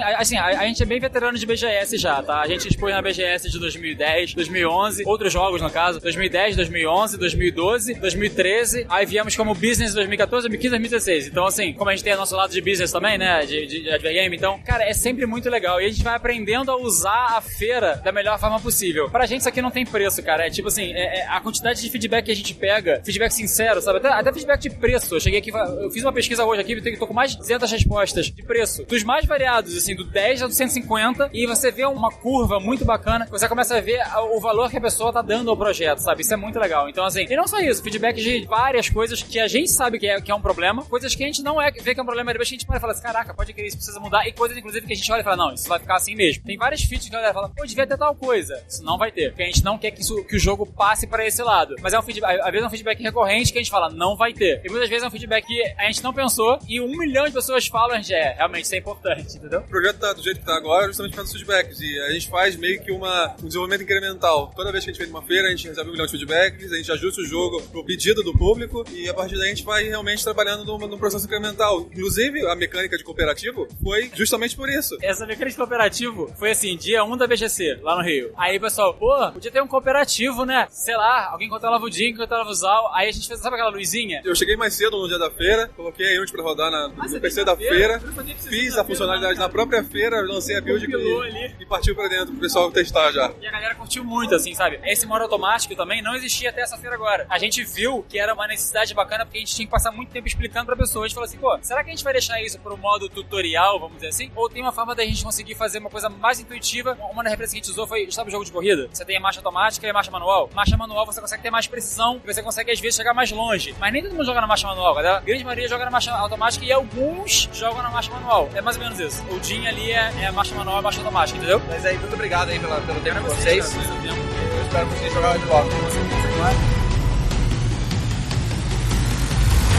Assim, 0.00 0.36
a, 0.36 0.46
a 0.46 0.66
gente 0.66 0.82
é 0.82 0.86
bem 0.86 1.00
veterano 1.00 1.38
de 1.38 1.46
BGS 1.46 1.96
já, 1.98 2.22
tá? 2.22 2.40
A 2.40 2.46
gente 2.46 2.68
expôs 2.68 2.92
na 2.94 3.02
BGS 3.02 3.50
de 3.50 3.58
2010, 3.58 4.34
2011, 4.34 5.02
outros 5.06 5.32
jogos 5.32 5.60
no 5.60 5.70
caso, 5.70 6.00
2010, 6.00 6.56
2011, 6.56 7.16
2012, 7.18 7.94
2013. 7.94 8.86
Aí 8.88 9.06
viemos 9.06 9.36
como 9.36 9.54
business 9.54 9.94
2014, 9.94 10.48
2015, 10.48 10.70
2016. 10.88 11.28
Então, 11.28 11.46
assim, 11.46 11.72
como 11.72 11.90
a 11.90 11.94
gente 11.94 12.04
tem 12.04 12.14
o 12.14 12.16
nosso 12.16 12.34
lado 12.36 12.50
de 12.52 12.60
business 12.60 12.90
também, 12.92 13.18
né? 13.18 13.44
De, 13.44 13.66
de, 13.66 13.82
de 13.82 13.90
adver 13.90 14.12
game, 14.12 14.36
então, 14.36 14.58
cara, 14.64 14.84
é 14.84 14.92
sempre 14.92 15.26
muito 15.26 15.48
legal. 15.50 15.80
E 15.80 15.86
a 15.86 15.88
gente 15.88 16.02
vai 16.02 16.14
aprendendo 16.14 16.70
a 16.70 16.76
usar 16.76 17.36
a 17.36 17.40
feira 17.40 17.96
da 18.04 18.12
melhor 18.12 18.38
forma 18.38 18.58
possível. 18.60 19.10
Pra 19.10 19.26
gente, 19.26 19.40
isso 19.40 19.48
aqui 19.48 19.60
não 19.62 19.70
tem 19.70 19.84
preço, 19.84 20.22
cara. 20.22 20.46
É 20.46 20.50
tipo 20.50 20.68
assim, 20.68 20.92
é- 20.92 21.20
é 21.20 21.26
a 21.28 21.40
quantidade 21.40 21.80
de 21.80 21.90
feedback 21.90 22.26
que 22.26 22.32
a 22.32 22.36
gente 22.36 22.54
pega, 22.54 23.00
feedback 23.04 23.30
sincero, 23.32 23.80
sabe? 23.80 23.98
Até, 23.98 24.08
até 24.08 24.32
feedback 24.32 24.60
de 24.60 24.70
preço. 24.70 25.14
Eu 25.14 25.20
cheguei 25.20 25.38
aqui, 25.38 25.50
eu 25.50 25.90
fiz 25.90 26.02
uma 26.02 26.12
pesquisa 26.12 26.44
hoje 26.44 26.60
aqui, 26.60 26.72
eu 26.72 26.98
tô 26.98 27.06
com 27.06 27.14
mais 27.14 27.32
de 27.32 27.38
200 27.38 27.70
respostas 27.70 28.26
de 28.26 28.42
preço. 28.42 28.84
Dos 28.84 29.02
mais 29.02 29.24
variados, 29.26 29.76
assim, 29.76 29.94
do 29.94 30.04
10 30.04 30.42
ao 30.42 30.50
150. 30.50 31.30
E 31.32 31.46
você 31.46 31.70
vê 31.70 31.84
uma 31.84 32.10
curva 32.10 32.58
muito 32.60 32.84
bacana. 32.84 33.26
Você 33.30 33.48
começa 33.48 33.76
a 33.76 33.80
ver 33.80 34.00
o 34.32 34.40
valor 34.40 34.70
que 34.70 34.76
a 34.78 34.80
pessoa 34.80 35.12
tá 35.12 35.22
dando 35.22 35.50
ao 35.50 35.56
projeto, 35.56 35.98
sabe? 35.98 36.22
Isso 36.22 36.32
é 36.32 36.36
muito 36.36 36.58
legal. 36.58 36.88
Então, 36.88 37.04
assim, 37.04 37.26
e 37.28 37.36
não 37.36 37.46
só 37.46 37.58
isso, 37.60 37.82
feedback 37.82 38.16
de 38.16 38.46
várias 38.46 38.88
coisas 38.88 39.22
que 39.22 39.38
a 39.38 39.48
gente 39.48 39.70
sabe 39.70 39.98
que 39.98 40.06
é, 40.06 40.20
que 40.20 40.30
é 40.30 40.34
um 40.34 40.40
problema, 40.40 40.65
coisas 40.88 41.14
que 41.14 41.22
a 41.22 41.26
gente 41.26 41.42
não 41.42 41.60
é, 41.60 41.70
vê 41.70 41.94
que 41.94 42.00
é 42.00 42.02
um 42.02 42.06
problema, 42.06 42.32
depois 42.32 42.48
a 42.48 42.50
gente 42.50 42.66
para 42.66 42.76
e 42.76 42.80
fala 42.80 42.92
assim, 42.92 43.02
caraca, 43.02 43.34
pode 43.34 43.52
crer, 43.52 43.66
isso 43.66 43.76
precisa 43.76 44.00
mudar. 44.00 44.26
E 44.26 44.32
coisas, 44.32 44.56
inclusive, 44.56 44.86
que 44.86 44.92
a 44.92 44.96
gente 44.96 45.10
olha 45.12 45.20
e 45.20 45.24
fala, 45.24 45.36
não, 45.36 45.54
isso 45.54 45.68
vai 45.68 45.78
ficar 45.78 45.96
assim 45.96 46.14
mesmo. 46.14 46.44
Tem 46.44 46.56
várias 46.56 46.82
features 46.82 47.08
que 47.08 47.14
a 47.14 47.18
galera 47.18 47.34
fala, 47.34 47.48
pô, 47.48 47.64
devia 47.64 47.86
ter 47.86 47.96
tal 47.96 48.14
coisa. 48.14 48.62
Isso 48.68 48.82
não 48.82 48.98
vai 48.98 49.10
ter. 49.10 49.30
Porque 49.30 49.42
a 49.42 49.46
gente 49.46 49.64
não 49.64 49.78
quer 49.78 49.90
que, 49.90 50.00
isso, 50.00 50.24
que 50.24 50.36
o 50.36 50.38
jogo 50.38 50.66
passe 50.66 51.06
pra 51.06 51.26
esse 51.26 51.42
lado. 51.42 51.74
Mas 51.80 51.92
é 51.92 51.98
um 51.98 52.02
feedback, 52.02 52.40
às 52.40 52.50
vezes 52.50 52.64
é 52.64 52.66
um 52.66 52.70
feedback 52.70 53.02
recorrente 53.02 53.52
que 53.52 53.58
a 53.58 53.62
gente 53.62 53.70
fala, 53.70 53.90
não 53.90 54.16
vai 54.16 54.32
ter. 54.32 54.60
E 54.64 54.68
muitas 54.68 54.88
vezes 54.88 55.04
é 55.04 55.06
um 55.06 55.10
feedback 55.10 55.46
que 55.46 55.62
a 55.78 55.84
gente 55.86 56.02
não 56.02 56.12
pensou 56.12 56.58
e 56.68 56.80
um 56.80 56.88
milhão 56.88 57.26
de 57.26 57.32
pessoas 57.32 57.66
falam, 57.66 57.96
a 57.96 57.96
gente, 57.96 58.14
é, 58.14 58.34
realmente 58.34 58.64
isso 58.64 58.74
é 58.74 58.78
importante, 58.78 59.36
entendeu? 59.36 59.60
O 59.60 59.68
projeto 59.68 59.98
tá 59.98 60.12
do 60.12 60.22
jeito 60.22 60.40
que 60.40 60.46
tá 60.46 60.56
agora 60.56 60.86
justamente 60.86 61.14
causa 61.14 61.32
dos 61.32 61.40
feedbacks. 61.40 61.80
E 61.80 62.00
a 62.00 62.12
gente 62.12 62.28
faz 62.28 62.56
meio 62.56 62.82
que 62.82 62.90
uma, 62.90 63.34
um 63.42 63.46
desenvolvimento 63.46 63.82
incremental. 63.82 64.52
Toda 64.54 64.72
vez 64.72 64.84
que 64.84 64.90
a 64.90 64.92
gente 64.92 65.02
vem 65.02 65.12
numa 65.12 65.22
feira, 65.22 65.48
a 65.48 65.50
gente 65.50 65.68
recebe 65.68 65.88
um 65.88 65.92
milhão 65.92 66.06
de 66.06 66.12
feedbacks, 66.12 66.72
a 66.72 66.76
gente 66.76 66.92
ajusta 66.92 67.20
o 67.20 67.24
jogo 67.24 67.62
pro 67.62 67.84
pedido 67.84 68.22
do 68.22 68.32
público 68.36 68.84
e 68.92 69.08
a 69.08 69.14
partir 69.14 69.36
daí 69.36 69.46
a 69.46 69.48
gente 69.48 69.64
vai 69.64 69.84
realmente 69.84 70.22
trabalhando 70.22 70.55
num, 70.64 70.78
num 70.78 70.98
processo 70.98 71.24
incremental. 71.26 71.80
Inclusive, 71.92 72.46
a 72.48 72.54
mecânica 72.54 72.96
de 72.96 73.04
cooperativo 73.04 73.66
foi 73.82 74.10
justamente 74.14 74.56
por 74.56 74.68
isso. 74.68 74.96
Essa 75.02 75.26
mecânica 75.26 75.50
de 75.50 75.56
cooperativo 75.56 76.32
foi 76.38 76.50
assim, 76.50 76.76
dia 76.76 77.04
1 77.04 77.16
da 77.16 77.26
BGC, 77.26 77.80
lá 77.82 77.96
no 77.96 78.02
Rio. 78.02 78.32
Aí 78.36 78.58
pessoal, 78.58 78.94
pô, 78.94 79.30
podia 79.32 79.50
ter 79.50 79.62
um 79.62 79.66
cooperativo, 79.68 80.44
né? 80.44 80.66
Sei 80.70 80.96
lá, 80.96 81.30
alguém 81.30 81.48
controlava 81.48 81.84
o 81.84 81.90
Jim, 81.90 82.14
controlava 82.14 82.50
o 82.50 82.54
Zal. 82.54 82.92
Aí 82.94 83.08
a 83.08 83.12
gente 83.12 83.26
fez, 83.28 83.40
sabe 83.40 83.54
aquela 83.56 83.70
luzinha? 83.70 84.20
Eu 84.24 84.34
cheguei 84.34 84.56
mais 84.56 84.74
cedo 84.74 84.98
no 85.00 85.08
dia 85.08 85.18
da 85.18 85.30
feira, 85.30 85.68
coloquei 85.76 86.14
a 86.14 86.18
Unity 86.18 86.32
pra 86.32 86.42
rodar 86.42 86.70
na- 86.70 86.92
Ah, 86.98 87.08
no 87.08 87.20
PC 87.20 87.44
da 87.44 87.56
feira, 87.56 88.00
fiz 88.48 88.76
a 88.76 88.84
funcionalidade 88.84 89.38
na 89.38 89.48
própria 89.48 89.82
feira, 89.84 90.20
lancei 90.22 90.56
a 90.56 90.60
build 90.60 90.86
e, 90.86 91.62
e 91.62 91.66
partiu 91.66 91.94
pra 91.94 92.08
dentro 92.08 92.28
pro 92.32 92.40
pessoal 92.40 92.70
testar 92.70 93.10
já. 93.12 93.32
E 93.40 93.46
a 93.46 93.50
galera 93.50 93.74
curtiu 93.74 94.04
muito, 94.04 94.34
assim, 94.34 94.54
sabe? 94.54 94.80
Esse 94.84 95.06
modo 95.06 95.22
automático 95.22 95.74
também 95.74 96.02
não 96.02 96.14
existia 96.14 96.50
até 96.50 96.62
essa 96.62 96.76
feira 96.78 96.94
agora. 96.94 97.26
A 97.28 97.38
gente 97.38 97.62
viu 97.64 98.04
que 98.08 98.18
era 98.18 98.34
uma 98.34 98.46
necessidade 98.46 98.94
bacana 98.94 99.24
porque 99.24 99.38
a 99.38 99.40
gente 99.40 99.54
tinha 99.54 99.66
que 99.66 99.70
passar 99.72 99.90
muito 99.92 100.10
tempo 100.10 100.26
explicando 100.26 100.45
pra 100.48 100.76
pessoa. 100.76 101.04
A 101.04 101.08
gente 101.08 101.14
falou 101.14 101.26
assim, 101.26 101.38
pô, 101.38 101.58
será 101.62 101.82
que 101.82 101.90
a 101.90 101.92
gente 101.92 102.04
vai 102.04 102.12
deixar 102.12 102.40
isso 102.42 102.58
pro 102.58 102.76
modo 102.76 103.08
tutorial, 103.08 103.78
vamos 103.78 103.96
dizer 103.96 104.08
assim? 104.08 104.30
Ou 104.34 104.48
tem 104.48 104.62
uma 104.62 104.72
forma 104.72 104.94
da 104.94 105.04
gente 105.04 105.22
conseguir 105.24 105.54
fazer 105.54 105.78
uma 105.78 105.90
coisa 105.90 106.08
mais 106.08 106.40
intuitiva? 106.40 106.96
Uma 107.12 107.22
das 107.22 107.32
referências 107.32 107.52
que 107.52 107.58
a 107.58 107.62
gente 107.62 107.70
usou 107.70 107.86
foi, 107.86 108.10
sabe 108.10 108.28
o 108.28 108.30
jogo 108.30 108.44
de 108.44 108.52
corrida? 108.52 108.88
Você 108.92 109.04
tem 109.04 109.16
a 109.16 109.20
marcha 109.20 109.40
automática 109.40 109.86
e 109.86 109.90
a 109.90 109.92
marcha 109.92 110.10
manual. 110.10 110.50
Marcha 110.54 110.76
manual 110.76 111.06
você 111.06 111.20
consegue 111.20 111.42
ter 111.42 111.50
mais 111.50 111.66
precisão 111.66 112.20
e 112.24 112.32
você 112.32 112.42
consegue 112.42 112.70
às 112.70 112.80
vezes 112.80 112.96
chegar 112.96 113.14
mais 113.14 113.30
longe. 113.30 113.74
Mas 113.78 113.92
nem 113.92 114.02
todo 114.02 114.12
mundo 114.12 114.24
joga 114.24 114.40
na 114.40 114.46
marcha 114.46 114.66
manual, 114.66 114.98
a 114.98 115.20
grande 115.20 115.44
maioria 115.44 115.68
joga 115.68 115.84
na 115.84 115.90
marcha 115.90 116.12
automática 116.12 116.64
e 116.64 116.72
alguns 116.72 117.48
jogam 117.52 117.82
na 117.82 117.90
marcha 117.90 118.10
manual. 118.10 118.48
É 118.54 118.60
mais 118.60 118.76
ou 118.76 118.82
menos 118.82 118.98
isso. 118.98 119.24
O 119.30 119.42
Jin 119.42 119.66
ali 119.66 119.92
é, 119.92 120.12
é 120.20 120.26
a 120.26 120.32
marcha 120.32 120.54
manual 120.54 120.76
e 120.76 120.78
a 120.80 120.82
marcha 120.82 121.00
automática, 121.00 121.38
entendeu? 121.38 121.60
Mas 121.68 121.84
aí, 121.84 121.98
muito 121.98 122.14
obrigado 122.14 122.50
aí 122.50 122.58
pela, 122.58 122.80
pelo 122.80 123.00
tempo 123.00 123.20
de 123.20 123.28
vocês. 123.28 123.74
Eu 123.74 124.62
espero 124.62 124.86
vocês 124.86 125.12
jogarem 125.12 125.40
de 125.40 125.46
volta. 125.46 126.75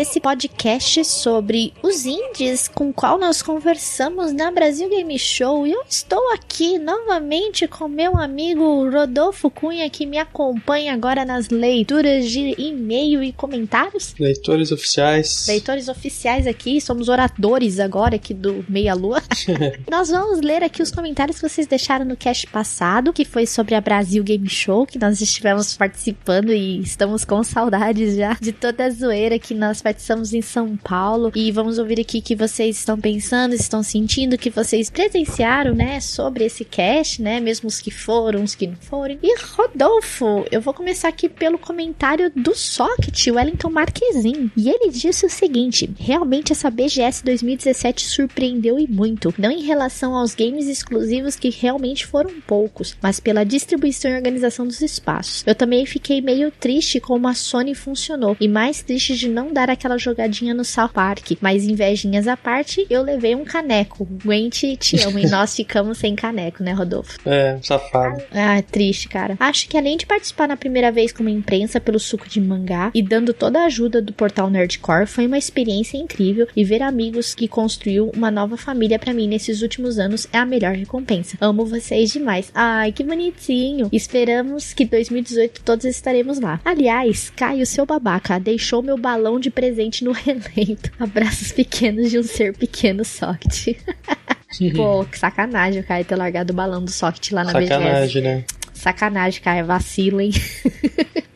esse 0.00 0.20
podcast 0.20 1.04
sobre 1.04 1.74
os 1.82 2.06
indies 2.06 2.68
com 2.68 2.90
o 2.90 2.92
qual 2.92 3.18
nós 3.18 3.42
conversamos 3.42 4.32
na 4.32 4.48
Brasil 4.48 4.88
Game 4.88 5.18
Show. 5.18 5.66
E 5.66 5.72
eu 5.72 5.82
estou 5.88 6.32
aqui 6.32 6.78
novamente 6.78 7.66
com 7.66 7.88
meu 7.88 8.16
amigo 8.16 8.88
Rodolfo 8.88 9.50
Cunha, 9.50 9.90
que 9.90 10.06
me 10.06 10.16
acompanha 10.16 10.92
agora 10.92 11.24
nas 11.24 11.48
leituras 11.48 12.30
de 12.30 12.54
e-mail 12.56 13.24
e 13.24 13.32
comentários. 13.32 14.14
Leitores 14.20 14.70
oficiais. 14.70 15.46
Leitores 15.48 15.88
oficiais 15.88 16.46
aqui, 16.46 16.80
somos 16.80 17.08
oradores 17.08 17.80
agora 17.80 18.14
aqui 18.14 18.32
do 18.32 18.64
Meia 18.68 18.94
Lua. 18.94 19.20
nós 19.90 20.10
vamos 20.10 20.40
ler 20.40 20.62
aqui 20.62 20.80
os 20.80 20.92
comentários 20.92 21.40
que 21.40 21.48
vocês 21.48 21.66
deixaram 21.66 22.04
no 22.04 22.16
cast 22.16 22.46
passado, 22.46 23.12
que 23.12 23.24
foi 23.24 23.46
sobre 23.46 23.74
a 23.74 23.80
Brasil 23.80 24.22
Game 24.22 24.48
Show, 24.48 24.86
que 24.86 24.98
nós 24.98 25.20
estivemos 25.20 25.76
participando 25.76 26.52
e 26.52 26.78
estamos 26.82 27.24
com 27.24 27.42
saudades 27.42 28.14
já 28.14 28.34
de 28.40 28.52
toda 28.52 28.84
a 28.84 28.90
zoeira 28.90 29.40
que 29.40 29.54
nós 29.54 29.82
participamos 29.88 30.34
em 30.34 30.42
São 30.42 30.76
Paulo. 30.76 31.32
E 31.34 31.50
vamos 31.50 31.78
ouvir 31.78 31.98
aqui 31.98 32.18
o 32.18 32.22
que 32.22 32.36
vocês 32.36 32.76
estão 32.76 33.00
pensando, 33.00 33.54
estão 33.54 33.82
sentindo, 33.82 34.36
que 34.36 34.50
vocês 34.50 34.90
presenciaram, 34.90 35.74
né, 35.74 35.98
sobre 36.00 36.44
esse 36.44 36.62
cast, 36.64 37.22
né, 37.22 37.40
mesmo 37.40 37.68
os 37.68 37.80
que 37.80 37.90
foram, 37.90 38.42
os 38.42 38.54
que 38.54 38.66
não 38.66 38.76
foram. 38.76 39.18
E 39.22 39.34
Rodolfo, 39.40 40.44
eu 40.50 40.60
vou 40.60 40.74
começar 40.74 41.08
aqui 41.08 41.26
pelo 41.28 41.58
comentário 41.58 42.30
do 42.36 42.54
Socket, 42.54 43.28
Wellington 43.28 43.70
Marquezin. 43.70 44.50
E 44.54 44.68
ele 44.68 44.90
disse 44.90 45.24
o 45.24 45.30
seguinte: 45.30 45.90
realmente 45.98 46.52
essa 46.52 46.70
BGS 46.70 47.24
2017 47.24 48.06
surpreendeu 48.06 48.78
e 48.78 48.86
muito. 48.86 49.32
Não 49.38 49.50
em 49.50 49.62
relação 49.62 50.14
aos 50.14 50.34
games 50.34 50.66
exclusivos 50.66 51.36
que 51.36 51.48
realmente 51.48 52.06
foram 52.06 52.40
poucos, 52.46 52.94
mas 53.00 53.20
pela 53.20 53.44
distribuição 53.44 54.10
e 54.10 54.16
organização 54.16 54.66
dos 54.66 54.82
espaços. 54.82 55.42
Eu 55.46 55.54
também 55.54 55.86
fiquei 55.86 56.20
meio 56.20 56.50
triste 56.50 57.00
como 57.00 57.26
a 57.26 57.32
Sony 57.34 57.74
funcionou 57.74 58.36
e 58.38 58.46
mais 58.46 58.82
triste 58.82 59.16
de 59.16 59.28
não 59.28 59.50
dar 59.50 59.67
aquela 59.72 59.98
jogadinha 59.98 60.54
no 60.54 60.64
South 60.64 60.90
Park. 60.90 61.32
Mas 61.40 61.64
invejinhas 61.64 62.26
à 62.26 62.36
parte, 62.36 62.86
eu 62.88 63.02
levei 63.02 63.34
um 63.34 63.44
caneco. 63.44 64.06
Gwent, 64.24 64.62
te 64.78 65.00
amo. 65.02 65.18
e 65.18 65.26
nós 65.28 65.54
ficamos 65.54 65.98
sem 65.98 66.14
caneco, 66.14 66.62
né, 66.62 66.72
Rodolfo? 66.72 67.18
É, 67.28 67.58
safado. 67.62 68.22
Ah, 68.32 68.60
triste, 68.62 69.08
cara. 69.08 69.36
Acho 69.38 69.68
que 69.68 69.76
além 69.76 69.96
de 69.96 70.06
participar 70.06 70.48
na 70.48 70.56
primeira 70.56 70.90
vez 70.90 71.12
como 71.12 71.28
imprensa 71.28 71.78
pelo 71.78 71.98
suco 71.98 72.26
de 72.28 72.40
mangá 72.40 72.90
e 72.94 73.02
dando 73.02 73.34
toda 73.34 73.60
a 73.60 73.66
ajuda 73.66 74.00
do 74.00 74.12
portal 74.12 74.48
Nerdcore, 74.48 75.06
foi 75.06 75.26
uma 75.26 75.36
experiência 75.36 75.98
incrível 75.98 76.48
e 76.56 76.64
ver 76.64 76.82
amigos 76.82 77.34
que 77.34 77.46
construiu 77.46 78.10
uma 78.16 78.30
nova 78.30 78.56
família 78.56 78.98
pra 78.98 79.12
mim 79.12 79.28
nesses 79.28 79.62
últimos 79.62 79.98
anos 79.98 80.26
é 80.32 80.38
a 80.38 80.46
melhor 80.46 80.74
recompensa. 80.74 81.36
Amo 81.40 81.66
vocês 81.66 82.10
demais. 82.10 82.50
Ai, 82.54 82.92
que 82.92 83.04
bonitinho. 83.04 83.88
Esperamos 83.92 84.72
que 84.72 84.84
2018 84.84 85.60
todos 85.62 85.84
estaremos 85.84 86.40
lá. 86.40 86.60
Aliás, 86.64 87.30
Caio, 87.30 87.66
seu 87.66 87.84
babaca, 87.84 88.40
deixou 88.40 88.82
meu 88.82 88.96
balão 88.96 89.38
de 89.38 89.50
presente 89.58 90.04
no 90.04 90.12
relento. 90.14 90.92
Abraços 91.00 91.50
pequenos 91.50 92.10
de 92.10 92.18
um 92.18 92.22
ser 92.22 92.56
pequeno 92.56 93.04
socket. 93.04 93.76
Pô, 94.74 95.04
que 95.04 95.18
sacanagem 95.18 95.80
o 95.80 95.84
Caio 95.84 96.04
ter 96.04 96.16
largado 96.16 96.52
o 96.52 96.56
balão 96.56 96.82
do 96.82 96.90
socket 96.90 97.32
lá 97.32 97.44
na 97.44 97.52
BGS. 97.52 97.68
Sacanagem, 97.68 98.22
né? 98.22 98.44
Sacanagem, 98.78 99.40
cara, 99.40 99.64
vacilem. 99.64 100.30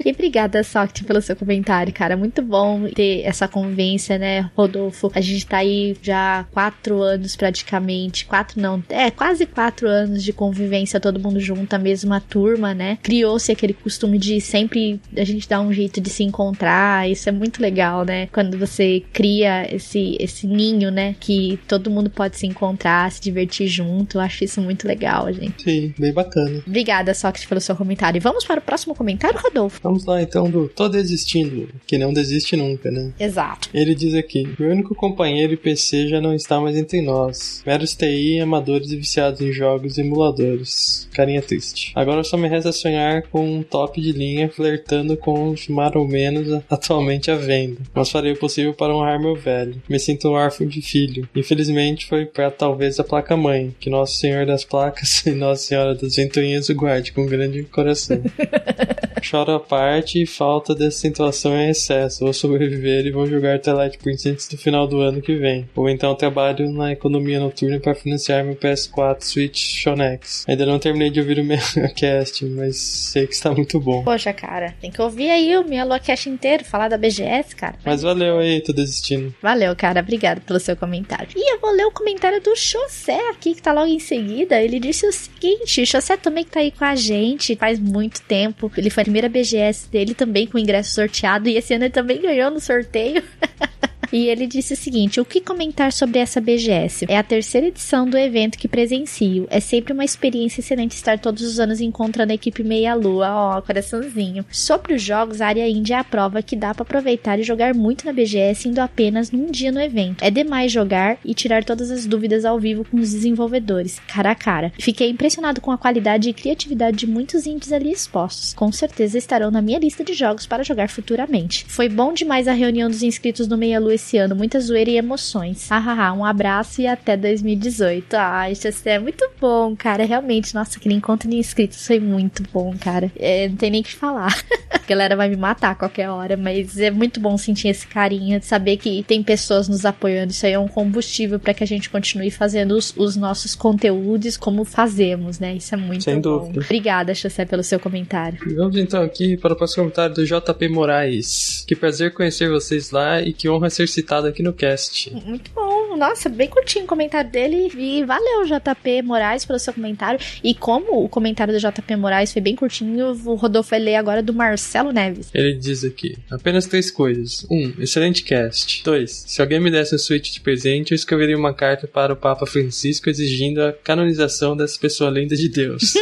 E 0.05 0.11
obrigada, 0.11 0.63
Soct, 0.65 1.05
pelo 1.05 1.23
seu 1.23 1.37
comentário, 1.37 1.93
cara. 1.93 2.17
Muito 2.17 2.43
bom 2.43 2.89
ter 2.89 3.23
essa 3.23 3.47
convivência, 3.47 4.19
né, 4.19 4.51
Rodolfo? 4.57 5.13
A 5.15 5.21
gente 5.21 5.47
tá 5.47 5.59
aí 5.59 5.97
já 6.03 6.45
quatro 6.51 7.01
anos 7.01 7.37
praticamente. 7.37 8.27
Quatro 8.27 8.61
não, 8.61 8.83
é 8.89 9.11
quase 9.11 9.47
quatro 9.47 9.89
anos 9.89 10.25
de 10.25 10.33
convivência, 10.33 10.99
todo 10.99 11.21
mundo 11.21 11.39
junto, 11.39 11.73
a 11.75 11.79
mesma 11.79 12.21
turma, 12.21 12.75
né? 12.75 12.99
Criou-se 13.03 13.53
aquele 13.53 13.73
costume 13.73 14.19
de 14.19 14.41
sempre 14.41 15.01
a 15.17 15.25
gente 15.25 15.49
dar 15.49 15.61
um 15.61 15.73
jeito 15.73 16.01
de 16.01 16.11
se 16.11 16.25
encontrar. 16.25 17.09
Isso 17.09 17.29
é 17.29 17.33
muito 17.33 17.63
legal, 17.63 18.05
né? 18.05 18.27
Quando 18.33 18.59
você 18.59 19.03
cria 19.13 19.73
esse, 19.73 20.17
esse 20.19 20.47
ninho, 20.47 20.91
né? 20.91 21.15
Que 21.21 21.61
todo 21.69 21.91
mundo 21.91 22.11
pode 22.11 22.37
se 22.37 22.47
encontrar, 22.47 23.11
se 23.13 23.21
divertir 23.21 23.69
junto. 23.69 24.17
Eu 24.17 24.23
acho 24.23 24.43
isso 24.43 24.61
muito 24.61 24.87
legal, 24.87 25.33
gente. 25.33 25.63
Sim, 25.63 25.95
bem 25.97 26.13
bacana. 26.13 26.63
Obrigada, 26.67 27.15
Soct, 27.33 27.49
pelo 27.49 27.61
seu 27.61 27.75
comentário. 27.75 28.19
E 28.19 28.21
vamos 28.21 28.45
para 28.45 28.61
o 28.61 28.63
próximo 28.63 28.95
comentário, 28.95 29.41
Rodolfo. 29.41 29.81
Vamos 29.83 30.05
lá 30.05 30.23
então 30.23 30.51
do 30.51 30.69
Tô 30.69 30.89
Desistindo, 30.89 31.69
que 31.87 31.97
não 31.97 32.13
desiste 32.13 32.57
nunca, 32.57 32.91
né? 32.91 33.13
Exato. 33.19 33.69
Ele 33.73 33.95
diz 33.95 34.15
aqui: 34.15 34.55
Meu 34.59 34.71
único 34.71 34.95
companheiro 34.95 35.55
e 35.55 35.57
PC 35.57 36.09
já 36.09 36.21
não 36.21 36.35
está 36.35 36.61
mais 36.61 36.77
entre 36.77 37.01
nós. 37.01 37.63
Meros 37.67 37.95
TI, 37.95 38.41
amadores 38.41 38.91
e 38.91 38.97
viciados 38.97 39.41
em 39.41 39.53
jogos 39.53 39.97
e 39.97 40.03
emuladores. 40.03 41.09
Carinha 41.13 41.43
triste. 41.43 41.93
Agora 41.95 42.23
só 42.23 42.37
me 42.37 42.49
resta 42.49 42.73
sonhar 42.73 43.23
com 43.23 43.59
um 43.59 43.63
top 43.63 44.01
de 44.01 44.13
linha 44.13 44.49
flertando 44.49 45.17
com 45.17 45.51
os 45.51 45.69
mais 45.69 45.95
ou 45.95 46.07
menos 46.07 46.63
atualmente 46.69 47.31
à 47.31 47.37
venda. 47.37 47.81
Mas 47.95 48.11
farei 48.11 48.33
o 48.33 48.39
possível 48.39 48.75
para 48.75 48.95
honrar 48.95 49.21
meu 49.21 49.35
velho. 49.35 49.81
Me 49.89 49.99
sinto 49.99 50.31
órfão 50.31 50.67
de 50.67 50.83
filho. 50.83 51.29
Infelizmente 51.35 52.07
foi 52.07 52.27
para 52.27 52.51
talvez 52.51 53.01
a 53.01 53.05
placa 53.05 53.37
mãe, 53.37 53.75
que 53.81 53.91
Nosso 53.91 54.17
Senhor 54.17 54.47
das 54.47 54.65
Placas 54.65 55.25
e 55.27 55.31
Nossa 55.31 55.63
Senhora 55.63 55.95
das 55.95 56.17
Ventoinhas 56.17 56.69
o 56.69 56.75
guarde 56.75 57.13
com 57.13 57.22
grande 57.27 57.63
coração. 57.65 58.21
Choro 59.23 59.53
a 59.53 59.61
parte 59.61 60.21
e 60.21 60.27
falta 60.27 60.75
dessa 60.75 60.99
situação 60.99 61.55
é 61.55 61.71
excesso. 61.71 62.25
Vou 62.25 62.33
sobreviver 62.33 63.07
e 63.07 63.13
vou 63.13 63.25
jogar 63.27 63.61
Twilight 63.61 63.99
Princess 63.99 64.33
antes 64.33 64.49
do 64.49 64.59
final 64.59 64.87
do 64.87 65.01
ano 65.01 65.23
que 65.23 65.37
vem. 65.37 65.69
Ou 65.77 65.89
então 65.89 66.15
trabalho 66.15 66.71
na 66.73 66.93
economia 66.93 67.39
noturna 67.39 67.79
para 67.79 67.95
financiar 67.95 68.45
meu 68.45 68.57
PS4 68.57 69.23
Switch 69.23 69.81
Shonex. 69.81 70.45
Ainda 70.49 70.67
não 70.67 70.79
terminei 70.79 71.09
de 71.09 71.21
ouvir 71.21 71.39
o 71.39 71.45
meu 71.45 71.59
cast, 71.95 72.45
mas 72.47 72.77
sei 72.77 73.27
que 73.27 73.35
está 73.35 73.53
muito 73.53 73.79
bom. 73.79 74.03
Poxa, 74.03 74.33
cara, 74.33 74.75
tem 74.81 74.91
que 74.91 75.01
ouvir 75.01 75.31
aí 75.31 75.57
o 75.57 75.65
meu 75.65 75.83
Cast 76.01 76.29
inteiro, 76.29 76.65
falar 76.65 76.89
da 76.89 76.97
BGS, 76.97 77.55
cara. 77.55 77.77
Mas 77.85 78.03
valeu 78.03 78.39
aí, 78.39 78.61
tô 78.61 78.73
desistindo. 78.73 79.33
Valeu, 79.41 79.75
cara, 79.77 80.01
obrigado 80.01 80.41
pelo 80.41 80.59
seu 80.59 80.77
comentário. 80.77 81.29
E 81.37 81.55
eu 81.55 81.61
vou 81.61 81.71
ler 81.71 81.85
o 81.85 81.93
comentário 81.93 82.41
do 82.41 82.57
José 82.57 83.31
aqui, 83.31 83.55
que 83.55 83.63
tá 83.63 83.73
logo 83.73 83.87
em 83.87 83.99
seguida. 83.99 84.61
Ele 84.61 84.81
disse 84.81 85.07
o 85.07 85.13
seguinte: 85.13 85.85
José 85.85 86.17
também 86.17 86.45
que 86.45 86.51
tá 86.51 86.61
aí 86.61 86.71
com 86.71 86.85
a 86.85 86.95
gente 86.95 87.12
faz 87.57 87.79
muito 87.79 88.23
tempo. 88.23 88.71
Ele 88.77 88.91
foi 88.91 89.03
a 89.03 89.05
primeira 89.05 89.29
BGS 89.29 89.89
dele 89.91 90.15
também 90.15 90.47
com 90.47 90.59
ingresso 90.59 90.95
sorteado 90.95 91.49
e 91.49 91.57
esse 91.57 91.75
ano 91.75 91.85
ele 91.85 91.93
também 91.93 92.21
ganhou 92.21 92.51
no 92.51 92.61
sorteio. 92.61 93.23
E 94.13 94.29
ele 94.29 94.47
disse 94.47 94.75
o 94.75 94.77
seguinte: 94.77 95.21
o 95.21 95.25
que 95.25 95.41
comentar 95.41 95.93
sobre 95.93 96.19
essa 96.19 96.41
BGS? 96.41 97.07
É 97.09 97.17
a 97.17 97.23
terceira 97.23 97.69
edição 97.69 98.07
do 98.07 98.19
evento 98.19 98.59
que 98.59 98.69
presencio. 98.69 99.47
É 99.49 99.59
sempre 99.59 99.95
uma 99.95 100.05
experiência 100.05 100.61
excelente 100.61 100.93
estar 100.93 101.19
todos 101.19 101.43
os 101.43 101.59
anos 101.59 101.81
encontrando 101.81 102.33
a 102.33 102.35
equipe 102.35 102.63
meia-lua. 102.63 103.29
Ó, 103.33 103.59
oh, 103.59 103.63
coraçãozinho. 103.63 104.45
Sobre 104.51 104.95
os 104.95 105.03
jogos, 105.03 105.41
a 105.41 105.47
área 105.47 105.67
índia 105.69 105.95
é 105.95 105.99
a 105.99 106.05
prova 106.05 106.43
que 106.43 106.55
dá 106.55 106.75
para 106.75 106.83
aproveitar 106.83 107.39
e 107.39 107.43
jogar 107.43 107.75
muito 107.75 108.05
na 108.05 108.13
BGS 108.13 108.69
indo 108.69 108.81
apenas 108.81 109.31
num 109.31 109.51
dia 109.51 109.73
no 109.73 109.81
evento. 109.81 110.23
É 110.23 110.31
demais 110.31 110.71
jogar 110.71 111.19
e 111.25 111.33
tirar 111.33 111.65
todas 111.65 111.91
as 111.91 112.05
dúvidas 112.05 112.45
ao 112.45 112.59
vivo 112.59 112.85
com 112.85 112.99
os 112.99 113.13
desenvolvedores, 113.13 113.99
cara 114.07 114.33
a 114.33 114.35
cara. 114.35 114.73
Fiquei 114.79 115.09
impressionado 115.09 115.61
com 115.61 115.71
a 115.71 115.79
qualidade 115.79 116.29
e 116.29 116.35
criatividade 116.35 116.99
de 116.99 117.07
muitos 117.07 117.47
indies 117.47 117.73
ali 117.73 117.91
expostos. 117.91 118.53
Com 118.53 118.71
certeza 118.71 119.17
estarão 119.17 119.51
na 119.51 119.63
minha 119.63 119.79
lista 119.79 120.05
de 120.05 120.13
jogos 120.13 120.47
para 120.47 120.63
jogar 120.63 120.91
futuramente. 120.91 121.65
Foi 121.67 121.89
bom 121.89 122.13
demais 122.13 122.47
a 122.47 122.53
reunião 122.53 122.91
dos 122.91 123.03
inscritos 123.03 123.49
no 123.49 123.57
Meia 123.57 123.81
Lua 123.81 123.95
esse 124.03 124.19
ano. 124.19 124.35
Muita 124.35 124.61
zoeira 124.61 124.91
e 124.91 124.97
emoções. 124.97 125.69
Hahaha, 125.69 126.13
um 126.13 126.25
abraço 126.25 126.83
e 126.83 126.87
até 126.87 127.17
2018. 127.17 128.15
Ai, 128.15 128.53
isso 128.53 128.69
é 128.85 128.99
muito 128.99 129.29
bom, 129.41 129.75
cara. 129.77 130.05
Realmente, 130.05 130.55
nossa, 130.55 130.79
aquele 130.79 130.95
encontro 130.95 131.31
de 131.31 131.37
inscritos 131.37 131.87
foi 131.87 132.01
muito 132.01 132.43
bom, 132.53 132.75
cara. 132.79 133.11
É, 133.17 133.49
não 133.49 133.57
tem 133.57 133.71
nem 133.71 133.81
o 133.81 133.85
que 133.85 133.95
falar. 133.95 134.35
a 134.71 134.79
galera 134.87 135.15
vai 135.15 135.29
me 135.29 135.37
matar 135.37 135.71
a 135.71 135.75
qualquer 135.75 136.11
hora, 136.11 136.37
mas 136.37 136.79
é 136.79 136.91
muito 136.91 137.21
bom 137.21 137.39
sentir 137.39 137.69
esse 137.69 137.87
carinho, 137.87 138.41
de 138.41 138.47
saber 138.47 138.77
que 138.77 139.03
tem 139.05 139.23
pessoas 139.23 139.69
nos 139.69 139.85
apoiando. 139.85 140.33
Isso 140.33 140.45
aí 140.45 140.53
é 140.53 140.59
um 140.59 140.69
combustível 140.69 141.39
para 141.39 141.55
que 141.55 141.63
a 141.63 141.67
gente 141.67 141.89
continue 141.89 142.31
fazendo 142.31 142.73
os, 142.73 142.95
os, 142.97 143.17
nossos 143.17 143.55
conteúdos 143.55 144.37
como 144.37 144.65
fazemos, 144.65 145.39
né? 145.39 145.55
Isso 145.55 145.75
é 145.75 145.79
muito 145.79 146.05
Sem 146.05 146.17
bom. 146.17 146.39
dúvida. 146.39 146.61
Obrigada, 146.65 147.15
José, 147.15 147.45
pelo 147.45 147.63
seu 147.63 147.79
comentário. 147.79 148.39
Vamos 148.57 148.77
então 148.77 149.03
aqui 149.03 149.37
para 149.37 149.53
o 149.53 149.57
próximo 149.57 149.85
comentário 149.85 150.15
do 150.15 150.25
JP 150.25 150.69
Moraes. 150.69 151.65
Que 151.67 151.77
prazer 151.77 152.13
conhecer 152.13 152.51
vocês 152.51 152.91
lá 152.91 153.21
e 153.21 153.33
que 153.33 153.49
honra 153.49 153.71
ser 153.71 153.87
citado 153.93 154.27
aqui 154.27 154.43
no 154.43 154.53
cast. 154.53 155.13
Muito 155.13 155.51
bom. 155.53 155.82
Nossa, 155.97 156.29
bem 156.29 156.49
curtinho 156.49 156.85
o 156.85 156.89
comentário 156.89 157.31
dele. 157.31 157.71
E 157.77 158.05
valeu, 158.05 158.45
JP 158.45 159.03
Moraes, 159.03 159.45
pelo 159.45 159.59
seu 159.59 159.73
comentário. 159.73 160.19
E 160.43 160.55
como 160.55 161.05
o 161.05 161.09
comentário 161.09 161.53
do 161.53 161.61
JP 161.61 161.97
Moraes 161.97 162.33
foi 162.33 162.43
bem 162.43 162.57
curtinho, 162.57 163.13
o 163.25 163.35
Rodolfo 163.35 163.71
vai 163.71 163.79
ler 163.79 163.97
agora 163.97 164.23
do 164.23 164.33
Marcelo 164.33 164.93
Neves. 164.93 165.31
Ele 165.35 165.55
diz 165.55 165.85
aqui: 165.85 166.17
apenas 166.31 166.67
três 166.67 166.91
coisas. 166.91 167.47
Um, 167.51 167.73
excelente 167.79 168.23
cast. 168.23 168.83
Dois, 168.85 169.25
se 169.27 169.41
alguém 169.41 169.61
me 169.61 169.71
desse 169.71 169.95
o 169.95 169.99
Switch 169.99 170.33
de 170.33 170.41
presente, 170.41 170.93
eu 170.93 170.97
escreveria 170.97 171.37
uma 171.37 171.55
carta 171.55 171.87
para 171.87 172.13
o 172.13 172.17
Papa 172.17 172.47
Francisco 172.47 173.09
exigindo 173.09 173.63
a 173.63 173.73
canonização 173.73 174.57
dessa 174.57 174.79
pessoa 174.79 175.11
linda 175.11 175.37
de 175.37 175.49
Deus. 175.49 175.95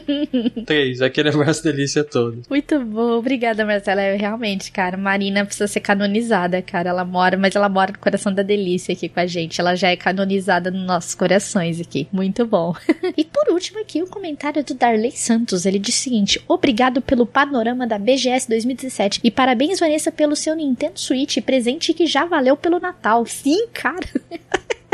Três, 0.66 1.00
aquele 1.00 1.28
abraço 1.28 1.62
delícia 1.62 2.04
todo. 2.04 2.42
Muito 2.48 2.78
bom. 2.80 3.18
Obrigada, 3.18 3.64
Marcela. 3.64 4.00
É, 4.00 4.16
realmente, 4.16 4.70
cara, 4.70 4.96
Marina 4.96 5.44
precisa 5.44 5.66
ser 5.66 5.80
canonizada, 5.80 6.60
cara. 6.62 6.90
Ela 6.90 7.04
mora, 7.04 7.36
mas 7.36 7.54
ela 7.54 7.68
mora 7.68 7.92
no 7.92 7.98
coração 7.98 8.32
da 8.32 8.42
delícia 8.42 8.92
aqui 8.92 9.08
com 9.08 9.20
a 9.20 9.26
gente. 9.30 9.60
Ela 9.60 9.74
já 9.74 9.88
é 9.88 9.96
canonizada 9.96 10.70
nos 10.70 10.84
nossos 10.84 11.14
corações 11.14 11.80
aqui. 11.80 12.06
Muito 12.12 12.44
bom. 12.44 12.74
e 13.16 13.24
por 13.24 13.48
último 13.52 13.80
aqui, 13.80 14.02
o 14.02 14.06
comentário 14.06 14.62
do 14.62 14.74
Darley 14.74 15.12
Santos. 15.12 15.64
Ele 15.64 15.78
diz 15.78 15.96
o 15.96 15.98
seguinte: 15.98 16.42
Obrigado 16.46 17.00
pelo 17.00 17.24
panorama 17.24 17.86
da 17.86 17.98
BGS 17.98 18.48
2017 18.48 19.20
e 19.24 19.30
parabéns, 19.30 19.80
Vanessa, 19.80 20.12
pelo 20.12 20.36
seu 20.36 20.54
Nintendo 20.54 21.00
Switch, 21.00 21.38
presente 21.38 21.94
que 21.94 22.06
já 22.06 22.24
valeu 22.24 22.56
pelo 22.56 22.78
Natal. 22.78 23.24
Sim, 23.24 23.68
cara. 23.72 24.06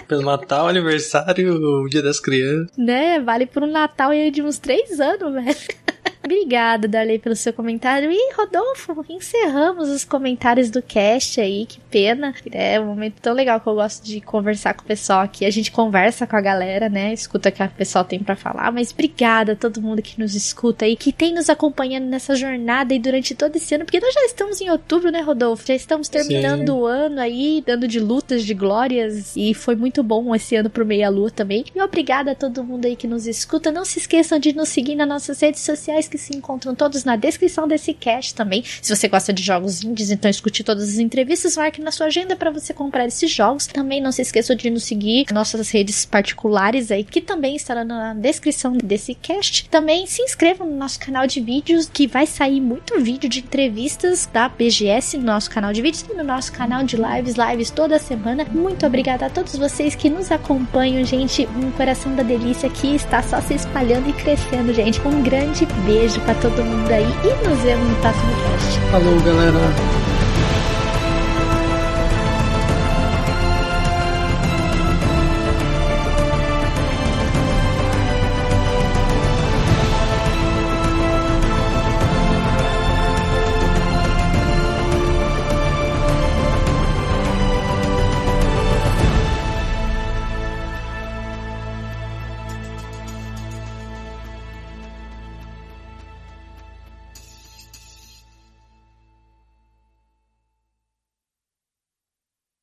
Pelo 0.07 0.23
Natal, 0.23 0.69
aniversário, 0.69 1.83
o 1.83 1.89
Dia 1.89 2.01
das 2.01 2.21
Crianças. 2.21 2.71
Né? 2.79 3.19
Vale 3.19 3.45
por 3.45 3.65
um 3.65 3.67
Natal 3.67 4.15
e 4.15 4.31
de 4.31 4.41
uns 4.41 4.57
três 4.57 5.01
anos, 5.01 5.33
velho. 5.35 5.86
Obrigada, 6.27 6.89
Darley, 6.89 7.21
pelo 7.21 7.37
seu 7.37 7.53
comentário. 7.53 8.11
E, 8.11 8.35
Rodolfo, 8.35 9.05
encerramos 9.09 9.89
os 9.89 10.05
comentários 10.05 10.71
do 10.71 10.83
cast 10.83 11.41
aí. 11.41 11.67
Que 11.67 11.79
pena. 11.89 12.35
É 12.51 12.81
um 12.81 12.87
momento 12.87 13.21
tão 13.23 13.33
legal 13.33 13.61
que 13.61 13.69
eu 13.69 13.77
gosto 13.77 14.05
de 14.05 14.21
conversar 14.21 14.75
com 14.75 14.83
o 14.83 14.87
pessoal 14.87 15.21
aqui. 15.21 15.47
A 15.47 15.51
gente 15.51 15.71
conversa 15.71 16.27
com 16.27 16.35
a 16.35 16.41
galera, 16.41 16.89
né? 16.89 17.13
Escuta 17.13 17.49
o 17.49 17.53
que 17.53 17.63
o 17.63 17.71
pessoal 17.71 18.05
tem 18.05 18.19
para 18.19 18.35
falar. 18.35 18.73
Mas 18.73 18.91
obrigada 18.91 19.53
a 19.53 19.57
todo 19.57 19.81
mundo 19.81 20.03
que 20.03 20.19
nos 20.19 20.35
escuta 20.35 20.85
aí, 20.85 20.97
que 20.97 21.13
tem 21.13 21.33
nos 21.33 21.49
acompanhando 21.49 22.07
nessa 22.07 22.35
jornada 22.35 22.93
e 22.93 22.99
durante 22.99 23.33
todo 23.33 23.55
esse 23.55 23.77
ano. 23.77 23.85
Porque 23.85 24.01
nós 24.01 24.13
já 24.13 24.25
estamos 24.25 24.61
em 24.61 24.69
outubro, 24.69 25.13
né, 25.13 25.21
Rodolfo? 25.21 25.65
Já 25.65 25.75
estamos 25.75 26.09
terminando 26.09 26.73
Sim. 26.73 26.79
o 26.79 26.87
ano 26.87 27.21
aí, 27.21 27.63
dando 27.65 27.87
de 27.87 28.01
lutas, 28.01 28.45
de 28.45 28.53
glórias. 28.53 29.37
E 29.37 29.55
foi 29.55 29.77
muito 29.77 30.03
bom 30.03 30.35
esse 30.35 30.57
ano 30.57 30.69
pro 30.69 30.85
Meia 30.85 31.09
Lua 31.09 31.31
também. 31.31 31.65
E 31.73 31.81
obrigada 31.81 32.33
a 32.33 32.35
todo 32.35 32.65
mundo 32.65 32.87
aí 32.87 32.97
que 32.97 33.07
nos 33.07 33.29
escuta. 33.29 33.71
Não 33.71 33.85
se 33.85 34.01
esqueçam 34.01 34.41
de 34.41 34.53
nos 34.53 34.71
seguir 34.71 34.97
nas 34.97 35.07
nossas 35.07 35.39
redes 35.39 35.61
sociais 35.61 36.09
que 36.09 36.16
se 36.19 36.37
encontram 36.37 36.75
todos 36.75 37.05
na 37.05 37.17
descrição 37.17 37.67
desse 37.69 37.93
cast 37.93 38.35
também. 38.35 38.65
Se 38.83 38.95
você 38.95 39.09
gosta 39.09 39.33
de 39.33 39.43
jogos 39.43 39.83
indies, 39.83 40.11
então 40.11 40.31
escute 40.31 40.65
todas 40.65 40.89
as 40.89 40.99
entrevistas, 40.99 41.57
marque 41.57 41.81
na 41.81 41.91
sua 41.91 42.07
agenda 42.07 42.37
para 42.37 42.51
você 42.51 42.73
comprar 42.73 43.07
esses 43.07 43.31
jogos. 43.31 43.67
Também 43.67 44.01
não 44.01 44.13
se 44.13 44.23
esqueça 44.23 44.55
de 44.55 44.71
nos 44.71 44.85
seguir 44.85 45.27
nossas 45.33 45.71
redes 45.71 46.05
particulares 46.05 46.91
aí, 46.91 47.05
que 47.05 47.21
também 47.21 47.57
estará 47.57 47.85
na 47.85 48.15
descrição 48.15 48.77
desse 48.77 49.15
cast. 49.15 49.69
Também 49.69 50.07
se 50.07 50.23
inscrevam 50.23 50.67
no 50.67 50.77
nosso 50.77 50.99
canal 50.99 51.27
de 51.27 51.41
vídeos, 51.41 51.91
que 51.93 52.07
vai 52.07 52.27
sair 52.27 52.61
muito 52.61 53.01
vídeo 53.01 53.29
de 53.29 53.41
entrevistas 53.41 54.29
da 54.33 54.49
BGS 54.49 55.19
no 55.19 55.25
nosso 55.25 55.51
canal 55.51 55.73
de 55.73 55.83
vídeos 55.83 56.05
e 56.11 56.15
no 56.15 56.25
nosso 56.25 56.53
canal 56.53 56.85
de 56.85 56.97
lives, 56.97 57.35
lives 57.37 57.71
toda 57.71 57.99
semana. 57.99 58.45
Muito 58.45 58.87
obrigada 58.87 59.27
a 59.27 59.31
todos 59.31 59.57
vocês 59.57 59.95
que 59.95 60.09
nos 60.09 60.31
acompanham, 60.31 61.05
gente. 61.05 61.47
Um 61.57 61.71
coração 61.73 62.15
da 62.15 62.23
delícia 62.23 62.69
que 62.71 62.95
está 62.95 63.23
só 63.23 63.41
se 63.41 63.55
espalhando 63.55 64.09
e 64.09 64.13
crescendo, 64.13 64.73
gente. 64.73 65.01
Um 65.07 65.23
grande 65.23 65.67
beijo 66.07 66.21
para 66.21 66.35
todo 66.35 66.65
mundo 66.65 66.89
aí 66.91 67.05
e 67.25 67.49
nos 67.49 67.59
vemos 67.63 67.89
no 67.89 67.97
próximo 67.97 68.33
cast. 68.45 68.81
Falou, 68.93 69.21
galera. 69.23 70.06